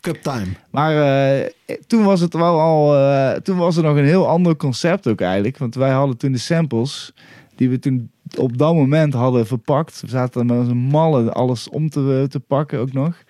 Cup 0.00 0.22
time. 0.22 0.52
Maar 0.70 1.50
toen 1.86 2.04
was 2.04 2.20
het 2.20 2.34
wel 2.34 2.60
al. 2.60 3.42
toen 3.42 3.56
was 3.56 3.76
er 3.76 3.82
nog 3.82 3.96
een 3.96 4.04
heel 4.04 4.28
ander 4.28 4.56
concept 4.56 5.06
ook 5.06 5.20
eigenlijk. 5.20 5.58
Want 5.58 5.74
wij 5.74 5.90
hadden 5.90 6.16
toen 6.16 6.32
de 6.32 6.38
samples. 6.38 7.12
Die 7.54 7.70
we 7.70 7.78
toen 7.78 8.10
op 8.36 8.58
dat 8.58 8.74
moment 8.74 9.14
hadden 9.14 9.46
verpakt. 9.46 10.00
We 10.00 10.08
zaten 10.08 10.46
met 10.46 10.68
een 10.68 10.76
malle 10.76 11.32
alles 11.32 11.68
om 11.68 11.90
te, 11.90 12.26
te 12.28 12.40
pakken 12.40 12.78
ook 12.78 12.92
nog. 12.92 13.22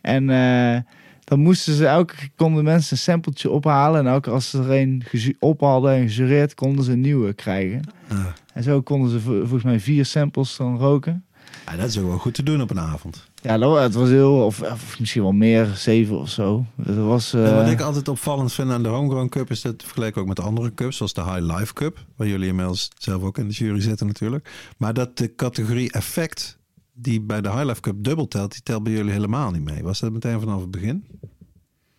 En 0.00 0.30
eh, 0.30 0.80
dan 1.24 1.40
moesten 1.40 1.74
ze 1.74 1.86
elke 1.86 2.14
keer 2.14 2.30
konden 2.36 2.64
mensen 2.64 2.92
een 2.92 3.02
sampletje 3.02 3.50
ophalen. 3.50 4.00
En 4.00 4.06
elke 4.06 4.20
keer 4.20 4.32
als 4.32 4.50
ze 4.50 4.58
er 4.58 4.70
een 4.70 5.02
op 5.38 5.60
hadden 5.60 5.92
en 5.92 6.08
gejureerd, 6.08 6.54
konden 6.54 6.84
ze 6.84 6.92
een 6.92 7.00
nieuwe 7.00 7.32
krijgen. 7.32 7.80
Ah. 8.08 8.24
En 8.52 8.62
zo 8.62 8.80
konden 8.82 9.10
ze 9.10 9.20
vo- 9.20 9.38
volgens 9.40 9.62
mij 9.62 9.80
vier 9.80 10.04
samples 10.04 10.56
dan 10.56 10.78
roken. 10.78 11.24
Ja, 11.66 11.76
dat 11.76 11.88
is 11.88 11.98
ook 11.98 12.06
wel 12.08 12.18
goed 12.18 12.34
te 12.34 12.42
doen 12.42 12.60
op 12.60 12.70
een 12.70 12.80
avond. 12.80 13.27
Ja, 13.42 13.58
het 13.80 13.94
was 13.94 14.08
heel, 14.08 14.44
of, 14.44 14.62
of 14.62 14.98
misschien 14.98 15.22
wel 15.22 15.32
meer, 15.32 15.66
zeven 15.66 16.18
of 16.18 16.28
zo. 16.28 16.64
Dat 16.74 16.96
was. 16.96 17.32
En 17.32 17.46
eh, 17.46 17.56
wat 17.56 17.70
ik 17.70 17.80
altijd 17.80 18.08
opvallend 18.08 18.52
vind 18.52 18.70
aan 18.70 18.82
de 18.82 18.88
Homegrown 18.88 19.28
Cup 19.28 19.50
is 19.50 19.60
dat 19.60 19.82
vergeleken 19.82 20.20
ook 20.20 20.26
met 20.26 20.36
de 20.36 20.42
andere 20.42 20.74
cups, 20.74 20.96
zoals 20.96 21.12
de 21.12 21.22
High 21.22 21.56
Life 21.56 21.72
Cup, 21.72 22.04
waar 22.16 22.26
jullie 22.26 22.48
inmiddels 22.48 22.88
zelf 22.98 23.22
ook 23.22 23.38
in 23.38 23.48
de 23.48 23.54
jury 23.54 23.80
zitten 23.80 24.06
natuurlijk. 24.06 24.72
Maar 24.76 24.94
dat 24.94 25.16
de 25.16 25.34
categorie 25.34 25.92
effect 25.92 26.58
die 26.92 27.20
bij 27.20 27.40
de 27.40 27.50
High 27.50 27.64
Life 27.64 27.80
Cup 27.80 28.04
dubbel 28.04 28.28
telt, 28.28 28.52
die 28.52 28.62
telt 28.62 28.82
bij 28.82 28.92
jullie 28.92 29.12
helemaal 29.12 29.50
niet 29.50 29.64
mee. 29.64 29.82
Was 29.82 30.00
dat 30.00 30.12
meteen 30.12 30.40
vanaf 30.40 30.60
het 30.60 30.70
begin? 30.70 31.04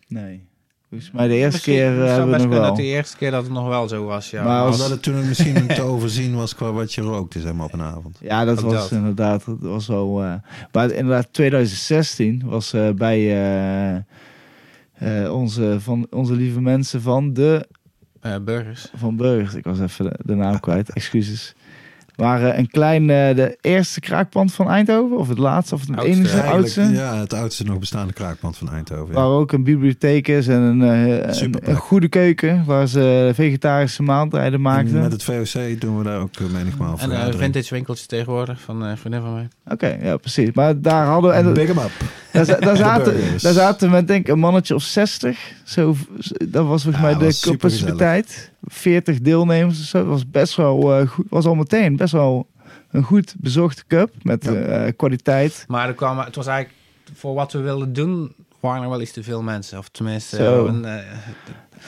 Nee. 0.08 0.48
Volgens 0.90 1.10
mij 1.10 1.28
de 1.28 1.34
eerste 1.34 1.50
Misschien- 1.52 1.74
keer 1.74 1.90
het 1.90 2.00
eh, 2.00 2.06
hebben 2.06 2.30
best 2.30 2.42
we 2.42 2.48
nog 2.48 2.58
wel. 2.58 2.66
dat 2.68 2.76
de 2.76 2.82
eerste 2.82 3.16
keer 3.16 3.30
dat 3.30 3.42
het 3.42 3.52
nog 3.52 3.68
wel 3.68 3.88
zo 3.88 4.04
was, 4.04 4.30
ja. 4.30 4.42
Maar 4.44 4.60
als- 4.62 4.74
Omdat 4.74 4.90
het 4.90 5.02
toen 5.02 5.28
misschien 5.28 5.66
te 5.66 5.82
overzien 5.92 6.34
was 6.36 6.54
qua 6.54 6.72
wat 6.72 6.92
je 6.94 7.00
rookte, 7.00 7.40
zeg 7.40 7.52
maar, 7.52 7.66
op 7.66 7.72
een 7.72 7.82
avond. 7.82 8.18
Ja, 8.20 8.44
dat 8.44 8.58
Ook 8.64 8.70
was 8.72 8.88
dat. 8.88 8.90
inderdaad, 8.98 9.44
dat 9.46 9.56
was 9.60 9.86
wel. 9.86 10.22
eh, 10.22 10.34
maar 10.72 10.90
inderdaad, 10.90 11.32
2016 11.32 12.42
was 12.44 12.72
eh, 12.72 12.90
bij 12.90 13.18
eh, 13.18 13.96
eh, 15.24 15.34
onze, 15.34 15.76
van, 15.80 16.06
onze 16.10 16.32
lieve 16.34 16.60
mensen 16.60 17.02
van 17.02 17.32
de 17.32 17.66
Eh, 18.20 18.36
burgers. 18.44 18.88
van 18.96 19.16
Burgers. 19.16 19.54
Ik 19.54 19.64
was 19.64 19.80
even 19.80 20.04
de, 20.04 20.18
de 20.24 20.34
naam 20.34 20.60
kwijt, 20.60 20.90
excuses. 20.92 21.54
Maar 22.20 22.42
eh, 22.42 22.58
een 22.58 22.70
klein, 22.70 23.10
eh, 23.10 23.34
de 23.36 23.58
eerste 23.60 24.00
kraakpand 24.00 24.52
van 24.52 24.68
Eindhoven, 24.68 25.16
of 25.16 25.28
het 25.28 25.38
laatste, 25.38 25.74
of 25.74 25.80
het 25.80 25.90
Oudste, 25.90 26.08
enige 26.10 26.32
eigenlijk, 26.40 26.56
oudste. 26.76 26.82
Ja, 26.82 27.16
het 27.18 27.32
oudste 27.32 27.64
nog 27.64 27.78
bestaande 27.78 28.12
kraakpand 28.12 28.56
van 28.56 28.70
Eindhoven. 28.72 29.06
ja. 29.06 29.12
Waar 29.20 29.24
ook 29.30 29.52
een 29.52 29.62
bibliotheek 29.64 30.28
is 30.28 30.48
en 30.48 30.60
een, 30.60 30.82
eh, 30.82 31.42
een, 31.62 31.74
goede 31.76 32.08
keuken, 32.08 32.62
waar 32.66 32.86
ze 32.86 33.30
vegetarische 33.34 34.02
maaltijden 34.02 34.52
En 34.52 34.60
maakten. 34.60 35.00
met 35.00 35.12
het 35.12 35.22
VOC 35.24 35.80
doen 35.80 35.98
we 35.98 36.04
daar 36.04 36.20
ook 36.20 36.34
eh, 36.36 36.46
menigmaal 36.52 36.86
En 36.86 36.92
een 36.92 36.98
vergaderingen. 36.98 37.38
vintage 37.38 37.74
winkeltje 37.74 38.06
tegenwoordig 38.06 38.60
van 38.60 38.84
eh, 38.86 38.92
vriendin 38.96 39.20
van 39.20 39.34
mij. 39.34 39.48
Oké, 39.68 39.96
ja, 40.02 40.16
precies. 40.16 40.48
Maar 40.52 40.80
daar 40.80 41.06
hadden 41.06 41.30
we... 41.30 41.36
En, 41.36 41.52
Big 41.52 41.68
'em 41.68 41.78
up. 41.78 41.90
Daar, 42.32 42.44
za- 42.44 42.56
daar, 42.58 42.76
zaten, 42.90 43.14
daar 43.40 43.52
zaten 43.52 43.88
we 43.88 43.94
met 43.94 44.06
denk 44.08 44.26
ik 44.26 44.32
een 44.32 44.38
mannetje 44.38 44.74
of 44.74 44.82
60. 44.82 45.38
Zo, 45.64 45.96
dat 46.48 46.66
was 46.66 46.82
volgens 46.82 47.04
Ja, 47.04 47.16
mij 47.18 47.28
de 47.28 47.38
capaciteit. 47.40 48.49
40 48.62 49.20
deelnemers 49.20 49.88
zo. 49.90 49.98
Dat 49.98 50.06
was 50.08 50.30
best 50.30 50.54
wel 50.56 50.94
eh, 51.00 51.08
goed. 51.08 51.26
Was 51.28 51.46
al 51.46 51.54
meteen 51.54 51.96
best 51.96 52.12
wel 52.12 52.48
een 52.90 53.02
goed 53.02 53.34
bezochte 53.38 53.82
cup. 53.86 54.10
Met 54.22 54.44
Ja. 54.44 54.52
eh, 54.52 54.92
kwaliteit. 54.96 55.64
Maar 55.68 55.88
er 55.88 55.94
kwam, 55.94 56.18
het 56.18 56.36
was 56.36 56.46
eigenlijk, 56.46 56.78
voor 57.14 57.34
wat 57.34 57.52
we 57.52 57.58
wilden 57.60 57.92
doen, 57.92 58.34
waren 58.60 58.82
er 58.82 58.88
wel 58.88 59.00
iets 59.00 59.12
te 59.12 59.22
veel 59.22 59.42
mensen. 59.42 59.78
Of 59.78 59.88
tenminste, 59.88 60.44
een, 60.44 60.84
eh, 60.84 60.96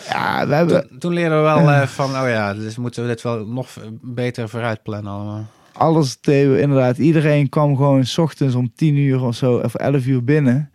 Ja, 0.08 0.46
we 0.48 0.54
hebben 0.54 0.88
toen, 0.88 0.98
toen 0.98 1.12
leerden 1.12 1.38
we 1.38 1.44
wel 1.44 1.86
van, 1.86 2.10
oh 2.10 2.28
ja, 2.28 2.54
dus 2.54 2.76
moeten 2.76 3.02
we 3.02 3.08
dit 3.08 3.22
wel 3.22 3.46
nog 3.46 3.68
beter 4.00 4.48
vooruit 4.48 4.82
plannen 4.82 5.12
allemaal. 5.12 5.46
alles 5.72 6.20
deden 6.20 6.52
we 6.52 6.60
inderdaad. 6.60 6.98
Iedereen 6.98 7.48
kwam 7.48 7.76
gewoon 7.76 8.04
s 8.04 8.18
ochtends 8.18 8.54
om 8.54 8.72
10 8.74 8.96
uur 8.96 9.22
of 9.22 9.34
zo. 9.34 9.56
Of 9.58 9.74
11 9.74 10.06
uur 10.06 10.24
binnen. 10.24 10.70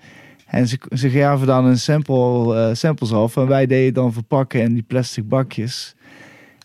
En 0.47 0.67
ze, 0.67 0.79
ze 0.95 1.09
gaven 1.09 1.47
dan 1.47 1.65
een 1.65 1.79
sample, 1.79 2.55
eh, 2.55 2.75
samples 2.75 3.11
af. 3.11 3.37
En 3.37 3.47
wij 3.47 3.65
deden 3.65 3.93
dan 3.93 4.13
verpakken 4.13 4.61
in 4.61 4.73
die 4.73 4.83
plastic 4.83 5.27
bakjes. 5.27 5.95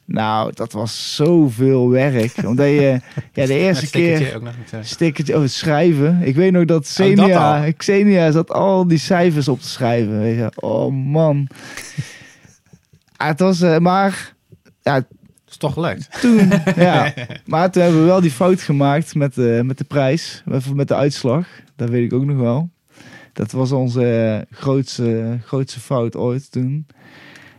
Nou, 0.05 0.53
dat 0.55 0.73
was 0.73 1.15
zoveel 1.15 1.91
werk. 1.91 2.33
Omdat 2.47 2.67
je 2.67 3.01
ja, 3.33 3.47
de 3.47 3.59
eerste 3.59 3.91
keer... 3.91 4.37
ook 4.37 4.43
nog 4.43 4.55
stickertje 4.81 5.41
het 5.41 5.51
schrijven. 5.51 6.21
Ik 6.23 6.35
weet 6.35 6.53
nog 6.53 6.65
dat 6.65 6.99
Oh, 7.01 7.17
dat 7.17 7.27
Xenia? 7.27 7.71
Xenia 7.71 8.31
zat 8.31 8.51
al 8.51 8.87
die 8.87 8.99
cijfers 8.99 9.49
op 9.49 9.61
te 9.61 9.69
schrijven. 9.69 10.21
Weet 10.21 10.37
je. 10.37 10.53
Oh 10.55 10.93
man. 10.93 11.49
Ah, 13.17 13.29
het 13.29 13.41
was, 13.41 13.61
eh, 13.61 13.79
maar 13.79 14.35
ja, 14.83 14.95
Dat 14.95 15.07
is 15.49 15.57
toch 15.57 15.73
gelukt. 15.73 16.21
toen, 16.21 16.51
ja. 16.77 17.15
Maar 17.45 17.71
toen 17.71 17.83
hebben 17.83 18.01
we 18.01 18.07
wel 18.07 18.21
die 18.21 18.31
fout 18.31 18.61
gemaakt 18.61 19.15
met 19.15 19.35
de, 19.35 19.61
met 19.65 19.79
de 19.79 19.85
prijs, 19.85 20.43
met, 20.45 20.75
met 20.75 20.89
de 20.89 20.95
uitslag. 20.95 21.47
Dat 21.77 21.91
weet 21.91 22.05
ik 22.05 22.13
ook 22.13 22.25
nog 22.25 22.37
wel. 22.37 22.71
Dat 23.33 23.53
was 23.53 23.73
onze 23.73 24.47
grootste, 24.51 25.39
grootste 25.45 25.81
fout 25.81 26.17
ooit 26.17 26.53
toen. 26.53 26.87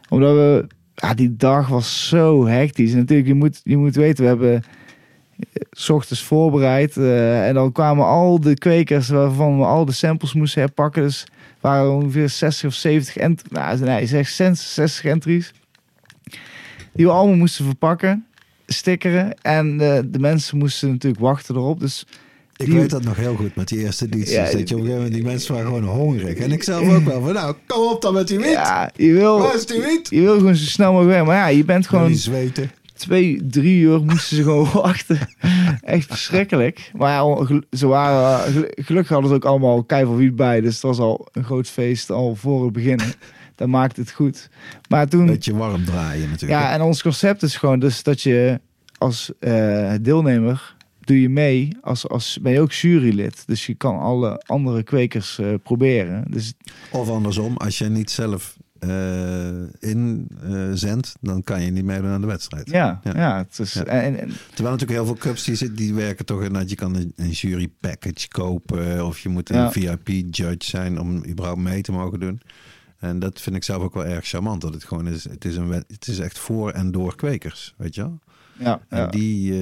Omdat 0.09 0.33
we, 0.33 0.67
ja, 0.95 1.13
die 1.13 1.35
dag 1.35 1.67
was 1.67 2.07
zo 2.07 2.45
hectisch. 2.45 2.93
Natuurlijk, 2.93 3.27
je 3.27 3.33
moet, 3.33 3.61
je 3.63 3.77
moet 3.77 3.95
weten, 3.95 4.23
we 4.23 4.29
hebben 4.29 4.53
eh, 4.53 5.61
s 5.71 5.89
ochtends 5.89 6.23
voorbereid. 6.23 6.97
eh, 6.97 7.47
en 7.47 7.53
dan 7.53 7.71
kwamen 7.71 8.05
al 8.05 8.39
de 8.39 8.53
kwekers 8.53 9.09
waarvan 9.09 9.57
we 9.57 9.65
al 9.65 9.85
de 9.85 9.91
samples 9.91 10.33
moesten 10.33 10.61
herpakken. 10.61 11.03
Dus 11.03 11.25
waren 11.59 11.85
er 11.85 11.91
ongeveer 11.91 12.29
60 12.29 12.69
of 12.69 12.73
70 12.73 13.17
ent 13.17 13.51
nou, 13.51 13.79
nee, 13.79 14.05
zeg 14.05 14.27
60 14.27 15.03
entries. 15.03 15.53
Die 16.93 17.05
we 17.05 17.11
allemaal 17.11 17.37
moesten 17.37 17.65
verpakken, 17.65 18.25
stickeren. 18.67 19.41
En 19.41 19.71
eh, 19.81 19.99
de 20.05 20.19
mensen 20.19 20.57
moesten 20.57 20.89
natuurlijk 20.89 21.21
wachten 21.21 21.55
erop. 21.55 21.79
Dus 21.79 22.05
Ik 22.55 22.65
Die- 22.65 22.75
weet 22.79 22.89
dat 22.89 23.03
nog 23.03 23.15
heel 23.15 23.35
goed 23.35 23.55
met 23.55 23.67
die 23.67 23.79
eerste 23.79 24.05
edities. 24.05 24.31
Ja, 24.33 24.43
dat 24.51 24.51
je 24.51 24.57
op 24.59 24.61
een 24.63 24.69
gegeven 24.77 24.93
moment, 24.95 25.13
die 25.13 25.23
mensen 25.23 25.53
waren 25.53 25.67
gewoon 25.67 25.83
hongerig. 25.83 26.37
En 26.37 26.51
ik 26.51 26.63
zelf 26.63 26.89
ook 26.95 27.03
wel. 27.05 27.21
Van, 27.21 27.33
nou, 27.33 27.55
kom 27.67 27.87
op 27.91 28.01
dan 28.01 28.13
met 28.13 28.27
die 28.27 28.37
wiet. 28.39 28.51
ja, 28.51 28.91
je 28.95 29.13
wil, 29.13 29.39
Waar 29.39 29.55
is 29.55 29.65
die 29.65 29.81
wiet? 29.81 30.07
je 30.09 30.21
wil 30.21 30.37
gewoon 30.37 30.55
zo 30.55 30.65
snel 30.65 30.91
mogelijk 30.91 31.15
weg. 31.17 31.25
Maar 31.25 31.35
ja, 31.35 31.47
je 31.47 31.65
bent 31.65 31.87
Gewoon 31.87 32.15
zweten. 32.15 32.71
twee, 32.93 33.41
drie 33.49 33.79
uur 33.81 34.01
moesten 34.03 34.37
ze 34.37 34.43
gewoon 34.43 34.69
wachten. 34.83 35.19
Echt 35.81 36.07
verschrikkelijk. 36.07 36.91
Maar 36.97 37.11
ja, 37.11 37.47
ze 37.71 37.87
waren, 37.87 38.51
gel- 38.53 38.67
gelukkig 38.75 39.09
hadden 39.11 39.29
ze 39.29 39.35
ook 39.35 39.45
allemaal 39.45 39.83
keiveel 39.83 40.15
wiet 40.15 40.35
bij. 40.35 40.61
Dus 40.61 40.73
het 40.73 40.83
was 40.83 40.99
al 40.99 41.27
een 41.31 41.43
groot 41.43 41.67
feest 41.67 42.09
al 42.11 42.35
voor 42.35 42.63
het 42.63 42.73
beginnen. 42.73 43.13
Dat 43.55 43.67
maakt 43.67 43.97
het 43.97 44.11
goed. 44.11 44.49
Maar 44.89 45.07
toen... 45.07 45.25
Beetje 45.25 45.55
warm 45.55 45.85
draaien 45.85 46.29
natuurlijk. 46.29 46.61
Ja, 46.61 46.71
en 46.73 46.81
ons 46.81 47.01
concept 47.01 47.43
is 47.43 47.55
gewoon 47.57 47.79
dus 47.79 48.03
dat 48.03 48.21
je 48.21 48.59
als 48.97 49.31
eh, 49.39 49.91
deelnemer 50.01 50.75
doe 51.07 51.21
je 51.21 51.29
mee, 51.29 51.77
als, 51.81 52.07
als 52.07 52.39
ben 52.41 52.51
je 52.51 52.59
ook 52.59 52.71
jurylid. 52.71 53.43
Dus 53.47 53.65
je 53.65 53.75
kan 53.75 53.99
alle 53.99 54.43
andere 54.45 54.83
kwekers 54.83 55.39
eh, 55.39 55.53
proberen. 55.63 56.31
Dus 56.31 56.53
Of 56.91 57.09
andersom, 57.09 57.57
als 57.57 57.77
je 57.77 57.85
niet 57.85 58.11
zelf 58.11 58.57
eh 58.79 59.63
in 59.79 60.27
eh, 60.81 60.93
dan 61.21 61.43
kan 61.43 61.61
je 61.61 61.71
niet 61.71 61.83
meedoen 61.85 62.09
aan 62.09 62.21
de 62.21 62.27
wedstrijd. 62.27 62.69
ja, 62.69 62.99
Ja. 63.03 63.11
ja. 63.15 63.37
het 63.37 63.59
is, 63.59 63.73
Ja. 63.73 63.83
En, 63.83 64.19
en, 64.19 64.29
Terwijl 64.53 64.75
natuurlijk 64.75 64.91
heel 64.91 65.05
veel 65.05 65.15
clubs 65.15 65.43
die, 65.43 65.71
die 65.71 65.93
werken 65.93 66.25
toch 66.25 66.43
in 66.43 66.53
dat 66.53 66.69
je 66.69 66.75
kan 66.75 66.95
een, 66.95 67.13
een 67.15 67.29
jury 67.29 67.69
package 67.79 68.27
kopen 68.27 69.05
of 69.05 69.19
je 69.19 69.29
moet 69.29 69.49
een 69.49 69.57
Ja. 69.57 69.71
VIP 69.71 70.07
judge 70.07 70.69
zijn 70.69 70.99
om 70.99 71.25
überhaupt 71.25 71.61
mee 71.61 71.81
te 71.81 71.91
mogen 71.91 72.19
doen. 72.19 72.41
En 72.99 73.19
dat 73.19 73.41
vind 73.41 73.55
ik 73.55 73.63
zelf 73.63 73.83
ook 73.83 73.93
wel 73.93 74.05
erg 74.05 74.25
charmant. 74.25 74.61
Dat 74.61 74.73
het 74.73 74.83
gewoon 74.83 75.07
is, 75.07 75.23
het 75.23 75.45
is, 75.45 75.55
een, 75.55 75.71
het 75.71 76.07
is 76.07 76.19
echt 76.19 76.39
voor 76.39 76.71
en 76.71 76.91
door 76.91 77.15
kwekers, 77.15 77.73
weet 77.77 77.95
je 77.95 78.01
wel? 78.01 78.19
ja, 78.59 78.81
En 78.89 79.09
die, 79.09 79.53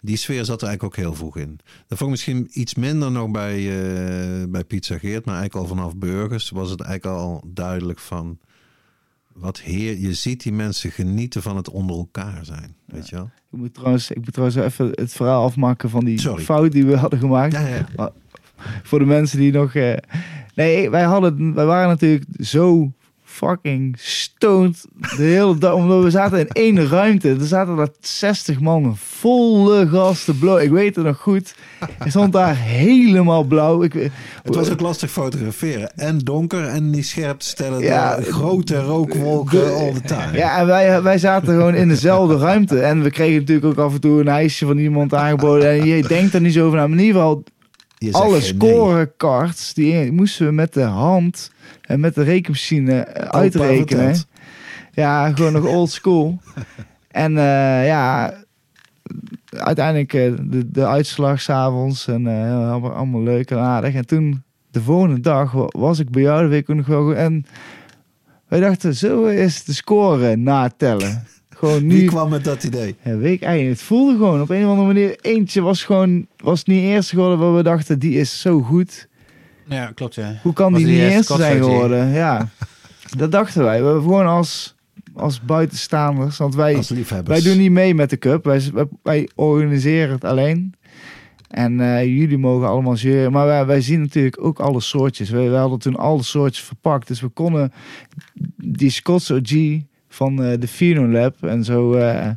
die 0.00 0.16
sfeer 0.16 0.44
zat 0.44 0.62
er 0.62 0.68
eigenlijk 0.68 0.98
ook 0.98 1.04
heel 1.04 1.14
vroeg 1.14 1.36
in. 1.36 1.58
Dat 1.86 1.98
vond 1.98 2.02
ik 2.02 2.08
misschien 2.08 2.48
iets 2.52 2.74
minder 2.74 3.10
nog 3.10 3.30
bij, 3.30 3.56
eh, 3.56 4.44
bij 4.48 4.64
Pizza 4.64 4.98
Geert. 4.98 5.24
Maar 5.24 5.36
eigenlijk 5.38 5.68
al 5.70 5.76
vanaf 5.76 5.96
Burgers 5.96 6.50
was 6.50 6.70
het 6.70 6.80
eigenlijk 6.80 7.18
al 7.18 7.42
duidelijk 7.46 7.98
van... 7.98 8.38
Wat 9.32 9.60
heer, 9.60 9.98
je 9.98 10.14
ziet 10.14 10.42
die 10.42 10.52
mensen 10.52 10.90
genieten 10.90 11.42
van 11.42 11.56
het 11.56 11.70
onder 11.70 11.96
elkaar 11.96 12.44
zijn. 12.44 12.76
Weet 12.84 13.08
je 13.08 13.16
wel? 13.16 13.30
Ik 13.52 13.58
moet 13.58 13.74
trouwens, 13.74 14.10
ik 14.10 14.16
moet 14.16 14.32
trouwens 14.32 14.58
even 14.58 14.88
het 14.94 15.12
verhaal 15.12 15.44
afmaken 15.44 15.90
van 15.90 16.04
die 16.04 16.20
Sorry. 16.20 16.42
fout 16.44 16.72
die 16.72 16.86
we 16.86 16.96
hadden 16.96 17.18
gemaakt. 17.18 17.52
Ja, 17.52 17.66
ja. 17.96 18.12
Voor 18.82 18.98
de 18.98 19.04
mensen 19.04 19.38
die 19.38 19.52
nog. 19.52 19.74
eh, 19.74 19.96
Nee, 20.54 20.90
wij 20.90 21.02
hadden, 21.02 21.54
wij 21.54 21.66
waren 21.66 21.88
natuurlijk 21.88 22.24
zo 22.38 22.92
fucking 23.38 23.96
stoned 23.98 24.84
de 25.16 25.22
hele 25.22 25.58
dag, 25.58 25.72
omdat 25.72 26.02
we 26.02 26.10
zaten 26.10 26.38
in 26.38 26.48
één 26.48 26.88
ruimte. 26.88 27.28
Er 27.28 27.46
zaten 27.46 27.76
daar 27.76 27.88
60 28.00 28.60
man, 28.60 28.96
volle 28.96 29.88
gasten 29.88 30.38
blauw. 30.38 30.58
Ik 30.58 30.70
weet 30.70 30.96
het 30.96 31.04
nog 31.04 31.18
goed. 31.18 31.54
Hij 31.98 32.10
stond 32.10 32.32
daar 32.32 32.56
helemaal 32.56 33.44
blauw. 33.44 33.82
Ik, 33.82 33.92
Het 34.42 34.54
was 34.54 34.70
ook 34.70 34.80
lastig 34.80 35.10
fotograferen. 35.10 35.92
En 35.96 36.18
donker 36.18 36.64
en 36.64 36.90
niet 36.90 37.06
scherp 37.06 37.38
te 37.38 37.46
stellen. 37.46 37.80
Ja. 37.80 38.16
door 38.16 38.24
grote 38.24 38.82
rookwolken 38.82 39.74
all 39.74 39.92
the 39.92 40.00
time. 40.00 40.36
Ja, 40.36 40.58
en 40.58 40.66
wij, 40.66 41.02
wij 41.02 41.18
zaten 41.18 41.48
gewoon 41.48 41.74
in 41.74 41.88
dezelfde 41.88 42.36
ruimte. 42.36 42.80
En 42.80 43.02
we 43.02 43.10
kregen 43.10 43.38
natuurlijk 43.38 43.66
ook 43.66 43.86
af 43.86 43.94
en 43.94 44.00
toe 44.00 44.20
een 44.20 44.28
ijsje 44.28 44.66
van 44.66 44.78
iemand 44.78 45.14
aangeboden. 45.14 45.68
En 45.68 45.84
je 45.84 46.02
denkt 46.02 46.34
er 46.34 46.40
niet 46.40 46.52
zo 46.52 46.66
over 46.66 46.78
na. 46.78 46.86
Maar 46.86 46.98
in 46.98 47.04
ieder 47.04 47.20
geval, 47.20 47.44
alle 48.10 48.30
nee. 48.30 48.40
scorecards, 48.40 49.74
die 49.74 50.12
moesten 50.12 50.46
we 50.46 50.52
met 50.52 50.74
de 50.74 50.82
hand 50.82 51.50
en 51.80 52.00
met 52.00 52.14
de 52.14 52.22
rekenmachine 52.22 53.00
eh, 53.00 53.26
Opa 53.26 53.38
uitrekenen. 53.38 54.16
Ja, 54.92 55.32
gewoon 55.32 55.52
nog 55.52 55.64
old 55.66 55.90
school. 55.90 56.38
en 57.10 57.38
eh, 57.38 57.86
ja, 57.86 58.34
uiteindelijk 59.48 60.12
eh, 60.12 60.32
de, 60.40 60.70
de 60.70 60.86
uitslag 60.86 61.40
s'avonds 61.40 62.06
en 62.06 62.26
eh, 62.26 62.70
allemaal, 62.70 62.92
allemaal 62.92 63.22
leuk 63.22 63.50
en 63.50 63.58
aardig. 63.58 63.94
En 63.94 64.06
toen, 64.06 64.42
de 64.70 64.82
volgende 64.82 65.20
dag, 65.20 65.52
wa- 65.52 65.68
was 65.68 65.98
ik 65.98 66.10
bij 66.10 66.22
jou, 66.22 66.54
ik 66.54 66.70
ook 66.70 66.76
nog 66.76 66.86
wel 66.86 67.04
goed. 67.04 67.14
En 67.14 67.46
wij 68.48 68.60
dachten, 68.60 68.94
zo 68.94 69.24
is 69.24 69.64
de 69.64 69.72
score 69.74 70.36
natellen. 70.36 71.24
Gewoon 71.58 71.88
Wie 71.88 72.00
nu, 72.02 72.06
kwam 72.06 72.30
met 72.30 72.44
dat 72.44 72.64
idee? 72.64 72.96
ja, 73.02 73.16
weet 73.16 73.32
ik 73.32 73.42
eigenlijk. 73.42 73.78
Het 73.78 73.86
voelde 73.86 74.12
gewoon 74.12 74.40
op 74.40 74.50
een 74.50 74.64
of 74.64 74.68
andere 74.70 74.86
manier. 74.86 75.16
Eentje 75.20 75.60
was 75.60 75.82
gewoon, 75.84 76.26
was 76.36 76.64
niet 76.64 76.82
eerst 76.82 77.10
geworden 77.10 77.38
waar 77.38 77.56
we 77.56 77.62
dachten, 77.62 77.98
die 77.98 78.18
is 78.18 78.40
zo 78.40 78.60
goed. 78.60 79.08
Ja, 79.68 79.90
klopt 79.94 80.14
ja. 80.14 80.38
Hoe 80.42 80.52
kan 80.52 80.72
Was 80.72 80.82
die 80.82 80.90
niet 80.90 81.00
eerst 81.00 81.28
zijn 81.32 81.62
geworden? 81.62 82.08
Ja, 82.08 82.48
dat 83.16 83.32
dachten 83.32 83.62
wij. 83.64 83.78
We 83.78 83.84
hebben 83.84 84.02
gewoon 84.02 84.26
als, 84.26 84.74
als 85.14 85.40
buitenstaanders, 85.40 86.36
want 86.36 86.54
wij, 86.54 86.76
Als 86.76 86.88
liefhebbers. 86.88 87.42
wij 87.42 87.52
doen 87.52 87.62
niet 87.62 87.70
mee 87.72 87.94
met 87.94 88.10
de 88.10 88.18
cup. 88.18 88.44
Wij, 88.44 88.62
wij, 88.72 88.86
wij 89.02 89.28
organiseren 89.34 90.10
het 90.14 90.24
alleen. 90.24 90.74
En 91.48 91.80
eh, 91.80 92.04
jullie 92.04 92.38
mogen 92.38 92.68
allemaal 92.68 92.94
jureren. 92.94 93.32
Maar 93.32 93.46
wij, 93.46 93.66
wij 93.66 93.80
zien 93.80 94.00
natuurlijk 94.00 94.44
ook 94.44 94.58
alle 94.60 94.80
soortjes. 94.80 95.30
Wij, 95.30 95.50
wij 95.50 95.60
hadden 95.60 95.78
toen 95.78 95.96
alle 95.96 96.22
soortjes 96.22 96.64
verpakt. 96.64 97.08
Dus 97.08 97.20
we 97.20 97.28
konden 97.28 97.72
die 98.56 98.90
Scots 98.90 99.30
OG 99.30 99.52
van 100.18 100.42
eh, 100.42 100.60
de 100.60 100.68
Fino 100.68 101.06
Lab 101.08 101.34
en 101.42 101.64
zo. 101.64 101.94
eh, 101.94 102.28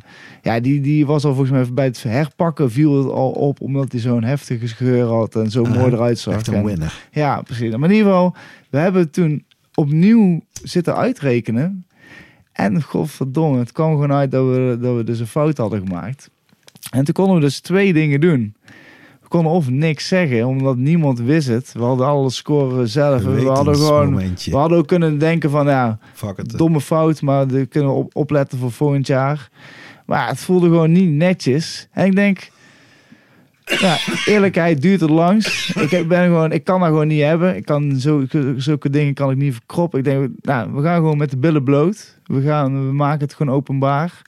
ja, 0.42 0.60
die, 0.60 0.80
die 0.80 1.06
was 1.06 1.24
al 1.24 1.34
volgens 1.34 1.50
mij 1.50 1.72
bij 1.74 1.84
het 1.84 2.02
herpakken 2.02 2.70
viel 2.70 2.98
het 2.98 3.12
al 3.12 3.30
op. 3.30 3.60
Omdat 3.60 3.92
hij 3.92 4.00
zo'n 4.00 4.22
heftige 4.24 4.66
geur 4.68 5.06
had 5.06 5.36
en 5.36 5.50
zo 5.50 5.64
mooi 5.64 5.92
eruit 5.92 6.18
zag. 6.18 6.34
Echt 6.34 6.46
een 6.46 6.54
En- 6.54 6.64
winner. 6.64 6.94
ja, 7.12 7.42
precies. 7.42 7.76
Maar 7.76 7.88
in 7.90 7.94
ieder 7.96 8.12
geval, 8.12 8.34
we 8.70 8.78
hebben 8.78 9.10
toen 9.10 9.44
opnieuw 9.74 10.40
zitten 10.62 10.96
uitrekenen. 10.96 11.86
En 12.52 12.82
godverdomme, 12.82 13.58
het 13.58 13.72
kwam 13.72 13.90
gewoon 13.90 14.12
uit 14.12 14.30
dat 14.30 14.44
we, 14.46 14.78
dat 14.80 14.96
we 14.96 15.04
dus 15.04 15.18
een 15.20 15.26
fout 15.26 15.56
hadden 15.58 15.86
gemaakt. 15.86 16.30
En 16.90 17.04
toen 17.04 17.14
konden 17.14 17.34
we 17.34 17.40
dus 17.40 17.60
twee 17.60 17.92
dingen 17.92 18.20
doen. 18.20 18.54
We 19.32 19.38
konden 19.38 19.56
of 19.56 19.70
niks 19.70 20.08
zeggen, 20.08 20.46
omdat 20.46 20.76
niemand 20.76 21.20
wist 21.20 21.48
het. 21.48 21.72
We 21.72 21.82
hadden 21.82 22.06
alle 22.06 22.30
scoren 22.30 22.88
zelf. 22.88 23.22
We 23.22 23.44
hadden 23.44 23.76
gewoon... 23.76 23.98
Wetensmomentje. 23.98 24.50
We 24.50 24.56
hadden 24.56 24.78
ook 24.78 24.86
kunnen 24.86 25.18
denken 25.18 25.50
van, 25.50 25.66
ja, 25.66 25.98
it. 26.36 26.58
domme 26.58 26.80
fout, 26.80 27.22
maar 27.22 27.46
daar 27.46 27.66
kunnen 27.66 27.90
we 27.90 27.96
op, 27.96 28.16
opletten 28.16 28.58
voor 28.58 28.72
volgend 28.72 29.06
jaar. 29.06 29.48
Maar 30.06 30.28
het 30.28 30.40
voelde 30.40 30.66
gewoon 30.66 30.92
niet 30.92 31.10
netjes. 31.10 31.88
En 31.92 32.06
ik 32.06 32.14
denk, 32.14 32.50
ja, 33.64 33.96
eerlijkheid 34.26 34.82
duurt 34.82 35.00
het 35.00 35.10
langs. 35.10 35.74
Ik 35.74 36.08
ben 36.08 36.26
gewoon, 36.26 36.52
ik 36.52 36.64
kan 36.64 36.80
dat 36.80 36.88
gewoon 36.88 37.08
niet 37.08 37.22
hebben. 37.22 37.56
Ik 37.56 37.64
kan 37.64 37.96
zo, 37.96 38.24
zulke 38.56 38.90
dingen 38.90 39.14
kan 39.14 39.30
ik 39.30 39.36
niet 39.36 39.54
verkroppen. 39.54 39.98
Ik 39.98 40.04
denk, 40.04 40.30
nou, 40.40 40.72
we 40.72 40.82
gaan 40.82 40.96
gewoon 40.96 41.18
met 41.18 41.30
de 41.30 41.36
billen 41.36 41.64
bloot. 41.64 42.18
We 42.24 42.40
gaan, 42.40 42.86
we 42.86 42.92
maken 42.92 43.20
het 43.20 43.34
gewoon 43.34 43.54
openbaar. 43.54 44.22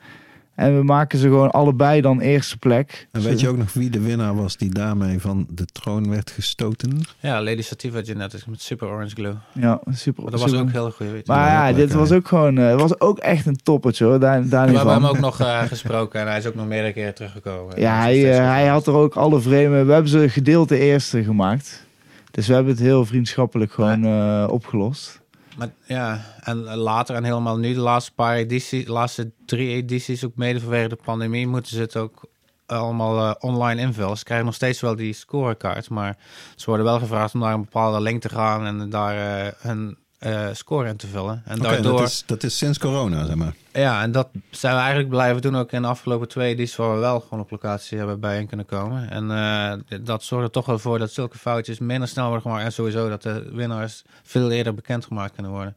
En 0.54 0.76
we 0.76 0.82
maken 0.82 1.18
ze 1.18 1.26
gewoon 1.28 1.50
allebei 1.50 2.00
dan 2.00 2.20
eerste 2.20 2.58
plek. 2.58 3.08
En 3.12 3.20
weet 3.20 3.40
je 3.40 3.48
ook 3.48 3.56
nog 3.56 3.72
wie 3.72 3.90
de 3.90 4.00
winnaar 4.00 4.36
was 4.36 4.56
die 4.56 4.70
daarmee 4.70 5.20
van 5.20 5.46
de 5.50 5.64
troon 5.64 6.10
werd 6.10 6.30
gestoten? 6.30 7.00
Ja, 7.20 7.42
Lady 7.42 7.62
Sativa 7.62 8.02
Genetics 8.02 8.44
met 8.44 8.62
Super 8.62 8.88
Orange 8.88 9.14
Glow. 9.14 9.34
Ja, 9.52 9.80
super. 9.90 10.22
Maar 10.22 10.32
dat 10.32 10.40
was 10.40 10.50
super. 10.50 10.64
ook 10.64 10.72
heel 10.72 10.90
goed. 10.90 11.10
Weet 11.10 11.26
je. 11.26 11.32
Maar 11.32 11.50
ja, 11.50 11.76
dit 11.76 11.92
was 11.92 12.12
ook 12.12 12.28
gewoon, 12.28 12.58
eh, 12.58 12.78
was 12.78 13.00
ook 13.00 13.18
echt 13.18 13.46
een 13.46 13.58
toppertje 13.62 14.04
hoor. 14.04 14.20
Daar, 14.20 14.48
daar 14.48 14.68
we 14.68 14.76
hebben 14.76 14.94
hem 14.94 15.06
ook 15.06 15.18
nog 15.18 15.40
eh, 15.40 15.62
gesproken 15.62 16.20
en 16.20 16.26
hij 16.26 16.38
is 16.38 16.46
ook 16.46 16.54
nog 16.54 16.66
meerdere 16.66 16.92
keren 16.92 17.14
teruggekomen. 17.14 17.80
Ja, 17.80 18.06
is 18.06 18.22
hij, 18.22 18.38
eh, 18.38 18.44
hij 18.44 18.66
had 18.66 18.86
er 18.86 18.94
ook 18.94 19.14
alle 19.14 19.40
vreemde. 19.40 19.84
We 19.84 19.92
hebben 19.92 20.10
ze 20.10 20.28
gedeelte 20.28 20.78
eerste 20.78 21.24
gemaakt. 21.24 21.84
Dus 22.30 22.46
we 22.46 22.54
hebben 22.54 22.72
het 22.72 22.82
heel 22.82 23.04
vriendschappelijk 23.04 23.72
gewoon 23.72 24.04
eh, 24.04 24.46
opgelost. 24.50 25.20
Maar 25.56 25.70
ja, 25.86 26.20
en 26.40 26.56
later 26.64 27.16
en 27.16 27.24
helemaal 27.24 27.58
nu, 27.58 27.74
de 27.74 27.80
laatste 27.80 28.12
paar 28.14 28.36
edities, 28.36 28.84
de 28.84 28.92
laatste 28.92 29.30
drie 29.46 29.68
edities, 29.68 30.24
ook 30.24 30.36
mede 30.36 30.60
vanwege 30.60 30.88
de 30.88 30.98
pandemie, 31.04 31.46
moeten 31.46 31.72
ze 31.72 31.80
het 31.80 31.96
ook 31.96 32.28
allemaal 32.66 33.18
eh, 33.18 33.34
online 33.50 33.80
invullen. 33.80 34.16
Ze 34.16 34.24
krijgen 34.24 34.46
nog 34.46 34.54
steeds 34.54 34.80
wel 34.80 34.96
die 34.96 35.12
scorekaart, 35.12 35.90
maar 35.90 36.16
ze 36.56 36.66
worden 36.66 36.86
wel 36.86 36.98
gevraagd 36.98 37.34
om 37.34 37.40
naar 37.40 37.54
een 37.54 37.60
bepaalde 37.60 38.00
link 38.00 38.20
te 38.20 38.28
gaan 38.28 38.66
en 38.66 38.90
daar 38.90 39.44
eh, 39.46 39.52
hun 39.58 39.98
eh, 40.24 40.48
score 40.52 40.88
in 40.88 40.96
te 40.96 41.06
vullen. 41.06 41.42
En 41.44 41.58
daardoor, 41.58 41.98
dat, 41.98 42.08
is, 42.08 42.22
dat 42.26 42.42
is 42.42 42.58
sinds 42.58 42.78
corona, 42.78 43.26
zeg 43.26 43.34
maar. 43.34 43.54
ja, 43.72 44.02
en 44.02 44.12
dat 44.12 44.28
zijn 44.50 44.74
we 44.74 44.80
eigenlijk 44.80 45.10
blijven 45.10 45.42
doen 45.42 45.56
ook 45.56 45.72
in 45.72 45.82
de 45.82 45.88
afgelopen 45.88 46.28
twee 46.28 46.52
edities, 46.52 46.76
waar 46.76 46.94
we 46.94 47.00
wel 47.00 47.20
gewoon 47.20 47.40
op 47.40 47.50
locatie 47.50 47.98
hebben 47.98 48.20
bijeen 48.20 48.46
kunnen 48.46 48.66
komen. 48.66 49.10
En 49.10 49.30
eh, 49.30 49.98
dat 50.02 50.22
zorgt 50.22 50.46
er 50.46 50.52
toch 50.52 50.66
wel 50.66 50.78
voor 50.78 50.98
dat 50.98 51.10
zulke 51.10 51.38
foutjes 51.38 51.78
minder 51.78 52.08
snel 52.08 52.24
worden 52.24 52.42
gemaakt 52.42 52.64
en 52.64 52.72
sowieso 52.72 53.08
dat 53.08 53.22
de 53.22 53.50
winnaars 53.52 54.02
veel 54.22 54.50
eerder 54.50 54.74
bekendgemaakt 54.74 55.34
kunnen 55.34 55.52
worden. 55.52 55.76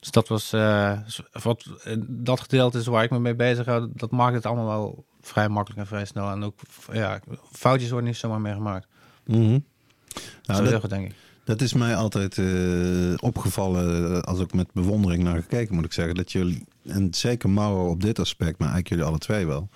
Dus 0.00 0.10
dat 0.10 0.28
was, 0.28 0.52
eh, 0.52 0.98
wat, 1.42 1.64
dat 2.06 2.40
gedeelte 2.40 2.78
is 2.78 2.86
waar 2.86 3.04
ik 3.04 3.10
me 3.10 3.18
mee 3.18 3.34
bezig 3.34 3.66
hou. 3.66 3.88
Dat 3.94 4.10
maakt 4.10 4.34
het 4.34 4.46
allemaal 4.46 4.66
wel 4.66 5.04
vrij 5.20 5.48
makkelijk 5.48 5.80
en 5.80 5.86
vrij 5.86 6.04
snel. 6.04 6.30
En 6.30 6.44
ook, 6.44 6.60
ja, 6.92 7.20
foutjes 7.52 7.90
worden 7.90 8.08
niet 8.08 8.18
zomaar 8.18 8.40
meer 8.40 8.54
gemaakt. 8.54 8.86
Mhm. 9.24 9.58
dat 10.12 10.22
Nou, 10.42 10.70
dat, 10.70 10.80
goed, 10.80 10.90
denk 10.90 11.06
ik. 11.06 11.14
Dat 11.44 11.60
is 11.60 11.72
mij 11.72 11.96
altijd 11.96 12.38
eh, 12.38 13.14
opgevallen, 13.16 14.14
eh, 14.14 14.20
als 14.20 14.38
ook 14.38 14.52
met 14.52 14.72
bewondering 14.72 15.22
naar 15.22 15.40
gekeken 15.40 15.74
moet 15.74 15.84
ik 15.84 15.92
zeggen. 15.92 16.14
Dat 16.14 16.32
jullie, 16.32 16.64
en 16.82 17.14
zeker 17.14 17.50
Mauro 17.50 17.90
op 17.90 18.02
dit 18.02 18.18
aspect, 18.18 18.58
maar 18.58 18.68
eigenlijk 18.68 18.88
jullie 18.88 19.04
alle 19.04 19.18
twee 19.18 19.46
wel, 19.46 19.68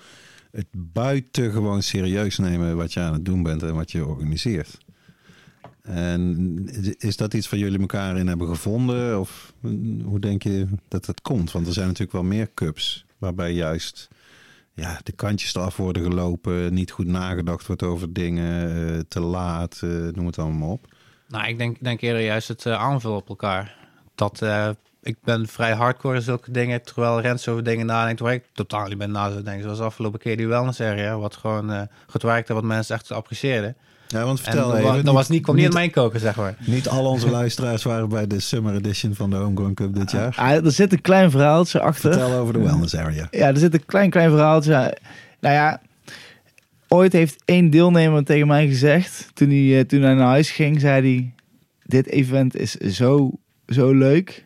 het 0.51 0.67
buitengewoon 0.71 1.81
serieus 1.81 2.37
nemen 2.37 2.77
wat 2.77 2.93
je 2.93 2.99
aan 2.99 3.13
het 3.13 3.25
doen 3.25 3.43
bent 3.43 3.63
en 3.63 3.75
wat 3.75 3.91
je 3.91 4.05
organiseert. 4.05 4.77
En 5.81 6.69
is 6.97 7.17
dat 7.17 7.33
iets 7.33 7.49
waar 7.49 7.59
jullie 7.59 7.79
elkaar 7.79 8.17
in 8.17 8.27
hebben 8.27 8.47
gevonden? 8.47 9.19
Of 9.19 9.53
hoe 10.03 10.19
denk 10.19 10.43
je 10.43 10.67
dat 10.87 11.05
het 11.05 11.21
komt? 11.21 11.51
Want 11.51 11.67
er 11.67 11.73
zijn 11.73 11.85
natuurlijk 11.85 12.13
wel 12.13 12.23
meer 12.23 12.49
cups 12.53 13.05
waarbij 13.17 13.53
juist 13.53 14.07
ja, 14.73 14.99
de 15.03 15.11
kantjes 15.11 15.55
eraf 15.55 15.77
worden 15.77 16.03
gelopen, 16.03 16.73
niet 16.73 16.91
goed 16.91 17.07
nagedacht 17.07 17.67
wordt 17.67 17.83
over 17.83 18.13
dingen, 18.13 18.69
eh, 18.95 18.99
te 19.07 19.19
laat, 19.19 19.81
noem 20.11 20.25
het 20.25 20.39
allemaal 20.39 20.71
op. 20.71 20.95
Nou, 21.27 21.47
ik 21.47 21.57
denk, 21.57 21.77
denk 21.83 22.01
eerder 22.01 22.21
juist 22.21 22.47
het 22.47 22.65
eh, 22.65 22.73
aanvullen 22.81 23.17
op 23.17 23.29
elkaar. 23.29 23.75
Dat, 24.15 24.41
eh, 24.41 24.69
ik 25.01 25.15
ben 25.23 25.47
vrij 25.47 25.71
hardcore 25.73 26.15
in 26.15 26.21
zulke 26.21 26.51
dingen. 26.51 26.83
Terwijl 26.83 27.21
Rens 27.21 27.47
over 27.47 27.63
dingen 27.63 27.85
nadenkt 27.85 28.19
waar 28.19 28.33
ik 28.33 28.43
totaal 28.53 28.87
niet 28.87 28.97
ben 28.97 29.11
na 29.11 29.29
zou 29.29 29.43
denken. 29.43 29.63
Zoals 29.63 29.77
de 29.77 29.83
afgelopen 29.83 30.19
keer 30.19 30.37
die 30.37 30.47
wellness 30.47 30.81
area. 30.81 31.17
Wat 31.17 31.35
gewoon 31.35 31.71
eh 31.71 31.81
goed 32.07 32.21
werkte, 32.21 32.53
wat 32.53 32.63
mensen 32.63 32.95
echt 32.95 33.11
apprecieerden. 33.11 33.75
Ja, 34.07 34.23
want 34.23 34.37
En 34.37 34.43
vertel 34.43 34.75
even. 34.77 34.83
wa- 34.95 35.01
dat 35.01 35.13
was 35.13 35.29
niet, 35.29 35.43
kwam 35.43 35.55
niet 35.55 35.65
in 35.65 35.73
mijn 35.73 35.91
koken, 35.91 36.19
zeg 36.19 36.35
maar. 36.35 36.55
Niet 36.59 36.87
al 36.89 37.05
onze 37.05 37.29
luisteraars 37.39 37.83
waren 37.83 38.09
bij 38.09 38.27
de 38.27 38.39
Summer 38.39 38.75
Edition 38.75 39.13
van 39.13 39.29
de 39.29 39.35
Homegrown 39.35 39.73
Cup 39.73 39.93
dit 39.95 40.11
jaar. 40.11 40.35
Ah, 40.37 40.65
er 40.65 40.71
zit 40.71 40.93
een 40.93 41.01
klein 41.01 41.31
verhaaltje 41.31 41.79
achter. 41.79 42.11
Vertel 42.13 42.33
over 42.39 42.53
de 42.53 42.59
wellness 42.59 42.95
area. 42.95 43.27
Ja, 43.31 43.47
er 43.47 43.57
zit 43.57 43.73
een 43.73 43.85
klein, 43.85 44.09
klein 44.09 44.29
verhaaltje. 44.29 44.97
Nou 45.39 45.55
ja, 45.55 45.81
ooit 46.87 47.13
heeft 47.13 47.41
één 47.45 47.69
deelnemer 47.69 48.23
tegen 48.23 48.47
mij 48.47 48.67
gezegd, 48.67 49.29
toen 49.33 49.49
hij, 49.49 49.79
eh, 49.79 49.85
toen 49.85 49.99
naar 49.99 50.17
huis 50.17 50.51
ging, 50.51 50.79
zei 50.79 51.01
hij, 51.01 51.33
dit 51.85 52.07
event 52.07 52.55
is 52.55 52.73
zo, 52.73 53.31
zo 53.67 53.91
leuk, 53.91 54.45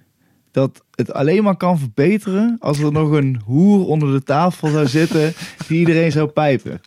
dat 0.51 0.83
het 0.95 1.13
alleen 1.13 1.43
maar 1.43 1.57
kan 1.57 1.79
verbeteren 1.79 2.57
als 2.59 2.79
er 2.79 2.91
nog 2.91 3.11
een 3.11 3.41
hoer 3.45 3.87
onder 3.87 4.11
de 4.11 4.23
tafel 4.23 4.67
zou 4.67 4.87
zitten 4.87 5.33
die 5.67 5.79
iedereen 5.79 6.11
zou 6.11 6.27
pijpen. 6.27 6.81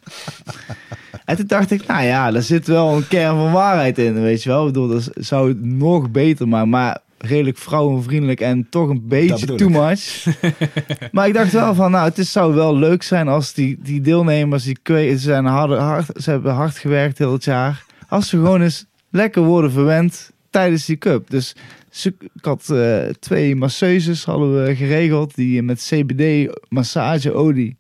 En 1.24 1.36
toen 1.36 1.46
dacht 1.46 1.70
ik, 1.70 1.86
nou 1.86 2.05
ja, 2.05 2.30
daar 2.30 2.42
zit 2.42 2.66
wel 2.66 2.96
een 2.96 3.09
kern 3.09 3.36
van 3.36 3.52
waarheid 3.52 3.98
in, 3.98 4.22
weet 4.22 4.42
je 4.42 4.48
wel. 4.48 4.66
Ik 4.66 4.72
bedoel, 4.72 4.88
dat 4.88 5.11
zou 5.14 5.48
het 5.48 5.64
nog 5.64 6.11
beter 6.11 6.48
maken, 6.48 6.68
maar 6.68 7.00
redelijk 7.25 7.59
vrouwenvriendelijk 7.59 8.41
en 8.41 8.66
toch 8.70 8.89
een 8.89 9.09
beetje 9.09 9.55
too 9.55 9.68
much. 9.68 10.27
maar 11.12 11.27
ik 11.27 11.35
dacht 11.35 11.53
wel 11.53 11.75
van, 11.75 11.91
nou, 11.91 12.09
het 12.09 12.18
is, 12.18 12.33
zou 12.33 12.55
wel 12.55 12.77
leuk 12.77 13.03
zijn 13.03 13.29
als 13.29 13.55
die, 13.55 13.79
die 13.83 14.01
deelnemers, 14.01 14.64
die 14.64 14.79
ze, 14.85 15.14
zijn 15.18 15.45
harde, 15.45 15.77
hard, 15.77 16.22
ze 16.22 16.31
hebben 16.31 16.55
hard 16.55 16.79
gewerkt 16.79 17.18
heel 17.18 17.33
het 17.33 17.45
jaar, 17.45 17.85
als 18.09 18.29
ze 18.29 18.37
gewoon 18.37 18.62
eens 18.62 18.87
lekker 19.11 19.43
worden 19.43 19.72
verwend 19.72 20.31
tijdens 20.51 20.87
die 20.87 20.97
cup. 20.97 21.31
Dus 21.31 21.55
ik 22.03 22.14
had 22.41 22.70
eh, 22.70 23.07
twee 23.20 23.57
masseuses 23.57 24.25
hadden 24.25 24.64
we 24.64 24.77
geregeld, 24.77 25.35
die 25.35 25.62
met 25.62 25.91
CBD 25.91 26.55
massageolie 26.68 27.77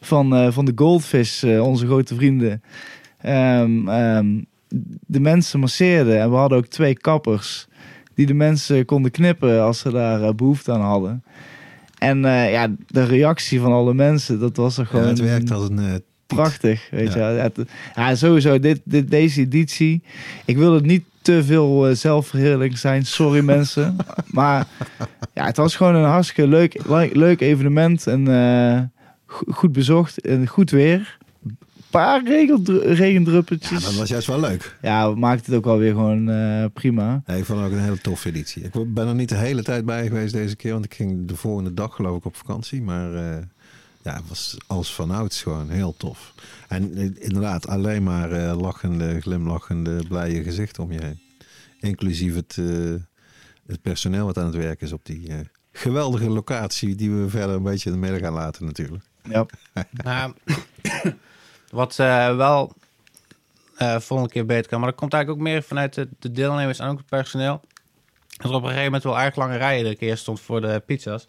van, 0.00 0.34
eh, 0.34 0.52
van 0.52 0.64
de 0.64 0.72
Goldfish, 0.74 1.42
eh, 1.42 1.66
onze 1.66 1.86
grote 1.86 2.14
vrienden, 2.14 2.62
ehm, 3.18 3.88
ehm, 3.88 4.42
de 5.06 5.20
mensen 5.20 5.60
masseerden. 5.60 6.20
En 6.20 6.30
we 6.30 6.36
hadden 6.36 6.58
ook 6.58 6.66
twee 6.66 6.94
kappers 6.98 7.67
die 8.18 8.26
de 8.26 8.34
mensen 8.34 8.84
konden 8.84 9.10
knippen 9.10 9.62
als 9.62 9.78
ze 9.78 9.90
daar 9.90 10.22
eh, 10.22 10.32
behoefte 10.34 10.72
aan 10.72 10.80
hadden. 10.80 11.22
En 11.98 12.24
eh, 12.24 12.52
ja, 12.52 12.68
de 12.86 13.04
reactie 13.04 13.60
van 13.60 13.72
alle 13.72 13.94
mensen, 13.94 14.38
dat 14.40 14.56
was 14.56 14.76
er 14.78 14.82
Ja, 14.82 14.88
gewoon 14.90 15.06
het 15.06 15.20
werkt 15.20 15.50
als 15.50 15.68
een... 15.68 15.78
eh, 15.78 15.94
prachtig. 16.26 16.88
Weet 16.90 17.12
Ja. 17.12 17.30
je. 17.30 17.66
Ja, 17.94 18.14
sowieso, 18.14 18.58
dit, 18.60 18.80
dit, 18.84 19.10
deze 19.10 19.40
editie. 19.40 20.02
Ik 20.44 20.56
wil 20.56 20.74
het 20.74 20.84
niet 20.86 21.04
te 21.22 21.44
veel 21.44 21.88
eh, 21.88 21.94
zelfverheerlijk 21.94 22.76
zijn. 22.76 23.06
Sorry 23.06 23.44
mensen. 23.54 23.96
Maar 24.26 24.66
ja, 25.34 25.44
het 25.46 25.56
was 25.56 25.76
gewoon 25.76 25.94
een 25.94 26.04
hartstikke 26.10 26.48
leuk, 26.50 26.80
le- 26.86 27.10
leuk 27.12 27.40
evenement. 27.40 28.06
En 28.06 28.26
go- 29.26 29.52
goed 29.52 29.72
bezocht. 29.72 30.20
En 30.20 30.46
goed 30.46 30.70
weer. 30.70 31.17
Een 31.90 31.94
paar 32.00 32.24
regendru- 32.24 32.88
ja, 32.88 32.94
regendruppeltjes. 32.94 33.82
dat 33.84 33.94
was 33.94 34.08
juist 34.08 34.26
wel 34.26 34.40
leuk. 34.40 34.76
Ja, 34.82 35.12
we 35.12 35.18
maakten 35.18 35.44
het 35.46 35.54
ook 35.54 35.64
wel 35.64 35.78
weer 35.78 35.92
gewoon 35.92 36.30
eh, 36.30 36.64
prima. 36.72 37.22
Nee, 37.26 37.38
ik 37.38 37.44
vond 37.44 37.58
het 37.60 37.68
ook 37.68 37.74
een 37.76 37.82
hele 37.84 38.00
toffe 38.00 38.28
editie. 38.28 38.62
Ik 38.64 38.94
ben 38.94 39.06
er 39.06 39.14
niet 39.14 39.28
de 39.28 39.34
hele 39.36 39.62
tijd 39.62 39.84
bij 39.84 40.06
geweest 40.06 40.32
deze 40.32 40.56
keer, 40.56 40.72
want 40.72 40.84
ik 40.84 40.94
ging 40.94 41.28
de 41.28 41.36
volgende 41.36 41.74
dag 41.74 41.94
geloof 41.94 42.16
ik 42.16 42.24
op 42.24 42.36
vakantie. 42.36 42.82
Maar 42.82 43.14
eh, 43.14 43.42
ja, 44.02 44.14
het 44.14 44.28
was 44.28 44.56
als 44.66 44.94
vanouds 44.94 45.42
gewoon 45.42 45.68
heel 45.70 45.94
tof. 45.96 46.34
En 46.68 46.94
eh, 46.96 47.04
inderdaad, 47.18 47.66
alleen 47.66 48.02
maar 48.02 48.32
eh, 48.32 48.60
lachende, 48.60 49.20
glimlachende, 49.20 50.02
blije 50.08 50.42
gezichten 50.42 50.82
om 50.82 50.92
je 50.92 51.00
heen. 51.04 51.20
Inclusief 51.80 52.34
het, 52.34 52.56
eh, 52.58 52.66
het 53.66 53.82
personeel 53.82 54.24
wat 54.26 54.38
aan 54.38 54.46
het 54.46 54.54
werk 54.56 54.80
is 54.80 54.92
op 54.92 55.00
die 55.04 55.28
eh, 55.28 55.36
geweldige 55.72 56.28
locatie 56.30 56.94
die 56.94 57.10
we 57.10 57.28
verder 57.28 57.56
een 57.56 57.62
beetje 57.62 57.90
in 57.90 57.94
de 57.94 58.02
midden 58.02 58.20
gaan 58.20 58.32
laten 58.32 58.64
natuurlijk. 58.64 59.04
Ja. 59.30 59.46
Nou, 60.04 60.32
wat 61.70 61.98
eh, 61.98 62.36
wel 62.36 62.72
eh 63.76 63.96
volgende 64.00 64.32
keer 64.32 64.46
beter 64.46 64.68
kan. 64.70 64.80
Maar 64.80 64.90
dat 64.90 64.98
komt 64.98 65.12
eigenlijk 65.12 65.42
ook 65.42 65.48
meer 65.52 65.62
vanuit 65.62 65.94
de, 65.94 66.08
de 66.18 66.30
deelnemers 66.32 66.78
en 66.78 66.88
ook 66.88 66.98
het 66.98 67.06
personeel. 67.06 67.60
Dat 68.36 68.50
er 68.50 68.56
op 68.56 68.62
een 68.62 68.68
gegeven 68.68 68.84
moment 68.84 69.02
wel 69.02 69.18
erg 69.20 69.36
lange 69.36 69.56
rijen 69.56 69.84
de 69.84 69.96
keer 69.96 70.16
stond 70.16 70.40
voor 70.40 70.60
de 70.60 70.82
pizza's. 70.86 71.26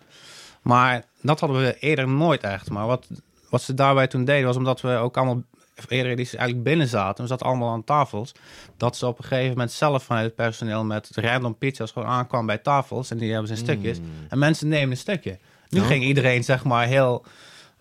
Maar 0.62 1.04
dat 1.22 1.40
hadden 1.40 1.62
we 1.62 1.78
eerder 1.80 2.08
nooit 2.08 2.44
echt. 2.44 2.70
Maar 2.70 2.86
wat, 2.88 3.08
wat 3.50 3.62
ze 3.62 3.74
daarbij 3.74 4.08
toen 4.08 4.26
deden 4.26 4.46
was 4.46 4.56
omdat 4.56 4.82
we 4.82 4.90
ook 4.96 5.18
allemaal 5.18 5.42
eerder 5.88 6.12
edities 6.12 6.36
eigenlijk 6.36 6.68
binnen 6.70 6.88
zaten. 6.88 7.24
We 7.24 7.30
zaten 7.30 7.46
allemaal 7.46 7.72
aan 7.72 7.84
tafels. 7.84 8.32
Dat 8.78 8.98
ze 8.98 9.08
op 9.08 9.18
een 9.18 9.24
gegeven 9.24 9.50
moment 9.50 9.72
zelf 9.72 10.04
vanuit 10.04 10.26
het 10.26 10.36
personeel 10.36 10.84
met 10.84 11.10
random 11.14 11.58
pizza's 11.58 11.92
gewoon 11.92 12.08
aankwam 12.08 12.46
bij 12.46 12.58
tafels. 12.58 13.12
En 13.12 13.18
die 13.18 13.30
hebben 13.32 13.48
ze 13.48 13.54
in 13.54 13.60
stukjes. 13.60 13.98
En 14.30 14.40
mensen 14.40 14.68
nemen 14.68 14.92
een 14.92 14.98
stukje. 14.98 15.38
Nu 15.70 15.80
Ja. 15.80 15.86
ging 15.86 16.04
iedereen 16.04 16.44
zeg 16.44 16.64
maar 16.64 16.86
heel 16.88 17.26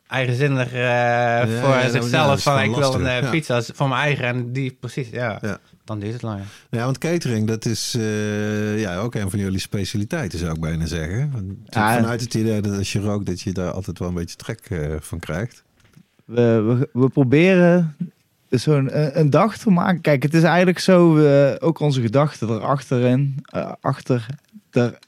eigenzinnig 0.08 0.72
eh, 0.72 1.40
voor 1.60 1.74
ja, 1.74 1.88
zichzelf 1.88 2.42
van 2.42 2.62
ik 2.62 2.74
wil 2.74 2.94
een 2.94 3.06
eh, 3.06 3.20
ja. 3.20 3.30
pizza 3.30 3.62
van 3.62 3.88
mijn 3.88 4.00
eigen 4.00 4.24
en 4.24 4.52
die 4.52 4.76
precies 4.80 5.08
ja, 5.10 5.38
Ja. 5.40 5.58
dan 5.84 5.98
duurt 5.98 6.12
het 6.12 6.22
langer. 6.22 6.44
Ja, 6.70 6.84
want 6.84 6.98
catering, 6.98 7.46
dat 7.46 7.64
is 7.64 7.94
eh, 7.98 8.80
ja, 8.80 8.96
ook 8.96 9.14
een 9.14 9.30
van 9.30 9.38
jullie 9.38 9.58
specialiteiten, 9.58 10.38
zou 10.38 10.54
ik 10.54 10.60
bijna 10.60 10.86
zeggen. 10.86 11.32
Vanuit 11.70 12.20
het 12.20 12.34
idee 12.34 12.60
dat 12.60 12.76
als 12.76 12.92
je 12.92 13.00
rookt, 13.00 13.26
dat 13.26 13.40
je 13.40 13.52
daar 13.52 13.70
altijd 13.70 13.98
wel 13.98 14.08
een 14.08 14.14
beetje 14.14 14.36
trek 14.36 14.60
eh, 14.68 14.94
van 15.00 15.18
krijgt. 15.18 15.62
We, 16.24 16.42
we, 16.42 17.00
we 17.00 17.08
proberen 17.08 17.96
zo'n 18.48 18.98
een, 18.98 19.18
een 19.18 19.30
dag 19.30 19.56
te 19.56 19.70
maken. 19.70 20.00
Kijk, 20.00 20.22
het 20.22 20.34
is 20.34 20.42
eigenlijk 20.42 20.78
zo, 20.78 21.14
we, 21.14 21.56
ook 21.60 21.80
onze 21.80 22.00
gedachten 22.00 22.48
erachterin, 22.48 23.44
eh 23.44 23.72
achter, 23.80 24.26
der, 24.70 24.98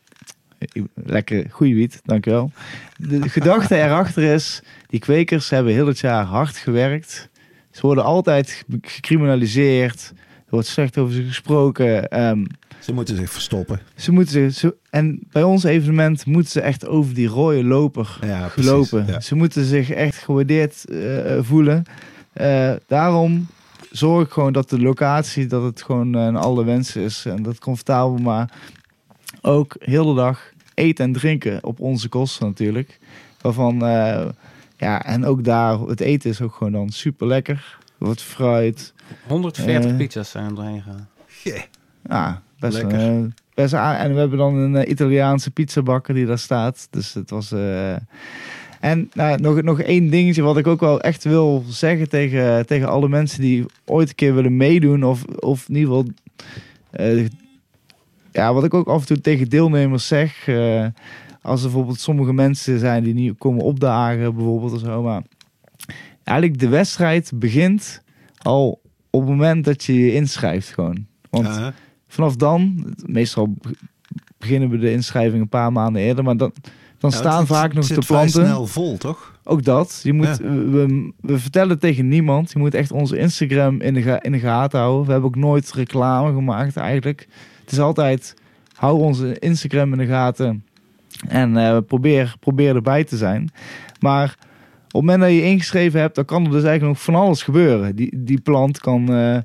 lekker 0.94 1.46
goeie 1.50 1.74
wiet, 1.74 2.00
dankjewel. 2.04 2.52
De 2.96 3.28
gedachte 3.28 3.76
erachter 3.76 4.22
is, 4.22 4.62
die 4.90 5.00
kwekers 5.00 5.50
hebben 5.50 5.72
heel 5.72 5.86
het 5.86 5.98
jaar 5.98 6.24
hard 6.24 6.56
gewerkt. 6.56 7.28
Ze 7.70 7.80
worden 7.80 8.04
altijd 8.04 8.64
gecriminaliseerd, 8.80 10.12
er 10.16 10.44
wordt 10.50 10.66
slecht 10.66 10.98
over 10.98 11.14
ze 11.14 11.22
gesproken. 11.22 12.08
ehm, 12.08 12.44
Ze 12.78 12.92
moeten 12.92 13.16
zich 13.16 13.30
verstoppen. 13.30 13.80
ze 13.96 14.12
moeten 14.12 14.32
zich, 14.32 14.52
ze, 14.54 14.76
en 14.90 15.20
bij 15.32 15.42
ons 15.42 15.64
evenement 15.64 16.26
moeten 16.26 16.50
ze 16.52 16.60
echt 16.60 16.86
over 16.86 17.14
die 17.14 17.26
rode 17.28 17.64
loper 17.64 18.18
Ja, 18.24 18.48
precies, 18.48 18.90
ja. 18.90 19.20
Ze 19.20 19.34
moeten 19.34 19.64
zich 19.64 19.90
echt 19.90 20.16
gewaardeerd 20.16 20.84
eh, 20.84 21.38
voelen. 21.40 21.82
Eh, 22.32 22.72
daarom 22.86 23.46
zorg 23.90 24.26
ik 24.26 24.32
gewoon 24.32 24.52
dat 24.52 24.70
de 24.70 24.80
locatie, 24.80 25.46
dat 25.46 25.62
het 25.62 25.82
gewoon 25.82 26.14
eh, 26.14 26.24
een 26.24 26.36
alle 26.36 26.64
wens 26.64 26.96
is 26.96 27.24
en 27.26 27.42
dat 27.42 27.58
comfortabel, 27.58 28.16
maar 28.18 28.50
ook 29.40 29.76
heel 29.78 30.06
de 30.06 30.14
dag 30.20 30.52
eten 30.74 31.04
en 31.04 31.12
drinken 31.12 31.64
op 31.64 31.80
onze 31.80 32.08
kosten 32.08 32.46
natuurlijk. 32.46 32.98
Waarvan, 33.40 33.84
eh, 33.86 34.26
ja, 34.80 35.04
en 35.04 35.24
ook 35.24 35.44
daar, 35.44 35.78
het 35.80 36.00
eten 36.00 36.30
is 36.30 36.40
ook 36.40 36.54
gewoon 36.54 36.72
dan 36.72 36.88
super 36.90 37.26
lekker. 37.26 37.78
Er 37.98 38.06
wordt 38.06 38.22
fruit. 38.22 38.92
140 39.26 39.90
Eh. 39.90 39.96
pizza's 39.96 40.30
zijn 40.30 40.44
er 40.44 40.54
doorheen 40.54 40.82
gegaan. 40.82 41.08
Ja, 42.08 42.42
best, 42.58 42.76
Lekker. 42.82 42.98
eh, 43.00 43.22
best 43.54 43.72
En 43.74 44.12
we 44.14 44.18
hebben 44.20 44.38
dan 44.38 44.54
een 44.54 44.76
eh, 44.76 44.90
Italiaanse 44.90 45.50
pizzabakker 45.50 46.14
die 46.14 46.26
daar 46.26 46.38
staat. 46.38 46.86
Dus 46.90 47.14
het 47.14 47.30
was. 47.30 47.52
eh, 47.52 47.94
En 48.80 49.10
nou, 49.12 49.40
nog, 49.40 49.62
nog 49.62 49.80
één 49.80 50.10
dingetje 50.10 50.42
wat 50.42 50.56
ik 50.58 50.66
ook 50.66 50.80
wel 50.80 51.00
echt 51.00 51.24
wil 51.24 51.64
zeggen 51.68 52.08
tegen, 52.08 52.66
tegen 52.66 52.88
alle 52.88 53.08
mensen 53.08 53.40
die 53.40 53.66
ooit 53.84 54.08
een 54.08 54.14
keer 54.14 54.34
willen 54.34 54.56
meedoen. 54.56 55.04
Of, 55.04 55.24
of 55.24 55.68
in 55.68 55.74
ieder 55.76 55.88
geval. 55.94 56.12
eh, 56.90 57.26
ja, 58.32 58.54
wat 58.54 58.64
ik 58.64 58.74
ook 58.74 58.88
af 58.88 59.00
en 59.00 59.06
toe 59.06 59.20
tegen 59.20 59.48
deelnemers 59.48 60.06
zeg. 60.06 60.48
eh, 60.48 60.86
als 61.42 61.60
er 61.60 61.66
bijvoorbeeld 61.68 62.00
sommige 62.00 62.32
mensen 62.32 62.78
zijn 62.78 63.04
die 63.04 63.14
niet 63.14 63.38
komen 63.38 63.64
opdagen, 63.64 64.34
bijvoorbeeld 64.34 64.72
of 64.72 64.80
zo. 64.80 65.02
Maar 65.02 65.22
eigenlijk 66.24 66.58
de 66.60 66.68
wedstrijd 66.68 67.32
begint 67.34 68.02
al 68.42 68.80
op 69.10 69.20
het 69.20 69.28
moment 69.30 69.64
dat 69.64 69.84
je 69.84 69.94
je 69.94 70.14
inschrijft 70.14 70.68
gewoon. 70.68 71.06
Want 71.30 71.72
vanaf 72.08 72.36
dan, 72.36 72.94
meestal 73.06 73.54
beginnen 74.38 74.70
we 74.70 74.78
de 74.78 74.92
inschrijving 74.92 75.42
een 75.42 75.48
paar 75.48 75.72
maanden 75.72 76.02
eerder, 76.02 76.24
maar 76.24 76.36
dan, 76.36 76.52
dan 76.98 77.10
Ja, 77.10 77.16
staan 77.16 77.38
het- 77.38 77.48
vaak 77.48 77.64
het 77.64 77.74
nog 77.74 77.84
zit 77.84 78.00
de 78.00 78.06
planten. 78.06 78.30
snel 78.46 78.66
vol, 78.66 78.96
toch? 78.96 79.38
Ook 79.44 79.64
dat. 79.64 80.00
Je 80.02 80.12
moet, 80.12 80.26
Ja. 80.26 80.36
we, 80.42 81.12
we 81.20 81.38
vertellen 81.38 81.78
tegen 81.78 82.08
niemand. 82.08 82.52
Je 82.52 82.58
moet 82.58 82.74
echt 82.74 82.92
onze 82.92 83.18
Instagram 83.18 83.80
in 83.80 83.94
de, 83.94 84.18
in 84.22 84.32
de 84.32 84.38
gaten 84.38 84.78
houden. 84.80 85.06
We 85.06 85.12
hebben 85.12 85.28
ook 85.30 85.36
nooit 85.36 85.72
reclame 85.72 86.32
gemaakt 86.34 86.76
eigenlijk. 86.76 87.28
Het 87.60 87.72
is 87.72 87.78
altijd, 87.80 88.34
hou 88.74 89.00
onze 89.00 89.38
Instagram 89.38 89.92
in 89.92 89.98
de 89.98 90.06
gaten. 90.06 90.64
En 91.28 91.56
eh, 91.56 91.78
probeer, 91.86 92.34
probeer 92.40 92.74
erbij 92.74 93.04
te 93.04 93.16
zijn. 93.16 93.50
Maar 94.00 94.24
op 94.28 94.86
het 94.86 94.92
moment 94.92 95.20
dat 95.20 95.30
je 95.30 95.42
ingeschreven 95.44 96.00
hebt, 96.00 96.14
dan 96.14 96.24
kan 96.24 96.44
er 96.44 96.50
dus 96.50 96.62
eigenlijk 96.64 96.92
nog 96.94 97.02
van 97.02 97.14
alles 97.14 97.42
gebeuren. 97.42 97.96
Die, 97.96 98.22
die 98.24 98.40
plant 98.40 98.78
kan, 98.80 99.12
eh, 99.14 99.38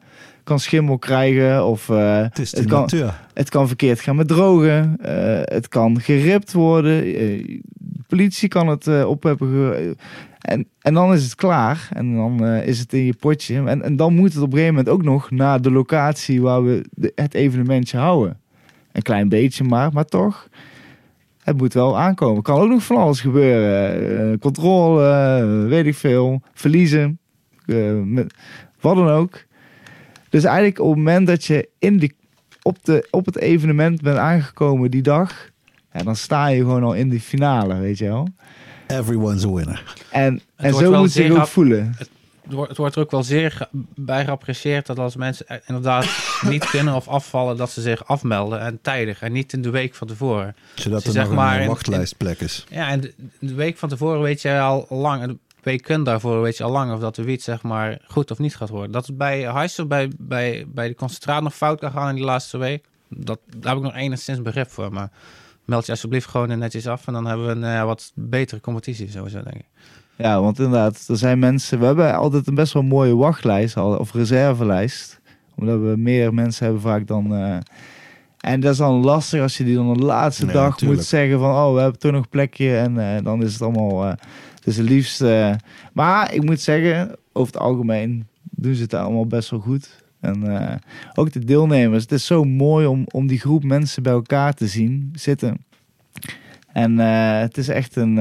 kan 0.43 0.59
schimmel 0.59 0.97
krijgen 0.97 1.65
of 1.65 1.89
eh, 1.89 2.21
Het 2.21 2.39
is 2.39 2.51
het 2.57 2.65
kan, 2.65 2.80
natuur. 2.82 3.21
het 3.34 3.49
kan 3.49 3.67
verkeerd 3.67 3.99
gaan 3.99 4.15
met 4.15 4.28
drogen. 4.28 4.95
het 5.43 5.67
kan 5.67 5.99
geript 6.01 6.51
worden. 6.53 7.01
de 7.03 8.03
politie 8.07 8.47
kan 8.47 8.67
het 8.67 9.05
op 9.05 9.23
hebben. 9.23 9.95
en, 10.39 10.67
en 10.82 10.93
dan 10.93 11.13
is 11.13 11.23
het 11.23 11.36
klaar. 11.36 11.88
En 11.93 12.15
dan 12.15 12.45
is 12.45 12.80
het 12.80 12.93
in 12.93 13.05
je 13.05 13.13
potje. 13.13 13.63
En, 13.65 13.82
en 13.84 13.95
dan 13.95 14.13
moet 14.15 14.34
het 14.34 14.41
op 14.41 14.51
een 14.51 14.57
gegeven 14.57 14.76
moment 14.76 14.93
ook 14.93 15.03
nog 15.03 15.32
naar 15.32 15.61
de 15.61 15.71
locatie 15.71 16.41
waar 16.41 16.63
we 16.63 16.86
de- 16.91 17.11
het 17.15 17.34
evenementje 17.34 17.97
houden. 17.97 18.39
Een 18.91 19.01
klein 19.01 19.30
beetje 19.30 19.63
maar, 19.63 19.93
maar 19.93 20.05
toch. 20.05 20.47
Het 21.45 21.57
moet 21.57 21.73
wel 21.73 21.97
aankomen. 21.97 22.43
Kan 22.43 22.59
ook 22.59 22.69
nog 22.69 22.83
van 22.83 22.95
alles 22.95 23.21
gebeuren. 23.21 24.31
Eh, 24.31 24.39
controle, 24.39 25.07
eh, 25.07 25.69
weet 25.69 25.85
ik 25.85 25.95
veel, 25.95 26.41
verliezen, 26.53 27.19
eh, 27.65 27.93
met, 28.03 28.33
wat 28.79 28.95
dan 28.95 29.09
ook. 29.09 29.43
Dus 30.29 30.43
eigenlijk 30.43 30.79
op 30.79 30.87
het 30.87 30.97
moment 30.97 31.27
dat 31.27 31.45
je 31.45 31.69
in 31.79 31.97
die, 31.97 32.15
op, 32.61 32.77
de, 32.83 33.07
op 33.11 33.25
het 33.25 33.37
evenement 33.37 34.01
bent 34.01 34.17
aangekomen 34.17 34.91
die 34.91 35.01
dag, 35.01 35.49
ja, 35.93 36.03
dan 36.03 36.15
sta 36.15 36.47
je 36.47 36.59
gewoon 36.59 36.83
al 36.83 36.93
in 36.93 37.09
die 37.09 37.21
finale, 37.21 37.77
weet 37.79 37.97
je 37.97 38.05
wel. 38.05 38.27
Everyone's 38.87 39.45
a 39.45 39.51
winner. 39.51 39.95
En, 40.11 40.41
en 40.55 40.73
zo 40.73 40.99
moet 40.99 41.13
je 41.13 41.23
je 41.23 41.33
ook 41.33 41.47
voelen. 41.47 41.93
Het 41.97 42.09
het 42.49 42.77
wordt 42.77 42.95
er 42.95 43.01
ook 43.01 43.11
wel 43.11 43.23
zeer 43.23 43.67
bij 43.95 44.25
geapprecieerd 44.25 44.85
dat 44.85 44.99
als 44.99 45.15
mensen 45.15 45.61
inderdaad 45.65 46.07
niet 46.49 46.69
kunnen 46.69 46.93
of 46.93 47.07
afvallen, 47.07 47.57
dat 47.57 47.71
ze 47.71 47.81
zich 47.81 48.07
afmelden 48.07 48.59
en 48.59 48.79
tijdig 48.81 49.21
en 49.21 49.31
niet 49.31 49.53
in 49.53 49.61
de 49.61 49.69
week 49.69 49.95
van 49.95 50.07
tevoren. 50.07 50.55
Zodat 50.75 51.03
er 51.03 51.11
zeg 51.11 51.21
nog 51.21 51.31
een 51.31 51.37
maar 51.37 51.59
eh, 51.59 51.67
wachtlijstplek 51.67 52.39
is. 52.39 52.65
Ja, 52.69 52.89
en 52.89 53.01
de, 53.01 53.13
de 53.39 53.53
week 53.53 53.77
van 53.77 53.89
tevoren 53.89 54.21
weet 54.21 54.41
je 54.41 54.59
al 54.59 54.85
lang, 54.89 55.21
en 55.21 55.27
de 55.27 55.37
week 55.63 56.05
daarvoor 56.05 56.41
weet 56.41 56.57
je 56.57 56.63
al 56.63 56.71
lang 56.71 56.93
of 56.93 56.99
dat 56.99 57.15
de 57.15 57.23
wiet 57.23 57.43
zeg 57.43 57.61
maar 57.61 57.97
goed 58.07 58.31
of 58.31 58.39
niet 58.39 58.55
gaat 58.55 58.69
worden. 58.69 58.91
Dat 58.91 59.03
is 59.03 59.15
bij 59.15 59.39
Heisel, 59.39 59.85
bij, 59.85 60.11
bij, 60.17 60.65
bij 60.67 60.87
de 60.87 60.95
concentraat 60.95 61.43
nog 61.43 61.55
fout 61.55 61.79
kan 61.79 61.91
gaan 61.91 62.09
in 62.09 62.15
die 62.15 62.23
laatste 62.23 62.57
week. 62.57 62.85
Dat, 63.07 63.39
daar 63.57 63.75
heb 63.75 63.83
ik 63.83 63.89
nog 63.89 63.95
enigszins 63.95 64.41
begrip 64.41 64.71
voor, 64.71 64.93
maar 64.93 65.09
meld 65.65 65.85
je 65.85 65.91
alsjeblieft 65.91 66.27
gewoon 66.27 66.59
netjes 66.59 66.87
af 66.87 67.07
en 67.07 67.13
dan 67.13 67.25
hebben 67.25 67.45
we 67.45 67.51
een 67.51 67.79
eh, 67.79 67.83
wat 67.83 68.11
betere 68.15 68.61
competitie 68.61 69.11
sowieso, 69.11 69.43
denk 69.43 69.55
ik. 69.55 69.65
Ja, 70.18 70.41
want 70.41 70.57
inderdaad, 70.59 71.05
er 71.07 71.18
zijn 71.18 71.39
mensen. 71.39 71.80
We 71.80 71.86
hebben 71.86 72.16
altijd 72.16 72.47
een 72.47 72.55
best 72.55 72.74
wel 72.74 72.84
mooie 72.84 73.16
wachtlijst 73.16 73.78
of 73.78 74.13
reservelijst. 74.13 75.20
Omdat 75.55 75.80
we 75.80 75.93
meer 75.97 76.34
mensen 76.34 76.63
hebben 76.66 76.82
vaak 76.84 77.07
dan. 77.07 77.36
eh, 77.36 77.57
en 78.39 78.59
dat 78.59 78.72
is 78.72 78.78
dan 78.78 78.93
lastig 78.93 79.41
als 79.41 79.57
je 79.57 79.63
die 79.63 79.76
dan 79.76 79.93
de 79.93 79.99
laatste 80.05 80.45
dag 80.45 80.70
natuurlijk. 80.70 80.99
moet 80.99 81.07
zeggen 81.07 81.39
van 81.39 81.49
oh, 81.49 81.74
we 81.74 81.80
hebben 81.82 81.99
toch 81.99 82.11
nog 82.11 82.24
een 82.24 82.30
plekje. 82.30 82.78
En 82.78 83.16
eh, 83.16 83.24
dan 83.24 83.43
is 83.43 83.53
het 83.53 83.61
allemaal. 83.61 84.05
eh 84.05 84.13
dus 84.63 84.76
het 84.76 84.89
liefst. 84.89 85.24
maar 85.93 86.34
ik 86.34 86.43
moet 86.43 86.59
zeggen, 86.61 87.16
over 87.34 87.53
het 87.53 87.61
algemeen 87.61 88.28
doen 88.41 88.76
ze 88.76 88.82
het 88.82 88.93
allemaal 88.93 89.28
best 89.28 89.49
wel 89.49 89.59
goed. 89.59 90.03
En 90.22 90.43
ook 91.13 91.32
de 91.32 91.39
deelnemers. 91.45 92.03
Het 92.03 92.11
is 92.11 92.26
zo 92.26 92.43
mooi 92.43 92.86
om, 92.86 93.05
om 93.11 93.28
die 93.28 93.39
groep 93.39 93.63
mensen 93.63 94.03
bij 94.03 94.13
elkaar 94.13 94.53
te 94.53 94.68
zien 94.68 95.09
zitten. 95.13 95.66
En 96.74 96.97
het 97.39 97.57
is 97.57 97.68
echt 97.68 97.95
een. 97.95 98.18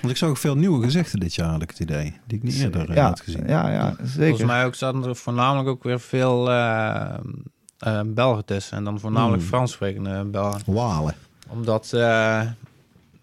Want 0.00 0.12
ik 0.12 0.16
zag 0.16 0.28
ook 0.28 0.36
veel 0.36 0.54
nieuwe 0.56 0.84
gezichten 0.84 1.20
dit 1.20 1.34
jaar, 1.34 1.50
had 1.50 1.62
ik 1.62 1.70
het 1.70 1.80
idee. 1.80 2.14
Die 2.26 2.36
ik 2.36 2.42
niet 2.42 2.54
eerder 2.60 2.90
eh, 2.90 2.96
ja, 2.96 3.06
had 3.06 3.20
gezien. 3.20 3.46
ja, 3.46 3.70
ja, 3.70 3.96
zeker. 4.02 4.26
Volgens 4.28 4.50
mij 4.50 4.64
ook 4.64 4.74
zaten 4.74 5.04
er 5.04 5.16
voornamelijk 5.16 5.68
ook 5.68 5.82
weer 5.82 6.00
veel 6.00 6.50
eh, 6.50 8.00
Belgen 8.06 8.44
tussen. 8.44 8.76
En 8.76 8.84
dan 8.84 9.00
voornamelijk 9.00 9.40
Hmm. 9.42 9.50
Frans 9.50 9.72
sprekende 9.72 10.24
Belgen. 10.24 10.62
Walen. 10.66 11.14
Omdat, 11.48 11.92
eh, 11.92 12.40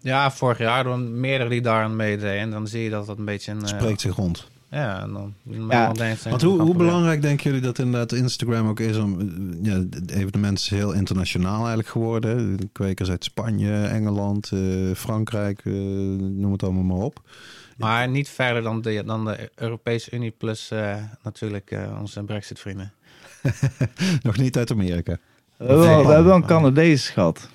ja, 0.00 0.30
vorig 0.30 0.58
jaar 0.58 0.84
door 0.84 0.98
meerdere 0.98 1.50
die 1.50 1.60
daar 1.60 1.84
aan 1.84 1.96
meededen. 1.96 2.38
En 2.38 2.50
dan 2.50 2.66
zie 2.66 2.82
je 2.82 2.90
dat 2.90 3.06
dat 3.06 3.18
een 3.18 3.24
beetje 3.24 3.52
een... 3.52 3.68
Spreekt 3.68 4.00
zich 4.00 4.14
rond. 4.14 4.50
Ja, 4.72 5.02
en 5.02 5.12
dan... 5.12 5.34
Ja, 5.68 5.92
Want 6.28 6.42
hoe, 6.42 6.60
hoe 6.60 6.74
belangrijk 6.76 7.22
denken 7.22 7.44
jullie 7.44 7.60
dat 7.66 7.78
inderdaad 7.78 8.12
Instagram 8.12 8.68
ook 8.68 8.80
is 8.80 8.96
om... 8.96 9.18
Ja, 9.62 9.72
het 9.90 10.10
evenement 10.10 10.58
is 10.58 10.68
heel 10.68 10.92
internationaal 10.92 11.58
eigenlijk 11.58 11.88
geworden. 11.88 12.56
De 12.56 12.68
Kwekers 12.72 13.10
uit 13.10 13.24
Spanje, 13.24 13.84
Engeland, 13.84 14.50
eh, 14.52 14.60
Frankrijk, 14.94 15.60
eh, 15.64 15.72
noem 16.18 16.52
het 16.52 16.62
allemaal 16.62 16.82
maar 16.82 17.04
op. 17.04 17.22
Maar 17.76 18.08
niet 18.08 18.28
verder 18.28 18.62
dan 18.62 18.80
de, 18.82 19.02
dan 19.06 19.24
de 19.24 19.50
Europese 19.54 20.10
Unie 20.16 20.30
plus 20.30 20.70
eh, 20.70 20.96
natuurlijk 21.22 21.70
eh, 21.70 21.98
onze 22.00 22.22
Brexit-vrienden. 22.22 22.92
Nog 24.22 24.36
niet 24.36 24.56
uit 24.56 24.70
Amerika. 24.70 25.18
We 25.56 25.64
hebben, 25.66 25.78
wel- 25.86 25.94
Nee. 25.96 26.04
we 26.06 26.10
hebben 26.12 26.26
wel 26.26 26.36
een 26.36 26.46
Canadees 26.46 27.08
gehad. 27.08 27.48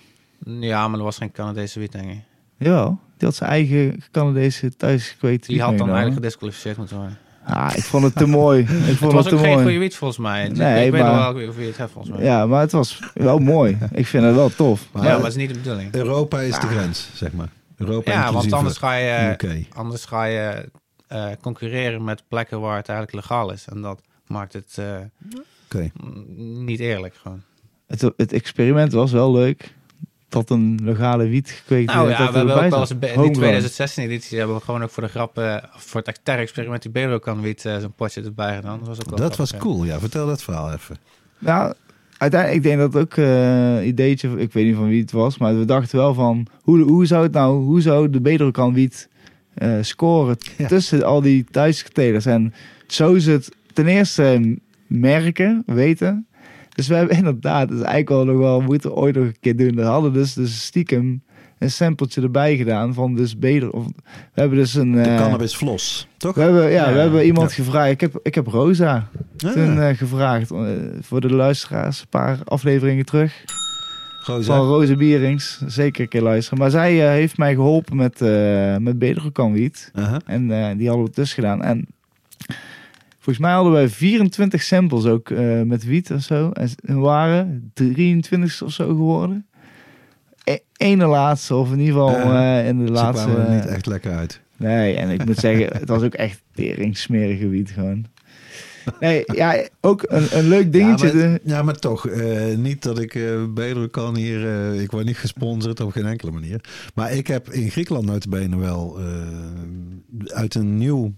Ja, 0.45 0.87
maar 0.87 0.97
er 0.99 1.05
was 1.05 1.17
geen 1.17 1.31
Canadese 1.31 1.79
wiet, 1.79 1.91
denk 1.91 2.09
ik. 2.11 2.19
Ja, 2.57 2.85
die 3.17 3.27
had 3.27 3.35
zijn 3.35 3.49
eigen 3.49 4.03
Canadese 4.11 4.75
thuisgekweekt 4.75 5.47
Die 5.47 5.61
had 5.61 5.77
dan 5.77 5.87
eigenlijk 5.87 6.15
gedisqualificeerd 6.15 6.77
moeten 6.77 6.97
worden. 6.97 7.17
Ah, 7.45 7.71
ik 7.75 7.83
vond 7.83 8.03
het 8.03 8.15
te 8.15 8.25
mooi. 8.25 8.59
Ik 8.61 8.67
Het 8.69 8.95
vond 8.97 9.11
was 9.11 9.25
het, 9.25 9.33
te 9.33 9.35
ook 9.39 9.41
geen 9.45 9.51
mooi. 9.53 9.63
goede 9.63 9.79
wiet 9.79 9.95
volgens 9.95 10.19
mij. 10.19 10.45
Ik- 10.45 10.57
Nee, 10.57 10.85
ik 10.85 10.91
weet 10.91 11.01
nog 11.01 11.11
maar- 11.11 11.33
wel 11.33 11.47
of 11.49 11.57
je 11.59 11.65
het 11.65 11.77
hebt 11.77 11.91
volgens 11.91 12.15
mij. 12.17 12.25
Ja, 12.25 12.45
maar 12.45 12.61
het 12.61 12.71
was 12.71 12.99
wel 13.13 13.39
mooi. 13.39 13.77
Ik 13.91 14.07
vind 14.07 14.23
het 14.23 14.35
wel 14.35 14.49
tof. 14.49 14.87
Maar- 14.91 15.03
ja, 15.03 15.17
maar 15.17 15.27
is 15.27 15.35
niet 15.35 15.49
de 15.49 15.55
bedoeling. 15.59 15.93
Europa 15.93 16.39
is 16.41 16.59
de 16.59 16.67
grens, 16.67 17.09
zeg 17.13 17.31
maar. 17.31 17.49
Europa 17.77 18.11
Ja, 18.11 18.31
want 18.33 18.53
anders 18.53 18.77
ga 18.77 18.93
je, 18.95 19.31
UK. 19.43 19.65
anders 19.73 20.05
ga 20.05 20.23
je 20.23 20.69
eh, 21.07 21.25
concurreren 21.41 22.03
met 22.03 22.23
plekken 22.27 22.59
waar 22.59 22.77
het 22.77 22.89
eigenlijk 22.89 23.17
legaal 23.27 23.51
is. 23.51 23.65
En 23.67 23.81
dat 23.81 24.01
maakt 24.27 24.53
het 24.53 24.75
eh, 24.77 24.85
Oké. 25.65 25.89
mm, 26.03 26.65
niet 26.65 26.79
eerlijk 26.79 27.15
gewoon. 27.21 27.41
Het, 27.87 28.01
het 28.17 28.33
experiment 28.33 28.91
was 28.91 29.11
wel 29.11 29.31
leuk. 29.31 29.75
Dat 30.29 30.49
een 30.49 30.79
legale 30.83 31.27
wiet 31.27 31.49
gekweekt 31.49 31.93
Nou 31.93 32.05
werd, 32.07 32.17
ja, 32.17 32.23
dat 32.23 32.33
we 32.33 32.37
hebben 32.37 32.63
ook 32.63 32.69
wel 32.69 32.79
eens 32.79 32.89
in 32.89 32.99
die 32.99 33.09
Homegrown. 33.09 33.33
2016 33.33 34.03
editie 34.03 34.37
hebben 34.37 34.55
we 34.55 34.61
gewoon 34.63 34.83
ook 34.83 34.89
voor 34.89 35.03
de 35.03 35.09
grap, 35.09 35.37
eh, 35.37 35.55
voor 35.75 36.01
het 36.03 36.19
ter 36.23 36.39
experiment 36.39 36.81
die 36.81 36.91
Berokan 36.91 37.41
wiet 37.41 37.65
eh, 37.65 37.77
zo'n 37.77 37.93
potje 37.93 38.21
erbij 38.21 38.55
gedaan. 38.55 38.79
Dat 38.79 38.87
was 38.87 38.99
ook 38.99 39.09
wel 39.09 39.17
Dat 39.17 39.37
was 39.37 39.57
cool, 39.57 39.83
ja. 39.85 39.99
Vertel 39.99 40.27
dat 40.27 40.43
verhaal 40.43 40.73
even. 40.73 40.97
Nou, 41.39 41.73
uiteindelijk, 42.17 42.63
ik 42.63 42.69
denk 42.69 42.79
dat 42.79 42.93
het 42.93 43.01
ook 43.01 43.17
eh, 43.17 43.75
een 43.77 43.87
ideetje, 43.87 44.29
ik 44.39 44.53
weet 44.53 44.65
niet 44.65 44.75
van 44.75 44.87
wie 44.87 45.01
het 45.01 45.11
was, 45.11 45.37
maar 45.37 45.59
we 45.59 45.65
dachten 45.65 45.97
wel 45.97 46.13
van, 46.13 46.47
hoe, 46.61 46.79
hoe 46.79 47.05
zou 47.05 47.23
het 47.23 47.31
nou, 47.31 47.63
hoe 47.63 47.81
zou 47.81 48.09
de 48.09 48.21
Bedrokan 48.21 48.73
wiet 48.73 49.09
eh, 49.53 49.71
scoren 49.81 50.37
Ja. 50.57 50.67
tussen 50.67 51.03
al 51.03 51.21
die 51.21 51.45
thuistelers? 51.51 52.25
En 52.25 52.53
zo 52.87 53.17
ze 53.17 53.31
het 53.31 53.51
ten 53.73 53.87
eerste 53.87 54.57
merken, 54.87 55.63
weten. 55.65 56.27
Dus 56.77 56.87
we 56.87 56.95
hebben 56.95 57.17
inderdaad, 57.17 57.67
dus 57.67 57.77
eigenlijk 57.77 58.09
wel 58.09 58.25
nog 58.25 58.37
wel, 58.37 58.61
moeten 58.61 58.93
ooit 58.95 59.15
nog 59.15 59.25
een 59.25 59.39
keer 59.39 59.55
doen. 59.55 59.75
We 59.75 59.81
hadden 59.81 60.13
dus, 60.13 60.33
dus 60.33 60.65
stiekem 60.65 61.21
een 61.59 61.71
sampletje 61.71 62.21
erbij 62.21 62.57
gedaan 62.57 62.93
van 62.93 63.15
dus 63.15 63.37
beter. 63.37 63.71
Of, 63.71 63.85
we 63.85 64.41
hebben 64.41 64.57
dus 64.57 64.73
een... 64.73 64.91
De 64.91 65.01
eh, 65.01 65.17
cannabis 65.17 65.55
floss, 65.55 66.07
toch? 66.17 66.35
we 66.35 66.41
hebben, 66.41 66.63
ja, 66.71 66.87
Ja. 66.87 66.93
we 66.93 66.99
hebben 66.99 67.25
iemand 67.25 67.49
Ja. 67.49 67.55
gevraagd. 67.63 67.91
Ik 67.91 68.01
heb, 68.01 68.19
ik 68.23 68.35
heb 68.35 68.47
Rosa 68.47 69.09
Ah, 69.45 69.51
toen 69.51 69.79
eh, 69.81 69.97
gevraagd 69.97 70.51
eh, 70.51 70.59
voor 71.01 71.21
de 71.21 71.29
luisteraars, 71.33 71.99
een 72.01 72.07
paar 72.09 72.39
afleveringen 72.43 73.05
terug. 73.05 73.43
Rosa. 74.25 74.55
Van 74.57 74.67
Roze 74.67 74.95
Bierings, 74.95 75.61
zeker 75.67 76.01
een 76.01 76.07
keer 76.09 76.21
luisteren. 76.21 76.59
Maar 76.59 76.69
zij 76.69 76.93
heeft 76.93 77.37
mij 77.37 77.53
geholpen 77.53 77.95
met, 77.95 78.21
eh 78.21 78.77
met 78.77 78.99
Beterkan 78.99 79.53
wiet. 79.53 79.91
Aha. 79.93 80.19
En 80.25 80.77
die 80.77 80.87
hadden 80.87 81.05
we 81.05 81.11
dus 81.13 81.33
gedaan. 81.33 81.63
En 81.63 81.87
volgens 83.27 83.45
mij 83.45 83.55
hadden 83.55 83.73
wij 83.73 83.89
24 83.89 84.61
samples 84.63 85.05
ook 85.05 85.29
eh, 85.29 85.61
met 85.61 85.85
wiet 85.85 86.11
of 86.11 86.21
zo. 86.21 86.51
En 86.51 86.99
waren 86.99 87.71
23 87.73 88.61
of 88.61 88.71
zo 88.71 88.87
geworden. 88.87 89.45
E 90.43 90.57
Ene 90.77 91.05
laatste, 91.05 91.55
of 91.55 91.71
in 91.71 91.79
ieder 91.79 91.93
geval 91.93 92.33
eh, 92.33 92.67
in 92.67 92.85
de 92.85 92.91
laatste... 92.91 93.29
er 93.29 93.55
niet 93.55 93.65
echt 93.65 93.85
lekker 93.85 94.11
uit. 94.11 94.41
Nee, 94.57 94.95
en 94.95 95.09
ik 95.09 95.25
moet 95.25 95.37
zeggen, 95.37 95.67
het 95.79 95.89
was 95.89 96.03
ook 96.03 96.13
echt 96.13 96.41
tering 96.53 96.97
smerige 96.97 97.47
wiet 97.47 97.69
gewoon. 97.71 98.05
Nee, 98.99 99.23
ja, 99.25 99.67
ook 99.81 100.03
een, 100.07 100.27
een 100.37 100.47
leuk 100.47 100.71
dingetje. 100.71 101.07
Ja, 101.07 101.13
maar, 101.13 101.21
de- 101.21 101.39
ja, 101.43 101.61
maar 101.61 101.79
toch. 101.79 102.09
niet 102.57 102.83
dat 102.83 102.99
ik 102.99 103.15
eh 103.15 103.43
beter 103.49 103.89
kan 103.89 104.15
hier. 104.15 104.73
ik 104.73 104.91
word 104.91 105.05
niet 105.05 105.17
gesponsord 105.17 105.79
op 105.79 105.91
geen 105.91 106.05
enkele 106.05 106.31
manier. 106.31 106.61
Maar 106.95 107.11
ik 107.11 107.27
heb 107.27 107.49
in 107.49 107.71
Griekenland 107.71 108.05
notabene 108.05 108.57
wel 108.57 108.99
uit 110.25 110.55
een 110.55 110.77
nieuw 110.77 111.13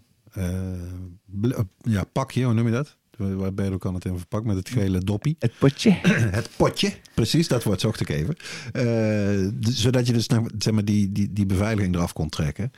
ja, 1.82 2.04
pakje, 2.04 2.44
hoe 2.44 2.54
noem 2.54 2.66
je 2.66 2.72
dat? 2.72 2.98
Waar 3.20 3.54
Bedo 3.54 3.78
kan 3.78 3.94
het 3.94 4.06
in 4.06 4.18
verpakt 4.18 4.46
met 4.46 4.56
het 4.56 4.70
gele 4.70 5.00
doppie. 5.00 5.36
het 5.40 5.52
potje. 5.60 5.92
Het 6.40 6.50
potje, 6.56 6.94
precies, 7.14 7.48
dat 7.48 7.64
woord 7.64 7.82
zocht 7.82 8.00
ik 8.00 8.10
even. 8.10 8.36
Eh, 8.72 9.72
zodat 9.74 10.08
je 10.08 10.14
dus 10.14 10.28
nou, 10.28 10.50
zeg 10.58 10.74
maar, 10.74 10.86
die, 10.86 11.12
die, 11.12 11.34
die 11.34 11.46
beveiliging 11.46 11.96
eraf 11.96 12.14
kon 12.14 12.30
trekken. 12.30 12.72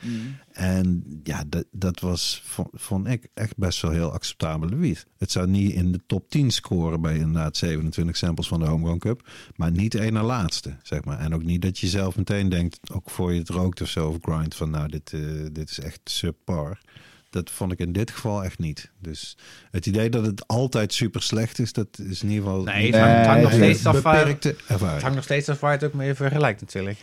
En 0.52 1.04
ja, 1.22 1.44
dat, 1.46 1.64
dat 1.70 2.00
was, 2.00 2.42
vond, 2.44 2.68
vond 2.72 3.08
ik 3.08 3.28
echt 3.34 3.56
best 3.56 3.82
wel 3.82 3.90
heel 3.90 4.12
acceptabele 4.12 4.76
wiet. 4.76 5.06
Het 5.18 5.30
zou 5.30 5.48
niet 5.48 5.72
in 5.72 5.92
de 5.92 6.00
top 6.06 6.30
10 6.30 6.50
scoren 6.50 7.00
bij 7.00 7.16
inderdaad 7.16 7.56
27 7.56 8.16
samples 8.16 8.48
van 8.48 8.60
de 8.60 8.66
Homegrown 8.66 8.98
Cup. 8.98 9.28
Maar 9.56 9.70
niet 9.70 9.94
één 9.94 10.12
na 10.12 10.22
laatste, 10.22 10.76
zeg 10.82 11.04
maar. 11.04 11.18
En 11.18 11.34
ook 11.34 11.44
niet 11.44 11.62
dat 11.62 11.78
je 11.78 11.86
zelf 11.86 12.16
meteen 12.16 12.48
denkt, 12.48 12.78
ook 12.92 13.10
voor 13.10 13.32
je 13.32 13.38
het 13.38 13.48
rookt 13.48 13.80
of 13.80 13.88
zo, 13.88 14.08
of 14.08 14.16
grind, 14.20 14.54
van 14.54 14.70
nou, 14.70 14.88
dit, 14.88 15.12
eh, 15.12 15.20
dit 15.52 15.70
is 15.70 15.80
echt 15.80 16.00
subpar. 16.04 16.80
Dat 17.32 17.50
vond 17.50 17.72
ik 17.72 17.78
in 17.78 17.92
dit 17.92 18.10
geval 18.10 18.44
echt 18.44 18.58
niet. 18.58 18.90
Dus 19.00 19.36
het 19.70 19.86
idee 19.86 20.08
dat 20.10 20.26
het 20.26 20.46
altijd 20.48 20.92
super 20.94 21.22
slecht 21.22 21.58
is, 21.58 21.72
dat 21.72 21.86
is 22.08 22.22
in 22.22 22.28
ieder 22.28 22.44
geval 22.44 22.62
Nee, 22.62 22.84
niet 22.84 22.94
het 22.94 23.02
hangt, 23.02 23.16
het 23.18 23.26
hangt 23.26 23.42
nog 23.42 23.52
steeds 23.52 23.86
af 23.86 24.00
waar, 24.02 24.18
beperkte 24.18 24.48
het 24.48 24.58
ervaring. 24.66 25.00
hangt 25.00 25.14
nog 25.16 25.24
steeds 25.24 25.48
af 25.48 25.60
waar 25.60 25.72
het 25.72 25.84
ook 25.84 25.92
mee 25.92 26.14
vergelijkt 26.14 26.60
natuurlijk. 26.60 26.98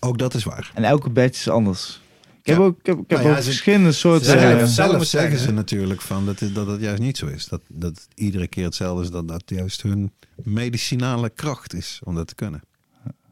Ook 0.00 0.18
dat 0.18 0.34
is 0.34 0.44
waar. 0.44 0.70
En 0.74 0.84
elke 0.84 1.10
batch 1.10 1.38
is 1.38 1.48
anders. 1.48 2.00
Ik 2.40 2.46
heb 2.46 2.56
Ja. 2.56 2.62
ook, 2.64 2.78
ik 2.78 2.86
heb, 2.86 2.94
ik 2.98 3.04
heb 3.10 3.18
Nou 3.18 3.30
ja, 3.30 3.36
ook 3.36 3.42
ze- 3.42 3.48
verschillende 3.50 3.92
soorten... 3.92 4.24
ze 4.24 4.30
zeggen 4.30 4.50
eh, 4.52 4.58
het 4.60 4.68
zelf 4.70 4.90
zeggen 4.90 5.08
zeggen. 5.08 5.38
ze 5.38 5.52
natuurlijk 5.52 6.00
van 6.00 6.26
dat 6.26 6.40
het, 6.40 6.54
dat 6.54 6.66
het 6.66 6.80
juist 6.80 7.00
niet 7.02 7.16
zo 7.18 7.26
is. 7.26 7.46
Dat, 7.46 7.60
dat 7.68 7.90
het 7.90 8.08
iedere 8.14 8.46
keer 8.48 8.64
hetzelfde 8.64 9.02
is. 9.04 9.10
Dat 9.10 9.28
dat 9.28 9.42
juist 9.46 9.82
hun 9.82 10.12
medicinale 10.36 11.30
kracht 11.30 11.74
is 11.74 12.00
om 12.04 12.14
dat 12.14 12.26
te 12.26 12.34
kunnen. 12.34 12.60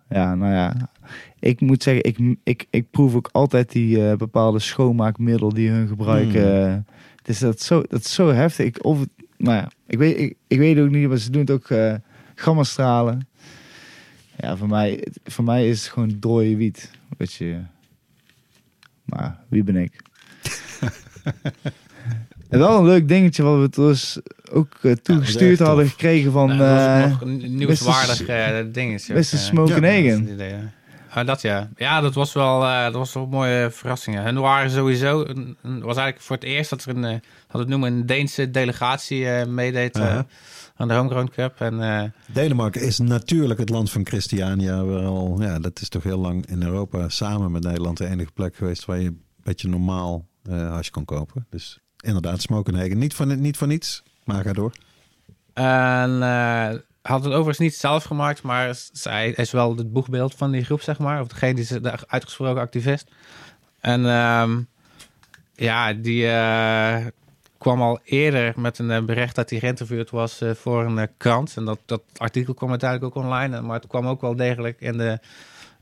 Ja, 0.08 0.34
nou 0.34 0.52
ja. 0.52 0.90
Ik 1.40 1.60
moet 1.60 1.82
zeggen, 1.82 2.04
ik, 2.04 2.36
ik, 2.44 2.66
ik 2.70 2.90
proef 2.90 3.14
ook 3.14 3.28
altijd 3.32 3.72
die 3.72 4.08
eh, 4.08 4.16
bepaalde 4.16 4.58
schoonmaakmiddel 4.58 5.48
die 5.48 5.70
hun 5.70 5.88
gebruiken. 5.88 6.66
Hmm. 6.66 6.84
Het 7.16 7.28
is 7.28 7.38
dat, 7.38 7.60
zo, 7.60 7.82
dat 7.88 8.00
is 8.00 8.14
zo 8.14 8.32
heftig. 8.32 8.66
Ik, 8.66 8.84
of, 8.84 8.98
nou 9.36 9.56
ja, 9.56 9.70
ik 9.86 9.98
weet, 9.98 10.18
ik, 10.18 10.36
ik 10.46 10.58
weet 10.58 10.78
ook 10.78 10.90
niet, 10.90 11.08
maar 11.08 11.18
ze 11.18 11.30
doen 11.30 11.40
het 11.40 11.50
ook 11.50 11.70
eh 11.70 11.94
gammastralen. 12.34 13.28
Ja, 14.36 14.56
voor 14.56 14.68
mij, 14.68 15.06
voor 15.24 15.44
mij 15.44 15.68
is 15.68 15.82
het 15.82 15.92
gewoon 15.92 16.16
dode 16.20 16.56
wiet. 16.56 16.90
Weet 17.16 17.32
je. 17.32 17.60
Maar 19.04 19.40
wie 19.48 19.62
ben 19.62 19.76
ik? 19.76 20.02
en 22.48 22.58
wel 22.58 22.78
een 22.78 22.84
leuk 22.84 23.08
dingetje 23.08 23.42
wat 23.42 23.60
we 23.76 23.82
dus 23.82 24.18
ook 24.52 24.72
eh, 24.82 24.92
toegestuurd 24.92 25.58
hadden 25.58 25.84
tof. 25.84 25.92
gekregen 25.92 26.32
van 26.32 26.46
Nou, 26.46 26.58
dat 26.58 26.68
was 26.68 26.86
eh 27.04 27.10
nog 27.10 27.20
een 27.20 27.54
nieuwswaardig 27.56 28.26
eh, 28.26 28.64
dingetje. 28.72 29.14
Het 30.20 30.28
idee, 30.28 30.50
ja. 30.50 30.70
Ah, 31.10 31.26
dat 31.26 31.42
ja. 31.42 31.68
Ja, 31.76 32.00
dat 32.00 32.14
was 32.14 32.32
wel, 32.32 32.64
eh, 32.64 32.84
dat 32.84 32.92
was 32.94 33.12
wel 33.12 33.22
een 33.22 33.28
mooie 33.28 33.68
verrassing. 33.70 34.16
ja. 34.16 34.22
Hun 34.22 34.38
waren 34.38 34.70
sowieso, 34.70 35.20
een, 35.24 35.56
een- 35.62 35.80
was 35.80 35.96
eigenlijk 35.96 36.20
voor 36.20 36.36
het 36.36 36.44
eerst 36.44 36.70
dat 36.70 36.84
er 36.84 36.96
een, 36.96 37.20
had 37.46 37.60
het 37.60 37.68
noemen, 37.68 37.92
een 37.92 38.06
Deense 38.06 38.50
delegatie 38.50 39.26
meedeed 39.46 39.98
aan 40.76 40.88
de 40.88 40.94
Homegrown 40.94 41.30
Cup. 41.34 41.60
En 41.60 41.82
eh, 41.82 42.02
Denemarken 42.26 42.80
is 42.82 42.98
natuurlijk 42.98 43.60
het 43.60 43.68
land 43.68 43.90
van 43.90 44.06
Christiania. 44.06 44.84
Waar 44.84 45.04
al, 45.04 45.36
ja, 45.40 45.58
dat 45.58 45.80
is 45.80 45.88
toch 45.88 46.02
heel 46.02 46.18
lang 46.18 46.46
in 46.46 46.62
Europa 46.62 47.08
samen 47.08 47.52
met 47.52 47.62
Nederland 47.62 47.96
de 47.96 48.06
enige 48.06 48.32
plek 48.32 48.56
geweest 48.56 48.84
waar 48.84 48.98
je 49.00 49.06
een 49.08 49.22
beetje 49.42 49.68
normaal 49.68 50.26
eh 50.50 50.70
hash 50.70 50.88
kon 50.90 51.04
kopen. 51.04 51.46
Dus 51.50 51.78
inderdaad, 52.00 52.40
Smokenhagen. 52.40 52.98
Niet 52.98 53.14
van, 53.14 53.40
niet 53.40 53.56
van 53.56 53.68
niets, 53.68 54.02
maar 54.24 54.42
ga 54.42 54.52
door. 54.52 54.72
En 55.54 56.22
eh 56.22 56.74
had 57.06 57.24
het 57.24 57.32
overigens 57.32 57.58
niet 57.58 57.74
zelf 57.74 58.04
gemaakt, 58.04 58.42
maar 58.42 58.74
zij 58.92 59.30
is 59.30 59.50
wel 59.50 59.76
het 59.76 59.92
boegbeeld 59.92 60.34
van 60.34 60.50
die 60.50 60.64
groep, 60.64 60.80
zeg 60.80 60.98
maar. 60.98 61.20
Of 61.20 61.28
degene 61.28 61.54
die 61.54 61.62
is 61.62 61.68
de 61.68 61.92
uitgesproken 62.06 62.62
activist. 62.62 63.10
En 63.80 64.06
ehm, 64.06 64.60
ja, 65.54 65.92
die 65.92 66.28
eh, 66.28 67.06
kwam 67.58 67.82
al 67.82 68.00
eerder 68.04 68.52
met 68.56 68.78
een 68.78 68.90
eh, 68.90 69.04
bericht 69.04 69.34
dat 69.34 69.50
hij 69.50 69.58
geïnterviewd 69.58 70.10
was 70.10 70.42
voor 70.54 70.84
een 70.84 71.08
krant. 71.16 71.56
En 71.56 71.64
dat, 71.64 71.78
dat 71.84 72.02
artikel 72.16 72.54
kwam 72.54 72.70
uiteindelijk 72.70 73.16
ook 73.16 73.24
online. 73.24 73.60
Maar 73.60 73.76
het 73.76 73.86
kwam 73.86 74.06
ook 74.06 74.20
wel 74.20 74.36
degelijk 74.36 74.80
in 74.80 74.98
de 74.98 75.18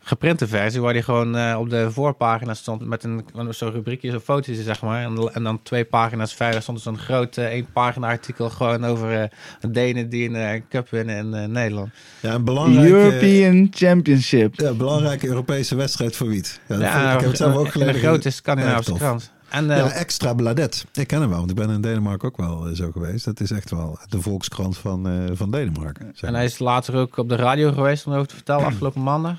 geprinte 0.04 0.46
versie, 0.48 0.80
waar 0.80 0.92
die 0.92 1.02
gewoon 1.02 1.36
eh, 1.36 1.56
op 1.58 1.70
de 1.70 1.90
voorpagina 1.90 2.54
stond 2.54 2.86
met 2.86 3.04
een 3.04 3.24
zo'n 3.50 3.70
rubriekje, 3.70 4.10
zo'n 4.10 4.20
fotootje, 4.20 4.62
zeg 4.62 4.82
maar. 4.82 5.04
En, 5.04 5.30
en 5.32 5.42
dan 5.42 5.62
twee 5.62 5.84
pagina's 5.84 6.34
verder 6.34 6.62
stond 6.62 6.80
zo'n 6.80 6.98
groot 6.98 7.36
eh, 7.36 7.44
één 7.44 7.66
pagina 7.72 8.08
artikel 8.08 8.50
gewoon 8.50 8.84
over 8.84 9.22
eh 9.22 9.28
Denen 9.70 10.08
die 10.08 10.28
een 10.28 10.36
eh, 10.36 10.60
cup 10.68 10.90
winnen 10.90 11.16
in 11.16 11.34
eh, 11.34 11.48
Nederland. 11.48 11.90
Ja, 12.20 12.34
een 12.34 12.44
belangrijke, 12.44 12.88
European 12.90 13.68
Championship. 13.70 14.60
ja, 14.60 14.72
belangrijke 14.72 15.26
Europese 15.26 15.74
wedstrijd 15.74 16.16
voor 16.16 16.28
wiet. 16.28 16.60
Ja, 16.68 16.74
ik, 16.74 17.14
ik 17.14 17.20
heb 17.20 17.28
het 17.28 17.36
zelf 17.36 17.56
ook 17.56 17.68
gelezen. 17.70 17.92
de 17.94 17.98
grote 17.98 18.30
Scandinavische 18.30 18.92
krant. 18.94 19.32
En 19.54 19.70
eh, 19.70 19.76
Ja, 19.76 19.90
extra 19.90 20.34
bladet. 20.34 20.84
Ik 20.92 21.06
ken 21.06 21.20
hem 21.20 21.28
wel, 21.28 21.38
want 21.38 21.50
ik 21.50 21.56
ben 21.56 21.70
in 21.70 21.80
Denemarken 21.80 22.28
ook 22.28 22.36
wel 22.36 22.68
zo 22.74 22.90
geweest. 22.92 23.24
Dat 23.24 23.40
is 23.40 23.50
echt 23.50 23.70
wel 23.70 23.98
de 24.08 24.20
volkskrant 24.20 24.76
van, 24.78 25.08
eh, 25.08 25.12
van 25.32 25.50
Denemarken. 25.50 26.04
zeg 26.12 26.22
En 26.22 26.30
maar. 26.30 26.40
hij 26.40 26.44
is 26.44 26.58
later 26.58 26.94
ook 26.94 27.16
op 27.16 27.28
de 27.28 27.36
radio 27.36 27.72
geweest 27.72 28.06
om 28.06 28.12
erover 28.12 28.28
te 28.28 28.34
vertellen 28.34 28.66
afgelopen 28.70 29.02
maandag. 29.02 29.38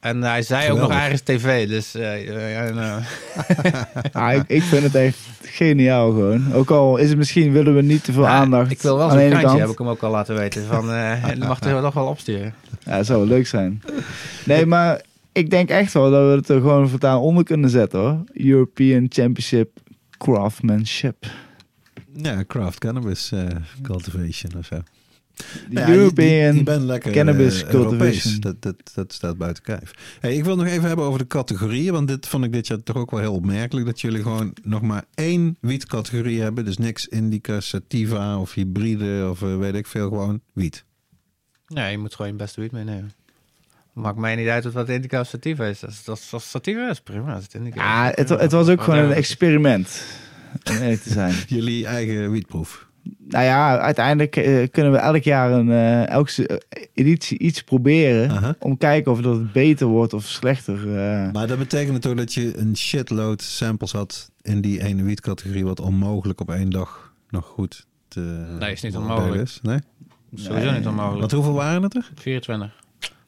En 0.00 0.22
hij 0.22 0.42
zei 0.42 0.70
ook 0.70 0.78
nog 0.78 0.90
ergens 0.90 1.20
tv, 1.20 1.68
dus 1.68 1.94
eh, 1.94 2.24
ja, 2.26 2.64
en, 2.64 2.78
eh, 2.78 2.96
Ah, 4.22 4.34
ik, 4.34 4.44
ik 4.46 4.62
vind 4.62 4.82
het 4.82 4.94
echt 4.94 5.18
geniaal 5.42 6.10
gewoon. 6.10 6.52
Ook 6.52 6.70
al 6.70 6.96
is 6.96 7.08
het 7.08 7.18
misschien, 7.18 7.52
willen 7.52 7.74
we 7.74 7.82
niet 7.82 8.04
te 8.04 8.12
veel 8.12 8.22
ja, 8.22 8.28
aandacht 8.28 8.70
Ik 8.70 8.82
wil 8.82 8.96
wel 8.96 9.10
zo'n 9.10 9.30
kant. 9.30 9.58
heb 9.58 9.68
ik 9.68 9.78
hem 9.78 9.88
ook 9.88 10.02
al 10.02 10.10
laten 10.10 10.36
weten. 10.36 10.64
Van, 10.64 10.90
eh 10.90 11.24
en 11.30 11.38
mag 11.38 11.60
er 11.60 11.82
toch 11.82 11.94
wel 11.94 12.06
opsturen. 12.06 12.54
Ja, 12.84 12.96
dat 12.96 13.06
zou 13.06 13.18
wel 13.18 13.28
leuk 13.28 13.46
zijn. 13.46 13.82
Nee, 14.44 14.66
maar 14.66 15.02
ik 15.32 15.50
denk 15.50 15.68
echt 15.68 15.92
wel 15.92 16.10
dat 16.10 16.30
we 16.30 16.36
het 16.36 16.48
er 16.48 16.60
gewoon 16.60 16.88
voortaan 16.88 17.18
onder 17.18 17.44
kunnen 17.44 17.70
zetten 17.70 18.00
hoor. 18.00 18.24
European 18.32 19.06
Championship 19.08 19.70
Craftsmanship. 20.18 21.26
Ja, 22.12 22.44
craft 22.46 22.78
cannabis 22.78 23.32
eh, 23.32 23.40
cultivation 23.82 24.52
of 24.58 24.66
zo. 24.66 24.76
Nou 25.68 25.86
ja, 25.90 25.96
European 25.96 26.52
je, 26.52 26.54
je 26.54 26.62
bent 26.62 26.82
lekker 26.82 27.12
Cannabis 27.12 27.62
eh, 27.62 27.72
Europees. 27.72 27.98
Cultivation. 27.98 28.40
Dat, 28.40 28.62
dat, 28.62 28.90
dat 28.94 29.12
staat 29.12 29.38
buiten 29.38 29.62
kijf. 29.62 29.90
Hey, 30.20 30.36
ik 30.36 30.44
wil 30.44 30.56
nog 30.56 30.66
even 30.66 30.88
hebben 30.88 31.04
over 31.04 31.18
de 31.18 31.26
categorieën. 31.26 31.92
Want 31.92 32.08
dit 32.08 32.26
vond 32.26 32.44
ik 32.44 32.52
dit 32.52 32.66
jaar 32.66 32.82
toch 32.82 32.96
ook 32.96 33.10
wel 33.10 33.20
heel 33.20 33.34
opmerkelijk. 33.34 33.86
Dat 33.86 34.00
jullie 34.00 34.22
gewoon 34.22 34.54
nog 34.62 34.82
maar 34.82 35.04
één 35.14 35.56
wietcategorie 35.60 36.40
hebben. 36.40 36.64
Dus 36.64 36.78
niks 36.78 37.06
indica, 37.06 37.60
sativa 37.60 38.38
of 38.38 38.54
hybride 38.54 39.26
of 39.30 39.42
eh, 39.42 39.56
weet 39.58 39.74
ik 39.74 39.86
veel. 39.86 40.08
Gewoon 40.08 40.40
wiet. 40.52 40.84
Ja, 41.66 41.86
je 41.86 41.98
moet 41.98 42.14
gewoon 42.14 42.30
je 42.30 42.36
beste 42.36 42.60
wiet 42.60 42.72
meenemen. 42.72 43.12
Maakt 43.92 44.18
mij 44.18 44.36
niet 44.36 44.48
uit 44.48 44.72
wat 44.72 44.88
indica 44.88 45.20
of 45.20 45.26
sativa 45.26 45.64
is. 45.64 45.84
Als 45.84 46.04
dat 46.04 46.28
als 46.30 46.50
sativa 46.50 46.90
is, 46.90 47.00
prima. 47.00 47.34
Als 47.34 47.44
het 47.44 47.54
indica 47.54 47.82
Ja, 47.82 48.12
het, 48.14 48.26
prima. 48.26 48.40
het 48.42 48.52
was 48.52 48.68
ook 48.68 48.82
gewoon 48.82 48.98
een 48.98 49.12
experiment. 49.12 50.02
Om 50.70 50.76
eerlijk 50.76 51.02
te 51.02 51.12
zijn. 51.12 51.34
Jullie 51.46 51.86
eigen 51.86 52.30
wietproef. 52.30 52.87
Nou 53.28 53.44
ja, 53.44 53.78
uiteindelijk 53.78 54.36
eh, 54.36 54.68
kunnen 54.70 54.92
we 54.92 54.98
elk 54.98 55.22
jaar 55.22 55.52
een, 55.52 55.70
eh, 55.70 56.08
elke 56.08 56.46
eh, 56.46 56.82
editie 56.94 57.38
iets 57.38 57.62
proberen. 57.62 58.56
Om 58.58 58.72
te 58.72 58.78
kijken 58.78 59.12
of 59.12 59.20
dat 59.20 59.34
het 59.36 59.52
beter 59.52 59.86
wordt 59.86 60.12
of 60.12 60.24
slechter. 60.24 60.74
eh. 60.98 61.32
Maar 61.32 61.46
dat 61.46 61.58
betekent 61.58 62.02
toch 62.02 62.14
dat 62.14 62.34
je 62.34 62.56
een 62.58 62.76
shitload 62.76 63.42
samples 63.42 63.92
had 63.92 64.30
in 64.42 64.60
die 64.60 64.82
ene 64.84 65.02
wietcategorie. 65.02 65.64
Wat 65.64 65.80
onmogelijk 65.80 66.40
op 66.40 66.50
één 66.50 66.70
dag 66.70 67.12
nog 67.30 67.44
goed 67.46 67.86
te 68.08 68.20
Nee, 68.58 68.72
is 68.72 68.82
niet 68.82 68.96
onmogelijk. 68.96 69.42
Is. 69.42 69.58
Nee? 69.62 69.78
Sowieso 70.34 70.70
Nee. 70.70 70.78
niet 70.78 70.86
onmogelijk. 70.86 71.20
Want 71.20 71.32
hoeveel 71.32 71.52
waren 71.52 71.82
het 71.82 71.94
er? 71.96 72.10
24. 72.14 72.70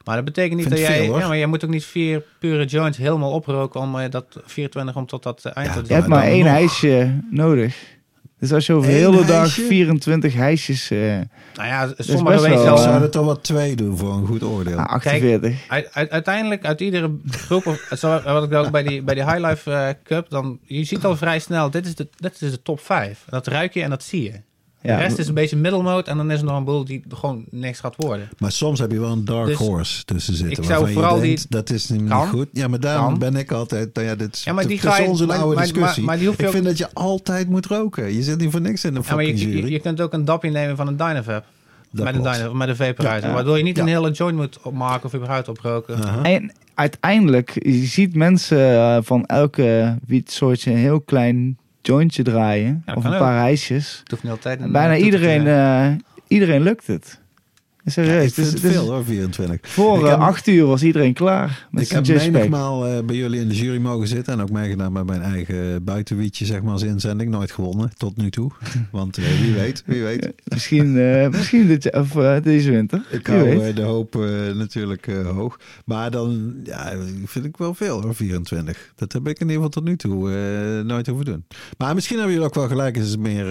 Maar 0.05 0.15
dat 0.15 0.25
betekent 0.25 0.59
niet 0.59 0.69
dat 0.69 0.79
jij... 0.79 1.05
veel, 1.05 1.19
ja, 1.19 1.27
maar 1.27 1.37
jij 1.37 1.45
moet 1.45 1.63
ook 1.63 1.69
niet 1.69 1.85
vier 1.85 2.23
pure 2.39 2.65
joints 2.65 2.97
helemaal 2.97 3.31
oproken 3.31 3.79
om 3.81 4.09
dat 4.09 4.25
24 4.45 4.95
om 4.95 5.05
tot 5.05 5.23
dat 5.23 5.45
eind 5.45 5.67
Ja, 5.67 5.73
te 5.73 5.81
je 5.81 5.87
doen. 5.87 5.95
hebt 5.97 6.07
maar 6.09 6.23
één 6.23 6.43
nog. 6.43 6.53
hijsje 6.53 7.19
nodig. 7.29 7.99
Dus 8.41 8.53
als 8.53 8.65
je 8.65 8.73
over 8.73 8.89
de 8.89 8.95
hele 8.95 9.25
dag 9.25 9.37
hijsje? 9.39 9.61
24 9.61 10.33
hijsjes... 10.33 10.91
eh 10.91 10.99
Nou 10.99 11.67
ja, 11.67 11.87
best 11.97 12.09
sommige 12.09 12.39
zelfs... 12.39 12.81
zouden 12.81 13.01
er 13.01 13.09
toch 13.09 13.25
wat 13.25 13.43
twee 13.43 13.75
doen 13.75 13.97
voor 13.97 14.13
een 14.13 14.25
goed 14.25 14.43
oordeel. 14.43 14.77
ah, 14.77 14.85
48. 14.85 15.55
Uit, 15.67 15.89
uit- 15.93 16.09
uiteindelijk 16.09 16.65
uit 16.65 16.81
iedere 16.81 17.11
groep, 17.29 17.65
of, 17.65 17.87
zo, 17.99 18.21
wat 18.23 18.43
ik 18.43 18.53
ook 18.53 18.71
bij 18.71 18.83
die, 18.83 19.01
bij 19.01 19.15
die 19.15 19.23
High 19.23 19.47
Life 19.47 19.71
eh, 19.71 19.89
Cup, 20.03 20.29
dan 20.29 20.59
je 20.63 20.83
ziet 20.83 21.05
al 21.05 21.17
vrij 21.17 21.39
snel, 21.39 21.69
dit 21.69 21.85
is 21.85 21.95
de, 21.95 22.07
dit 22.17 22.41
is 22.41 22.51
de 22.51 22.61
top 22.61 22.79
5. 22.79 23.25
Dat 23.29 23.47
ruik 23.47 23.73
je 23.73 23.81
en 23.83 23.89
dat 23.89 24.03
zie 24.03 24.23
je. 24.23 24.41
Ja, 24.83 24.95
de 24.97 25.01
rest 25.03 25.17
is 25.17 25.27
een 25.27 25.33
beetje 25.33 25.57
middelmoot 25.57 26.07
en 26.07 26.17
dan 26.17 26.31
is 26.31 26.39
er 26.39 26.45
nog 26.45 26.57
een 26.57 26.63
boel 26.63 26.85
die 26.85 27.03
gewoon 27.09 27.45
niks 27.49 27.79
gaat 27.79 27.95
worden. 27.97 28.29
Maar 28.37 28.51
soms 28.51 28.79
heb 28.79 28.91
je 28.91 28.99
wel 28.99 29.11
een 29.11 29.25
dark 29.25 29.47
Dus 29.47 29.57
horse 29.57 30.05
tussen 30.05 30.33
zitten. 30.35 30.57
ik 30.57 30.63
zou 30.63 30.69
waarvan 30.79 30.93
vooral 30.93 31.15
je 31.15 31.21
denkt, 31.21 31.37
die- 31.41 31.49
dat 31.49 31.69
is 31.69 31.89
niet 31.89 32.09
Kan. 32.09 32.27
goed. 32.27 32.47
Ja, 32.51 32.67
maar 32.67 32.79
daarom 32.79 33.09
Kan. 33.09 33.19
ben 33.19 33.35
ik 33.35 33.51
altijd... 33.51 33.93
Nou 33.95 34.07
ja, 34.07 34.15
dit 34.15 34.35
is, 34.35 34.43
Ja, 34.43 34.53
maar 34.53 34.67
die 34.67 34.75
het 34.77 34.85
is 34.85 34.91
ga 34.91 34.97
je- 35.01 35.09
onze 35.09 35.25
maar- 35.25 35.37
oude 35.37 35.55
maar- 35.55 35.63
discussie. 35.63 35.97
maar- 36.03 36.05
maar 36.05 36.17
die 36.17 36.27
hoef 36.27 36.35
je 36.35 36.41
ik 36.41 36.47
ook- 36.47 36.53
vind 36.53 36.65
dat 36.65 36.77
je 36.77 36.87
altijd 36.93 37.49
moet 37.49 37.65
roken. 37.65 38.13
Je 38.13 38.23
zit 38.23 38.37
niet 38.39 38.51
voor 38.51 38.61
niks 38.61 38.85
in 38.85 38.93
de 38.93 38.99
Ja, 39.07 39.15
maar 39.15 39.23
je, 39.25 39.33
jury. 39.35 39.57
je, 39.65 39.71
je 39.71 39.79
kunt 39.79 40.01
ook 40.01 40.13
een 40.13 40.25
dapje 40.25 40.49
nemen 40.49 40.75
van 40.75 40.87
een 40.87 40.97
Dynavap. 40.97 41.45
Dat 41.91 42.05
Met 42.05 42.15
een. 42.15 42.21
Dyna, 42.21 42.53
met 42.53 42.67
een 42.67 42.75
vaporizer. 42.75 43.27
Ja. 43.27 43.33
Waardoor 43.33 43.57
je 43.57 43.63
niet 43.63 43.75
Ja. 43.75 43.81
een 43.81 43.87
hele 43.87 44.11
joint 44.11 44.35
moet 44.37 44.59
opmaken 44.61 45.05
of 45.05 45.13
überhaupt 45.15 45.47
oproken. 45.47 46.03
Aha. 46.03 46.23
En 46.23 46.51
uiteindelijk, 46.73 47.51
je 47.65 47.85
ziet 47.85 48.15
mensen 48.15 48.73
eh, 48.75 48.97
van 49.01 49.25
elke 49.25 49.97
wietsoortje 50.07 50.71
een 50.71 50.77
heel 50.77 51.01
klein 51.01 51.57
jointje 51.81 52.23
draaien. 52.23 52.83
Ja, 52.85 52.93
of 52.93 53.03
een 53.03 53.13
ook. 53.13 53.19
paar 53.19 53.37
ijsjes. 53.37 53.99
Het 53.99 54.11
hoeft 54.11 54.23
niet 54.23 54.31
altijd 54.31 54.59
En 54.59 54.65
een 54.65 54.71
bijna 54.71 54.95
iedereen, 54.95 55.47
eh, 55.47 55.91
iedereen 56.27 56.61
lukt 56.61 56.87
het. 56.87 57.19
Serieus. 57.85 58.33
Dus- 58.33 58.51
het 58.51 58.61
dus 58.61 58.71
veel 58.71 58.89
hoor, 58.89 59.05
24. 59.05 59.59
Voor 59.71 60.03
eh, 60.03 60.09
heb- 60.09 60.19
acht 60.19 60.47
uur 60.47 60.65
was 60.65 60.83
iedereen 60.83 61.13
klaar. 61.13 61.67
Met 61.71 61.83
ik 61.83 61.91
heb 61.91 62.07
menigmaal 62.07 62.87
eh 62.87 63.03
bij 63.03 63.15
jullie 63.15 63.39
in 63.39 63.47
de 63.47 63.55
jury 63.55 63.77
mogen 63.79 64.07
zitten. 64.07 64.33
En 64.33 64.41
ook 64.41 64.49
meegedaan 64.51 64.91
met 64.91 65.05
mijn 65.05 65.21
eigen 65.21 65.83
buitenwietje, 65.83 66.45
zeg 66.45 66.61
maar, 66.61 66.71
als 66.71 66.81
inzending. 66.81 67.29
Nooit 67.31 67.51
gewonnen, 67.51 67.91
tot 67.97 68.17
nu 68.17 68.29
toe. 68.29 68.51
Want 68.91 69.17
eh, 69.17 69.23
wie 69.41 69.53
weet, 69.53 69.83
wie 69.85 70.03
weet. 70.03 70.33
Misschien, 70.43 70.93
misschien 71.29 71.67
dit, 71.67 71.93
of, 71.95 72.11
deze 72.43 72.71
winter. 72.71 73.05
Ik 73.09 73.27
Wie 73.27 73.35
hou 73.35 73.57
weet. 73.59 73.75
de 73.75 73.81
hoop 73.81 74.13
natuurlijk 74.55 75.05
hoog. 75.23 75.59
Maar 75.85 76.11
dan 76.11 76.53
ja, 76.63 76.93
vind 77.25 77.45
ik 77.45 77.57
wel 77.57 77.73
veel 77.73 78.01
hoor, 78.01 78.15
24. 78.15 78.91
Dat 78.95 79.13
heb 79.13 79.27
ik 79.27 79.39
in 79.39 79.49
ieder 79.49 79.55
geval 79.55 79.69
tot 79.69 79.83
nu 79.83 79.95
toe 79.95 80.29
nooit 80.85 81.07
hoeven 81.07 81.25
doen. 81.25 81.45
Maar 81.77 81.93
misschien 81.95 82.15
hebben 82.17 82.33
jullie 82.33 82.49
ook 82.49 82.55
wel 82.55 82.67
gelijk. 82.67 82.97
Is 82.97 83.09
het 83.09 83.19
meer... 83.19 83.45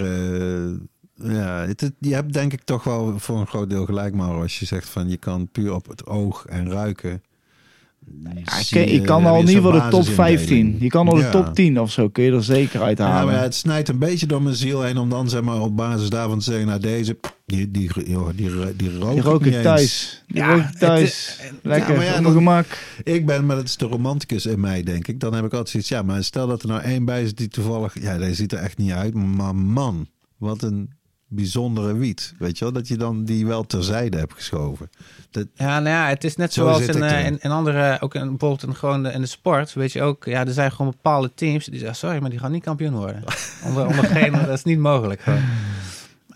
ja, 1.23 1.65
het, 1.67 1.81
het- 1.81 1.93
je 1.99 2.13
hebt 2.13 2.33
denk 2.33 2.53
ik 2.53 2.61
toch 2.63 2.83
wel 2.83 3.19
voor 3.19 3.39
een 3.39 3.47
groot 3.47 3.69
deel 3.69 3.85
gelijk, 3.85 4.13
maar 4.13 4.29
als 4.29 4.59
je 4.59 4.65
zegt 4.65 4.89
van 4.89 5.09
je 5.09 5.17
kan 5.17 5.47
puur 5.51 5.73
op 5.73 5.87
het 5.87 6.05
oog 6.05 6.45
en 6.45 6.69
ruiken. 6.71 7.21
Ja, 8.23 8.31
je, 8.57 8.63
zie 8.63 9.01
kan- 9.01 9.25
al 9.25 9.39
ieder 9.39 9.55
geval 9.55 9.71
de 9.71 9.77
top 9.77 9.91
basisindeling. 9.91 10.39
15. 10.39 10.75
Je 10.79 10.87
kan 10.89 11.07
al 11.07 11.15
de 11.15 11.21
Ja. 11.21 11.29
top 11.29 11.55
10 11.55 11.79
of 11.79 11.91
zo. 11.91 12.09
Kun 12.09 12.23
je 12.23 12.31
er 12.31 12.43
zeker 12.43 12.79
Ja, 12.79 12.85
uithalen. 12.85 13.33
maar 13.33 13.41
het 13.43 13.55
snijdt 13.55 13.89
een 13.89 13.97
beetje 13.97 14.25
door 14.27 14.41
mijn 14.41 14.55
ziel 14.55 14.81
heen 14.81 14.97
om 14.97 15.09
dan 15.09 15.29
zeg 15.29 15.41
maar 15.41 15.61
op 15.61 15.75
basis 15.75 16.09
daarvan 16.09 16.37
te 16.37 16.43
zeggen, 16.43 16.67
nou 16.67 16.79
deze, 16.79 17.17
die, 17.45 17.71
die, 17.71 17.91
joh, 18.09 18.27
die, 18.35 18.49
die, 18.49 18.75
die 18.75 18.97
rook 18.99 19.09
die 19.09 19.17
ik 19.19 19.23
rook 19.23 19.43
niet 19.45 19.53
ik 19.55 19.61
thuis. 19.61 20.23
Die 20.27 20.37
Ja, 20.37 20.53
rook 20.55 20.63
ik 20.63 20.77
thuis. 20.77 21.01
is- 21.03 21.39
Lekker, 21.63 21.89
Ja, 21.91 21.95
maar 21.97 22.05
ja, 22.05 22.21
dan- 22.21 22.31
gemak. 22.31 22.65
Ik 23.03 23.25
ben, 23.25 23.45
maar 23.45 23.55
dat 23.55 23.65
is 23.65 23.77
de 23.77 23.85
romanticus 23.85 24.45
in 24.45 24.59
mij, 24.59 24.83
denk 24.83 25.07
ik. 25.07 25.19
Dan 25.19 25.33
heb 25.33 25.45
ik 25.45 25.51
altijd 25.51 25.69
zoiets, 25.69 25.89
ja, 25.89 26.01
maar 26.01 26.23
stel 26.23 26.47
dat 26.47 26.61
er 26.61 26.67
nou 26.67 26.81
één 26.81 27.05
bij 27.05 27.23
is 27.23 27.35
die 27.35 27.47
toevallig, 27.47 28.01
ja, 28.01 28.17
deze 28.17 28.33
ziet 28.35 28.51
er 28.51 28.59
echt 28.59 28.77
niet 28.77 28.91
uit, 28.91 29.13
maar 29.13 29.55
man, 29.55 30.07
wat 30.37 30.61
een 30.61 30.89
bijzondere 31.33 31.97
wiet. 31.97 32.33
Weet 32.39 32.57
je 32.57 32.63
wel, 32.63 32.73
dat 32.73 32.87
je 32.87 32.97
dan 32.97 33.23
die 33.23 33.45
wel 33.45 33.65
terzijde 33.65 34.17
hebt 34.17 34.33
geschoven. 34.33 34.89
Dat, 35.31 35.47
Ja, 35.53 35.79
nou 35.79 35.95
ja, 35.95 36.07
het 36.07 36.23
is 36.23 36.35
net 36.35 36.53
Zo 36.53 36.61
zoals 36.61 36.85
in, 36.87 37.03
eh, 37.03 37.25
in, 37.25 37.37
in 37.41 37.51
andere, 37.51 37.97
ook 38.01 38.15
in, 38.15 38.29
bijvoorbeeld 38.29 38.63
in, 38.63 38.75
gewoon 38.75 39.03
de- 39.03 39.11
in 39.11 39.21
de 39.21 39.27
sport, 39.27 39.73
weet 39.73 39.91
je 39.91 40.01
ook, 40.01 40.25
ja, 40.25 40.45
er 40.45 40.53
zijn 40.53 40.71
gewoon 40.71 40.91
bepaalde 40.91 41.31
teams 41.35 41.65
die 41.65 41.79
zeggen, 41.79 41.97
sorry, 41.97 42.19
maar 42.21 42.29
die 42.29 42.39
gaan 42.39 42.51
niet 42.51 42.63
kampioen 42.63 42.93
worden. 42.93 43.23
onder, 43.65 43.87
onder 43.87 44.05
geen, 44.05 44.31
dat 44.31 44.49
is 44.49 44.63
niet 44.63 44.79
mogelijk. 44.79 45.21
Gewoon. 45.21 45.41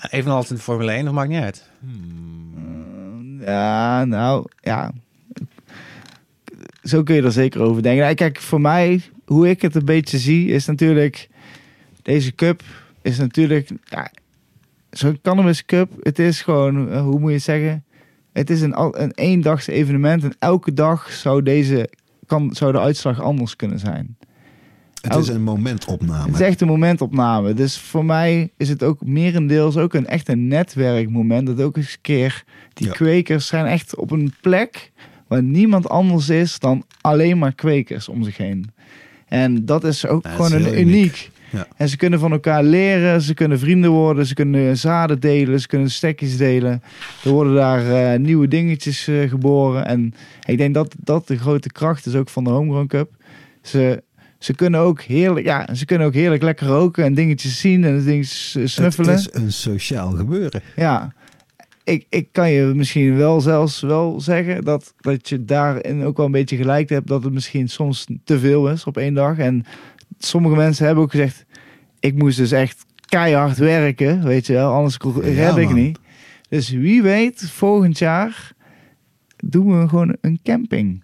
Evenals 0.10 0.50
in 0.50 0.56
de 0.56 0.62
Formule 0.62 0.92
1, 0.92 1.06
dat 1.06 1.14
maakt 1.14 1.30
niet 1.30 1.42
uit. 1.42 1.70
Ja, 3.40 4.06
nou, 4.06 4.46
ja. 4.62 4.92
zo 6.84 7.04
kun 7.04 7.16
je 7.16 7.22
er 7.22 7.32
zeker 7.32 7.62
over 7.62 7.84
denken. 7.84 8.04
Nou, 8.04 8.16
kijk, 8.16 8.40
voor 8.40 8.62
mij, 8.62 9.02
hoe 9.26 9.50
ik 9.50 9.62
het 9.62 9.76
een 9.76 9.86
beetje 9.86 10.18
zie, 10.18 10.48
is 10.48 10.66
natuurlijk... 10.66 11.30
Deze 12.02 12.36
cup 12.36 12.62
is 13.02 13.18
natuurlijk... 13.18 13.70
Ja, 13.84 14.12
Zo'n 14.98 15.20
Cannabis 15.22 15.66
Cup, 15.66 15.92
het 16.02 16.20
is 16.20 16.42
gewoon, 16.42 16.90
eh, 16.92 17.02
hoe 17.02 17.20
moet 17.20 17.30
je 17.30 17.36
het 17.36 17.44
zeggen? 17.44 17.84
Het 18.34 18.50
is 18.50 18.62
een, 18.62 18.74
al- 18.74 19.00
een 19.00 19.12
eendags 19.16 19.68
evenement 19.68 20.24
en 20.24 20.36
elke 20.40 20.74
dag 20.74 21.12
zou, 21.12 21.44
deze, 21.44 21.90
kan, 22.26 22.50
zou 22.54 22.72
de 22.72 22.80
uitslag 22.80 23.22
anders 23.22 23.56
kunnen 23.56 23.80
zijn. 23.80 24.18
Het 25.02 25.16
is 25.16 25.28
een 25.28 25.44
momentopname. 25.44 26.26
Het 26.26 26.34
is 26.36 26.42
echt 26.48 26.62
een 26.62 26.68
momentopname. 26.68 27.54
Dus 27.54 27.78
voor 27.78 28.06
mij 28.06 28.52
is 28.58 28.70
het 28.70 28.84
ook 28.84 29.06
merendeels 29.06 29.78
ook 29.78 29.94
een 29.94 30.08
echt 30.08 30.30
een 30.30 30.48
netwerkmoment. 30.48 31.48
Dat 31.48 31.62
ook 31.62 31.78
eens 31.78 31.92
een 31.94 32.02
keer, 32.02 32.44
die 32.74 32.88
Ja. 32.88 32.94
kwekers 32.94 33.48
zijn 33.48 33.66
echt 33.66 33.96
op 33.96 34.12
een 34.12 34.34
plek 34.42 34.92
waar 35.28 35.44
niemand 35.44 35.90
anders 35.90 36.30
is 36.30 36.60
dan 36.60 36.86
alleen 37.02 37.38
maar 37.38 37.54
kwekers 37.56 38.10
om 38.10 38.24
zich 38.24 38.38
heen. 38.38 38.66
En 39.28 39.66
dat 39.66 39.84
is 39.84 40.08
ook 40.08 40.24
dat 40.24 40.32
gewoon 40.32 40.54
is 40.54 40.66
een 40.66 40.80
uniek. 40.80 40.86
uniek. 40.96 41.32
Ja. 41.56 41.68
En 41.76 41.90
ze 41.90 41.98
kunnen 41.98 42.20
van 42.20 42.32
elkaar 42.32 42.64
leren, 42.64 43.22
ze 43.22 43.34
kunnen 43.34 43.60
vrienden 43.60 43.92
worden, 43.92 44.26
ze 44.26 44.34
kunnen 44.34 44.78
zaden 44.78 45.20
delen, 45.20 45.60
ze 45.60 45.68
kunnen 45.68 45.92
stekjes 45.92 46.38
delen. 46.38 46.82
Er 47.24 47.30
worden 47.30 47.56
daar 47.56 47.92
eh, 47.92 48.20
nieuwe 48.20 48.48
dingetjes 48.48 49.08
eh, 49.08 49.30
geboren. 49.30 49.86
En 49.86 50.14
ik 50.46 50.58
denk 50.58 50.74
dat 50.74 50.96
dat 50.98 51.28
de 51.28 51.38
grote 51.38 51.72
kracht 51.72 52.06
is 52.06 52.16
ook 52.16 52.30
van 52.30 52.44
de 52.44 52.50
Homegrown 52.50 52.88
Cup. 52.88 53.10
Ze, 53.62 54.04
ze 54.40 54.56
kunnen 54.56 54.80
ook 54.80 55.02
heerlijk, 55.02 55.46
ja, 55.46 55.76
ze 55.76 55.86
kunnen 55.86 56.08
ook 56.08 56.14
heerlijk 56.14 56.44
lekker 56.44 56.68
roken 56.68 57.04
en 57.04 57.14
dingetjes 57.14 57.60
zien 57.60 57.84
en 57.84 58.04
dingetjes 58.04 58.58
snuffelen. 58.64 59.16
Het 59.16 59.20
is 59.20 59.42
een 59.42 59.52
sociaal 59.52 60.12
gebeuren. 60.12 60.62
Ja, 60.76 61.14
ik, 61.86 62.06
ik 62.10 62.28
kan 62.32 62.52
je 62.52 62.66
misschien 62.76 63.18
wel 63.18 63.42
zelfs 63.42 63.82
wel 63.82 64.22
zeggen 64.22 64.64
dat, 64.64 64.94
dat 65.00 65.30
je 65.30 65.46
daarin 65.46 66.04
ook 66.04 66.18
wel 66.18 66.26
een 66.26 66.32
beetje 66.32 66.58
gelijk 66.58 66.90
hebt 66.90 67.08
dat 67.08 67.24
het 67.24 67.34
misschien 67.34 67.70
soms 67.70 68.08
te 68.24 68.40
veel 68.40 68.70
is 68.70 68.84
op 68.84 68.98
één 68.98 69.14
dag. 69.14 69.38
En 69.38 69.66
sommige 70.18 70.56
mensen 70.56 70.86
hebben 70.86 71.04
ook 71.04 71.12
gezegd, 71.12 71.45
ik 72.06 72.16
moest 72.16 72.38
dus 72.38 72.52
echt 72.52 72.86
keihard 73.06 73.58
werken, 73.58 74.24
weet 74.24 74.46
je 74.48 74.54
wel, 74.54 74.74
anders 74.74 74.98
Ja, 75.04 75.20
red 75.22 75.58
ik 75.58 75.66
man. 75.66 75.74
niet. 75.76 76.00
Dus 76.50 76.70
wie 76.70 77.02
weet, 77.02 77.42
volgend 77.52 77.98
jaar 77.98 78.52
doen 79.38 79.82
we 79.82 79.88
gewoon 79.90 80.16
een 80.22 80.40
camping. 80.44 81.04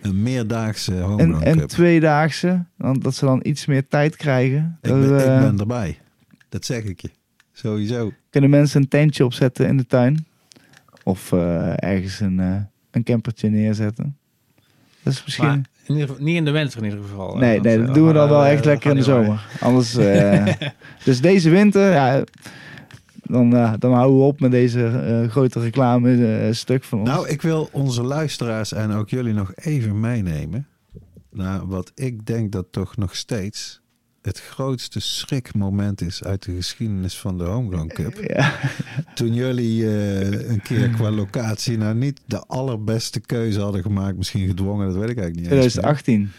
Een 0.00 0.22
meerdaagse 0.22 0.94
Een, 0.94 1.02
homegrown 1.02 1.46
een 1.48 1.58
cup. 1.58 1.68
tweedaagse, 1.68 2.64
dan, 2.78 2.98
dat 2.98 3.14
ze 3.14 3.24
dan 3.24 3.40
iets 3.42 3.66
meer 3.66 3.88
tijd 3.88 4.16
krijgen. 4.16 4.78
Ik 4.82 4.88
Dat, 4.90 5.00
ben, 5.00 5.18
ik 5.18 5.40
ben 5.40 5.58
erbij. 5.58 5.98
Dat 6.48 6.64
zeg 6.64 6.82
ik 6.84 7.00
je. 7.00 7.10
Sowieso. 7.52 8.12
kunnen 8.30 8.50
mensen 8.50 8.80
een 8.80 8.88
tentje 8.88 9.24
opzetten 9.24 9.66
in 9.66 9.76
de 9.76 9.86
tuin. 9.86 10.26
Of 11.04 11.32
eh, 11.32 11.82
ergens 11.82 12.20
een, 12.20 12.40
eh, 12.40 12.56
een 12.90 13.02
campertje 13.02 13.48
neerzetten. 13.48 14.16
Dat 15.02 15.12
is 15.12 15.24
misschien... 15.24 15.46
Maar 15.46 15.60
in 15.86 15.94
ieder 15.94 16.08
geval, 16.08 16.24
niet 16.24 16.36
in 16.36 16.44
de 16.44 16.50
winter 16.50 16.78
in 16.78 16.84
ieder 16.84 17.00
geval. 17.04 17.36
nee, 17.36 17.54
Dat, 17.54 17.64
nee, 17.64 17.78
eh, 17.78 17.86
dat 17.86 17.94
doen 17.94 18.06
we 18.06 18.12
dan 18.12 18.24
eh, 18.24 18.30
wel 18.30 18.40
dat 18.40 18.50
echt 18.50 18.64
lekker 18.64 18.90
in 18.90 18.96
de 18.96 19.02
zomer. 19.02 19.46
Anders... 19.60 19.96
eh, 19.96 20.46
dus 21.04 21.20
deze 21.20 21.50
winter, 21.50 21.92
ja... 21.92 22.24
Dan, 23.32 23.56
eh, 23.56 23.72
dan 23.78 23.92
houden 23.92 24.18
we 24.18 24.24
op 24.24 24.40
met 24.40 24.50
deze 24.50 24.86
eh, 24.86 25.30
grote 25.30 25.60
reclame 25.60 26.26
eh, 26.26 26.52
stuk 26.52 26.84
van 26.84 26.98
ons. 26.98 27.08
Nou, 27.08 27.28
ik 27.28 27.42
wil 27.42 27.68
onze 27.72 28.02
luisteraars 28.02 28.72
en 28.72 28.90
ook 28.90 29.08
jullie 29.08 29.32
nog 29.32 29.52
even 29.54 30.00
meenemen. 30.00 30.66
Naar 31.30 31.66
wat 31.66 31.92
ik 31.94 32.26
denk 32.26 32.52
dat 32.52 32.66
toch 32.70 32.96
nog 32.96 33.16
steeds 33.16 33.81
het 34.22 34.40
grootste 34.40 35.00
schrikmoment 35.00 36.00
is 36.00 36.24
uit 36.24 36.44
de 36.44 36.54
geschiedenis 36.54 37.18
van 37.18 37.38
de 37.38 37.44
Homegrown 37.44 37.86
Cup. 37.86 38.18
ja, 38.34 38.52
Toen 39.14 39.34
jullie 39.34 39.86
eh, 39.86 40.50
een 40.50 40.62
keer 40.62 40.88
qua 40.88 41.10
locatie 41.10 41.78
nou 41.78 41.94
niet 41.94 42.20
de 42.26 42.38
allerbeste 42.46 43.20
keuze 43.20 43.60
hadden 43.60 43.82
gemaakt. 43.82 44.16
Misschien 44.16 44.46
gedwongen, 44.46 44.86
dat 44.86 44.96
weet 44.96 45.10
ik 45.10 45.18
eigenlijk 45.18 45.50
niet 45.50 45.62
eens 45.62 45.74
meer. 45.74 45.82
2018. 45.82 46.30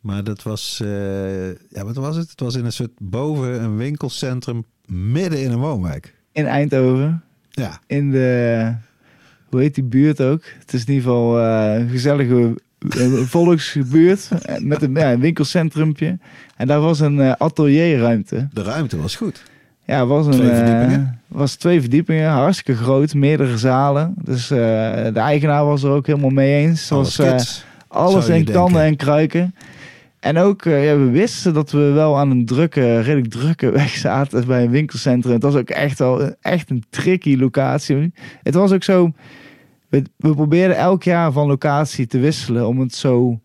Maar 0.00 0.24
dat 0.24 0.42
was, 0.42 0.80
eh, 0.82 1.48
ja, 1.48 1.84
wat 1.84 1.96
was 1.96 2.16
het? 2.16 2.30
Het 2.30 2.40
was 2.40 2.54
in 2.54 2.64
een 2.64 2.72
soort 2.72 2.98
boven 2.98 3.62
een 3.62 3.76
winkelcentrum 3.76 4.64
midden 4.86 5.42
in 5.42 5.50
een 5.50 5.58
woonwijk. 5.58 6.14
In 6.32 6.46
Eindhoven. 6.46 7.22
Ja, 7.50 7.80
In 7.86 8.10
de... 8.10 8.74
Hoe 9.48 9.60
heet 9.60 9.74
die 9.74 9.84
buurt 9.84 10.20
ook? 10.20 10.42
Het 10.58 10.72
is 10.72 10.84
in 10.84 10.92
ieder 10.92 11.02
geval 11.02 11.40
eh, 11.40 11.74
een 11.78 11.88
gezellige 11.88 12.54
volksbuurt. 13.24 14.28
eh, 14.42 14.58
Met 14.60 14.82
een, 14.82 14.94
ja, 14.94 15.12
een 15.12 15.20
winkelcentrumpje. 15.20 16.18
En 16.56 16.66
daar 16.66 16.80
was 16.80 17.00
een 17.00 17.20
eh, 17.20 17.32
atelierruimte. 17.38 18.48
de 18.52 18.62
ruimte 18.62 19.00
was 19.00 19.16
goed. 19.16 19.42
Ja, 19.84 20.06
was 20.06 20.26
een, 20.26 20.32
Twee 20.32 20.50
eh, 20.50 20.56
verdiepingen? 20.56 21.20
was 21.28 21.54
twee 21.54 21.80
verdiepingen, 21.80 22.30
hartstikke 22.30 22.82
groot, 22.82 23.14
meerdere 23.14 23.58
zalen. 23.58 24.14
Dus 24.24 24.50
eh, 24.50 24.58
de 25.12 25.20
eigenaar 25.20 25.64
was 25.64 25.82
er 25.82 25.90
ook 25.90 26.06
helemaal 26.06 26.30
mee 26.30 26.66
eens. 26.66 26.92
Alles 26.92 27.18
eh, 27.18 27.30
kids. 27.30 27.64
alles 27.88 28.28
in 28.28 28.44
kannen 28.44 28.72
denken. 28.72 28.80
en 28.90 28.96
kruiken. 28.96 29.54
En 30.20 30.38
ook, 30.38 30.64
eh, 30.64 30.84
ja, 30.86 30.96
we 30.98 31.10
wisten 31.10 31.54
dat 31.54 31.70
we 31.70 31.78
wel 31.78 32.18
aan 32.18 32.30
een 32.30 32.46
drukke, 32.46 33.00
redelijk 33.00 33.30
drukke 33.30 33.70
weg 33.80 33.90
zaten 33.90 34.46
bij 34.46 34.62
een 34.64 34.70
winkelcentrum. 34.70 35.32
Het 35.32 35.42
was 35.42 35.54
ook 35.54 35.70
echt 35.70 35.98
wel 35.98 36.22
een- 36.22 36.36
echt 36.40 36.70
een 36.70 36.84
tricky 36.90 37.36
locatie. 37.36 38.12
Het 38.42 38.54
was 38.54 38.72
ook 38.72 38.82
zo, 38.82 39.12
we, 39.88 40.02
we 40.16 40.34
probeerden 40.34 40.76
elk 40.76 41.02
jaar 41.02 41.32
van 41.32 41.46
locatie 41.46 42.06
te 42.06 42.18
wisselen 42.18 42.66
om 42.66 42.80
het 42.80 42.94
zo, 42.94 43.40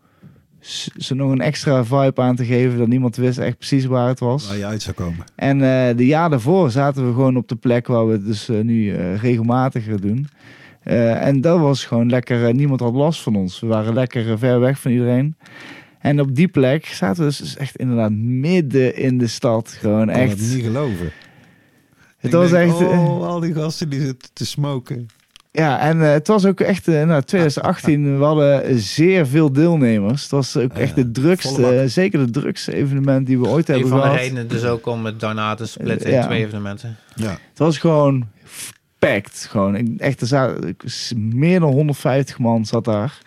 zo 0.98 1.16
nog 1.16 1.32
een 1.32 1.42
extra 1.42 1.86
vibe 1.86 2.22
aan 2.22 2.36
te 2.36 2.46
geven 2.46 2.78
dat 2.78 2.88
niemand 2.88 3.16
wist 3.16 3.38
echt 3.38 3.58
precies 3.58 3.86
waar 3.86 4.08
het 4.08 4.20
was. 4.20 4.48
Waar 4.48 4.58
je 4.58 4.66
uit 4.66 4.82
zou 4.82 4.96
komen. 4.96 5.26
En 5.36 5.62
eh, 5.62 5.98
de 5.98 6.06
jaar 6.06 6.30
daarvoor 6.30 6.72
zaten 6.72 7.08
we 7.08 7.14
gewoon 7.14 7.38
op 7.38 7.48
de 7.48 7.56
plek 7.56 7.88
waar 7.88 8.08
we 8.08 8.12
het 8.14 8.26
dus 8.26 8.50
eh, 8.50 8.60
nu 8.60 8.94
eh, 8.94 9.18
regelmatiger 9.18 10.02
doen. 10.02 10.28
En 10.84 11.42
dat 11.42 11.60
was 11.60 11.86
gewoon 11.86 12.10
lekker, 12.10 12.54
niemand 12.54 12.80
had 12.80 12.94
last 12.94 13.22
van 13.22 13.36
ons. 13.36 13.60
We 13.60 13.68
waren 13.68 13.94
lekker 13.94 14.38
ver 14.38 14.60
weg 14.60 14.80
van 14.80 14.92
iedereen. 14.92 15.36
En 16.00 16.20
op 16.20 16.36
die 16.36 16.48
plek 16.48 16.86
zaten 16.86 17.24
we 17.24 17.30
dus 17.30 17.58
echt 17.58 17.76
inderdaad 17.76 18.12
midden 18.12 18.96
in 18.96 19.18
de 19.18 19.28
stad. 19.28 19.70
Gewoon 19.70 20.10
Ik 20.10 20.14
kan 20.14 20.24
echt. 20.24 20.40
het 20.40 20.54
niet 20.56 20.64
geloven. 20.64 21.12
Het 22.18 22.32
Ik 22.32 22.32
was 22.32 22.50
denk, 22.50 22.72
echt. 22.72 22.82
Oh, 22.82 23.28
al 23.28 23.40
die 23.40 23.54
gasten 23.54 23.90
die 23.90 24.02
zitten 24.02 24.30
te 24.34 24.46
smoken. 24.46 25.08
Ja, 25.56 25.80
en 25.80 26.02
eh, 26.02 26.12
het 26.12 26.28
was 26.28 26.46
ook 26.46 26.60
echt, 26.60 26.88
eh, 26.88 27.04
nou, 27.04 27.22
2018, 27.24 28.18
we 28.18 28.24
hadden 28.24 28.80
zeer 28.80 29.28
veel 29.28 29.52
deelnemers. 29.52 30.22
Het 30.22 30.32
was 30.32 30.58
ook 30.58 30.74
echt 30.74 30.96
de 30.96 31.12
drukste, 31.12 31.76
eh, 31.76 31.88
zeker 31.88 32.26
de 32.26 32.32
drukste 32.32 32.74
evenement 32.76 33.26
die 33.28 33.40
we 33.40 33.48
ooit 33.48 33.68
Een 33.70 33.74
hebben 33.74 33.92
van 33.92 34.00
de 34.02 34.06
gehad. 34.06 34.20
redenen 34.20 34.48
dus 34.48 34.64
ook 34.66 34.86
om 34.88 35.06
het 35.06 35.20
daarna 35.20 35.56
te 35.56 35.66
splitten 35.66 36.10
in 36.10 36.16
Ja. 36.16 36.26
twee 36.26 36.46
evenementen. 36.46 36.96
Ja. 37.16 37.30
Het 37.30 37.58
was 37.60 37.78
gewoon 37.78 38.28
packed. 39.00 39.48
Gewoon. 39.50 39.76
Ik- 39.76 40.00
Echt, 40.00 40.22
er 40.22 40.28
zaten 40.28 40.76
meer 41.34 41.60
dan 41.60 41.72
150 41.72 42.40
man 42.40 42.66
zat 42.66 42.86
daar. 42.86 43.18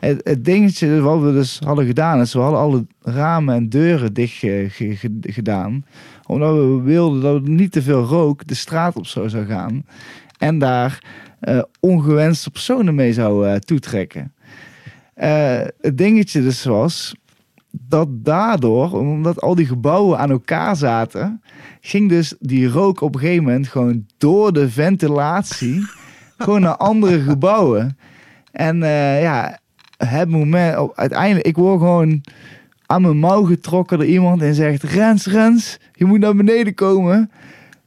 Het, 0.00 0.20
het 0.24 0.44
dingetje 0.44 1.00
wat 1.00 1.20
we 1.20 1.32
dus 1.32 1.60
hadden 1.64 1.86
gedaan 1.86 2.20
is, 2.20 2.32
we 2.32 2.38
hadden 2.40 2.60
alle 2.60 2.86
ramen 3.02 3.54
en 3.54 3.68
deuren 3.68 4.12
dicht 4.12 4.34
ge- 4.36 4.66
ge- 4.70 4.96
ge- 4.96 5.18
gedaan. 5.22 5.84
Omdat 6.26 6.54
we 6.54 6.80
wilden 6.84 7.20
dat 7.20 7.34
er 7.34 7.48
niet 7.50 7.72
te 7.72 7.82
veel 7.82 8.02
rook 8.02 8.46
de 8.46 8.54
straat 8.54 8.96
op 8.96 9.06
zo 9.06 9.28
zou 9.28 9.46
gaan. 9.46 9.84
En 10.38 10.58
daar 10.58 10.98
eh, 11.44 11.62
ongewenste 11.80 12.50
personen 12.50 12.94
mee 12.94 13.12
zou 13.12 13.48
eh, 13.48 13.54
toetrekken. 13.56 14.34
Eh, 15.14 15.60
het 15.80 15.98
dingetje 15.98 16.42
dus 16.42 16.64
was 16.64 17.14
dat 17.70 18.08
daardoor, 18.10 18.92
omdat 18.92 19.40
al 19.40 19.54
die 19.54 19.66
gebouwen 19.66 20.18
aan 20.18 20.30
elkaar 20.30 20.76
zaten, 20.76 21.42
ging 21.80 22.08
dus 22.08 22.34
die 22.40 22.68
rook 22.68 23.00
op 23.00 23.14
een 23.14 23.20
gegeven 23.20 23.44
moment 23.44 23.68
gewoon 23.68 24.06
door 24.18 24.52
de 24.52 24.70
ventilatie 24.70 25.86
gewoon 26.38 26.60
naar 26.60 26.76
andere 26.76 27.20
gebouwen. 27.20 27.98
En 28.52 28.78
ja, 29.20 29.58
het 29.96 30.28
moment, 30.28 30.78
op- 30.78 30.96
uiteindelijk, 30.96 31.46
ik 31.46 31.56
word 31.56 31.78
gewoon 31.78 32.22
aan 32.86 33.02
mijn 33.02 33.18
mouw 33.18 33.42
getrokken 33.44 33.98
door 33.98 34.06
iemand 34.06 34.42
en 34.42 34.54
zegt: 34.54 34.82
Rens, 34.82 35.26
Rens, 35.26 35.78
je 35.92 36.04
moet 36.04 36.18
naar 36.20 36.36
beneden 36.36 36.74
komen. 36.74 37.30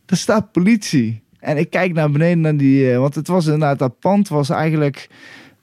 Er 0.06 0.18
staat 0.18 0.52
politie. 0.52 1.22
En 1.40 1.58
ik 1.58 1.70
kijk 1.70 1.94
naar 1.94 2.12
beneden 2.12 2.42
naar 2.42 2.58
die, 2.58 2.92
eh, 2.92 2.98
want 2.98 3.16
het 3.16 3.28
was 3.28 3.46
inderdaad, 3.46 3.80
dat 3.80 4.00
pand 4.00 4.28
was 4.28 4.50
eigenlijk. 4.50 5.10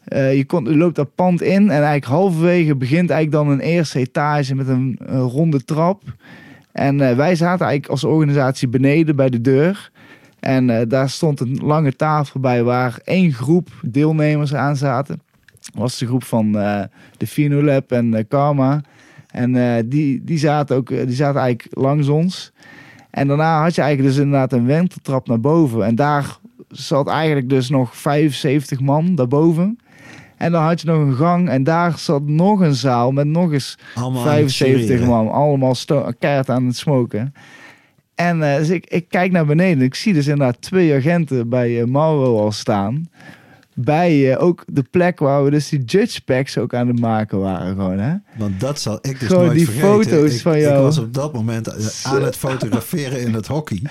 eh, 0.05 0.37
je, 0.37 0.45
kon, 0.45 0.77
loopt 0.77 0.97
dat 0.97 1.15
pand 1.15 1.43
in 1.43 1.63
en 1.63 1.71
eigenlijk 1.71 2.05
halverwege 2.05 2.77
begint 2.77 3.11
eigenlijk 3.11 3.45
dan 3.45 3.55
een 3.55 3.67
eerste 3.67 3.99
etage 3.99 4.55
met 4.55 4.69
een, 4.69 4.99
ronde 5.09 5.65
trap. 5.65 6.03
En 6.73 7.01
eh, 7.01 7.17
wij 7.17 7.35
zaten 7.35 7.67
eigenlijk 7.67 7.91
als 7.91 8.05
organisatie 8.05 8.69
beneden 8.69 9.17
bij 9.17 9.31
de 9.31 9.41
deur. 9.41 9.91
En 10.41 10.89
daar 10.89 11.11
stond 11.11 11.41
een 11.41 11.61
lange 11.63 11.97
tafel 11.97 12.41
bij 12.41 12.63
waar 12.63 12.99
één 13.05 13.33
groep 13.33 13.69
deelnemers 13.83 14.55
aan 14.55 14.77
zaten. 14.77 15.21
Dat 15.61 15.75
was 15.75 15.99
de 15.99 16.07
groep 16.07 16.25
van 16.25 16.53
de 17.17 17.27
Fino 17.27 17.63
Lab 17.63 17.93
en 17.93 18.29
Karma. 18.29 18.81
En 19.31 19.53
die, 19.89 20.25
die, 20.25 20.39
zaten 20.39 20.77
ook, 20.77 20.89
die 20.89 21.13
zaten 21.13 21.41
eigenlijk 21.41 21.77
langs 21.79 22.09
ons. 22.09 22.53
En 23.15 23.29
daarna 23.29 23.63
had 23.63 23.75
je 23.75 23.83
eigenlijk 23.83 24.15
dus 24.15 24.25
inderdaad 24.25 24.53
een 24.53 24.67
wenteltrap 24.67 25.29
naar 25.29 25.41
boven. 25.41 25.85
En 25.85 25.95
daar 25.95 26.39
zat 26.69 27.09
eigenlijk 27.09 27.49
dus 27.49 27.69
nog 27.69 27.97
75 27.97 28.81
man 28.81 29.15
daarboven. 29.15 29.79
En 30.37 30.53
dan 30.53 30.63
had 30.63 30.81
je 30.81 30.87
nog 30.87 30.99
een 30.99 31.15
gang 31.15 31.49
en 31.49 31.65
daar 31.65 31.99
zat 31.99 32.23
nog 32.23 32.61
een 32.61 32.75
zaal 32.75 33.13
met 33.13 33.27
nog 33.27 33.53
eens 33.53 33.79
Allemaal 33.95 34.23
aan 34.23 34.29
het 34.29 34.35
75 34.35 34.87
chireren. 34.87 35.09
man, 35.09 35.31
allemaal 35.31 35.75
keihard 36.19 36.51
aan 36.51 36.67
het 36.67 36.77
smoken. 36.77 37.35
En 38.15 38.43
eh, 38.43 38.57
dus 38.57 38.69
ik, 38.69 38.87
ik 38.87 39.09
kijk 39.09 39.33
naar 39.33 39.47
beneden. 39.47 39.85
Ik 39.85 39.95
zie 39.95 40.13
dus 40.13 40.27
inderdaad 40.27 40.63
twee 40.63 40.95
agenten 40.95 41.49
bij 41.49 41.81
eh, 41.81 41.87
Mauro 41.87 42.39
al 42.39 42.53
staan. 42.53 43.09
Bij 43.75 44.33
eh, 44.33 44.43
ook 44.43 44.65
de 44.67 44.83
plek 44.91 45.19
waar 45.19 45.45
we 45.45 45.51
dus 45.51 45.69
die 45.69 45.85
judge 45.85 46.21
packs 46.25 46.59
ook 46.59 46.75
aan 46.75 46.89
het 46.89 47.01
maken 47.01 47.39
waren 47.39 47.75
gewoon, 47.77 47.99
hè? 47.99 48.15
Want 48.39 48.61
dat 48.61 48.81
zal 48.81 48.99
ik 49.01 49.21
dus 49.21 49.29
Gewoon 49.29 49.45
nooit 49.45 49.57
die 49.57 49.67
vergeten. 49.67 49.89
foto's 49.89 50.35
ik, 50.35 50.41
van 50.41 50.55
Ik 50.55 50.61
jou. 50.61 50.83
was 50.83 50.99
op 50.99 51.15
dat 51.15 51.33
moment 51.33 51.67
eh, 51.69 51.87
aan 52.13 52.23
het 52.23 52.37
fotograferen 52.37 53.21
in 53.21 53.35
het 53.35 53.47
hockey. 53.47 53.83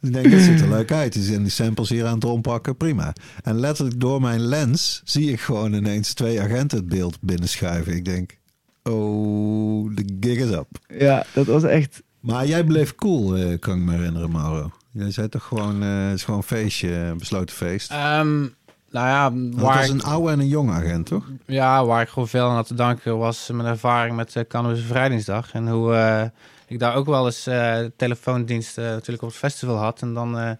ik 0.00 0.12
denk, 0.12 0.30
dat 0.30 0.40
ziet 0.40 0.60
er 0.60 0.68
leuk 0.68 0.92
uit. 0.92 1.12
Dus 1.12 1.28
in 1.28 1.42
die 1.42 1.52
samples 1.52 1.88
hier 1.88 2.06
aan 2.06 2.14
het 2.14 2.24
rondpakken, 2.24 2.76
prima. 2.76 3.12
En 3.42 3.60
letterlijk 3.60 4.00
door 4.00 4.20
mijn 4.20 4.40
lens 4.40 5.00
zie 5.04 5.30
ik 5.32 5.40
gewoon 5.40 5.72
ineens 5.72 6.14
twee 6.14 6.40
agenten 6.40 6.78
het 6.78 6.88
beeld 6.88 7.18
binnenschuiven. 7.20 7.94
Ik 7.96 8.04
denk, 8.04 8.38
oh, 8.82 9.94
de 9.94 10.04
gig 10.20 10.38
is 10.38 10.50
up. 10.50 10.68
Ja, 10.98 11.24
dat 11.34 11.46
was 11.46 11.62
echt... 11.62 12.02
Maar 12.20 12.46
jij 12.46 12.64
bleef 12.64 12.94
cool, 12.94 13.36
eh, 13.36 13.58
kan 13.58 13.76
ik 13.78 13.82
me 13.84 13.92
herinneren, 13.92 14.30
Mauro. 14.30 14.70
Jij 14.90 15.10
zei 15.10 15.28
toch 15.28 15.44
gewoon, 15.44 15.82
eh, 15.82 16.04
het 16.06 16.14
is 16.14 16.24
gewoon 16.24 16.40
een 16.40 16.46
feestje, 16.46 16.92
een 16.92 17.18
besloten 17.18 17.56
feest. 17.56 17.90
Ehm, 17.90 18.44
nou 18.90 19.06
ja, 19.06 19.32
waar 19.60 19.76
was 19.76 19.88
een 19.88 20.02
oude 20.02 20.32
en 20.32 20.40
een 20.40 20.48
jonge 20.48 20.72
agent, 20.72 21.06
toch? 21.06 21.24
ja, 21.46 21.84
waar 21.84 22.02
ik 22.02 22.08
gewoon 22.08 22.28
veel 22.28 22.48
aan 22.48 22.54
had 22.54 22.66
te 22.66 22.74
danken 22.74 23.18
was 23.18 23.50
mijn 23.52 23.68
ervaring 23.68 24.16
met 24.16 24.34
uh, 24.34 24.42
Cannabis 24.48 24.80
Bevrijdingsdag. 24.80 25.52
En 25.52 25.68
hoe 25.68 25.94
eh, 25.94 26.22
ik 26.66 26.78
daar 26.78 26.94
ook 26.94 27.06
wel 27.06 27.26
eens 27.26 27.46
eh 27.46 27.78
telefoondienst 27.96 28.78
eh, 28.78 28.84
natuurlijk 28.84 29.22
op 29.22 29.28
het 29.28 29.38
festival 29.38 29.76
had. 29.76 30.02
En 30.02 30.14
dan, 30.14 30.38
eh, 30.38 30.50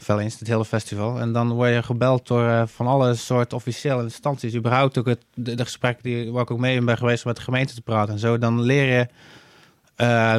of 0.00 0.06
wel 0.06 0.20
eens 0.20 0.38
het 0.38 0.48
hele 0.48 0.64
festival. 0.64 1.20
En 1.20 1.32
dan 1.32 1.52
word 1.52 1.72
je 1.72 1.82
gebeld 1.82 2.26
door 2.26 2.48
eh, 2.48 2.62
van 2.66 2.86
alle 2.86 3.14
soort 3.14 3.52
officiële 3.52 4.02
instanties. 4.02 4.54
Überhaupt 4.54 4.98
ook 4.98 5.06
het, 5.06 5.24
de, 5.34 5.54
de 5.54 5.64
gesprekken 5.64 6.02
die, 6.02 6.32
waar 6.32 6.42
ik 6.42 6.50
ook 6.50 6.58
mee 6.58 6.82
ben 6.82 6.96
geweest 6.96 7.24
om 7.24 7.28
met 7.28 7.36
de 7.36 7.44
gemeente 7.44 7.74
te 7.74 7.82
praten 7.82 8.14
en 8.14 8.20
zo. 8.20 8.38
Dan 8.38 8.60
leer 8.60 8.98
je 8.98 9.08
eh, 9.96 10.36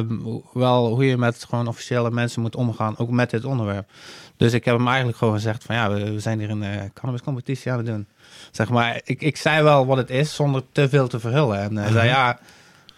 wel 0.52 0.88
hoe 0.88 1.06
je 1.06 1.16
met 1.16 1.44
gewoon 1.44 1.68
officiële 1.68 2.10
mensen 2.10 2.42
moet 2.42 2.56
omgaan, 2.56 2.98
ook 2.98 3.10
met 3.10 3.30
dit 3.30 3.44
onderwerp. 3.44 3.90
Dus 4.36 4.52
ik 4.52 4.64
heb 4.64 4.76
hem 4.76 4.86
eigenlijk 4.88 5.16
gewoon 5.18 5.34
gezegd 5.34 5.64
van 5.64 5.74
ja, 5.74 5.90
we, 5.90 6.12
we 6.12 6.20
zijn 6.20 6.38
hier 6.38 6.50
een 6.50 6.62
uh, 6.62 6.68
cannabiscompetitie 6.94 7.70
aan 7.72 7.76
het 7.78 7.86
doen. 7.86 8.06
Zeg 8.50 8.68
maar, 8.70 9.00
ik, 9.04 9.22
ik 9.22 9.36
zei 9.36 9.62
wel 9.62 9.86
wat 9.86 9.96
het 9.96 10.10
is 10.10 10.34
zonder 10.34 10.62
te 10.72 10.88
veel 10.88 11.08
te 11.08 11.20
verhullen. 11.20 11.58
En 11.60 11.76
hij 11.76 11.90
zei 11.92 12.08
ja, 12.08 12.38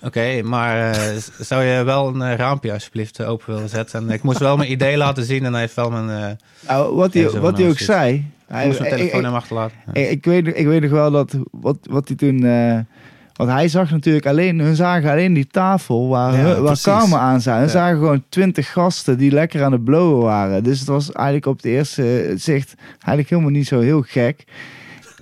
oké, 0.03 0.43
maar 0.43 0.91
eh, 0.91 1.17
zou 1.39 1.63
je 1.63 1.83
wel 1.85 2.09
een 2.09 2.23
eh, 2.23 2.35
raampje 2.37 2.73
alsjeblieft 2.73 3.19
eh, 3.19 3.31
open 3.31 3.55
willen 3.55 3.69
zetten? 3.69 4.01
En 4.09 4.11
ik 4.15 4.23
moest 4.23 4.39
wel 4.39 4.57
mijn 4.57 4.71
idee 4.71 4.97
laten 4.97 5.25
zien 5.25 5.45
en 5.45 5.53
hij 5.53 5.61
heeft 5.61 5.75
wel 5.75 5.91
mijn, 5.91 6.11
eh 6.11 6.69
Nou, 6.69 6.95
wat 6.95 7.15
hij, 7.15 7.31
wat 7.31 7.59
hij 7.59 7.69
ook 7.69 7.79
zei... 7.79 8.31
Hij, 8.47 8.67
moest 8.67 8.79
mijn 8.81 8.91
ik- 8.93 8.99
telefoonnummer 8.99 9.41
achterlaten. 9.41 9.77
Ik, 9.93 10.25
weet, 10.25 10.47
ik 10.47 10.67
weet 10.67 10.83
nog 10.83 10.91
wel 10.91 11.11
dat 11.11 11.37
wat, 11.51 11.77
wat 11.83 12.09
hij 12.09 12.17
toen. 12.17 12.41
Want 13.37 13.51
hij 13.51 13.69
zag 13.69 13.91
natuurlijk 13.91 14.27
alleen, 14.27 14.59
hun 14.59 14.77
zagen 14.77 15.11
alleen 15.11 15.33
die 15.33 15.47
tafel 15.47 16.09
waar, 16.09 16.37
Ja, 16.37 16.61
waar. 16.61 16.79
Karma 16.83 17.19
aan 17.19 17.41
zijn. 17.41 17.63
Ja. 17.63 17.69
zagen 17.69 17.99
gewoon 17.99 18.25
twintig 18.29 18.73
gasten 18.73 19.19
die 19.19 19.31
lekker 19.31 19.65
aan 19.65 19.73
het 19.73 19.85
blowen 19.85 20.23
waren. 20.25 20.65
Dus 20.65 20.79
het 20.79 20.89
was 20.89 21.13
eigenlijk 21.13 21.47
op 21.47 21.57
het 21.57 21.65
eerste 21.65 22.33
zicht 22.37 22.75
eigenlijk 22.93 23.29
helemaal 23.29 23.51
niet 23.51 23.67
zo 23.67 23.81
heel 23.81 24.03
gek. 24.03 24.45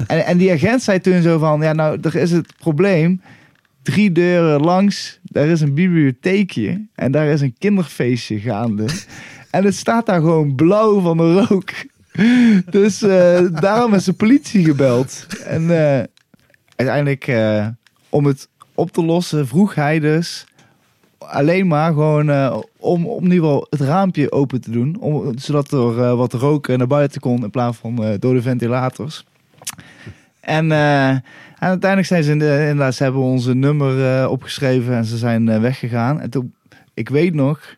En, 0.06 0.26
en 0.26 0.38
die 0.38 0.52
agent 0.52 0.82
zei 0.82 1.00
toen 1.00 1.22
zo 1.22 1.38
van, 1.38 1.60
ja 1.60 1.72
nou, 1.72 1.98
er 2.02 2.14
is 2.14 2.30
het 2.30 2.52
probleem. 2.58 3.20
Drie 3.82 4.12
deuren 4.12 4.60
langs, 4.60 5.20
daar 5.22 5.46
is 5.46 5.60
een 5.60 5.74
bibliotheekje 5.74 6.86
en 6.94 7.12
daar 7.12 7.26
is 7.26 7.40
een 7.40 7.54
kinderfeestje 7.58 8.40
gaande. 8.40 8.86
En 9.50 9.64
het 9.64 9.74
staat 9.74 10.06
daar 10.06 10.20
gewoon 10.20 10.54
blauw 10.54 11.00
van 11.00 11.16
de 11.16 11.46
rook. 11.48 11.70
Dus 12.70 13.02
eh, 13.02 13.40
daarom 13.60 13.94
is 13.94 14.04
de 14.04 14.12
politie 14.12 14.64
gebeld. 14.64 15.26
En 15.44 15.70
eh, 15.70 16.02
uiteindelijk, 16.76 17.26
eh, 17.26 17.66
om 18.14 18.26
het 18.26 18.48
op 18.74 18.90
te 18.90 19.04
lossen, 19.04 19.46
vroeg 19.46 19.74
hij 19.74 20.00
dus 20.00 20.46
alleen 21.18 21.66
maar 21.66 21.92
gewoon 21.92 22.30
eh, 22.30 22.56
om, 22.76 23.06
om 23.06 23.30
geval 23.30 23.66
het 23.70 23.80
raampje 23.80 24.32
open 24.32 24.60
te 24.60 24.70
doen. 24.70 24.96
Om, 25.00 25.38
zodat 25.38 25.72
er 25.72 26.02
eh, 26.02 26.14
wat 26.14 26.32
rook 26.32 26.68
naar 26.68 26.86
buiten 26.86 27.20
kon 27.20 27.42
in 27.42 27.50
plaats 27.50 27.76
van 27.76 28.04
eh, 28.04 28.14
door 28.18 28.34
de 28.34 28.42
ventilators. 28.42 29.24
En, 30.40 30.72
uiteindelijk 31.58 32.06
zijn 32.06 32.22
ze 32.24 32.30
in 32.30 32.38
de, 32.38 32.58
inderdaad, 32.60 32.94
ze 32.94 33.02
hebben 33.02 33.22
onze 33.22 33.54
nummer 33.54 34.28
opgeschreven 34.28 34.94
en 34.94 35.04
ze 35.04 35.16
zijn 35.16 35.60
weggegaan. 35.60 36.20
En 36.20 36.30
toen, 36.30 36.54
ik 36.94 37.08
weet 37.08 37.34
nog 37.34 37.76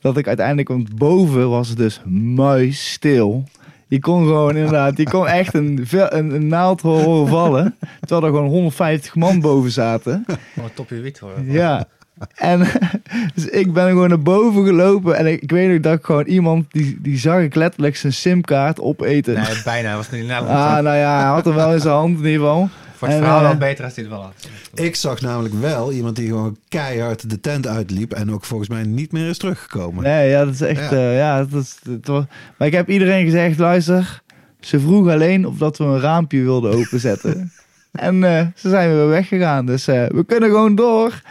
dat 0.00 0.16
ik 0.16 0.26
uiteindelijk, 0.26 0.68
want 0.68 0.96
boven 0.96 1.50
was 1.50 1.68
het 1.68 1.76
dus 1.76 2.00
muisstil. 2.34 3.44
Je 3.94 4.00
kon 4.00 4.24
gewoon 4.24 4.56
inderdaad, 4.56 4.96
je 4.96 5.10
kon 5.10 5.26
echt 5.28 5.54
een, 5.54 5.86
een, 5.90 6.34
een 6.34 6.46
naald 6.46 6.80
horen 6.80 7.28
vallen. 7.28 7.76
Terwijl 8.00 8.22
er 8.22 8.34
gewoon 8.34 8.50
150 8.50 9.14
man 9.14 9.40
boven 9.40 9.70
zaten. 9.70 10.24
Oh, 10.58 10.64
topje 10.74 11.00
wit 11.00 11.18
hoor. 11.18 11.32
Ja. 11.44 11.86
En 12.34 12.58
dus 13.34 13.46
ik 13.46 13.72
ben 13.72 13.88
gewoon 13.88 14.08
naar 14.08 14.22
boven 14.22 14.64
gelopen. 14.64 15.16
En 15.16 15.26
ik, 15.26 15.42
ik 15.42 15.50
weet 15.50 15.70
nog 15.70 15.80
dat 15.80 15.98
ik 15.98 16.04
gewoon 16.04 16.26
iemand, 16.26 16.66
die, 16.70 16.98
die 17.00 17.18
zag 17.18 17.40
ik 17.40 17.54
letterlijk 17.54 17.96
zijn 17.96 18.12
simkaart 18.12 18.80
opeten. 18.80 19.34
Nee, 19.34 19.62
bijna. 19.64 19.88
Hij 19.88 19.96
was 19.96 20.10
niet 20.10 20.26
net 20.26 20.38
Ah, 20.38 20.78
nou 20.78 20.96
ja, 20.96 21.18
hij 21.18 21.28
had 21.28 21.44
hem 21.44 21.54
wel 21.54 21.72
in 21.72 21.80
zijn 21.80 21.94
hand 21.94 22.18
in 22.18 22.24
ieder 22.24 22.40
geval. 22.40 22.68
Voor 23.04 23.14
het 23.14 23.22
en, 23.22 23.22
verhaal 23.22 23.42
eh, 23.42 23.48
wel 23.48 23.68
beter 23.68 23.84
als 23.84 23.96
het 23.96 24.08
wel 24.08 24.22
had. 24.22 24.48
Ik 24.74 24.96
zag 24.96 25.20
namelijk 25.20 25.54
wel 25.54 25.92
iemand 25.92 26.16
die 26.16 26.28
gewoon 26.28 26.56
keihard 26.68 27.30
de 27.30 27.40
tent 27.40 27.66
uitliep 27.66 28.12
en 28.12 28.32
ook 28.32 28.44
volgens 28.44 28.68
mij 28.68 28.82
niet 28.82 29.12
meer 29.12 29.28
is 29.28 29.38
teruggekomen. 29.38 30.02
Nee, 30.02 30.28
ja, 30.28 30.44
dat 30.44 30.54
is 30.54 30.60
echt... 30.60 30.90
Ja. 30.90 30.96
Ja, 30.96 31.10
ja 31.10 31.44
dat 31.44 31.62
is, 31.62 31.78
het 31.84 32.06
was, 32.06 32.24
maar 32.58 32.68
ik 32.68 32.74
heb 32.74 32.88
iedereen 32.88 33.24
gezegd, 33.24 33.58
luister, 33.58 34.22
ze 34.60 34.80
vroeg 34.80 35.08
alleen 35.08 35.46
of 35.46 35.56
dat 35.56 35.78
we 35.78 35.84
een 35.84 36.00
raampje 36.00 36.42
wilden 36.42 36.72
openzetten. 36.72 37.52
en 37.92 38.24
eh, 38.24 38.46
ze 38.54 38.68
zijn 38.68 38.94
weer 38.94 39.08
weggegaan, 39.08 39.66
dus 39.66 39.86
eh, 39.86 40.06
we 40.06 40.24
kunnen 40.24 40.48
gewoon 40.48 40.74
door. 40.74 41.22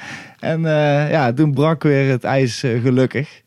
En 0.44 0.66
eh, 0.66 1.12
ja, 1.12 1.34
toen 1.34 1.54
brak 1.54 1.84
weer 1.84 2.10
het 2.10 2.24
ijs 2.24 2.64
eh, 2.64 2.82
gelukkig. 2.82 3.42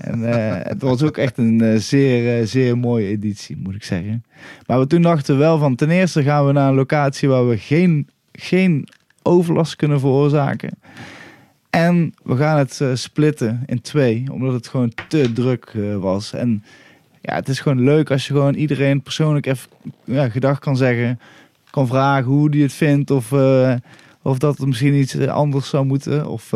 En 0.00 0.32
eh, 0.32 0.68
het 0.68 0.82
was 0.82 1.02
ook 1.02 1.16
echt 1.16 1.38
een 1.38 1.60
eh, 1.60 1.78
zeer, 1.78 2.40
eh, 2.40 2.46
zeer 2.46 2.78
mooie 2.78 3.06
editie, 3.06 3.56
moet 3.56 3.74
ik 3.74 3.84
zeggen. 3.84 4.24
Maar 4.66 4.78
we 4.78 4.86
toen 4.86 5.02
dachten 5.02 5.34
we 5.34 5.40
wel 5.40 5.58
van, 5.58 5.74
ten 5.74 5.90
eerste 5.90 6.22
gaan 6.22 6.46
we 6.46 6.52
naar 6.52 6.68
een 6.68 6.74
locatie 6.74 7.28
waar 7.28 7.48
we 7.48 7.58
geen, 7.58 8.08
geen 8.32 8.88
overlast 9.22 9.76
kunnen 9.76 10.00
veroorzaken. 10.00 10.78
En 11.70 12.14
we 12.22 12.36
gaan 12.36 12.58
het 12.58 12.82
splitten 12.94 13.62
in 13.66 13.80
twee, 13.80 14.24
omdat 14.32 14.52
het 14.52 14.68
gewoon 14.68 14.92
te 15.08 15.32
druk 15.32 15.72
was. 16.00 16.32
En 16.32 16.64
ja, 17.20 17.34
het 17.34 17.48
is 17.48 17.60
gewoon 17.60 17.84
leuk 17.84 18.10
als 18.10 18.26
je 18.26 18.32
gewoon 18.32 18.54
iedereen 18.54 19.02
persoonlijk 19.02 19.46
even 19.46 19.68
ja, 20.04 20.28
gedag 20.28 20.58
kan 20.58 20.76
zeggen. 20.76 21.20
Kan 21.70 21.86
vragen 21.86 22.30
hoe 22.30 22.50
die 22.50 22.62
het 22.62 22.72
vindt 22.72 23.10
of, 23.10 23.32
of 24.22 24.38
dat 24.38 24.58
het 24.58 24.66
misschien 24.66 24.94
iets 24.94 25.18
anders 25.26 25.68
zou 25.68 25.84
moeten. 25.84 26.28
Of, 26.28 26.52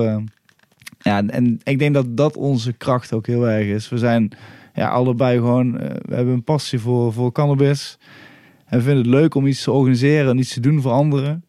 ja, 1.02 1.26
en 1.26 1.60
ik 1.62 1.78
denk 1.78 1.94
dat 1.94 2.16
dat 2.16 2.36
onze 2.36 2.72
kracht 2.72 3.12
ook 3.12 3.26
heel 3.26 3.48
erg 3.48 3.66
is. 3.66 3.88
We 3.88 3.98
zijn 3.98 4.30
ja, 4.74 4.88
allebei 4.88 5.38
gewoon, 5.38 5.78
eh, 5.78 5.96
we 6.02 6.14
hebben 6.14 6.34
een 6.34 6.44
passie 6.44 6.78
voor, 6.78 7.12
voor 7.12 7.32
cannabis. 7.32 7.98
En 8.66 8.78
we 8.78 8.84
vinden 8.84 9.02
het 9.02 9.14
leuk 9.14 9.34
om 9.34 9.46
iets 9.46 9.62
te 9.62 9.70
organiseren 9.70 10.30
en 10.30 10.38
iets 10.38 10.54
te 10.54 10.60
doen 10.60 10.80
voor 10.80 10.92
anderen. 10.92 11.44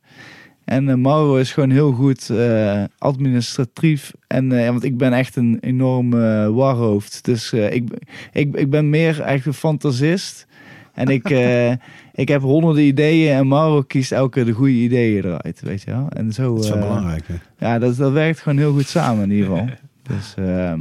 En 0.71 0.89
eh, 0.89 0.95
Mauro 0.95 1.35
is 1.35 1.51
gewoon 1.51 1.69
heel 1.69 1.91
goed 1.91 2.29
eh, 2.29 2.83
administratief. 2.97 4.11
En, 4.27 4.49
want 4.49 4.83
ik 4.83 4.97
ben 4.97 5.13
echt 5.13 5.35
een 5.35 5.57
enorm 5.61 6.13
eh, 6.13 6.47
warhoofd. 6.47 7.25
Dus 7.25 7.53
ik, 7.53 7.89
ik, 8.31 8.55
ik 8.55 8.69
ben 8.69 8.89
meer 8.89 9.21
echt 9.21 9.45
een 9.45 9.53
fantasist. 9.53 10.47
En 10.93 11.07
ik, 11.07 11.29
eh, 11.29 11.71
ik 12.23 12.27
heb 12.27 12.41
honderden 12.41 12.83
ideeën 12.83 13.35
en 13.35 13.47
Mauro 13.47 13.81
kiest 13.81 14.11
elke 14.11 14.43
de 14.43 14.51
goede 14.51 14.71
ideeën 14.73 15.25
eruit, 15.25 15.61
weet 15.61 15.81
je 15.81 15.91
wel. 15.91 16.07
En 16.09 16.31
zo, 16.31 16.55
Dat 16.55 16.63
is 16.63 16.69
wel 16.69 16.77
eh, 16.79 16.87
belangrijk. 16.87 17.27
Hè? 17.27 17.67
ja, 17.67 17.79
dat, 17.79 17.95
dat 17.95 18.11
werkt 18.11 18.39
gewoon 18.39 18.57
heel 18.57 18.73
goed 18.73 18.87
samen 18.87 19.23
in 19.23 19.31
ieder 19.31 19.49
geval. 19.49 19.69
Dus 20.07 20.33
ehm, 20.37 20.79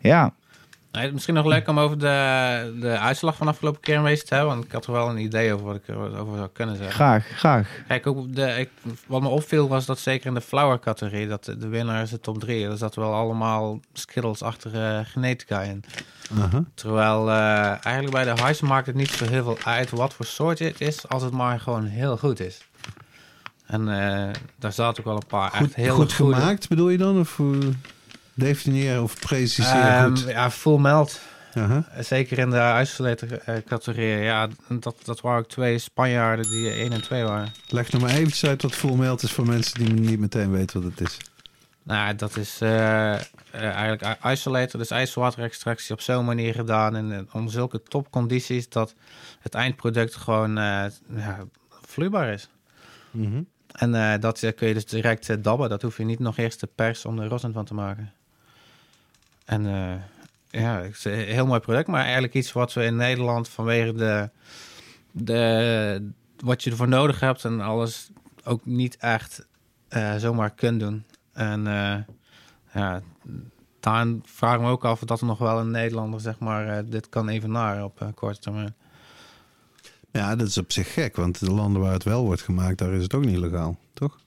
ja, 0.00 0.34
Nee, 0.92 1.12
misschien 1.12 1.34
nog 1.34 1.46
leuk 1.46 1.68
om 1.68 1.78
over 1.78 1.98
de, 1.98 2.76
de 2.80 2.98
uitslag 2.98 3.36
van 3.36 3.46
de 3.46 3.52
afgelopen 3.52 3.80
keer 3.80 3.96
een 3.96 4.02
beetje 4.02 4.24
te 4.24 4.34
hebben. 4.34 4.52
Want 4.52 4.64
ik 4.64 4.72
had 4.72 4.86
er 4.86 4.92
wel 4.92 5.08
een 5.08 5.18
idee 5.18 5.52
over 5.52 5.66
wat 5.66 5.74
ik 5.76 5.88
erover 5.88 6.36
zou 6.36 6.48
kunnen 6.52 6.76
zeggen. 6.76 6.94
graag, 6.94 7.26
graag. 7.26 7.68
Kijk, 7.88 8.06
ook 8.06 8.34
de, 8.34 8.46
ik, 8.58 8.70
wat 9.06 9.20
me 9.22 9.28
opviel 9.28 9.68
was 9.68 9.86
dat 9.86 9.98
zeker 9.98 10.26
in 10.26 10.34
de 10.34 10.40
flower 10.40 10.78
categorie, 10.78 11.28
dat 11.28 11.44
de, 11.44 11.56
de 11.56 11.68
winnaar 11.68 12.02
is 12.02 12.10
de 12.10 12.20
top 12.20 12.40
3. 12.40 12.66
Er 12.68 12.76
zat 12.76 12.94
wel 12.94 13.14
allemaal 13.14 13.80
skittles 13.92 14.42
achter 14.42 15.04
genetica 15.06 15.60
in. 15.60 15.84
Aha. 16.40 16.64
Terwijl 16.74 17.30
eh, 17.30 17.84
eigenlijk 17.84 18.10
bij 18.10 18.24
de 18.24 18.42
highs 18.42 18.60
maakt 18.60 18.86
het 18.86 18.94
niet 18.96 19.10
zo 19.10 19.24
heel 19.28 19.42
veel 19.44 19.58
uit 19.64 19.90
wat 19.90 20.14
voor 20.14 20.26
soort 20.26 20.58
het 20.58 20.80
is, 20.80 21.08
als 21.08 21.22
het 21.22 21.32
maar 21.32 21.60
gewoon 21.60 21.84
heel 21.84 22.16
goed 22.16 22.40
is. 22.40 22.66
En 23.66 23.88
eh, 23.88 24.28
daar 24.58 24.72
zaten 24.72 24.98
ook 24.98 25.08
wel 25.08 25.16
een 25.20 25.26
paar 25.26 25.50
Goed, 25.50 25.60
echt 25.66 25.74
heel 25.74 25.94
goed 25.94 26.12
goede- 26.12 26.34
gemaakt 26.34 26.68
bedoel 26.68 26.88
je 26.88 26.98
dan? 26.98 27.18
Of 27.20 27.38
uh, 27.38 27.58
definiëren 28.34 29.02
of 29.02 29.18
preciseren 29.20 29.82
Ehm, 29.92 30.10
goed? 30.16 30.24
ja, 30.28 30.50
full 30.50 30.78
melt. 30.78 31.20
Aha. 31.54 31.86
Zeker 32.00 32.38
in 32.38 32.50
de 32.50 32.78
isolator 32.80 33.32
eh, 33.32 33.56
categorie. 33.66 34.08
Ja, 34.08 34.48
dat, 34.68 34.96
dat 35.04 35.20
waren 35.20 35.38
ook 35.38 35.48
twee 35.48 35.78
Spanjaarden 35.78 36.50
die 36.50 36.70
1 36.70 36.92
en 36.92 37.02
2 37.02 37.24
waren. 37.24 37.52
Leg 37.68 37.92
nog 37.92 38.02
maar 38.02 38.10
eventjes 38.10 38.44
uit 38.44 38.62
wat 38.62 38.74
full 38.74 38.94
melt 38.96 39.22
is 39.22 39.32
voor 39.32 39.46
mensen 39.46 39.78
die 39.84 39.92
niet 39.92 40.18
meteen 40.18 40.50
weten 40.50 40.82
wat 40.82 40.90
het 40.90 41.08
is. 41.08 41.16
Nou, 41.82 42.14
dat 42.14 42.36
is 42.36 42.58
eh, 42.60 43.14
eh, 43.14 43.20
eigenlijk 43.50 44.16
isolator, 44.24 44.80
dus 44.80 44.90
ijswaterextractie 44.90 45.94
op 45.94 46.00
zo'n 46.00 46.24
manier 46.24 46.54
gedaan. 46.54 46.96
En 46.96 47.28
om 47.32 47.48
zulke 47.48 47.82
topcondities 47.82 48.68
dat 48.68 48.94
het 49.40 49.54
eindproduct 49.54 50.14
gewoon 50.16 50.54
ja, 50.56 50.90
vloeibaar 51.86 52.32
is. 52.32 52.48
Mhm. 53.10 53.42
En 53.72 54.20
dat 54.20 54.52
kun 54.56 54.68
je 54.68 54.74
dus 54.74 54.86
direct 54.86 55.44
dabben. 55.44 55.68
Dat 55.68 55.82
hoef 55.82 55.96
je 55.96 56.04
niet 56.04 56.18
nog 56.18 56.36
eerst 56.36 56.58
te 56.58 56.66
persen 56.66 57.10
om 57.10 57.18
er 57.18 57.28
rosin 57.28 57.52
van 57.52 57.64
te 57.64 57.74
maken. 57.74 58.12
En 59.44 59.66
eh, 59.66 60.60
ja, 60.62 60.80
het 60.80 60.94
is 60.94 61.04
een 61.04 61.12
heel 61.12 61.46
mooi 61.46 61.60
product. 61.60 61.88
Maar 61.88 62.02
eigenlijk 62.02 62.34
iets 62.34 62.52
wat 62.52 62.72
we 62.72 62.84
in 62.84 62.96
Nederland 62.96 63.48
vanwege 63.48 63.92
de 63.92 64.30
de, 65.12 66.10
wat 66.36 66.62
je 66.62 66.70
ervoor 66.70 66.88
nodig 66.88 67.20
hebt 67.20 67.44
en 67.44 67.60
alles 67.60 68.10
ook 68.44 68.66
niet 68.66 68.96
echt 68.96 69.46
eh, 69.88 70.16
zomaar 70.16 70.50
kunt 70.50 70.80
doen. 70.80 71.04
En 71.32 71.66
eh, 71.66 71.98
ja, 72.72 73.02
daar 73.80 74.06
vraag 74.22 74.60
ik 74.60 74.66
ook 74.66 74.84
af 74.84 75.02
of 75.02 75.08
dat 75.08 75.20
er 75.20 75.26
nog 75.26 75.38
wel 75.38 75.58
een 75.58 75.70
Nederlander 75.70 76.20
zeg 76.20 76.38
maar 76.38 76.84
dit 76.88 77.08
kan 77.08 77.28
evenaren 77.28 77.84
op 77.84 78.00
eh, 78.00 78.08
korte 78.14 78.40
termijn. 78.40 78.74
Ja, 80.10 80.36
dat 80.36 80.48
is 80.48 80.58
op 80.58 80.72
zich 80.72 80.92
gek, 80.92 81.16
want 81.16 81.38
de 81.38 81.50
landen 81.50 81.82
waar 81.82 81.92
het 81.92 82.04
wel 82.04 82.24
wordt 82.24 82.42
gemaakt, 82.42 82.78
daar 82.78 82.92
is 82.92 83.02
het 83.02 83.14
ook 83.14 83.24
niet 83.24 83.38
legaal, 83.38 83.76
toch? 83.94 84.20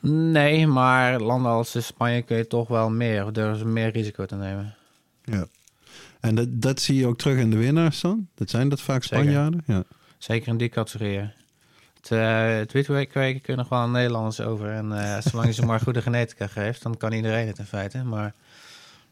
Nee, 0.00 0.66
maar 0.66 1.20
landen 1.20 1.52
als 1.52 1.86
Spanje 1.86 2.22
kun 2.22 2.36
je 2.36 2.46
toch 2.46 2.68
wel 2.68 2.90
meer, 2.90 3.24
of 3.24 3.30
durven 3.30 3.58
ze 3.58 3.64
meer 3.66 3.90
risico 3.90 4.26
te 4.26 4.36
nemen. 4.36 4.74
Ja. 5.24 5.46
En 6.20 6.34
dat, 6.34 6.48
dat 6.50 6.80
zie 6.80 6.96
je 6.96 7.06
ook 7.06 7.18
terug 7.18 7.38
in 7.38 7.50
de 7.50 7.56
winnaars 7.56 8.00
dan? 8.00 8.28
Dat 8.34 8.50
zijn 8.50 8.68
dat 8.68 8.80
vaak 8.80 9.02
Zeker. 9.02 9.24
Spanjaarden? 9.24 9.62
Ja. 9.66 9.84
Zeker 10.18 10.48
in 10.48 10.56
die 10.56 10.68
categorieën. 10.68 11.30
Het, 11.94 12.10
uh, 12.10 12.56
het 12.58 12.72
wietkweken 12.72 13.40
kunnen 13.40 13.66
nog 13.68 13.78
wel 13.78 13.88
Nederlanders 13.88 14.40
over. 14.40 14.70
En 14.70 14.92
eh, 14.92 15.20
zolang 15.20 15.48
je 15.48 15.54
ze 15.54 15.66
maar 15.66 15.80
goede 15.80 16.02
genetica 16.02 16.46
geeft, 16.46 16.82
dan 16.82 16.96
kan 16.96 17.12
iedereen 17.12 17.46
het 17.46 17.58
in 17.58 17.64
feite. 17.64 18.04
Maar 18.04 18.34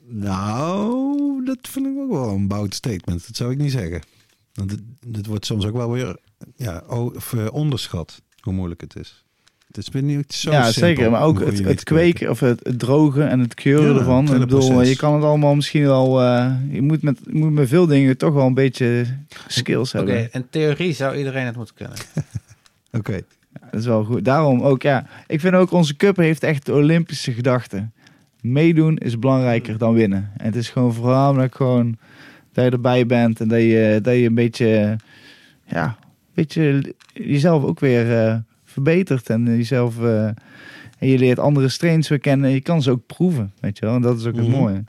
Nou, 0.04 1.44
dat 1.44 1.58
vind 1.62 1.86
ik 1.86 1.98
ook 1.98 2.10
wel 2.10 2.28
een 2.28 2.48
bout 2.48 2.74
statement. 2.74 3.26
Dat 3.26 3.36
zou 3.36 3.50
ik 3.50 3.58
niet 3.58 3.72
zeggen. 3.72 4.02
Want 4.54 4.70
het, 4.70 4.82
het 5.12 5.26
wordt 5.26 5.46
soms 5.46 5.66
ook 5.66 5.76
wel 5.76 5.90
weer 5.90 6.16
ja, 6.56 6.82
eh, 6.82 7.46
onderschat 7.52 8.22
hoe 8.40 8.52
moeilijk 8.52 8.80
het 8.80 8.96
is. 8.96 9.25
Is 9.76 9.90
niet 9.90 10.32
zo 10.32 10.50
ja, 10.50 10.62
simpel 10.62 10.80
zeker. 10.88 11.10
Maar 11.10 11.22
ook 11.22 11.40
het, 11.44 11.82
kweken. 11.84 12.30
of 12.30 12.40
het, 12.40 12.60
het 12.62 12.78
drogen 12.78 13.28
en 13.28 13.40
het 13.40 13.54
keuren 13.54 13.82
Ja, 13.82 13.88
het 13.90 13.98
ervan. 13.98 14.34
Ik 14.34 14.38
bedoel, 14.38 14.68
proces. 14.68 14.88
je 14.88 14.96
kan 14.96 15.14
het 15.14 15.24
allemaal 15.24 15.54
misschien 15.54 15.82
wel... 15.82 16.22
eh, 16.22 16.50
je, 16.70 16.82
moet 16.82 17.02
met, 17.02 17.18
je 17.24 17.38
moet 17.38 17.52
met 17.52 17.68
veel 17.68 17.86
dingen 17.86 18.16
toch 18.16 18.34
wel 18.34 18.46
een 18.46 18.54
beetje 18.54 19.04
skills 19.46 19.94
oké, 19.94 20.12
hebben. 20.12 20.28
in 20.32 20.46
theorie 20.50 20.92
zou 20.92 21.16
iedereen 21.16 21.46
het 21.46 21.56
moeten 21.56 21.74
kunnen. 21.74 21.96
Oké. 22.98 23.12
Ja, 23.12 23.68
dat 23.70 23.80
is 23.80 23.86
wel 23.86 24.04
goed. 24.04 24.24
Daarom 24.24 24.60
ook, 24.62 24.82
ja. 24.82 25.06
Ik 25.26 25.40
vind 25.40 25.54
ook 25.54 25.70
onze 25.70 25.96
cup 25.96 26.16
heeft 26.16 26.42
echt 26.42 26.66
de 26.66 26.72
Olympische 26.72 27.32
gedachte. 27.32 27.88
Meedoen 28.40 28.96
is 28.96 29.18
belangrijker 29.18 29.78
dan 29.78 29.94
winnen. 29.94 30.30
En 30.36 30.44
het 30.44 30.56
is 30.56 30.68
gewoon 30.68 30.94
voornamelijk 30.94 31.54
gewoon 31.54 31.96
dat 32.52 32.64
je 32.64 32.70
erbij 32.70 33.06
bent 33.06 33.40
en 33.40 33.48
dat 33.48 33.60
je, 33.60 33.98
dat 34.02 34.14
je 34.14 34.24
een 34.26 34.34
beetje, 34.34 34.96
ja, 35.66 35.84
een 35.84 35.94
beetje 36.34 36.94
jezelf 37.12 37.64
ook 37.64 37.80
weer 37.80 38.26
eh, 38.26 38.36
verbetert 38.82 39.30
en 39.30 39.44
jezelf 39.44 39.98
eh, 40.00 40.24
en 40.98 41.08
je 41.08 41.18
leert 41.18 41.38
andere 41.38 41.68
strains 41.68 42.08
weer 42.08 42.18
kennen. 42.20 42.50
Je 42.50 42.60
kan 42.60 42.82
ze 42.82 42.90
ook 42.90 43.06
proeven, 43.06 43.52
weet 43.60 43.78
je 43.78 43.86
wel. 43.86 43.94
En 43.94 44.02
dat 44.02 44.18
is 44.18 44.26
ook 44.26 44.36
het 44.36 44.46
Mhm. 44.48 44.56
mooie. 44.56 44.84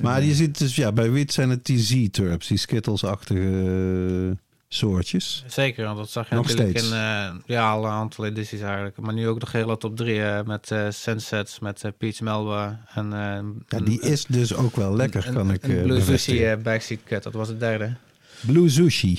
Maar 0.00 0.22
je 0.22 0.34
ziet 0.34 0.58
dus, 0.58 0.76
ja, 0.76 0.92
bij 0.92 1.10
wit 1.10 1.32
zijn 1.32 1.50
het 1.50 1.66
die 1.66 1.78
Z-turps, 1.78 2.46
die 2.46 2.56
Skittles-achtige 2.58 4.28
eh, 4.30 4.36
soortjes. 4.68 5.44
Zeker, 5.46 5.84
want 5.84 5.96
dat 5.96 6.10
zag 6.10 6.28
je 6.28 6.34
Nog 6.34 6.46
natuurlijk 6.46 6.78
steeds. 6.78 6.92
in 6.92 6.98
eh, 6.98 7.30
ja, 7.46 7.70
alle 7.70 7.88
aantal 7.88 8.26
edities 8.26 8.60
eigenlijk. 8.60 8.96
Maar 8.96 9.14
nu 9.14 9.28
ook 9.28 9.40
de 9.40 9.46
hele 9.58 9.76
top 9.76 9.96
3 9.96 10.20
met 10.44 10.70
eh 10.70 10.86
Sunsets, 10.90 11.58
met 11.58 11.84
eh, 11.84 11.90
Peach 11.98 12.20
Melba 12.20 12.80
en... 12.94 13.12
eh, 13.12 13.18
Ja, 13.18 13.42
een- 13.68 13.84
die 13.84 14.00
is 14.00 14.24
dus 14.26 14.54
ook 14.54 14.76
wel 14.76 14.96
lekker, 14.96 15.26
een- 15.26 15.34
kan 15.34 15.48
een- 15.48 15.54
ik 15.54 15.62
eh, 15.68 15.82
Blue 15.82 16.00
Sushi 16.00 16.44
eh, 16.44 16.56
Backseat 16.62 17.00
Cut, 17.04 17.22
dat 17.22 17.32
was 17.32 17.48
het 17.48 17.60
derde. 17.60 17.94
Blue 18.40 18.68
Sushi. 18.68 19.18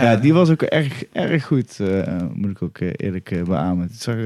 Ja, 0.00 0.16
die 0.16 0.32
was 0.32 0.50
ook 0.50 0.62
erg, 0.62 1.04
erg 1.12 1.46
goed, 1.46 1.80
eh, 1.80 2.22
moet 2.32 2.50
ik 2.50 2.62
ook 2.62 2.78
eh, 2.78 2.90
eerlijk 2.96 3.30
eh, 3.30 3.42
beamen. 3.42 3.86
Het 3.86 4.02
zag, 4.02 4.16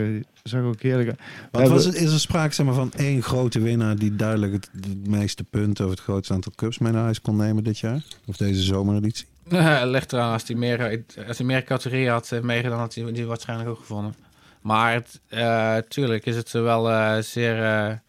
zag 0.43 0.63
ook 0.63 0.81
heerlijk 0.81 1.09
uit. 1.09 1.19
Wat 1.51 1.69
was 1.69 1.85
het, 1.85 1.95
is 1.95 2.13
er 2.13 2.21
sprake 2.21 2.55
zeg 2.55 2.67
maar, 2.67 2.75
van 2.75 2.93
één 2.97 3.23
grote 3.23 3.61
winnaar 3.61 3.97
die 3.97 4.17
duidelijk 4.17 4.53
het, 4.53 4.71
het 4.81 5.07
meeste 5.07 5.45
punten 5.45 5.85
of 5.85 5.91
het 5.91 6.01
grootste 6.01 6.35
aantal 6.35 6.53
cups 6.57 6.79
mee 6.79 6.93
naar 6.93 7.03
huis 7.03 7.21
kon 7.21 7.37
nemen 7.37 7.65
dit 7.65 7.79
jaar? 7.79 8.03
Of 8.27 8.37
deze 8.37 8.63
zomereditie? 8.63 9.27
Ja, 9.49 9.85
ligt 9.85 10.13
eraan, 10.13 10.33
als 10.33 10.47
hij 10.47 10.57
meer, 10.57 11.03
als 11.29 11.39
hij 11.39 11.47
meer 11.47 11.65
categorieën 11.65 12.11
had 12.11 12.39
meegedaan, 12.43 12.79
had 12.79 12.95
hij 12.95 13.13
die 13.13 13.27
waarschijnlijk 13.27 13.69
ook 13.69 13.79
gevonden. 13.79 14.15
Maar 14.67 14.93
het, 14.93 15.21
eh, 15.29 15.77
tuurlijk 15.89 16.27
is 16.27 16.37
het 16.37 16.51
wel 16.51 16.91
eh, 16.91 17.19
zeer 17.19 18.03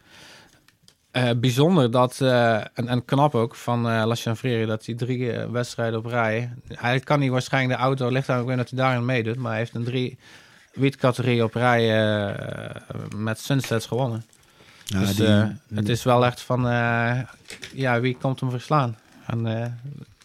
eh, 1.17 1.29
bijzonder 1.37 1.91
dat, 1.91 2.21
eh, 2.21 2.53
en, 2.55 2.87
en 2.87 3.05
knap 3.05 3.35
ook, 3.35 3.55
van 3.55 3.89
eh 3.89 4.03
La 4.05 4.15
Chanvrerie, 4.15 4.65
dat 4.65 4.85
hij 4.85 4.95
drie 4.95 5.31
wedstrijden 5.31 5.99
op 5.99 6.05
rij... 6.05 6.49
Hij 6.73 6.99
kan 6.99 7.19
niet 7.19 7.31
waarschijnlijk 7.31 7.79
de 7.79 7.85
auto, 7.85 8.09
ligt 8.09 8.29
aan 8.29 8.39
ook 8.39 8.47
weer 8.47 8.57
dat 8.57 8.69
hij 8.69 8.79
daarin 8.79 9.05
meedoet, 9.05 9.35
maar 9.37 9.49
hij 9.49 9.59
heeft 9.59 9.75
een 9.75 9.83
drie 9.83 10.17
wietcategorie 10.73 11.43
op 11.43 11.53
rij 11.53 12.35
met 13.15 13.39
Sunsets 13.39 13.85
gewonnen. 13.85 14.25
Ja, 14.85 14.99
dus 14.99 15.15
die- 15.15 15.25
het 15.75 15.89
is 15.89 16.03
wel 16.03 16.25
echt 16.25 16.41
van, 16.41 16.61
ja, 17.73 17.99
wie 17.99 18.17
komt 18.21 18.39
hem 18.39 18.49
verslaan? 18.49 18.97
En 19.25 19.43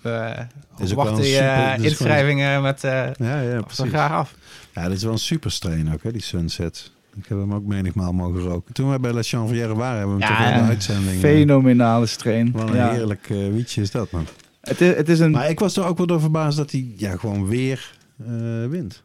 we 0.02 0.47
wachten 0.94 1.24
je 1.24 1.74
inschrijvingen 1.81 2.62
met 2.62 2.81
ja, 2.81 3.12
ja, 3.19 3.60
graag 3.69 4.10
af. 4.12 4.35
Ja, 4.74 4.89
dit 4.89 4.97
is 4.97 5.02
wel 5.02 5.12
een 5.12 5.19
super 5.19 5.51
strain 5.51 5.93
ook, 5.93 6.02
hè, 6.02 6.12
die 6.12 6.23
Sunset. 6.23 6.90
Ik 7.16 7.26
heb 7.26 7.39
hem 7.39 7.55
ook 7.55 7.64
menigmaal 7.64 8.12
mogen 8.12 8.40
roken. 8.40 8.74
Toen 8.74 8.90
we 8.90 9.01
bij 9.01 9.12
La 9.12 9.22
Chanvrière 9.22 9.74
waren, 9.74 9.98
hebben 9.98 10.16
we 10.16 10.24
hem 10.24 10.34
toch 10.34 10.44
wel 10.47 10.55
in 10.56 10.62
de 10.62 10.68
uitzending. 10.68 11.22
eh, 11.22 11.30
Fenomenale 11.30 12.06
strain. 12.06 12.52
Wat 12.52 12.68
een 12.68 12.74
Ja. 12.74 12.90
heerlijk 12.93 13.30
eh, 13.30 13.36
wietje 13.48 13.80
is 13.80 13.90
dat, 13.90 14.10
man. 14.10 14.26
Het 14.60 14.80
is, 14.80 14.97
het 14.97 15.09
is 15.09 15.18
een... 15.20 15.30
Maar 15.30 15.51
ik 15.51 15.59
was 15.60 15.76
er 15.76 15.84
ook 15.84 15.97
wel 15.97 16.06
door 16.06 16.20
verbaasd 16.20 16.56
dat 16.56 16.70
hij 16.70 16.93
ja, 16.97 17.16
gewoon 17.16 17.47
weer 17.47 17.97
eh, 18.26 18.66
wint. 18.66 19.02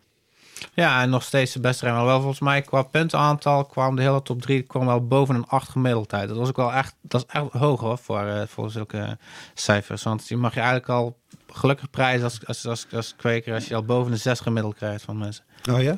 Ja, 0.73 1.01
en 1.01 1.09
nog 1.09 1.23
steeds 1.23 1.53
de 1.53 1.59
beste 1.59 1.85
renner. 1.85 2.05
Wel 2.05 2.17
volgens 2.19 2.39
mij 2.39 2.61
qua 2.61 2.81
puntenaantal 2.81 3.65
kwam 3.65 3.95
de 3.95 4.01
hele 4.01 4.21
top 4.21 4.41
3 4.41 4.61
kwam 4.61 4.85
wel 4.85 5.07
boven 5.07 5.35
een 5.35 5.47
8 5.47 5.69
gemiddeld 5.69 6.13
uit. 6.13 6.27
Dat 6.29 6.37
was 6.37 6.49
ook 6.49 6.55
wel 6.57 6.73
echt, 6.73 6.95
dat 7.01 7.21
is 7.27 7.33
echt 7.33 7.51
hoog 7.51 7.79
hoor, 7.79 7.97
voor, 7.97 8.21
eh, 8.25 8.41
voor 8.47 8.71
zulke 8.71 9.17
cijfers. 9.53 10.03
Want 10.03 10.27
je 10.27 10.37
mag 10.37 10.53
je 10.53 10.59
eigenlijk 10.59 10.89
al 10.89 11.17
gelukkig 11.51 11.89
prijzen 11.89 12.23
als, 12.23 12.45
als, 12.45 12.65
als, 12.65 12.87
als 12.91 13.13
kweker 13.17 13.53
als 13.53 13.67
je 13.67 13.75
al 13.75 13.83
boven 13.83 14.11
de 14.11 14.17
6 14.17 14.39
gemiddeld 14.39 14.75
krijgt 14.75 15.03
van 15.03 15.17
mensen. 15.17 15.43
Oh 15.71 15.81
ja? 15.81 15.95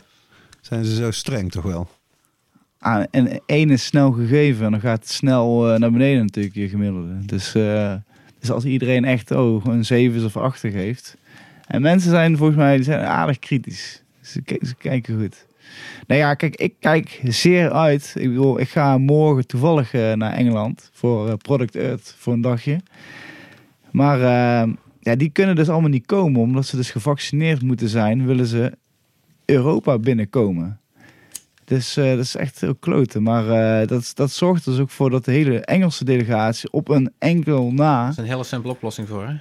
Zijn 0.61 0.85
ze 0.85 0.95
zo 0.95 1.11
streng 1.11 1.51
toch 1.51 1.63
wel? 1.63 1.89
Ah, 2.79 3.03
en 3.11 3.41
één 3.45 3.69
is 3.69 3.85
snel 3.85 4.11
gegeven 4.11 4.65
en 4.65 4.71
dan 4.71 4.79
gaat 4.79 4.99
het 4.99 5.09
snel 5.09 5.73
eh, 5.73 5.79
naar 5.79 5.91
beneden 5.91 6.21
natuurlijk, 6.21 6.55
je 6.55 6.69
gemiddelde. 6.69 7.25
Dus, 7.25 7.51
dus 8.39 8.51
als 8.51 8.65
iedereen 8.65 9.05
echt 9.05 9.31
oh, 9.31 9.65
een 9.65 9.85
7 9.85 10.25
of 10.25 10.37
8 10.37 10.59
geeft. 10.59 11.17
En 11.67 11.81
mensen 11.81 12.09
zijn 12.09 12.37
volgens 12.37 12.57
mij 12.57 12.83
zijn 12.83 13.05
aardig 13.05 13.39
kritisch. 13.39 14.03
Ze, 14.21 14.41
ki- 14.41 14.59
ze 14.65 14.75
kijken 14.75 15.19
goed. 15.19 15.45
Nou 16.07 16.19
ja, 16.19 16.33
kijk, 16.33 16.55
ik 16.55 16.73
kijk 16.79 17.21
zeer 17.23 17.71
uit. 17.71 18.13
Ik 18.17 18.27
bedoel, 18.27 18.59
ik 18.59 18.69
ga 18.69 18.97
morgen 18.97 19.47
toevallig 19.47 19.93
eh, 19.93 20.13
naar 20.13 20.33
Engeland 20.33 20.89
voor 20.93 21.37
Product 21.37 21.75
Earth 21.75 22.15
voor 22.17 22.33
een 22.33 22.41
dagje. 22.41 22.79
Maar 23.91 24.19
ja, 24.99 25.15
die 25.15 25.29
kunnen 25.29 25.55
dus 25.55 25.69
allemaal 25.69 25.89
niet 25.89 26.05
komen, 26.05 26.41
omdat 26.41 26.65
ze 26.65 26.75
dus 26.75 26.91
gevaccineerd 26.91 27.61
moeten 27.61 27.89
zijn, 27.89 28.25
willen 28.25 28.45
ze 28.45 28.77
Europa 29.45 29.97
binnenkomen. 29.99 30.78
Dus 31.69 31.97
eh, 31.97 32.09
dat 32.09 32.19
is 32.19 32.35
echt 32.35 32.61
heel 32.61 32.75
kloten. 32.75 33.23
Maar 33.23 33.49
eh, 33.81 33.87
dat, 33.87 34.11
dat 34.15 34.31
zorgt 34.31 34.65
er 34.65 34.71
dus 34.71 34.81
ook 34.81 34.89
voor 34.89 35.09
dat 35.09 35.25
de 35.25 35.31
hele 35.31 35.59
Engelse 35.59 36.05
delegatie 36.05 36.71
op 36.71 36.89
een 36.89 37.11
enkel 37.19 37.71
na. 37.71 38.01
Dat 38.03 38.11
is 38.11 38.17
een 38.17 38.29
hele 38.29 38.43
simpele 38.43 38.73
oplossing 38.73 39.07
voor, 39.07 39.25
hè? 39.27 39.33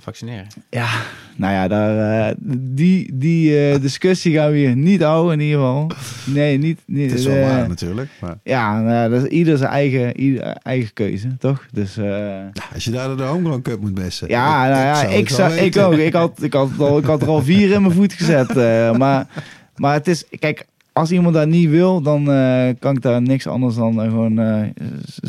Vaccineren. 0.00 0.46
Ja, 0.70 0.88
nou 1.36 1.52
ja, 1.52 1.68
daar, 1.68 2.28
eh, 2.28 2.34
die, 2.58 3.10
die 3.14 3.68
eh, 3.70 3.80
discussie 3.80 4.34
gaan 4.34 4.50
we 4.50 4.56
hier 4.56 4.76
niet 4.76 5.02
houden 5.02 5.32
in 5.32 5.40
ieder 5.40 5.58
geval. 5.60 5.90
Nee, 6.24 6.58
niet. 6.58 6.80
niet 6.86 7.10
Het 7.10 7.18
is 7.18 7.26
wel 7.26 7.40
waar 7.40 7.68
natuurlijk. 7.68 8.10
Maar 8.20 8.38
Ja, 8.42 8.80
nou, 8.80 8.94
ja, 8.94 9.08
dat 9.08 9.22
is 9.22 9.28
ieder 9.28 9.58
zijn 9.58 9.70
eigen, 9.70 10.20
ieder 10.20 10.42
eigen 10.62 10.92
keuze, 10.92 11.36
toch? 11.38 11.66
Dus 11.72 11.96
eh, 11.96 12.38
als 12.74 12.84
je 12.84 12.90
daar 12.90 13.16
de 13.16 13.22
Homegrown 13.22 13.62
Cup 13.62 13.80
moet 13.80 13.94
bessen. 13.94 14.28
ja, 14.28 14.68
nou 14.68 14.80
ja, 14.84 14.94
zou 14.94 15.12
ik, 15.12 15.28
zou, 15.28 15.52
ik 15.52 15.76
ook. 15.76 15.92
Ik 15.92 16.12
had, 16.12 16.42
ik, 16.42 16.52
had 16.52 16.70
al, 16.78 16.98
ik 16.98 17.04
had 17.04 17.22
er 17.22 17.28
al 17.28 17.42
vier 17.42 17.70
in 17.70 17.82
mijn 17.82 17.94
voet 17.94 18.12
gezet. 18.12 18.56
eh, 18.56 18.96
maar, 18.96 19.26
maar 19.76 19.92
het 19.92 20.08
is, 20.08 20.24
kijk, 20.38 20.66
als 21.00 21.12
iemand 21.12 21.34
dat 21.34 21.48
niet 21.48 21.68
wil, 21.68 22.00
dan 22.00 22.30
eh, 22.30 22.68
kan 22.78 22.96
ik 22.96 23.02
daar 23.02 23.22
niks 23.22 23.46
anders 23.46 23.74
dan 23.74 24.02
eh, 24.02 24.08
gewoon 24.08 24.38
eh, 24.38 24.68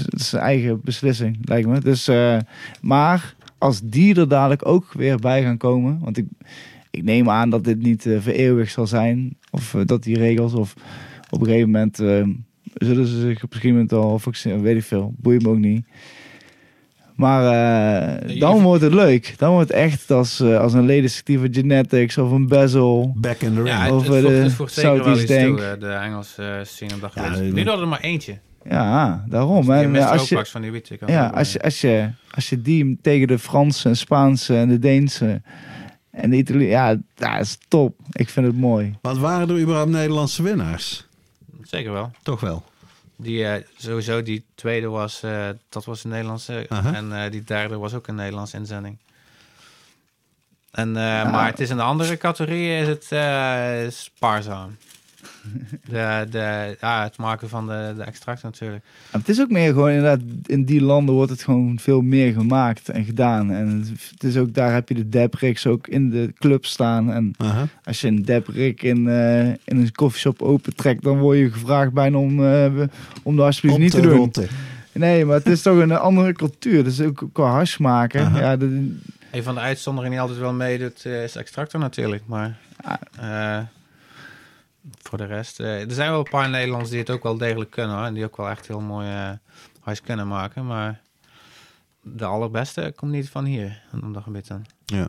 zijn 0.09 0.41
eigen 0.41 0.81
beslissing, 0.83 1.37
lijkt 1.41 1.67
me. 1.67 1.79
Dus, 1.79 2.09
maar 2.81 3.35
als 3.57 3.81
die 3.83 4.15
er 4.15 4.27
dadelijk 4.27 4.67
ook 4.67 4.93
weer 4.93 5.17
bij 5.17 5.43
gaan 5.43 5.57
komen, 5.57 5.99
want 5.99 6.17
ik, 6.17 6.25
ik 6.89 7.03
neem 7.03 7.29
aan 7.29 7.49
dat 7.49 7.63
dit 7.63 7.81
niet 7.81 8.01
vereeuwigd 8.19 8.71
zal 8.71 8.87
zijn, 8.87 9.37
of 9.51 9.75
dat 9.85 10.03
die 10.03 10.17
regels, 10.17 10.53
of 10.53 10.73
op 11.29 11.39
een 11.39 11.47
gegeven 11.47 11.71
moment 11.71 11.95
zullen 12.73 13.07
ze 13.07 13.19
zich 13.19 13.43
op 13.43 13.53
een 13.53 13.59
gegeven 13.59 13.69
moment 13.69 13.93
al 13.93 14.19
vaccineren, 14.19 14.63
weet 14.63 14.77
ik 14.77 14.83
veel, 14.83 15.13
boeit 15.17 15.43
me 15.43 15.49
ook 15.49 15.57
niet. 15.57 15.85
Maar 17.21 18.17
eh, 18.25 18.39
dan 18.39 18.61
wordt 18.61 18.83
het 18.83 18.93
leuk. 18.93 19.33
Dan 19.37 19.51
wordt 19.51 19.67
het 19.67 19.77
echt 19.77 20.11
als, 20.11 20.39
eh, 20.39 20.59
als 20.59 20.73
een 20.73 20.85
ledenstieve 20.85 21.47
genetics 21.51 22.17
of 22.17 22.31
een 22.31 22.47
bezel. 22.47 23.13
Back 23.15 23.41
in 23.41 23.49
the 23.53 23.55
ring. 23.55 23.67
Ja, 23.67 23.83
het, 23.83 23.91
Over 23.91 24.13
het, 24.13 24.21
voegt, 24.23 24.35
de 24.35 24.41
het 24.41 24.53
voegt 24.53 24.73
zeker 24.73 24.91
wel 24.91 25.03
Southeast 25.03 25.27
Tank. 25.27 25.57
toe, 25.57 25.65
eh, 25.65 25.79
de 25.79 25.87
Engelse 25.87 26.61
scene 26.63 26.93
op 26.93 27.01
dat 27.01 27.11
Ja, 27.13 27.31
gebied. 27.31 27.53
Nu 27.53 27.63
hadden 27.63 27.81
er 27.81 27.87
maar 27.87 27.99
eentje. 27.99 28.37
Ja, 28.69 29.23
daarom. 29.27 29.65
Je 29.65 29.73
En 29.73 29.91
mist 29.91 30.03
er 30.03 30.09
als 30.09 30.21
ook 30.21 30.27
je, 30.45 30.45
van 30.45 30.61
die 30.61 30.81
kan 30.97 31.07
ja, 31.07 31.27
als 31.27 31.53
je, 31.53 31.61
als, 31.61 31.81
je, 31.81 32.09
als 32.31 32.49
je 32.49 32.61
die 32.61 32.97
tegen 33.01 33.27
de 33.27 33.39
Franse 33.39 33.89
en 33.89 33.97
Spaanse 33.97 34.57
en 34.57 34.69
de 34.69 34.79
Deense 34.79 35.41
en 36.11 36.29
de 36.29 36.37
Italië, 36.37 36.67
ja, 36.67 36.97
dat 37.15 37.39
is 37.39 37.57
top. 37.67 37.95
Ik 38.11 38.29
vind 38.29 38.45
het 38.45 38.57
mooi. 38.57 38.95
Want 39.01 39.17
waren 39.17 39.49
er 39.49 39.59
überhaupt 39.59 39.91
Nederlandse 39.91 40.43
winnaars? 40.43 41.07
Zeker 41.61 41.91
wel. 41.91 42.11
Toch 42.23 42.39
wel. 42.39 42.63
Die, 43.21 43.45
eh, 43.45 43.63
sowieso, 43.77 44.21
die 44.21 44.45
tweede 44.55 44.87
was, 44.87 45.23
eh, 45.23 45.49
dat 45.69 45.85
was 45.85 46.03
een 46.03 46.09
Nederlandse. 46.09 46.67
En 46.67 47.23
eh, 47.23 47.31
die 47.31 47.43
derde 47.43 47.77
was 47.77 47.93
ook 47.93 48.07
een 48.07 48.15
Nederlandse 48.15 48.57
inzending. 48.57 48.97
En, 50.71 50.91
Maar 50.91 51.45
het 51.45 51.59
is 51.59 51.69
in 51.69 51.75
de 51.75 51.83
andere 51.83 52.17
categorieën 52.17 52.81
is 52.81 52.87
het 52.87 53.93
spaarzaam. 53.93 54.77
De, 55.89 56.27
de, 56.29 56.77
ja, 56.79 57.03
het 57.03 57.17
maken 57.17 57.49
van 57.49 57.67
de, 57.67 57.93
de 57.97 58.03
extract 58.03 58.43
natuurlijk. 58.43 58.83
En 59.11 59.19
het 59.19 59.29
is 59.29 59.41
ook 59.41 59.49
meer 59.49 59.73
gewoon 59.73 59.89
inderdaad, 59.89 60.19
in 60.45 60.65
die 60.65 60.81
landen 60.81 61.15
wordt 61.15 61.31
het 61.31 61.43
gewoon 61.43 61.79
veel 61.79 62.01
meer 62.01 62.33
gemaakt 62.33 62.89
en 62.89 63.05
gedaan. 63.05 63.51
En 63.51 63.85
het 64.11 64.23
is 64.23 64.37
ook, 64.37 64.53
daar 64.53 64.73
heb 64.73 64.89
je 64.89 64.95
de 64.95 65.09
debrigs 65.09 65.67
ook 65.67 65.87
in 65.87 66.09
de 66.09 66.33
club 66.39 66.65
staan. 66.65 67.11
En 67.11 67.35
als 67.83 68.01
je 68.01 68.07
een 68.07 68.23
debrig 68.23 68.81
in, 68.81 69.07
eh, 69.07 69.47
in 69.47 69.57
een 69.65 69.91
koffieshop 69.91 70.41
opentrekt, 70.41 71.03
dan 71.03 71.19
word 71.19 71.37
je 71.37 71.51
gevraagd 71.51 71.93
bijna 71.93 72.17
om, 72.17 72.45
eh, 72.45 72.87
om 73.23 73.35
dat 73.35 73.45
alsjeblieft 73.45 73.79
niet 73.79 73.91
te 73.91 74.01
de 74.01 74.07
doen. 74.07 74.31
Nee, 74.91 75.25
maar 75.25 75.35
het 75.35 75.47
is 75.47 75.61
toch 75.61 75.77
een 75.77 75.91
andere 75.91 76.33
cultuur. 76.33 76.83
Dus 76.83 77.01
ook 77.01 77.29
qua 77.33 77.51
hash 77.51 77.77
maken. 77.77 78.33
Ja, 78.33 78.57
de, 78.57 78.97
Een 79.31 79.43
van 79.43 79.55
de 79.55 79.61
uitzonderingen 79.61 80.11
die 80.11 80.21
altijd 80.21 80.39
wel 80.39 80.53
meedoet 80.53 81.05
eh, 81.05 81.23
is 81.23 81.35
extractor 81.35 81.79
natuurlijk. 81.79 82.23
Maar 82.25 82.57
eh, 83.19 83.57
voor 85.11 85.27
de 85.27 85.33
rest, 85.33 85.59
eh, 85.59 85.81
er 85.81 85.91
zijn 85.91 86.09
wel 86.09 86.19
een 86.19 86.29
paar 86.29 86.49
Nederlanders 86.49 86.89
die 86.89 86.99
het 86.99 87.09
ook 87.09 87.23
wel 87.23 87.37
degelijk 87.37 87.71
kunnen. 87.71 87.95
Hoor, 87.95 88.05
en 88.05 88.13
die 88.13 88.23
ook 88.23 88.37
wel 88.37 88.49
echt 88.49 88.67
heel 88.67 88.81
mooi 88.81 89.07
eh 89.07 89.31
hash 89.81 89.99
kunnen 89.99 90.27
maken. 90.27 90.65
Maar 90.65 91.01
de 92.01 92.25
allerbeste 92.25 92.93
komt 92.95 93.11
niet 93.11 93.29
van 93.29 93.45
hier, 93.45 93.81
om 94.01 94.13
dat 94.13 94.23
gebied 94.23 94.47
dan. 94.47 94.65
Ja. 94.85 95.07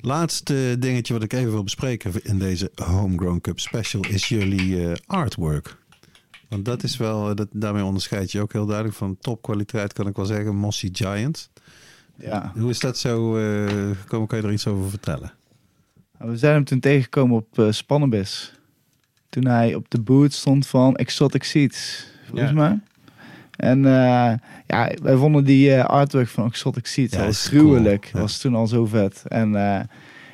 Laatste 0.00 0.76
dingetje 0.78 1.12
wat 1.12 1.22
ik 1.22 1.32
even 1.32 1.52
wil 1.52 1.62
bespreken 1.62 2.24
in 2.24 2.38
deze 2.38 2.70
Homegrown 2.74 3.40
Cup 3.40 3.60
Special 3.60 4.04
is 4.04 4.28
jullie 4.28 4.88
eh, 4.88 4.96
artwork. 5.06 5.76
Want 6.48 6.64
dat 6.64 6.82
is 6.82 6.96
wel, 6.96 7.34
dat, 7.34 7.48
daarmee 7.52 7.84
onderscheid 7.84 8.32
je 8.32 8.40
ook 8.40 8.52
heel 8.52 8.66
duidelijk 8.66 8.96
van 8.96 9.16
topkwaliteit, 9.20 9.92
kan 9.92 10.06
ik 10.06 10.16
wel 10.16 10.24
zeggen, 10.24 10.56
Mossy 10.56 10.88
Giant. 10.92 11.50
ja. 12.16 12.52
Hoe 12.54 12.70
is 12.70 12.80
dat 12.80 12.98
zo 12.98 13.36
eh, 13.36 13.96
gekomen? 13.96 14.28
Kan 14.28 14.38
je 14.38 14.46
er 14.46 14.52
iets 14.52 14.66
over 14.66 14.90
vertellen? 14.90 15.32
We 16.18 16.36
zijn 16.36 16.54
hem 16.54 16.64
toen 16.64 16.80
tegengekomen 16.80 17.36
op 17.36 17.58
uh, 17.58 17.70
Spannenbis. 17.70 18.52
Toen 19.32 19.46
hij 19.46 19.74
op 19.74 19.90
de 19.90 20.00
boot 20.00 20.32
stond 20.32 20.66
van 20.66 20.96
Exotic 20.96 21.42
Seeds, 21.44 22.06
volgens 22.28 22.50
Ja. 22.50 22.56
mij. 22.56 22.78
En 23.56 23.86
eh, 23.86 24.32
ja, 24.66 24.90
wij 25.02 25.16
vonden 25.16 25.44
die 25.44 25.74
eh, 25.74 25.84
artwork 25.84 26.28
van 26.28 26.46
Exotic 26.46 26.86
Seeds 26.86 27.14
Ja, 27.16 27.22
al 27.22 27.28
is 27.28 27.46
gruwelijk. 27.46 28.00
cool, 28.02 28.14
ja. 28.14 28.20
was 28.20 28.38
toen 28.38 28.54
al 28.54 28.66
zo 28.66 28.86
vet. 28.86 29.22
En, 29.28 29.56
eh, 29.56 29.74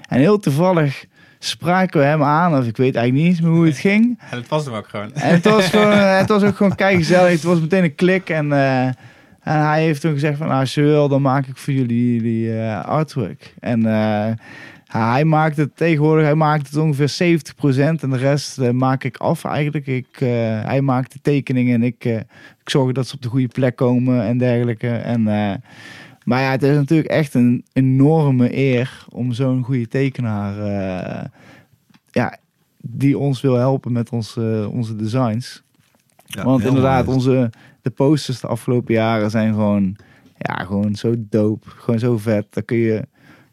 en 0.08 0.18
heel 0.18 0.38
toevallig 0.38 1.04
spraken 1.38 2.00
we 2.00 2.06
hem 2.06 2.22
aan, 2.22 2.58
of 2.58 2.66
ik 2.66 2.76
weet 2.76 2.94
eigenlijk 2.94 3.26
niet 3.26 3.36
eens 3.36 3.40
meer 3.46 3.56
hoe 3.56 3.66
het 3.66 3.78
ging. 3.78 4.18
En 4.30 4.38
het 4.38 4.48
was 4.48 4.64
hem 4.64 4.74
ook 4.74 4.88
gewoon. 4.88 5.14
En 5.14 5.30
het 5.34 5.44
was, 5.44 5.66
gewoon, 5.68 5.92
het 6.22 6.28
was 6.28 6.42
ook 6.42 6.56
gewoon 6.56 6.76
gezellig. 6.76 7.30
Het 7.32 7.42
was 7.42 7.60
meteen 7.60 7.84
een 7.84 7.94
klik. 7.94 8.28
En, 8.30 8.52
eh, 8.52 8.84
en 8.86 8.94
hij 9.66 9.82
heeft 9.82 10.00
toen 10.00 10.12
gezegd 10.12 10.38
van, 10.38 10.46
nou, 10.46 10.60
als 10.60 10.74
je 10.74 10.82
wil, 10.82 11.08
dan 11.08 11.22
maak 11.22 11.46
ik 11.46 11.56
voor 11.56 11.72
jullie, 11.74 12.14
jullie 12.14 12.58
eh, 12.60 12.84
artwork. 12.84 13.54
En 13.60 13.82
hij 14.88 15.24
maakt 15.24 15.56
het 15.56 15.76
tegenwoordig, 15.76 16.24
hij 16.24 16.34
maakt 16.34 16.66
het 16.66 16.76
ongeveer 16.76 17.40
70% 17.98 18.00
en 18.00 18.10
de 18.10 18.16
rest 18.16 18.58
eh, 18.58 18.70
maak 18.70 19.04
ik 19.04 19.16
af 19.16 19.44
eigenlijk. 19.44 19.86
Ik, 19.86 20.20
eh, 20.20 20.28
hij 20.62 20.80
maakt 20.80 21.12
de 21.12 21.18
tekeningen 21.22 21.74
en 21.74 21.82
ik, 21.82 22.04
eh, 22.04 22.16
ik 22.60 22.70
zorg 22.70 22.92
dat 22.92 23.06
ze 23.06 23.14
op 23.14 23.22
de 23.22 23.28
goede 23.28 23.48
plek 23.48 23.76
komen 23.76 24.22
en 24.22 24.38
dergelijke. 24.38 24.88
En, 24.88 25.22
maar 26.24 26.40
ja, 26.40 26.50
het 26.50 26.62
is 26.62 26.76
natuurlijk 26.76 27.08
echt 27.08 27.34
een 27.34 27.64
enorme 27.72 28.56
eer 28.56 29.04
om 29.08 29.32
zo'n 29.32 29.62
goede 29.62 29.88
tekenaar 29.88 30.54
ja, 32.10 32.38
die 32.80 33.18
ons 33.18 33.40
wil 33.40 33.54
helpen 33.54 33.92
met 33.92 34.10
onze, 34.10 34.68
onze 34.72 34.96
designs. 34.96 35.62
Ja, 36.26 36.44
Want 36.44 36.64
inderdaad, 36.64 37.04
mooi. 37.04 37.16
onze, 37.16 37.50
de 37.82 37.90
posters 37.90 38.40
de 38.40 38.46
afgelopen 38.46 38.94
jaren 38.94 39.30
zijn 39.30 39.52
gewoon, 39.52 39.96
ja, 40.38 40.64
gewoon 40.64 40.94
zo 40.94 41.14
dope. 41.16 41.70
Gewoon 41.70 42.00
zo 42.00 42.18
vet. 42.18 42.46
Daar 42.50 42.64
kun 42.64 42.76
je, 42.76 43.04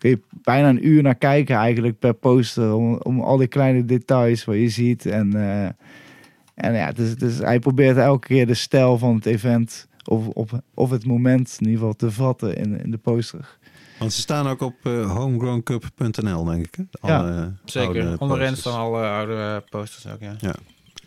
kun 0.06 0.14
je 0.14 0.40
bijna 0.42 0.70
een 0.70 0.88
uur 0.88 1.04
naar 1.04 1.16
kijken 1.16 1.56
eigenlijk 1.56 2.00
per 2.00 2.14
poster. 2.14 2.74
Om, 2.74 2.98
om 2.98 3.20
al 3.20 3.38
die 3.38 3.48
kleine 3.48 3.86
details 3.86 4.46
wat 4.46 4.56
je 4.56 4.70
ziet. 4.70 5.06
En, 5.06 5.34
eh, 5.34 5.66
en 6.54 6.74
ja, 6.74 6.92
dus, 6.92 7.16
dus 7.16 7.38
hij 7.38 7.60
probeert 7.60 7.98
elke 7.98 8.28
keer 8.28 8.48
de 8.48 8.54
stijl 8.54 8.98
van 8.98 9.16
het 9.16 9.26
event... 9.26 9.88
Of, 10.08 10.28
of, 10.28 10.52
of 10.74 10.90
het 10.90 11.06
moment 11.06 11.58
in 11.60 11.66
ieder 11.66 11.80
geval 11.80 11.96
te 11.96 12.12
vatten 12.12 12.58
in, 12.58 12.82
in 12.84 12.92
de 12.92 12.98
poster. 12.98 13.58
Want 14.00 14.14
ze 14.14 14.22
staan 14.22 14.48
ook 14.48 14.62
op 14.62 14.76
eh, 14.84 15.16
homegrowncup.nl, 15.16 16.44
denk 16.44 16.66
ik. 16.66 16.76
Hè? 16.76 17.08
Ja, 17.08 17.20
alle 17.20 17.54
Zeker. 17.66 18.20
Onderin 18.20 18.58
staan 18.58 18.80
alle 18.80 19.08
oude 19.08 19.34
eh, 19.34 19.70
posters 19.70 20.14
ook, 20.14 20.20
ja. 20.20 20.36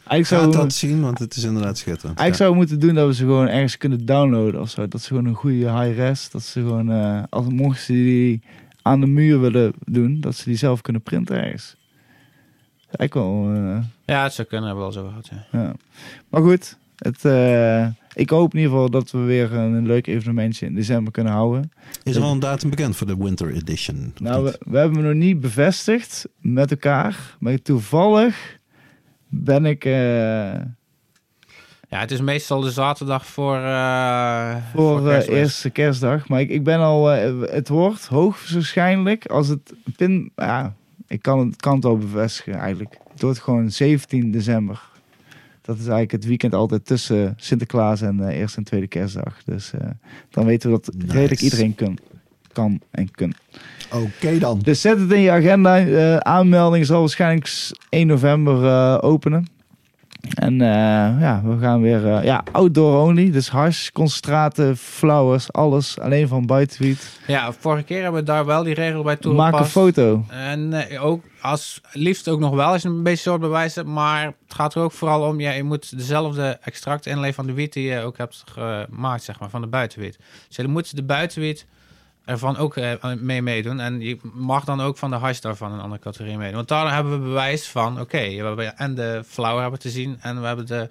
Eigenlijk 0.08 0.42
Ga 0.42 0.52
zou, 0.52 0.64
dat 0.64 0.72
zien, 0.72 1.00
want 1.00 1.18
het 1.18 1.36
is 1.36 1.44
inderdaad 1.44 1.78
schitterend. 1.78 2.18
eigenlijk 2.18 2.36
zou 2.36 2.54
moeten 2.54 2.80
doen 2.80 2.94
dat 2.94 3.06
we 3.06 3.14
ze 3.14 3.24
gewoon 3.24 3.48
ergens 3.48 3.76
kunnen 3.76 4.06
downloaden 4.06 4.60
of 4.60 4.70
zo. 4.70 4.88
Dat 4.88 5.00
ze 5.00 5.08
gewoon 5.08 5.24
een 5.24 5.34
goede 5.34 5.80
high-res, 5.80 6.30
dat 6.30 6.42
ze 6.42 6.60
gewoon, 6.60 6.90
eh, 6.90 7.22
als 7.30 7.46
mochten 7.48 7.84
ze 7.84 7.92
die 7.92 8.42
aan 8.88 9.00
de 9.00 9.06
muur 9.06 9.40
willen 9.40 9.72
doen, 9.84 10.20
dat 10.20 10.34
ze 10.34 10.44
die 10.44 10.56
zelf 10.56 10.80
kunnen 10.80 11.02
printen 11.02 11.36
ergens. 11.44 11.76
Eigenlijk 12.90 13.14
wel, 13.14 13.52
eh, 13.54 13.78
Ja, 14.04 14.22
het 14.22 14.32
zou 14.32 14.48
kunnen, 14.48 14.66
hebben 14.68 14.86
we 14.86 14.92
wel 14.94 15.02
zo 15.02 15.08
gehad, 15.08 15.28
ja. 15.52 15.58
ja. 15.60 15.72
Maar 16.28 16.42
goed, 16.42 16.78
het, 16.96 17.24
eh, 17.24 17.86
ik 18.14 18.30
hoop 18.30 18.52
in 18.54 18.58
ieder 18.58 18.72
geval 18.72 18.90
dat 18.90 19.10
we 19.10 19.18
weer 19.18 19.52
een, 19.52 19.72
een 19.72 19.86
leuk 19.86 20.06
evenementje 20.06 20.66
in 20.66 20.74
december 20.74 21.12
kunnen 21.12 21.32
houden. 21.32 21.72
Is 22.02 22.16
er 22.16 22.22
al 22.22 22.32
een 22.32 22.38
datum 22.38 22.70
bekend 22.70 22.96
voor 22.96 23.06
de 23.06 23.16
Winter 23.16 23.54
Edition? 23.54 24.12
Nou, 24.20 24.44
we, 24.44 24.58
we 24.64 24.78
hebben 24.78 24.98
hem 24.98 25.06
nog 25.06 25.16
niet 25.24 25.40
bevestigd 25.40 26.28
met 26.40 26.70
elkaar, 26.70 27.36
maar 27.38 27.62
toevallig 27.62 28.58
ben 29.28 29.64
ik... 29.66 29.84
eh, 29.84 30.54
Ja, 31.90 31.98
het 32.00 32.10
is 32.10 32.20
meestal 32.20 32.60
de 32.60 32.70
zaterdag 32.70 33.26
voor... 33.26 33.56
eh 33.56 34.56
Voor 34.74 34.98
eh, 34.98 35.04
kerstmis. 35.08 35.38
eerste 35.38 35.70
kerstdag. 35.70 36.28
Maar 36.28 36.40
ik, 36.40 36.48
ik 36.50 36.64
ben 36.64 36.78
al. 36.80 37.12
eh, 37.12 37.32
het 37.50 37.68
wordt 37.68 38.06
hoogstwaarschijnlijk 38.06 39.26
als 39.26 39.48
het 39.48 39.72
pin. 39.96 40.32
Ja, 40.36 40.74
ik 41.06 41.22
kan 41.22 41.38
het, 41.46 41.56
kan 41.56 41.74
het 41.74 41.84
al 41.84 41.96
bevestigen 41.98 42.54
eigenlijk. 42.54 42.98
Het 43.12 43.22
wordt 43.22 43.38
gewoon 43.38 43.70
17 43.70 44.30
december. 44.30 44.80
Dat 45.62 45.76
is 45.76 45.82
eigenlijk 45.82 46.12
het 46.12 46.24
weekend 46.24 46.54
altijd 46.54 46.86
tussen 46.86 47.34
Sinterklaas 47.36 48.00
en 48.00 48.28
eh, 48.28 48.38
eerste 48.38 48.58
en 48.58 48.64
tweede 48.64 48.86
kerstdag. 48.86 49.42
Dus 49.44 49.72
eh, 49.72 49.80
dan 50.30 50.44
weten 50.44 50.70
we 50.70 50.80
dat 50.82 50.94
Nice. 50.94 51.12
redelijk 51.16 51.40
iedereen 51.40 51.74
kan, 51.74 51.98
kan 52.52 52.80
en 52.90 53.10
kan. 53.10 53.32
Oké 53.92 54.38
dan. 54.38 54.58
Dus 54.58 54.80
zet 54.80 55.00
het 55.00 55.12
in 55.12 55.20
je 55.20 55.30
agenda. 55.30 55.78
Eh, 55.86 56.16
aanmelding 56.16 56.86
zal 56.86 57.00
waarschijnlijk 57.00 57.46
s- 57.46 57.72
1 57.88 58.06
november 58.06 58.64
eh, 58.64 58.98
openen. 59.00 59.46
En 60.20 60.60
eh, 60.60 61.20
ja, 61.20 61.42
we 61.44 61.58
gaan 61.60 61.80
weer 61.80 62.06
eh, 62.06 62.24
ja, 62.24 62.44
outdoor 62.52 63.06
only. 63.06 63.30
Dus 63.30 63.48
hash, 63.48 63.88
concentraten, 63.90 64.76
flowers, 64.76 65.52
alles. 65.52 65.98
Alleen 65.98 66.28
van 66.28 66.46
buitenwiet. 66.46 67.20
Ja, 67.26 67.52
vorige 67.52 67.82
keer 67.82 68.02
hebben 68.02 68.20
we 68.20 68.26
daar 68.26 68.46
wel 68.46 68.62
die 68.62 68.74
regel 68.74 69.02
bij 69.02 69.12
Maak 69.12 69.22
toegepast. 69.22 69.64
een 69.64 69.70
foto. 69.70 70.24
En 70.28 70.72
eh, 70.72 71.04
ook 71.04 71.24
als 71.40 71.80
liefst 71.92 72.28
ook 72.28 72.40
nog 72.40 72.54
wel 72.54 72.66
als 72.66 72.82
je 72.82 72.88
een 72.88 73.02
beetje 73.02 73.30
soort 73.30 73.40
bewijs 73.40 73.74
hebt. 73.74 73.88
Maar 73.88 74.24
het 74.24 74.54
gaat 74.54 74.74
er 74.74 74.82
ook 74.82 74.92
vooral 74.92 75.28
om, 75.28 75.40
ja, 75.40 75.50
je 75.50 75.62
moet 75.62 75.96
dezelfde 75.96 76.58
extract 76.62 77.06
inleveren 77.06 77.34
van 77.34 77.46
de 77.46 77.52
wiet 77.52 77.72
die 77.72 77.88
je 77.88 78.00
ook 78.00 78.18
hebt 78.18 78.44
gemaakt, 78.52 79.22
zeg 79.22 79.40
maar, 79.40 79.50
van 79.50 79.60
de 79.60 79.66
buitenwiet. 79.66 80.18
Dus 80.48 80.56
je 80.56 80.68
moet 80.68 80.96
de 80.96 81.04
buitenwiet 81.04 81.66
ervan 82.28 82.56
ook 82.56 82.76
eh, 82.76 83.14
mee 83.18 83.42
meedoen. 83.42 83.80
En 83.80 84.00
je 84.00 84.18
mag 84.32 84.64
dan 84.64 84.80
ook 84.80 84.96
van 84.98 85.10
de 85.10 85.16
hash 85.16 85.40
daarvan 85.40 85.72
een 85.72 85.80
andere 85.80 86.00
categorie 86.00 86.36
meedoen. 86.36 86.54
Want 86.54 86.68
daar 86.68 86.94
hebben 86.94 87.12
we 87.12 87.18
bewijs 87.18 87.68
van, 87.68 88.00
oké, 88.00 88.18
we 88.18 88.42
hebben 88.42 88.76
en 88.76 88.94
de 88.94 89.22
flower 89.26 89.62
hebben 89.62 89.80
te 89.80 89.90
zien 89.90 90.16
en 90.20 90.40
we 90.40 90.46
hebben 90.46 90.66
de, 90.66 90.90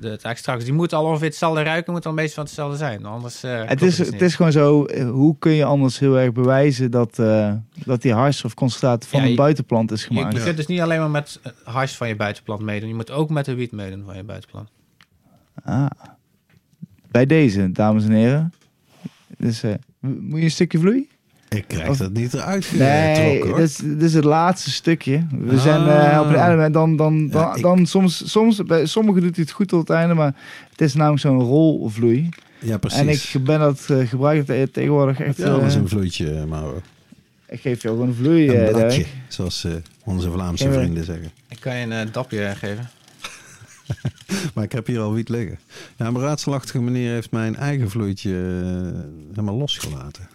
de, 0.00 0.08
het 0.08 0.22
extract. 0.22 0.64
Die 0.64 0.72
moeten 0.72 0.98
al 0.98 1.04
ongeveer 1.04 1.26
hetzelfde 1.26 1.62
ruiken, 1.62 1.92
moet 1.92 2.04
al 2.04 2.10
een 2.10 2.16
beetje 2.16 2.34
van 2.34 2.44
hetzelfde 2.44 2.76
zijn. 2.76 3.04
Anders 3.04 3.42
eh, 3.42 3.62
Het 3.64 3.82
is, 3.82 3.96
dus 3.96 4.06
het 4.06 4.22
is 4.22 4.34
gewoon 4.34 4.52
zo, 4.52 4.84
eh, 4.84 5.10
hoe 5.10 5.36
kun 5.38 5.52
je 5.52 5.64
anders 5.64 5.98
heel 5.98 6.18
erg 6.18 6.32
bewijzen 6.32 6.90
dat, 6.90 7.18
eh, 7.18 7.52
dat 7.84 8.02
die 8.02 8.12
hash 8.12 8.44
of 8.44 8.54
concentraat 8.54 9.06
van 9.06 9.22
Ja, 9.22 9.26
een 9.26 9.36
buitenplant 9.36 9.90
is 9.90 10.04
gemaakt? 10.04 10.36
je 10.36 10.42
kunt 10.42 10.56
dus 10.56 10.66
niet 10.66 10.80
alleen 10.80 10.98
maar 10.98 11.10
met 11.10 11.40
hash 11.64 11.94
van 11.94 12.08
je 12.08 12.16
buitenplant 12.16 12.60
meedoen. 12.60 12.88
Je 12.88 12.94
moet 12.94 13.10
ook 13.10 13.30
met 13.30 13.44
de 13.44 13.54
wiet 13.54 13.72
meedoen 13.72 14.02
van 14.04 14.16
je 14.16 14.24
buitenplant. 14.24 14.68
Ah. 15.64 15.86
Bij 17.10 17.26
deze, 17.26 17.72
dames 17.72 18.04
en 18.04 18.12
heren. 18.12 18.52
Dus 19.38 19.62
eh, 19.62 19.74
moet 20.00 20.38
je 20.38 20.44
een 20.44 20.50
stukje 20.50 20.78
vloei? 20.78 21.08
Ik 21.48 21.64
krijg 21.68 21.88
Of- 21.88 21.96
dat 21.96 22.12
niet 22.12 22.34
eruit 22.34 22.72
Nee, 22.78 23.44
dit 23.44 23.56
is, 23.58 23.76
dit 23.76 24.02
is 24.02 24.14
het 24.14 24.24
laatste 24.24 24.70
stukje. 24.70 25.26
We 25.40 25.52
Ah. 25.54 25.62
zijn 25.62 25.86
eh, 25.88 26.20
op 26.20 26.26
het 26.28 26.36
einde. 26.36 26.62
en 26.62 26.72
Dan, 26.72 26.96
dan, 26.96 27.28
dan, 27.28 27.40
Ja, 27.40 27.54
ik- 27.54 27.62
dan 27.62 27.86
soms, 27.86 28.30
soms, 28.30 28.62
bij 28.64 28.86
sommigen 28.86 29.22
doet 29.22 29.34
hij 29.36 29.44
het 29.44 29.52
goed 29.54 29.68
tot 29.68 29.80
het 29.88 29.90
einde, 29.96 30.14
maar 30.14 30.34
het 30.70 30.80
is 30.80 30.94
namelijk 30.94 31.20
zo'n 31.22 31.40
rolvloei. 31.40 32.28
Ja, 32.60 32.76
precies. 32.78 32.98
En 32.98 33.08
ik 33.40 33.44
ben 33.44 33.58
dat 33.58 33.86
uh, 33.90 34.08
gebruik 34.08 34.46
het 34.46 34.72
tegenwoordig 34.72 35.20
echt. 35.20 35.36
ja, 35.36 35.44
dat 35.44 35.62
is 35.62 35.74
eh, 35.74 35.80
een 35.80 35.88
vloeitje, 35.88 36.46
Mauro. 36.48 36.82
ik 37.48 37.60
geef 37.60 37.82
je 37.82 37.90
ook 37.90 38.00
een 38.00 38.14
vloei. 38.14 38.48
Een 38.48 38.66
eh, 38.66 38.74
bladje, 38.74 39.04
zoals 39.28 39.64
eh, 39.64 39.72
onze 40.04 40.30
Vlaamse 40.30 40.64
Geen 40.64 40.72
vrienden 40.72 41.04
zeggen. 41.04 41.30
Ik 41.48 41.60
kan 41.60 41.76
je 41.76 41.82
een 41.84 41.92
eh, 41.92 42.12
dapje 42.12 42.54
geven. 42.56 42.90
Maar 44.54 44.64
ik 44.64 44.72
heb 44.72 44.86
hier 44.86 45.00
al 45.00 45.12
wiet 45.12 45.28
liggen. 45.28 45.58
Ja, 45.96 46.08
op 46.08 46.14
een 46.14 46.20
raadselachtige 46.20 46.80
manier 46.80 47.12
heeft 47.12 47.30
mijn 47.30 47.56
eigen 47.56 47.90
vloeitje 47.90 48.30
eh, 48.30 48.98
helemaal 49.30 49.54
losgelaten. 49.56 50.28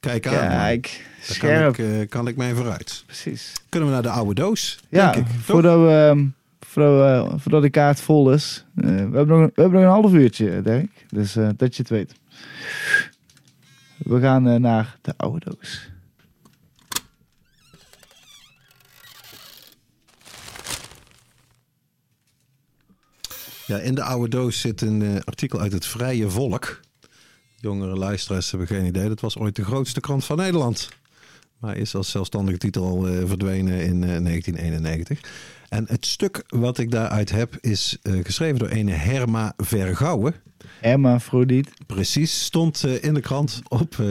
Kijk 0.00 0.26
aan. 0.26 0.48
Kijk, 0.48 0.82
Daar 1.16 1.34
scherp. 1.36 1.74
Kan 1.76 1.84
ik, 1.86 1.92
eh, 2.00 2.08
kan 2.08 2.28
ik 2.28 2.36
mee 2.36 2.54
vooruit. 2.54 3.02
Precies. 3.06 3.52
Kunnen 3.68 3.88
we 3.88 3.94
naar 3.94 4.02
de 4.02 4.10
oude 4.10 4.34
doos? 4.34 4.78
Ja, 4.88 5.12
denk 5.12 5.26
ik. 5.26 5.32
Voordat, 5.40 5.80
we, 5.80 6.08
ehm, 6.10 6.26
voordat, 6.60 7.30
we, 7.30 7.38
voordat 7.38 7.62
de 7.62 7.70
kaart 7.70 8.00
vol 8.00 8.32
is. 8.32 8.64
eh, 8.76 8.84
we, 8.84 8.90
hebben 8.90 9.26
nog, 9.26 9.50
we 9.54 9.62
hebben 9.62 9.80
nog 9.80 9.82
een 9.82 10.02
half 10.02 10.12
uurtje, 10.12 10.62
Dirk. 10.62 11.06
Dus 11.10 11.36
eh, 11.36 11.48
dat 11.56 11.76
je 11.76 11.82
het 11.82 11.90
weet. 11.90 12.12
We 13.96 14.20
gaan 14.20 14.48
eh, 14.48 14.54
naar 14.60 14.96
de 15.02 15.14
oude 15.16 15.44
doos. 15.50 15.89
Ja, 23.70 23.78
in 23.78 23.94
de 23.94 24.02
oude 24.02 24.28
doos 24.28 24.60
zit 24.60 24.80
een 24.80 25.02
eh, 25.02 25.20
artikel 25.24 25.60
uit 25.60 25.72
het 25.72 25.86
Vrije 25.86 26.30
Volk. 26.30 26.80
Jongere 27.56 27.96
luisteraars 27.96 28.50
hebben 28.50 28.68
geen 28.68 28.84
idee. 28.84 29.08
Dat 29.08 29.20
was 29.20 29.38
ooit 29.38 29.56
de 29.56 29.64
grootste 29.64 30.00
krant 30.00 30.24
van 30.24 30.36
Nederland. 30.36 30.88
Maar 31.58 31.76
is 31.76 31.94
als 31.94 32.10
zelfstandige 32.10 32.58
titel 32.58 32.84
al 32.84 33.08
eh, 33.08 33.26
verdwenen 33.26 33.80
in 33.80 34.02
eh, 34.02 34.22
1991. 34.22 35.20
En 35.68 35.84
het 35.88 36.06
stuk 36.06 36.42
wat 36.48 36.78
ik 36.78 36.90
daaruit 36.90 37.30
heb 37.30 37.56
is 37.60 37.98
eh, 38.02 38.12
geschreven 38.22 38.58
door 38.58 38.70
een 38.70 38.88
Herma 38.88 39.52
Vergouwen. 39.56 40.34
Hermafrodiet. 40.80 41.70
Precies, 41.86 42.44
stond 42.44 42.84
eh, 42.84 43.04
in 43.04 43.14
de 43.14 43.20
krant 43.20 43.62
op 43.68 43.98
eh, 43.98 44.06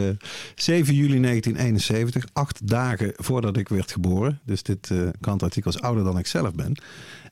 7 0.55 0.93
juli 0.93 1.21
1971, 1.21 2.25
acht 2.33 2.67
dagen 2.67 3.13
voordat 3.15 3.57
ik 3.57 3.69
werd 3.69 3.91
geboren. 3.91 4.39
Dus 4.43 4.63
dit 4.63 4.91
eh, 4.91 5.07
krantartikel 5.19 5.71
is 5.71 5.81
ouder 5.81 6.03
dan 6.03 6.17
ik 6.17 6.27
zelf 6.27 6.53
ben. 6.53 6.75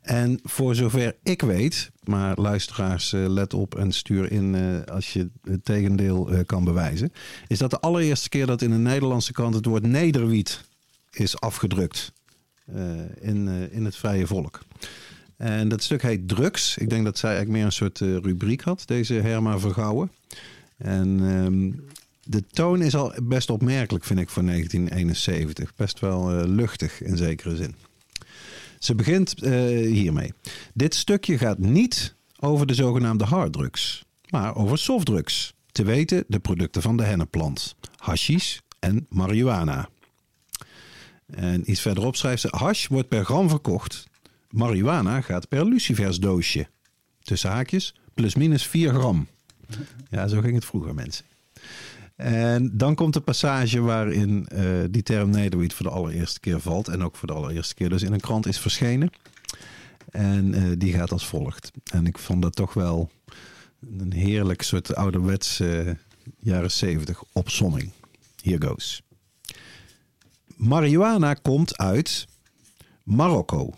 En 0.07 0.39
voor 0.43 0.75
zover 0.75 1.15
ik 1.23 1.41
weet, 1.41 1.91
maar 2.03 2.35
luisteraars 2.35 3.13
eh, 3.13 3.27
let 3.27 3.53
op 3.53 3.75
en 3.75 3.91
stuur 3.91 4.31
in 4.31 4.55
eh, 4.55 4.93
als 4.93 5.13
je 5.13 5.29
het 5.43 5.65
tegendeel 5.65 6.29
eh, 6.29 6.39
kan 6.45 6.63
bewijzen, 6.63 7.13
is 7.47 7.57
dat 7.57 7.69
de 7.69 7.79
allereerste 7.79 8.29
keer 8.29 8.45
dat 8.45 8.61
in 8.61 8.71
een 8.71 8.81
Nederlandse 8.81 9.31
krant 9.31 9.55
het 9.55 9.65
woord 9.65 9.83
nederwiet 9.83 10.63
is 11.11 11.39
afgedrukt 11.39 12.11
in, 13.19 13.47
in 13.71 13.85
het 13.85 13.95
vrije 13.95 14.27
volk. 14.27 14.59
En 15.37 15.69
dat 15.69 15.83
stuk 15.83 16.01
heet 16.01 16.27
Drugs. 16.27 16.77
Ik 16.77 16.89
denk 16.89 17.05
dat 17.05 17.17
zij 17.17 17.29
eigenlijk 17.29 17.57
meer 17.57 17.67
een 17.67 17.71
soort 17.71 17.99
rubriek 17.99 18.61
had, 18.61 18.83
deze 18.85 19.13
Herma 19.13 19.59
Vergouwen. 19.59 20.11
En 20.77 21.19
ehm, 21.21 21.71
de 22.23 22.43
toon 22.47 22.81
is 22.81 22.95
al 22.95 23.13
best 23.23 23.49
opmerkelijk, 23.49 24.03
vind 24.03 24.19
ik, 24.19 24.29
voor 24.29 24.43
1971. 24.43 25.75
Best 25.75 25.99
wel 25.99 26.47
luchtig 26.47 27.01
in 27.01 27.17
zekere 27.17 27.55
zin. 27.55 27.75
Ze 28.79 28.95
begint 28.95 29.41
eh, 29.41 29.51
hiermee. 29.91 30.33
Dit 30.73 30.95
stukje 30.95 31.37
gaat 31.37 31.57
niet 31.57 32.15
over 32.39 32.67
de 32.67 32.73
zogenaamde 32.73 33.23
harddrugs, 33.23 34.05
maar 34.29 34.55
over 34.55 34.77
softdrugs. 34.77 35.55
Te 35.71 35.83
weten 35.83 36.23
de 36.27 36.39
producten 36.39 36.81
van 36.81 36.97
de 36.97 37.03
hennepplant, 37.03 37.75
hashish 37.95 38.57
en 38.79 39.05
marihuana. 39.09 39.89
En 41.25 41.71
iets 41.71 41.81
verderop 41.81 42.15
schrijft 42.15 42.41
ze: 42.41 42.47
hash 42.51 42.87
wordt 42.87 43.07
per 43.07 43.25
gram 43.25 43.49
verkocht. 43.49 44.07
Marihuana 44.49 45.21
gaat 45.21 45.47
per 45.47 45.65
lucifersdoosje. 45.65 46.67
Tussen 47.21 47.49
haakjes, 47.49 47.95
plus 48.13 48.35
minus 48.35 48.67
4 48.67 48.93
gram. 48.93 49.27
Ja, 50.09 50.27
zo 50.27 50.41
ging 50.41 50.53
het 50.53 50.65
vroeger, 50.65 50.93
mensen. 50.93 51.25
En 52.17 52.77
dan 52.77 52.95
komt 52.95 53.13
de 53.13 53.19
passage 53.19 53.81
waarin 53.81 54.47
eh, 54.47 54.63
die 54.89 55.03
term 55.03 55.29
nederwiet 55.29 55.73
voor 55.73 55.85
de 55.85 55.91
allereerste 55.91 56.39
keer 56.39 56.59
valt. 56.59 56.87
En 56.87 57.03
ook 57.03 57.15
voor 57.15 57.27
de 57.27 57.33
allereerste 57.33 57.73
keer 57.73 57.89
dus 57.89 58.01
in 58.03 58.13
een 58.13 58.19
krant 58.19 58.45
is 58.45 58.59
verschenen. 58.59 59.09
En 60.11 60.53
eh, 60.53 60.63
die 60.77 60.93
gaat 60.93 61.11
als 61.11 61.27
volgt. 61.27 61.71
En 61.91 62.07
ik 62.07 62.17
vond 62.17 62.41
dat 62.41 62.55
toch 62.55 62.73
wel 62.73 63.09
een 63.97 64.13
heerlijk 64.13 64.61
soort 64.61 64.95
ouderwets 64.95 65.59
eh, 65.59 65.91
jaren 66.39 66.71
70 66.71 67.23
opsomming. 67.31 67.91
Here 68.41 68.67
goes. 68.67 69.01
Marihuana 70.55 71.33
komt 71.33 71.77
uit 71.77 72.27
Marokko. 73.03 73.73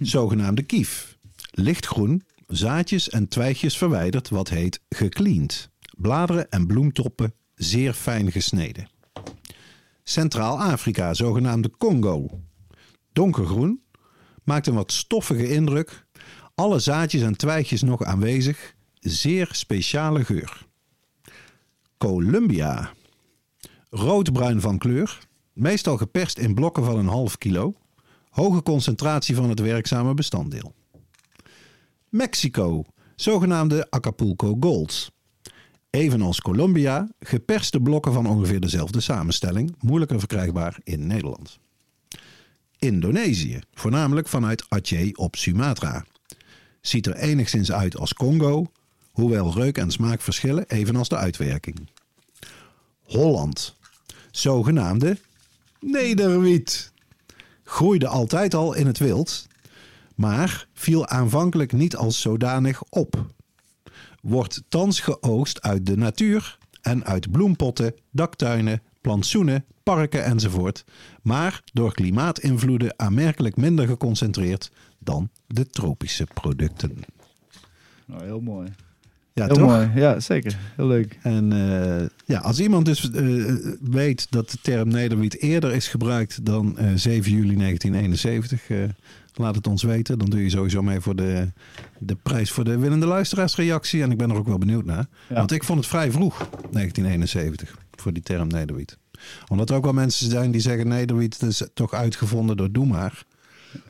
Zogenaamde 0.00 0.62
kief. 0.62 1.16
Lichtgroen, 1.50 2.24
zaadjes 2.46 3.08
en 3.08 3.28
twijgjes 3.28 3.78
verwijderd, 3.78 4.28
wat 4.28 4.48
heet 4.48 4.80
gecleand. 4.88 5.70
Bladeren 5.96 6.50
en 6.50 6.66
bloemtoppen 6.66 7.34
zeer 7.54 7.92
fijn 7.92 8.32
gesneden. 8.32 8.88
Centraal-Afrika, 10.02 11.14
zogenaamde 11.14 11.70
Congo. 11.78 12.40
Donkergroen, 13.12 13.82
maakt 14.44 14.66
een 14.66 14.74
wat 14.74 14.92
stoffige 14.92 15.48
indruk. 15.48 16.06
Alle 16.54 16.78
zaadjes 16.78 17.22
en 17.22 17.36
twijgjes 17.36 17.82
nog 17.82 18.04
aanwezig. 18.04 18.74
Zeer 19.00 19.48
speciale 19.52 20.24
geur. 20.24 20.66
Colombia. 21.98 22.92
Roodbruin 23.90 24.60
van 24.60 24.78
kleur. 24.78 25.18
Meestal 25.52 25.96
geperst 25.96 26.38
in 26.38 26.54
blokken 26.54 26.84
van 26.84 26.98
een 26.98 27.06
half 27.06 27.38
kilo. 27.38 27.74
Hoge 28.30 28.62
concentratie 28.62 29.34
van 29.34 29.48
het 29.48 29.60
werkzame 29.60 30.14
bestanddeel. 30.14 30.74
Mexico. 32.08 32.84
Zogenaamde 33.16 33.90
Acapulco 33.90 34.56
Golds. 34.60 35.13
Evenals 35.94 36.40
Colombia, 36.40 37.08
geperste 37.20 37.80
blokken 37.80 38.12
van 38.12 38.26
ongeveer 38.26 38.60
dezelfde 38.60 39.00
samenstelling, 39.00 39.74
moeilijker 39.80 40.18
verkrijgbaar 40.18 40.78
in 40.84 41.06
Nederland. 41.06 41.58
Indonesië, 42.78 43.60
voornamelijk 43.74 44.28
vanuit 44.28 44.64
Aceh 44.68 45.10
op 45.12 45.36
Sumatra. 45.36 46.04
Ziet 46.80 47.06
er 47.06 47.16
enigszins 47.16 47.72
uit 47.72 47.96
als 47.96 48.14
Congo, 48.14 48.70
hoewel 49.12 49.54
reuk 49.54 49.78
en 49.78 49.90
smaak 49.90 50.20
verschillen, 50.20 50.64
evenals 50.68 51.08
de 51.08 51.16
uitwerking. 51.16 51.88
Holland, 53.02 53.76
zogenaamde 54.30 55.18
nederwiet. 55.80 56.92
Groeide 57.64 58.06
altijd 58.06 58.54
al 58.54 58.74
in 58.74 58.86
het 58.86 58.98
wild, 58.98 59.46
maar 60.14 60.66
viel 60.72 61.06
aanvankelijk 61.06 61.72
niet 61.72 61.96
als 61.96 62.20
zodanig 62.20 62.82
op 62.82 63.26
wordt 64.24 64.62
thans 64.68 65.00
geoogst 65.00 65.62
uit 65.62 65.86
de 65.86 65.96
natuur 65.96 66.58
en 66.82 67.04
uit 67.04 67.30
bloempotten, 67.30 67.94
daktuinen, 68.10 68.82
plantsoenen, 69.00 69.64
parken 69.82 70.24
enzovoort, 70.24 70.84
maar 71.22 71.62
door 71.72 71.94
klimaatinvloeden 71.94 72.94
aanmerkelijk 72.96 73.56
minder 73.56 73.86
geconcentreerd 73.86 74.70
dan 74.98 75.30
de 75.46 75.66
tropische 75.66 76.26
producten. 76.34 76.92
Nou, 78.06 78.24
heel 78.24 78.40
mooi. 78.40 78.68
Ja, 79.32 79.46
heel 79.46 79.54
toch? 79.54 79.66
mooi. 79.66 79.90
Ja, 79.94 80.20
zeker. 80.20 80.58
Heel 80.76 80.86
leuk. 80.86 81.18
En 81.22 81.52
eh, 81.52 82.06
ja, 82.24 82.38
als 82.38 82.60
iemand 82.60 82.84
dus 82.84 83.10
eh, 83.10 83.54
weet 83.80 84.26
dat 84.30 84.50
de 84.50 84.58
term 84.62 84.88
nederwiet 84.88 85.40
eerder 85.40 85.74
is 85.74 85.88
gebruikt 85.88 86.44
dan 86.44 86.78
eh, 86.78 86.86
7 86.94 87.32
juli 87.32 87.56
1971, 87.56 88.70
eh, 88.70 88.78
laat 89.34 89.54
het 89.54 89.66
ons 89.66 89.82
weten. 89.82 90.18
Dan 90.18 90.30
doe 90.30 90.42
je 90.42 90.50
sowieso 90.50 90.82
mee 90.82 91.00
voor 91.00 91.16
de, 91.16 91.52
de 91.98 92.14
prijs 92.14 92.50
voor 92.50 92.64
de 92.64 92.78
winnende 92.78 93.06
luisteraarsreactie. 93.06 94.02
En 94.02 94.10
ik 94.10 94.18
ben 94.18 94.30
er 94.30 94.36
ook 94.36 94.46
wel 94.46 94.58
benieuwd 94.58 94.84
naar. 94.84 95.06
Ja. 95.28 95.34
Want 95.34 95.52
ik 95.52 95.64
vond 95.64 95.78
het 95.78 95.88
vrij 95.88 96.10
vroeg, 96.10 96.38
1971, 96.38 97.78
voor 97.90 98.12
die 98.12 98.22
term 98.22 98.48
nederwiet. 98.48 98.98
Omdat 99.48 99.70
er 99.70 99.76
ook 99.76 99.84
wel 99.84 99.92
mensen 99.92 100.30
zijn 100.30 100.50
die 100.50 100.60
zeggen 100.60 100.88
nederwiet 100.88 101.42
is 101.42 101.68
toch 101.74 101.92
uitgevonden 101.92 102.56
door 102.56 102.72
Doe 102.72 102.86
maar. 102.86 103.24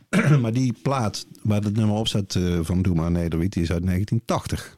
maar 0.42 0.52
die 0.52 0.74
plaat 0.82 1.26
waar 1.42 1.62
het 1.62 1.76
nummer 1.76 1.96
op 1.96 2.08
staat 2.08 2.34
eh, 2.34 2.58
van 2.62 2.82
Doe 2.82 2.94
maar 2.94 3.10
nederwiet, 3.10 3.52
die 3.52 3.62
is 3.62 3.72
uit 3.72 3.86
1980. 3.86 4.76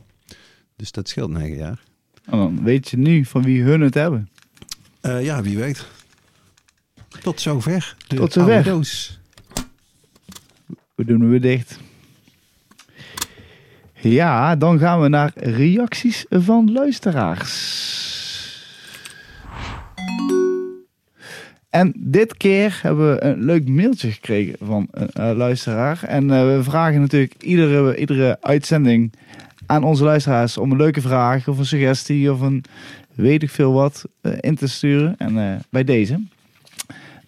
Dus 0.77 0.93
dat 0.93 1.09
scheelt 1.09 1.31
negen 1.31 1.57
jaar. 1.57 1.83
En 2.25 2.39
dan 2.39 2.65
weet 2.65 2.89
je 2.89 2.97
nu 2.97 3.25
van 3.25 3.43
wie 3.43 3.63
hun 3.63 3.81
het 3.81 3.95
hebben. 3.95 4.29
Eh, 5.01 5.25
ja, 5.25 5.43
wie 5.43 5.57
weet. 5.57 5.87
Tot 7.23 7.41
zover. 7.41 7.97
De 8.07 8.17
Tot 8.17 8.33
zover. 8.33 8.81
We 10.97 11.05
doen 11.05 11.21
hem 11.21 11.31
weer 11.31 11.41
dicht. 11.41 11.79
Ja, 13.95 14.57
dan 14.57 14.79
gaan 14.79 15.01
we 15.01 15.09
naar 15.09 15.33
reacties 15.35 16.25
van 16.29 16.73
luisteraars. 16.73 17.75
En 21.71 21.93
dit 21.97 22.37
keer 22.37 22.79
hebben 22.83 23.13
we 23.15 23.25
een 23.25 23.45
leuk 23.45 23.69
mailtje 23.69 24.11
gekregen 24.11 24.57
van 24.67 24.89
een 24.91 25.09
eh, 25.09 25.37
luisteraar. 25.37 26.03
En 26.03 26.31
eh, 26.31 26.57
we 26.57 26.63
vragen 26.63 27.01
natuurlijk 27.01 27.35
iedere, 27.43 27.97
iedere 27.97 28.39
uitzending 28.41 29.13
aan 29.67 29.85
onze 29.85 30.05
luisteraars 30.05 30.59
om 30.59 30.71
een 30.71 30.77
leuke 30.77 31.01
vraag 31.01 31.49
of 31.49 31.59
een 31.59 31.67
suggestie 31.67 32.33
of 32.33 32.41
een 32.41 32.65
weet 33.15 33.43
ik 33.43 33.51
veel 33.51 33.73
wat 33.73 34.05
eh, 34.21 34.33
in 34.41 34.55
te 34.55 34.69
sturen. 34.69 35.15
En 35.19 35.63
bij 35.71 35.85
deze. 35.85 36.21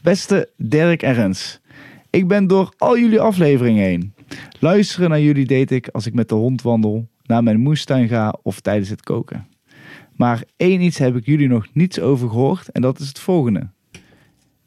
Beste 0.00 0.48
Dirk 0.56 1.02
en 1.02 1.14
Rens. 1.14 1.60
Ik 2.10 2.28
ben 2.28 2.46
door 2.46 2.72
al 2.76 2.98
jullie 2.98 3.20
afleveringen 3.20 3.84
heen. 3.84 4.14
Luisteren 4.60 5.10
naar 5.10 5.20
jullie 5.20 5.46
deed 5.46 5.70
ik 5.70 5.88
als 5.88 6.06
ik 6.06 6.14
met 6.14 6.28
de 6.28 6.34
hond 6.34 6.62
wandel, 6.62 7.08
naar 7.24 7.42
mijn 7.42 7.60
moestuin 7.60 8.08
ga 8.08 8.38
of 8.42 8.60
tijdens 8.60 8.88
het 8.88 9.02
koken. 9.02 9.46
Maar 10.16 10.42
één 10.56 10.80
iets 10.80 10.98
heb 10.98 11.16
ik 11.16 11.26
jullie 11.26 11.48
nog 11.48 11.66
niets 11.72 12.00
over 12.00 12.28
gehoord 12.28 12.68
en 12.68 12.82
dat 12.82 12.98
is 12.98 13.08
het 13.08 13.18
volgende. 13.18 13.68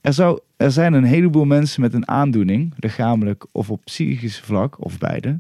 Er, 0.02 0.14
zou, 0.14 0.40
er 0.58 0.72
zijn 0.72 0.94
een 0.94 1.04
heleboel 1.04 1.46
mensen 1.46 1.82
met 1.82 1.94
een 1.94 2.08
aandoening, 2.08 2.74
lichamelijk 2.78 3.46
of 3.52 3.70
op 3.70 3.82
psychisch 3.84 4.40
vlak, 4.40 4.84
of 4.86 4.98
beide. 4.98 5.40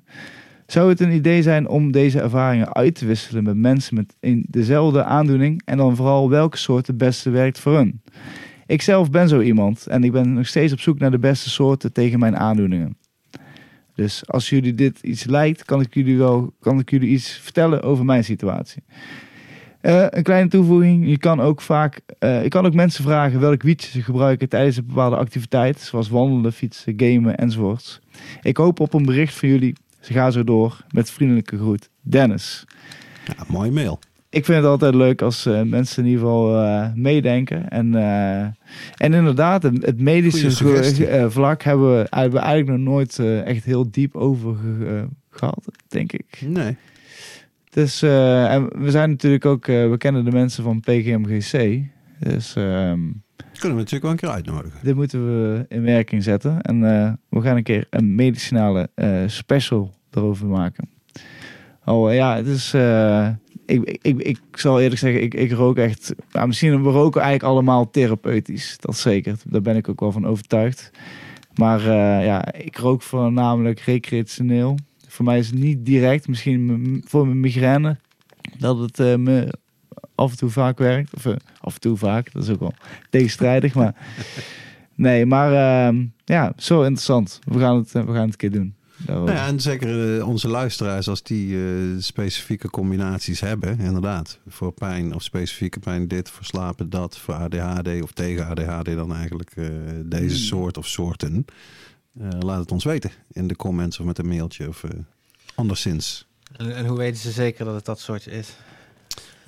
Zou 0.65 0.90
het 0.90 0.99
een 0.99 1.11
idee 1.11 1.41
zijn 1.41 1.68
om 1.68 1.91
deze 1.91 2.22
ervaringen 2.22 2.73
uit 2.73 2.95
te 2.95 3.06
wisselen 3.06 3.44
met 3.44 3.56
mensen 3.56 3.95
met 3.95 4.15
dezelfde 4.49 5.03
aandoening 5.03 5.61
en 5.65 5.78
dan 5.78 5.95
vooral 5.95 6.30
welke 6.30 6.57
soort 6.57 6.88
het 6.88 6.98
beste 6.98 7.30
werkt 7.30 7.60
voor 7.60 7.76
hun? 7.76 8.02
Ik 8.72 8.81
zelf 8.81 9.10
ben 9.10 9.27
zo 9.27 9.39
iemand 9.39 9.88
en 9.88 10.03
ik 10.03 10.11
ben 10.11 10.34
nog 10.34 10.48
steeds 10.48 10.73
op 10.73 10.80
zoek 10.80 10.99
naar 10.99 11.11
de 11.11 11.19
beste 11.19 11.49
soorten 11.49 11.93
tegen 11.93 12.19
mijn 12.19 12.38
aandoeningen. 12.38 12.98
Dus 13.95 14.27
als 14.27 14.49
jullie 14.49 14.73
dit 14.73 14.99
iets 15.02 15.23
lijkt, 15.23 15.65
kan 15.65 15.81
ik 15.81 15.93
jullie 15.93 16.18
wel 16.18 16.53
kan 16.60 16.80
ik 16.80 16.89
jullie 16.89 17.10
iets 17.10 17.30
vertellen 17.30 17.81
over 17.81 18.06
mijn 18.06 18.23
situatie. 18.23 18.84
Eh, 19.81 20.06
een 20.10 20.23
kleine 20.23 20.49
toevoeging. 20.49 21.07
Je 21.07 21.18
kan 21.18 21.41
ook 21.41 21.61
vaak, 21.61 22.02
je 22.19 22.45
kan 22.48 22.65
ook 22.65 22.73
mensen 22.73 23.03
vragen 23.03 23.39
welk 23.39 23.61
wietje 23.64 23.89
ze 23.91 24.02
gebruiken 24.02 24.49
tijdens 24.49 24.77
een 24.77 24.85
bepaalde 24.85 25.15
activiteit, 25.15 25.80
zoals 25.80 26.10
wandelen, 26.10 26.53
fietsen, 26.53 26.93
gamen 26.98 27.38
enzovoorts. 27.38 27.99
Ik 28.41 28.57
hoop 28.57 28.80
op 28.80 28.93
een 28.93 29.06
bericht 29.06 29.34
van 29.34 29.49
jullie 29.49 29.76
Ze 29.99 30.14
gaan 30.14 30.31
zo 30.31 30.43
door. 30.43 30.85
Met 30.91 31.11
vriendelijke 31.11 31.57
groet, 31.57 31.89
Dennis. 32.02 32.65
Ja, 33.26 33.43
mooie 33.48 33.72
mail. 33.72 33.99
Ik 34.34 34.45
vind 34.45 34.58
het 34.58 34.68
altijd 34.68 34.95
leuk 34.95 35.22
als 35.22 35.45
eh, 35.45 35.62
mensen 35.62 36.03
in 36.03 36.10
ieder 36.10 36.24
geval 36.26 36.62
eh, 36.64 36.88
meedenken. 36.95 37.70
En, 37.70 37.95
eh, 37.95 38.41
en 38.98 39.14
inderdaad, 39.14 39.64
het, 39.64 39.86
het 39.86 39.99
medische 40.02 41.30
vlak 41.30 41.64
hebben 41.64 41.98
we, 41.98 42.08
hebben 42.10 42.40
we 42.40 42.45
eigenlijk 42.45 42.80
nog 42.80 42.88
nooit 42.94 43.20
echt 43.45 43.64
heel 43.64 43.91
diep 43.91 44.16
over 44.16 44.56
ge- 44.56 44.86
eh, 44.86 45.03
gehad, 45.30 45.66
denk 45.88 46.12
ik. 46.12 46.44
Nee. 46.48 46.76
Dus, 47.70 48.02
en 48.02 48.68
we 48.84 48.91
zijn 48.91 49.10
natuurlijk 49.10 49.45
ook, 49.45 49.66
we 49.66 49.95
kennen 49.98 50.26
de 50.26 50.32
mensen 50.32 50.64
van 50.64 50.80
PGMGC. 50.80 51.82
Dus 52.20 52.56
ehm, 52.56 52.99
Kunnen 53.60 53.78
we 53.78 53.84
natuurlijk 53.84 54.02
wel 54.02 54.12
een 54.12 54.18
keer 54.18 54.30
uitnodigen. 54.30 54.80
dit 54.84 54.95
moeten 54.95 55.26
we 55.26 55.66
in 55.70 55.82
werking 55.84 56.24
zetten. 56.24 56.62
En 56.62 56.80
we 57.30 57.41
gaan 57.41 57.56
een 57.58 57.64
keer 57.64 57.88
een 57.90 58.16
medicinale 58.16 58.90
special 59.28 59.94
erover 60.12 60.48
maken. 60.48 60.90
Oh 61.86 62.14
ja, 62.14 62.36
het 62.36 62.48
is. 62.48 62.74
Ik, 63.72 63.99
ik, 64.02 64.19
ik, 64.19 64.39
zal 64.52 64.81
eerlijk 64.81 64.99
zeggen, 64.99 65.23
ik, 65.23 65.34
ik 65.34 65.52
rook 65.52 65.77
echt. 65.77 66.14
Nou, 66.31 66.48
misschien 66.48 66.84
we 66.84 66.89
roken 66.89 67.22
eigenlijk 67.22 67.52
allemaal 67.52 67.89
therapeutisch. 67.89 68.77
Dat 68.80 68.98
zeker. 68.98 69.38
Daar 69.45 69.61
ben 69.61 69.76
ik 69.76 69.89
ook 69.89 69.99
wel 69.99 70.11
van 70.11 70.27
overtuigd. 70.27 70.91
Maar 71.56 71.80
eh, 71.80 72.26
ja, 72.26 72.53
ik 72.53 72.77
rook 72.77 73.02
voornamelijk 73.02 73.80
recreationeel. 73.80 74.77
Voor 75.07 75.26
mij 75.26 75.39
is 75.39 75.48
het 75.48 75.60
niet 75.60 75.85
direct, 75.85 76.27
misschien 76.27 77.03
voor 77.07 77.26
mijn 77.26 77.39
migraine, 77.39 77.98
dat 78.57 78.80
het 78.80 78.99
eh, 78.99 79.15
me 79.15 79.53
af 80.15 80.31
en 80.31 80.38
toe 80.38 80.49
vaak 80.49 80.77
werkt. 80.77 81.15
Of 81.15 81.26
eh, 81.26 81.35
af 81.60 81.73
en 81.73 81.80
toe 81.80 81.98
vaak, 81.98 82.34
dat 82.34 82.43
is 82.43 82.49
ook 82.49 82.60
wel 82.60 82.73
tegenstrijdig. 83.10 83.73
Maar 83.73 83.95
nee, 84.95 85.26
maar 85.26 85.53
ehm, 85.53 86.06
ja, 86.26 86.53
zo 86.57 86.81
interessant. 86.81 87.39
We 87.43 87.60
gaan 87.60 87.77
het, 87.77 87.91
we 87.91 87.99
gaan 87.99 88.15
het 88.15 88.23
een 88.23 88.35
keer 88.35 88.52
doen. 88.52 88.76
Nou 89.08 89.32
ja, 89.32 89.48
en 89.48 89.60
zeker 89.60 90.18
eh, 90.18 90.28
onze 90.28 90.48
luisteraars, 90.48 91.08
als 91.08 91.24
die 91.24 91.58
eh, 91.58 91.72
specifieke 92.00 92.70
combinaties 92.70 93.40
hebben, 93.40 93.80
inderdaad. 93.80 94.40
Voor 94.48 94.72
pijn 94.72 95.14
of 95.16 95.24
specifieke 95.24 95.80
pijn 95.80 96.08
dit, 96.08 96.30
voor 96.30 96.46
slapen 96.46 96.90
dat, 96.90 97.18
voor 97.18 97.34
ADHD 97.34 98.02
of 98.02 98.12
tegen 98.12 98.46
ADHD 98.48 98.86
dan 98.86 99.14
eigenlijk 99.16 99.52
eh, 99.56 99.66
deze 100.06 100.36
Hmm. 100.36 100.46
soort 100.46 100.78
of 100.78 100.88
soorten. 100.88 101.46
Eh, 102.20 102.28
laat 102.40 102.60
het 102.60 102.72
ons 102.72 102.84
weten 102.84 103.12
in 103.32 103.48
de 103.48 103.56
comments 103.56 104.00
of 104.00 104.06
met 104.06 104.18
een 104.18 104.28
mailtje 104.28 104.68
of 104.68 104.84
anderszins. 105.56 106.28
En, 106.58 106.76
en 106.76 106.86
hoe 106.86 106.98
weten 106.98 107.22
ze 107.22 107.32
zeker 107.32 107.66
dat 107.66 107.76
het 107.76 107.86
dat 107.86 108.00
soortje 108.00 108.32
is? 108.32 108.56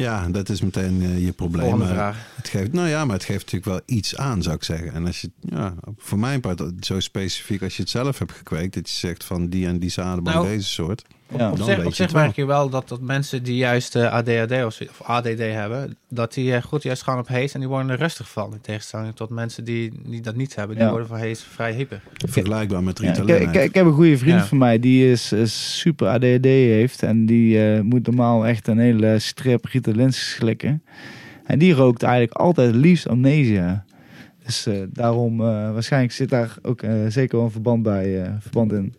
Ja, 0.03 0.27
dat 0.27 0.49
is 0.49 0.61
meteen 0.61 1.01
eh, 1.01 1.25
je 1.25 1.31
probleem. 1.31 1.81
Het 1.81 2.47
geeft, 2.49 2.73
nou 2.73 2.87
ja, 2.87 3.05
maar 3.05 3.15
het 3.15 3.25
geeft 3.25 3.51
natuurlijk 3.51 3.65
wel 3.65 3.97
iets 3.97 4.15
aan, 4.15 4.41
zou 4.41 4.55
ik 4.55 4.63
zeggen. 4.63 4.93
En 4.93 5.05
als 5.05 5.21
je, 5.21 5.31
ja, 5.39 5.75
voor 5.97 6.19
mijn 6.19 6.39
part, 6.39 6.61
zo 6.79 6.99
specifiek 6.99 7.61
als 7.61 7.75
je 7.75 7.81
het 7.81 7.91
zelf 7.91 8.19
hebt 8.19 8.31
gekweekt, 8.31 8.73
dat 8.73 8.89
je 8.89 8.95
zegt 8.95 9.23
van 9.23 9.49
die 9.49 9.67
en 9.67 9.79
die 9.79 9.89
zadenbank 9.89 10.35
Nou, 10.35 10.47
deze 10.47 10.69
soort. 10.69 11.03
Ja. 11.37 11.51
Op 11.51 11.93
zich, 11.93 12.07
op 12.07 12.13
merk 12.13 12.35
je 12.35 12.45
wel 12.45 12.69
dat, 12.69 12.87
dat 12.89 13.01
mensen 13.01 13.43
die 13.43 13.55
juist 13.55 13.95
eh, 13.95 14.13
ADHD 14.13 14.51
of, 14.65 14.79
ADD 15.03 15.37
hebben, 15.37 15.97
dat 16.09 16.33
die 16.33 16.55
eh, 16.55 16.61
goed 16.61 16.83
juist 16.83 17.01
gaan 17.03 17.19
op 17.19 17.27
hees 17.27 17.53
en 17.53 17.59
die 17.59 17.69
worden 17.69 17.89
er 17.89 17.97
rustig 17.97 18.29
van. 18.29 18.53
In 18.53 18.61
tegenstelling 18.61 19.15
tot 19.15 19.29
mensen 19.29 19.63
die, 19.63 19.91
die 20.05 20.21
dat 20.21 20.35
niet 20.35 20.55
hebben, 20.55 20.75
die 20.75 20.85
Ja. 20.85 20.91
worden 20.91 21.07
van 21.07 21.17
hees 21.17 21.43
vrij 21.43 21.73
hyper. 21.73 22.01
Vergelijkbaar 22.29 22.83
met 22.83 22.99
Ja, 22.99 23.09
ik, 23.11 23.15
Ritalin. 23.17 23.41
ik, 23.41 23.53
ik 23.55 23.73
heb 23.75 23.85
een 23.85 23.93
goede 23.93 24.17
vriend 24.17 24.39
Ja. 24.39 24.45
van 24.45 24.57
mij 24.57 24.79
die 24.79 25.11
is, 25.11 25.31
is 25.31 25.79
super 25.79 26.07
ADHD 26.07 26.45
heeft. 26.45 27.03
En 27.03 27.25
die 27.25 27.73
eh, 27.73 27.81
moet 27.81 28.05
normaal 28.05 28.45
echt 28.47 28.67
een 28.67 28.79
hele 28.79 29.19
strip 29.19 29.65
Ritalin 29.65 30.13
slikken. 30.13 30.83
En 31.45 31.59
die 31.59 31.73
rookt 31.73 32.03
eigenlijk 32.03 32.33
altijd 32.33 32.67
het 32.67 32.75
liefst 32.75 33.07
amnesia. 33.07 33.85
Dus 34.45 34.65
eh, 34.65 34.73
daarom, 34.89 35.39
eh, 35.41 35.45
waarschijnlijk 35.73 36.13
zit 36.13 36.29
daar 36.29 36.55
ook 36.61 36.81
eh, 36.81 36.91
zeker 37.07 37.35
wel 37.37 37.45
een 37.45 37.51
verband, 37.51 37.83
bij, 37.83 38.21
eh, 38.23 38.31
verband 38.39 38.71
in. 38.73 38.93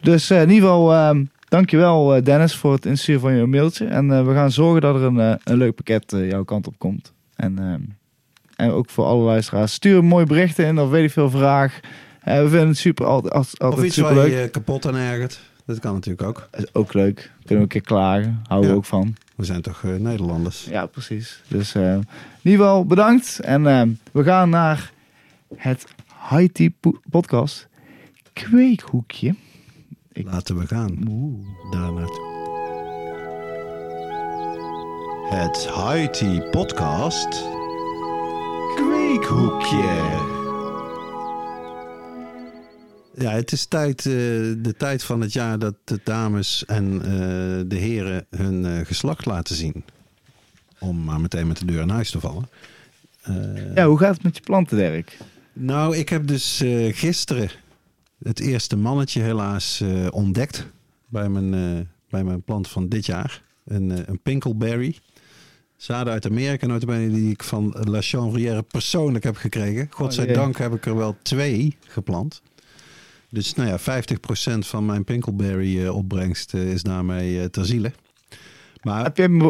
Dus 0.00 0.30
eh, 0.30 0.42
in 0.42 0.50
ieder 0.50 0.68
geval, 0.68 0.92
ehm, 0.92 1.24
dankjewel 1.48 2.14
eh, 2.14 2.24
Dennis 2.24 2.56
voor 2.56 2.72
het 2.72 2.86
insturen 2.86 3.20
van 3.20 3.34
je 3.34 3.46
mailtje. 3.46 3.86
En 3.86 4.12
eh, 4.12 4.26
we 4.26 4.32
gaan 4.34 4.50
zorgen 4.50 4.80
dat 4.80 4.94
er 4.94 5.02
een, 5.02 5.38
een 5.44 5.56
leuk 5.56 5.74
pakket 5.74 6.04
jouw 6.10 6.44
kant 6.44 6.66
op 6.66 6.74
komt. 6.78 7.12
En, 7.36 7.58
ehm, 7.58 7.80
en 8.56 8.70
ook 8.70 8.90
voor 8.90 9.04
alle 9.04 9.24
luisteraars, 9.24 9.72
stuur 9.72 10.04
mooie 10.04 10.26
berichten 10.26 10.66
in 10.66 10.78
of 10.78 10.90
weet 10.90 11.04
ik 11.04 11.10
veel 11.10 11.30
vraag. 11.30 11.80
We 12.24 12.48
vinden 12.48 12.68
het 12.68 12.78
super, 12.78 13.06
altijd, 13.06 13.34
altijd, 13.34 13.72
Of 13.72 13.84
iets 13.84 13.96
waar 13.96 14.28
je 14.28 14.36
je 14.36 14.48
kapot 14.48 14.86
aan 14.86 14.96
ergert. 14.96 15.40
Dat 15.64 15.78
kan 15.78 15.94
natuurlijk 15.94 16.28
ook. 16.28 16.48
Is 16.56 16.74
ook 16.74 16.92
leuk. 16.92 17.14
Kunnen 17.38 17.56
we 17.56 17.62
een 17.62 17.68
keer 17.68 17.80
klagen. 17.80 18.42
Houden 18.46 18.70
we 18.70 18.76
ook 18.76 18.84
van. 18.84 19.14
We 19.34 19.44
zijn 19.44 19.62
toch 19.62 19.82
Nederlanders. 19.82 20.64
Ja, 20.64 20.86
precies. 20.86 21.42
Dus 21.48 21.74
in 21.74 22.04
ieder 22.42 22.60
geval 22.60 22.84
bedankt. 22.86 23.38
En 23.38 23.66
eh, 23.66 23.82
we 24.12 24.22
gaan 24.22 24.50
naar 24.50 24.92
het 25.56 25.86
Haiti 26.06 26.74
po- 26.80 27.00
podcast 27.10 27.68
Kweekhoekje. 28.32 29.34
Ik- 30.12 30.24
Laten 30.26 30.58
we 30.58 30.66
gaan. 30.66 31.04
Oeh. 31.08 31.46
Daar 31.70 31.92
naartoe. 31.92 32.28
Het 35.30 35.66
Haiti 35.66 36.40
podcast. 36.50 37.28
Kweekhoekje. 38.74 40.28
Ja, 43.14 43.30
het 43.30 43.52
is 43.52 43.66
tijd, 43.66 43.98
eh, 43.98 44.12
de 44.58 44.74
tijd 44.78 45.02
van 45.04 45.20
het 45.20 45.32
jaar 45.32 45.58
dat 45.58 45.74
de 45.84 46.00
dames 46.04 46.64
en 46.66 46.92
eh, 47.02 47.10
de 47.66 47.76
heren 47.76 48.26
hun 48.30 48.64
eh, 48.66 48.86
geslacht 48.86 49.26
laten 49.26 49.54
zien. 49.56 49.84
Om 50.78 51.04
maar 51.04 51.20
meteen 51.20 51.46
met 51.46 51.58
de 51.58 51.64
deur 51.64 51.80
in 51.82 51.88
huis 51.88 52.10
te 52.10 52.20
vallen. 52.20 52.48
Ja, 53.74 53.86
hoe 53.86 53.98
gaat 53.98 54.14
het 54.14 54.22
met 54.22 54.36
je 54.36 54.42
planten, 54.42 54.76
Dirk? 54.76 55.16
nou, 55.52 55.96
ik 55.96 56.08
heb 56.08 56.26
dus 56.26 56.62
gisteren 56.90 57.50
het 58.22 58.40
eerste 58.40 58.76
mannetje 58.76 59.20
helaas 59.22 59.80
eh, 59.80 60.06
ontdekt 60.10 60.66
bij 61.08 61.28
mijn, 61.28 61.54
eh, 61.54 61.86
bij 62.08 62.24
mijn 62.24 62.42
plant 62.42 62.68
van 62.68 62.88
dit 62.88 63.06
jaar. 63.06 63.42
Een, 63.64 63.90
eh, 63.90 63.98
een 64.06 64.20
pinkleberry. 64.22 64.98
Zaden 65.76 66.12
uit 66.12 66.26
Amerika, 66.26 66.66
notabene, 66.66 67.10
die 67.10 67.30
ik 67.30 67.42
van 67.42 67.76
La 67.80 68.00
Chanvrière 68.00 68.62
persoonlijk 68.62 69.24
heb 69.24 69.36
gekregen. 69.36 69.82
Oh, 69.82 69.96
Godzijdank 69.96 70.58
heb 70.58 70.74
ik 70.74 70.86
er 70.86 70.96
wel 70.96 71.16
twee 71.22 71.76
geplant. 71.86 72.42
Dus 73.30 73.54
nou 73.54 73.68
ja, 73.68 73.78
50% 73.78 74.66
van 74.66 74.86
mijn 74.86 75.04
pinkleberry 75.04 75.86
opbrengst 75.86 76.54
is 76.54 76.82
daarmee 76.82 77.50
ter 77.50 77.66
ziele. 77.66 77.92
Maar 78.82 79.02
Heb 79.02 79.16
je 79.16 79.22
hem, 79.22 79.40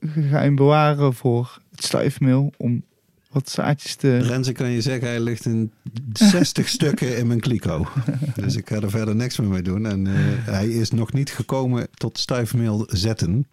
ga 0.00 0.20
je 0.20 0.44
hem 0.44 0.54
bewaren 0.54 1.14
voor 1.14 1.60
het 1.70 1.84
stuifmeel 1.84 2.52
om 2.56 2.82
wat 3.36 3.50
zaadjes 3.50 3.94
te... 3.94 4.18
Renze 4.18 4.52
kan 4.52 4.70
je 4.70 4.80
zeggen, 4.80 5.08
hij 5.08 5.20
ligt 5.20 5.44
in 5.44 5.72
60 6.12 6.68
stukken 6.76 7.18
in 7.18 7.26
mijn 7.26 7.40
kliko. 7.40 7.86
Dus 8.34 8.56
ik 8.56 8.68
ga 8.68 8.80
er 8.80 8.90
verder 8.90 9.16
niks 9.16 9.38
meer 9.38 9.48
mee 9.48 9.62
doen. 9.62 9.86
En 9.86 10.06
eh, 10.06 10.14
hij 10.44 10.68
is 10.68 10.90
nog 10.90 11.12
niet 11.12 11.30
gekomen 11.30 11.88
tot 11.94 12.18
stuifmeel 12.18 12.86
zetten. 12.90 13.46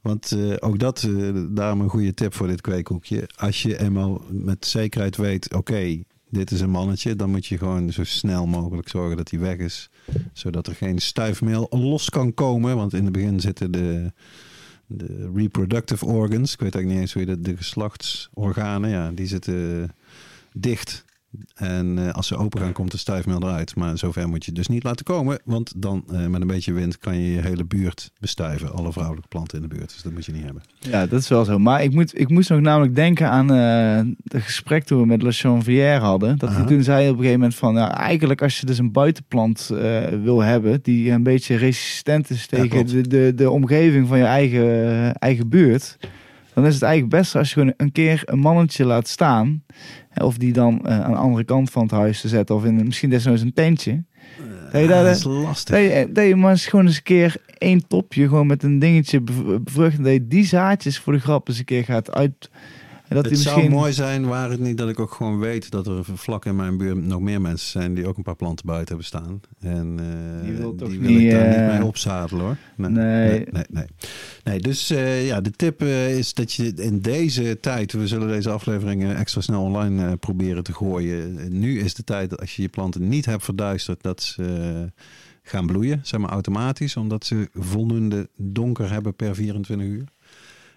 Want 0.00 0.32
eh, 0.32 0.54
ook 0.58 0.78
dat, 0.78 1.02
eh, 1.02 1.12
daarom 1.48 1.80
een 1.80 1.88
goede 1.88 2.14
tip 2.14 2.34
voor 2.34 2.46
dit 2.46 2.60
kweekhoekje. 2.60 3.28
Als 3.36 3.62
je 3.62 3.78
eenmaal 3.80 4.22
met 4.30 4.66
zekerheid 4.66 5.16
weet, 5.16 5.54
oké, 5.54 6.02
dit 6.30 6.50
is 6.50 6.60
een 6.60 6.70
mannetje. 6.70 7.16
Dan 7.16 7.30
moet 7.30 7.46
je 7.46 7.58
gewoon 7.58 7.92
zo 7.92 8.04
snel 8.04 8.46
mogelijk 8.46 8.88
zorgen 8.88 9.16
dat 9.16 9.30
hij 9.30 9.40
weg 9.40 9.56
is. 9.56 9.90
Zodat 10.32 10.66
er 10.66 10.74
geen 10.74 10.98
stuifmeel 10.98 11.66
los 11.70 12.10
kan 12.10 12.34
komen. 12.34 12.76
Want 12.76 12.94
in 12.94 13.04
het 13.04 13.12
begin 13.12 13.40
zitten 13.40 13.70
de, 13.70 14.12
de 14.86 15.30
reproductive 15.34 16.06
organs. 16.06 16.52
Ik 16.52 16.60
weet 16.60 16.74
eigenlijk 16.74 16.86
niet 16.86 17.00
eens 17.00 17.12
hoe 17.12 17.22
je 17.22 17.28
dat, 17.28 17.44
de 17.44 17.56
geslachtsorganen. 17.56 18.90
Ja, 18.90 19.10
die 19.10 19.26
zitten 19.26 19.90
dicht. 20.52 21.04
En 21.54 21.98
eh, 21.98 22.12
als 22.12 22.26
ze 22.26 22.36
open 22.36 22.60
gaan, 22.60 22.72
komt 22.72 22.90
de 22.90 22.96
stuifmeel 22.96 23.42
eruit. 23.42 23.76
Maar 23.76 23.98
zover 23.98 24.28
moet 24.28 24.44
je 24.44 24.52
dus 24.52 24.66
niet 24.66 24.82
laten 24.82 25.04
komen. 25.04 25.38
Want 25.44 25.72
dan 25.76 26.04
uh, 26.12 26.26
met 26.26 26.40
een 26.40 26.46
beetje 26.46 26.72
wind 26.72 26.98
kan 26.98 27.18
je 27.18 27.32
je 27.32 27.40
hele 27.40 27.64
buurt 27.64 28.10
bestuiven. 28.20 28.72
Alle 28.72 28.92
vrouwelijke 28.92 29.28
planten 29.28 29.62
in 29.62 29.68
de 29.68 29.74
buurt. 29.74 29.92
Dus 29.92 30.02
dat 30.02 30.12
moet 30.12 30.24
je 30.24 30.32
niet 30.32 30.44
hebben. 30.44 30.62
Ja, 30.78 31.06
dat 31.06 31.20
is 31.20 31.28
wel 31.28 31.44
zo. 31.44 31.58
Maar 31.58 31.82
ik, 31.82 31.92
moet, 31.92 32.20
ik 32.20 32.28
moest 32.28 32.50
nog 32.50 32.60
namelijk 32.60 32.94
denken 32.94 33.30
aan 33.30 33.52
uh, 33.52 34.14
het 34.24 34.42
gesprek 34.42 34.84
toen 34.84 35.00
we 35.00 35.06
met 35.06 35.22
Le 35.22 35.32
Chanvrière 35.32 36.00
hadden. 36.00 36.38
Dat 36.38 36.66
toen 36.66 36.82
zei 36.82 37.04
op 37.04 37.12
een 37.12 37.16
gegeven 37.16 37.40
moment 37.40 37.58
van... 37.58 37.74
Nou, 37.74 37.92
eigenlijk 37.92 38.42
als 38.42 38.60
je 38.60 38.66
dus 38.66 38.78
een 38.78 38.92
buitenplant 38.92 39.66
wil 40.22 40.40
hebben... 40.40 40.78
die 40.82 41.10
een 41.10 41.22
beetje 41.22 41.56
resistent 41.56 42.30
is 42.30 42.46
tegen 42.46 42.78
ja, 42.78 42.84
de, 42.84 43.08
de, 43.08 43.32
de 43.34 43.50
omgeving 43.50 44.08
van 44.08 44.18
je 44.18 44.24
eigen, 44.24 45.14
eigen 45.14 45.48
buurt... 45.48 45.96
dan 46.56 46.66
is 46.66 46.74
het 46.74 46.82
eigenlijk 46.82 47.14
best 47.14 47.36
als 47.36 47.48
je 47.48 47.54
gewoon 47.54 47.74
een 47.76 47.92
keer 47.92 48.22
een 48.24 48.38
mannetje 48.38 48.84
laat 48.84 49.08
staan... 49.08 49.62
Of 50.22 50.36
die 50.36 50.52
dan 50.52 50.80
uh, 50.86 51.00
aan 51.00 51.10
de 51.10 51.16
andere 51.16 51.44
kant 51.44 51.70
van 51.70 51.82
het 51.82 51.90
huis 51.90 52.20
te 52.20 52.28
zetten. 52.28 52.54
Of 52.54 52.64
in 52.64 52.86
misschien 52.86 53.10
desnoods 53.10 53.42
een 53.42 53.52
tentje. 53.52 53.92
Uh, 53.92 54.72
dat, 54.72 54.80
je 54.80 54.88
daar, 54.88 55.04
dat 55.04 55.16
is 55.16 55.24
lastig. 55.24 55.74
Dat 55.74 55.84
je, 55.84 56.08
dat 56.12 56.26
je 56.26 56.36
maar 56.36 56.50
eens 56.50 56.66
gewoon 56.66 56.86
eens 56.86 56.96
een 56.96 57.02
keer 57.02 57.36
één 57.58 57.86
topje 57.86 58.28
gewoon 58.28 58.46
met 58.46 58.62
een 58.62 58.78
dingetje 58.78 59.20
bevruchten. 59.20 60.02
Dat 60.02 60.12
je 60.12 60.26
die 60.26 60.44
zaadjes 60.44 60.98
voor 60.98 61.12
de 61.12 61.18
grap 61.18 61.48
eens 61.48 61.58
een 61.58 61.64
keer 61.64 61.84
gaat 61.84 62.12
uit... 62.12 62.50
Dat 63.08 63.24
het 63.24 63.30
misschien... 63.30 63.60
zou 63.60 63.70
mooi 63.70 63.92
zijn, 63.92 64.26
waar 64.26 64.50
het 64.50 64.60
niet 64.60 64.78
dat 64.78 64.88
ik 64.88 65.00
ook 65.00 65.12
gewoon 65.12 65.38
weet 65.38 65.70
dat 65.70 65.86
er 65.86 66.04
vlak 66.04 66.44
in 66.44 66.56
mijn 66.56 66.76
buurt 66.76 67.04
nog 67.04 67.20
meer 67.20 67.40
mensen 67.40 67.68
zijn 67.68 67.94
die 67.94 68.06
ook 68.06 68.16
een 68.16 68.22
paar 68.22 68.36
planten 68.36 68.66
buiten 68.66 68.88
hebben 68.88 69.06
staan. 69.06 69.40
En 69.60 69.98
uh, 70.00 70.44
die 70.44 70.54
wil, 70.54 70.76
die 70.76 70.98
wil 71.00 71.10
niet, 71.10 71.20
ik 71.20 71.30
daar 71.30 71.46
uh... 71.46 71.58
niet 71.58 71.78
mee 71.78 71.84
opzadelen 71.84 72.44
hoor. 72.44 72.56
Nee. 72.76 72.90
Nee, 72.90 73.28
nee, 73.28 73.46
nee. 73.50 73.64
nee. 73.68 73.86
nee 74.44 74.58
dus 74.58 74.90
uh, 74.90 75.26
ja, 75.26 75.40
de 75.40 75.50
tip 75.50 75.82
uh, 75.82 76.18
is 76.18 76.34
dat 76.34 76.52
je 76.52 76.72
in 76.74 77.00
deze 77.00 77.60
tijd, 77.60 77.92
we 77.92 78.06
zullen 78.06 78.28
deze 78.28 78.50
afleveringen 78.50 79.16
extra 79.16 79.40
snel 79.40 79.62
online 79.62 80.06
uh, 80.06 80.12
proberen 80.20 80.62
te 80.62 80.74
gooien. 80.74 81.58
Nu 81.58 81.80
is 81.80 81.94
de 81.94 82.04
tijd 82.04 82.30
dat 82.30 82.40
als 82.40 82.56
je 82.56 82.62
je 82.62 82.68
planten 82.68 83.08
niet 83.08 83.26
hebt 83.26 83.44
verduisterd, 83.44 84.02
dat 84.02 84.22
ze 84.22 84.92
gaan 85.42 85.66
bloeien, 85.66 86.00
zeg 86.02 86.20
maar 86.20 86.30
automatisch, 86.30 86.96
omdat 86.96 87.24
ze 87.24 87.48
voldoende 87.54 88.28
donker 88.36 88.90
hebben 88.90 89.14
per 89.14 89.34
24 89.34 89.86
uur. 89.86 90.04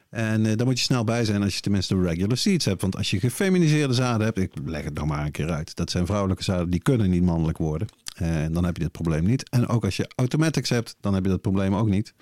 En 0.09 0.45
uh, 0.45 0.55
daar 0.55 0.65
moet 0.65 0.77
je 0.77 0.83
snel 0.83 1.03
bij 1.03 1.25
zijn 1.25 1.43
als 1.43 1.55
je 1.55 1.61
tenminste 1.61 2.01
regular 2.01 2.37
seeds 2.37 2.65
hebt. 2.65 2.81
Want 2.81 2.95
als 2.95 3.09
je 3.09 3.19
gefeminiseerde 3.19 3.93
zaden 3.93 4.25
hebt, 4.25 4.37
ik 4.37 4.51
leg 4.65 4.83
het 4.83 4.93
nog 4.93 5.05
maar 5.05 5.25
een 5.25 5.31
keer 5.31 5.49
uit. 5.49 5.75
Dat 5.75 5.91
zijn 5.91 6.05
vrouwelijke 6.05 6.43
zaden, 6.43 6.69
die 6.69 6.81
kunnen 6.81 7.09
niet 7.09 7.23
mannelijk 7.23 7.57
worden. 7.57 7.87
En 8.15 8.53
dan 8.53 8.65
heb 8.65 8.77
je 8.77 8.83
dit 8.83 8.91
probleem 8.91 9.23
niet. 9.23 9.49
En 9.49 9.67
ook 9.67 9.85
als 9.85 9.97
je 9.97 10.09
automatics 10.15 10.69
hebt, 10.69 10.95
dan 11.01 11.13
heb 11.13 11.23
je 11.23 11.29
dat 11.29 11.41
probleem 11.41 11.75
ook 11.75 11.89
niet. 11.89 12.13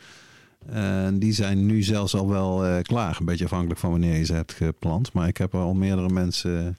En 0.66 1.20
die 1.20 1.34
zijn 1.34 1.66
nu 1.66 1.82
zelfs 1.82 2.16
al 2.16 2.30
wel 2.30 2.68
uh, 2.68 2.80
klaar. 2.82 3.18
Een 3.20 3.26
beetje 3.26 3.46
afhankelijk 3.46 3.80
van 3.80 3.92
wanneer 3.92 4.18
je 4.18 4.26
ze 4.26 4.34
hebt 4.34 4.54
geplant. 4.54 5.14
Maar 5.14 5.28
ik 5.28 5.38
heb 5.38 5.56
al 5.56 5.74
meerdere 5.74 6.10
mensen 6.10 6.78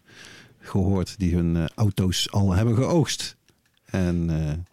gehoord 0.59 1.19
die 1.19 1.35
hun 1.35 1.55
uh, 1.55 1.65
auto's 1.75 2.31
al 2.31 2.53
hebben 2.53 2.75
geoogst. 2.75 3.37
En 3.85 4.31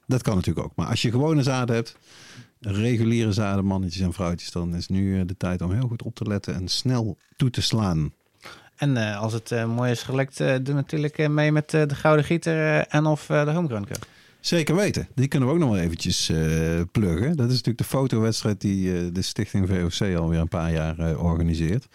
dat 0.07 0.21
kan 0.21 0.35
natuurlijk 0.35 0.65
ook. 0.65 0.75
Maar 0.75 0.87
als 0.87 1.01
je 1.01 1.11
gewone 1.11 1.43
zaden 1.43 1.75
hebt, 1.75 1.97
reguliere 2.67 3.31
zaden, 3.31 3.65
mannetjes 3.65 4.01
en 4.01 4.13
vrouwtjes, 4.13 4.51
dan 4.51 4.75
is 4.75 4.87
nu 4.87 5.25
de 5.25 5.37
tijd 5.37 5.61
om 5.61 5.71
heel 5.71 5.87
goed 5.87 6.03
op 6.03 6.15
te 6.15 6.23
letten 6.23 6.55
en 6.55 6.67
snel 6.67 7.17
toe 7.35 7.49
te 7.49 7.61
slaan. 7.61 8.13
En 8.75 8.95
uh, 8.95 9.21
als 9.21 9.33
het 9.33 9.65
mooi 9.67 9.91
is 9.91 10.03
gelekt, 10.03 10.37
doe 10.37 10.73
natuurlijk 10.73 11.27
mee 11.27 11.51
met 11.51 11.69
de 11.69 11.95
Gouden 11.95 12.25
Gieter 12.25 12.87
en 12.87 13.05
of 13.05 13.25
de 13.25 13.51
Homegrown. 13.51 13.87
Zeker 14.45 14.75
weten. 14.75 15.07
Die 15.15 15.27
kunnen 15.27 15.49
we 15.49 15.53
ook 15.53 15.59
nog 15.59 15.69
wel 15.69 15.79
eventjes 15.79 16.29
uh, 16.29 16.81
pluggen. 16.91 17.35
Dat 17.35 17.45
is 17.45 17.51
natuurlijk 17.51 17.77
de 17.77 17.83
fotowedstrijd 17.83 18.61
die 18.61 18.91
uh, 18.91 19.13
de 19.13 19.21
stichting 19.21 19.67
VOC 19.67 20.15
alweer 20.15 20.39
een 20.39 20.47
paar 20.47 20.71
jaar 20.71 20.99
uh, 20.99 21.23
organiseert. 21.23 21.87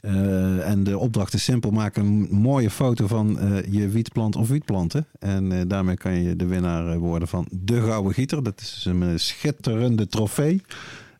en 0.00 0.84
de 0.84 0.98
opdracht 0.98 1.34
is 1.34 1.44
simpel. 1.44 1.70
Maak 1.70 1.96
een 1.96 2.28
mooie 2.30 2.70
foto 2.70 3.06
van 3.06 3.38
je 3.70 3.88
wietplant 3.88 4.36
of 4.36 4.48
wietplanten. 4.48 5.06
En 5.18 5.68
daarmee 5.68 5.96
kan 5.96 6.22
je 6.22 6.36
de 6.36 6.46
winnaar 6.46 6.98
worden 6.98 7.28
van 7.28 7.46
de 7.50 7.80
Gouden 7.80 8.14
Gieter. 8.14 8.42
Dat 8.42 8.60
is 8.60 8.84
een 8.88 9.20
schitterende 9.20 10.06
trofee. 10.06 10.62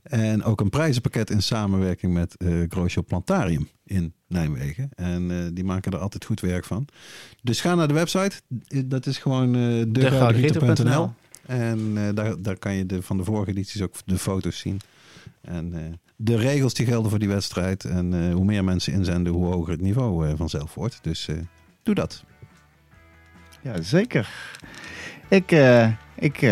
En 0.08 0.44
ook 0.44 0.60
een 0.60 0.70
prijzenpakket 0.70 1.30
in 1.30 1.42
samenwerking 1.42 2.12
met 2.12 2.34
uh, 2.38 2.96
Plantarium 3.06 3.68
in 3.84 4.12
Nijmegen. 4.28 4.88
En 4.94 5.30
uh, 5.30 5.44
die 5.52 5.64
maken 5.64 5.92
er 5.92 5.98
altijd 5.98 6.24
goed 6.24 6.40
werk 6.40 6.64
van. 6.64 6.86
Dus 7.42 7.60
ga 7.60 7.74
naar 7.74 7.88
de 7.88 7.94
website. 7.94 8.40
Dat 8.84 9.06
is 9.06 9.18
gewoon 9.18 9.56
uh, 9.56 9.84
En 11.46 11.78
uh, 11.78 12.08
daar, 12.14 12.42
daar 12.42 12.58
kan 12.58 12.74
je 12.74 12.86
de, 12.86 13.02
van 13.02 13.16
de 13.16 13.24
vorige 13.24 13.50
edities 13.50 13.82
ook 13.82 13.94
de 14.04 14.18
foto's 14.18 14.58
zien. 14.58 14.80
En 15.40 15.98
de 16.16 16.36
regels 16.36 16.74
die 16.74 16.86
gelden 16.86 17.10
voor 17.10 17.18
die 17.18 17.28
wedstrijd. 17.28 17.84
En 17.84 18.32
hoe 18.32 18.44
meer 18.44 18.64
mensen 18.64 18.92
inzenden, 18.92 19.32
hoe 19.32 19.46
hoger 19.46 19.72
het 19.72 19.80
niveau 19.80 20.36
vanzelf 20.36 20.74
wordt. 20.74 20.98
Dus 21.02 21.28
doe 21.82 21.94
dat. 21.94 22.24
Ja, 23.62 23.82
zeker. 23.82 24.28
Ik, 25.28 25.50
ik 26.14 26.42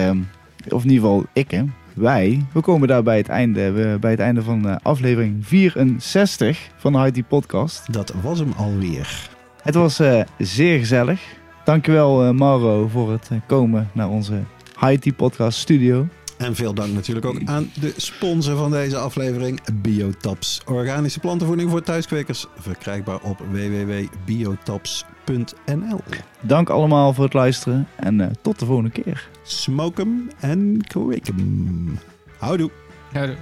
of 0.68 0.84
in 0.84 0.90
ieder 0.90 1.04
geval 1.04 1.24
ik, 1.32 1.50
hè, 1.50 1.64
wij, 1.94 2.46
we 2.52 2.60
komen 2.60 2.88
daar 2.88 3.02
bij 3.02 3.16
het 3.16 3.28
einde, 3.28 3.96
bij 4.00 4.10
het 4.10 4.20
einde 4.20 4.42
van 4.42 4.66
uh, 4.66 4.76
aflevering 4.82 5.46
64 5.46 6.70
van 6.76 6.92
de 6.92 7.10
IT 7.12 7.28
Podcast. 7.28 7.92
Dat 7.92 8.12
was 8.22 8.38
hem 8.38 8.52
alweer. 8.56 9.28
Het 9.62 9.74
was 9.74 10.00
uh, 10.00 10.20
zeer 10.38 10.78
gezellig. 10.78 11.20
Dankjewel 11.64 12.26
uh, 12.26 12.30
Mauro 12.30 12.88
voor 12.88 13.12
het 13.12 13.30
komen 13.46 13.90
naar 13.92 14.08
onze 14.08 14.42
IT 14.80 15.16
Podcast 15.16 15.58
studio. 15.58 16.06
En 16.38 16.54
veel 16.54 16.74
dank 16.74 16.92
natuurlijk 16.92 17.26
ook 17.26 17.40
aan 17.44 17.70
de 17.80 17.92
sponsor 17.96 18.56
van 18.56 18.70
deze 18.70 18.96
aflevering, 18.96 19.60
Biotaps. 19.82 20.62
Organische 20.66 21.20
plantenvoeding 21.20 21.70
voor 21.70 21.82
thuiskwekers. 21.82 22.46
Verkrijgbaar 22.58 23.20
op 23.20 23.40
Dank 26.40 26.68
allemaal 26.70 27.12
voor 27.12 27.24
het 27.24 27.32
luisteren 27.32 27.88
en 27.96 28.20
eh, 28.20 28.26
tot 28.40 28.58
de 28.58 28.66
volgende 28.66 28.90
keer. 28.90 29.28
Smokem 29.42 30.30
en 30.40 30.80
kweken. 30.86 31.98
Houdoe. 32.38 32.70
Houdoe. 33.12 33.36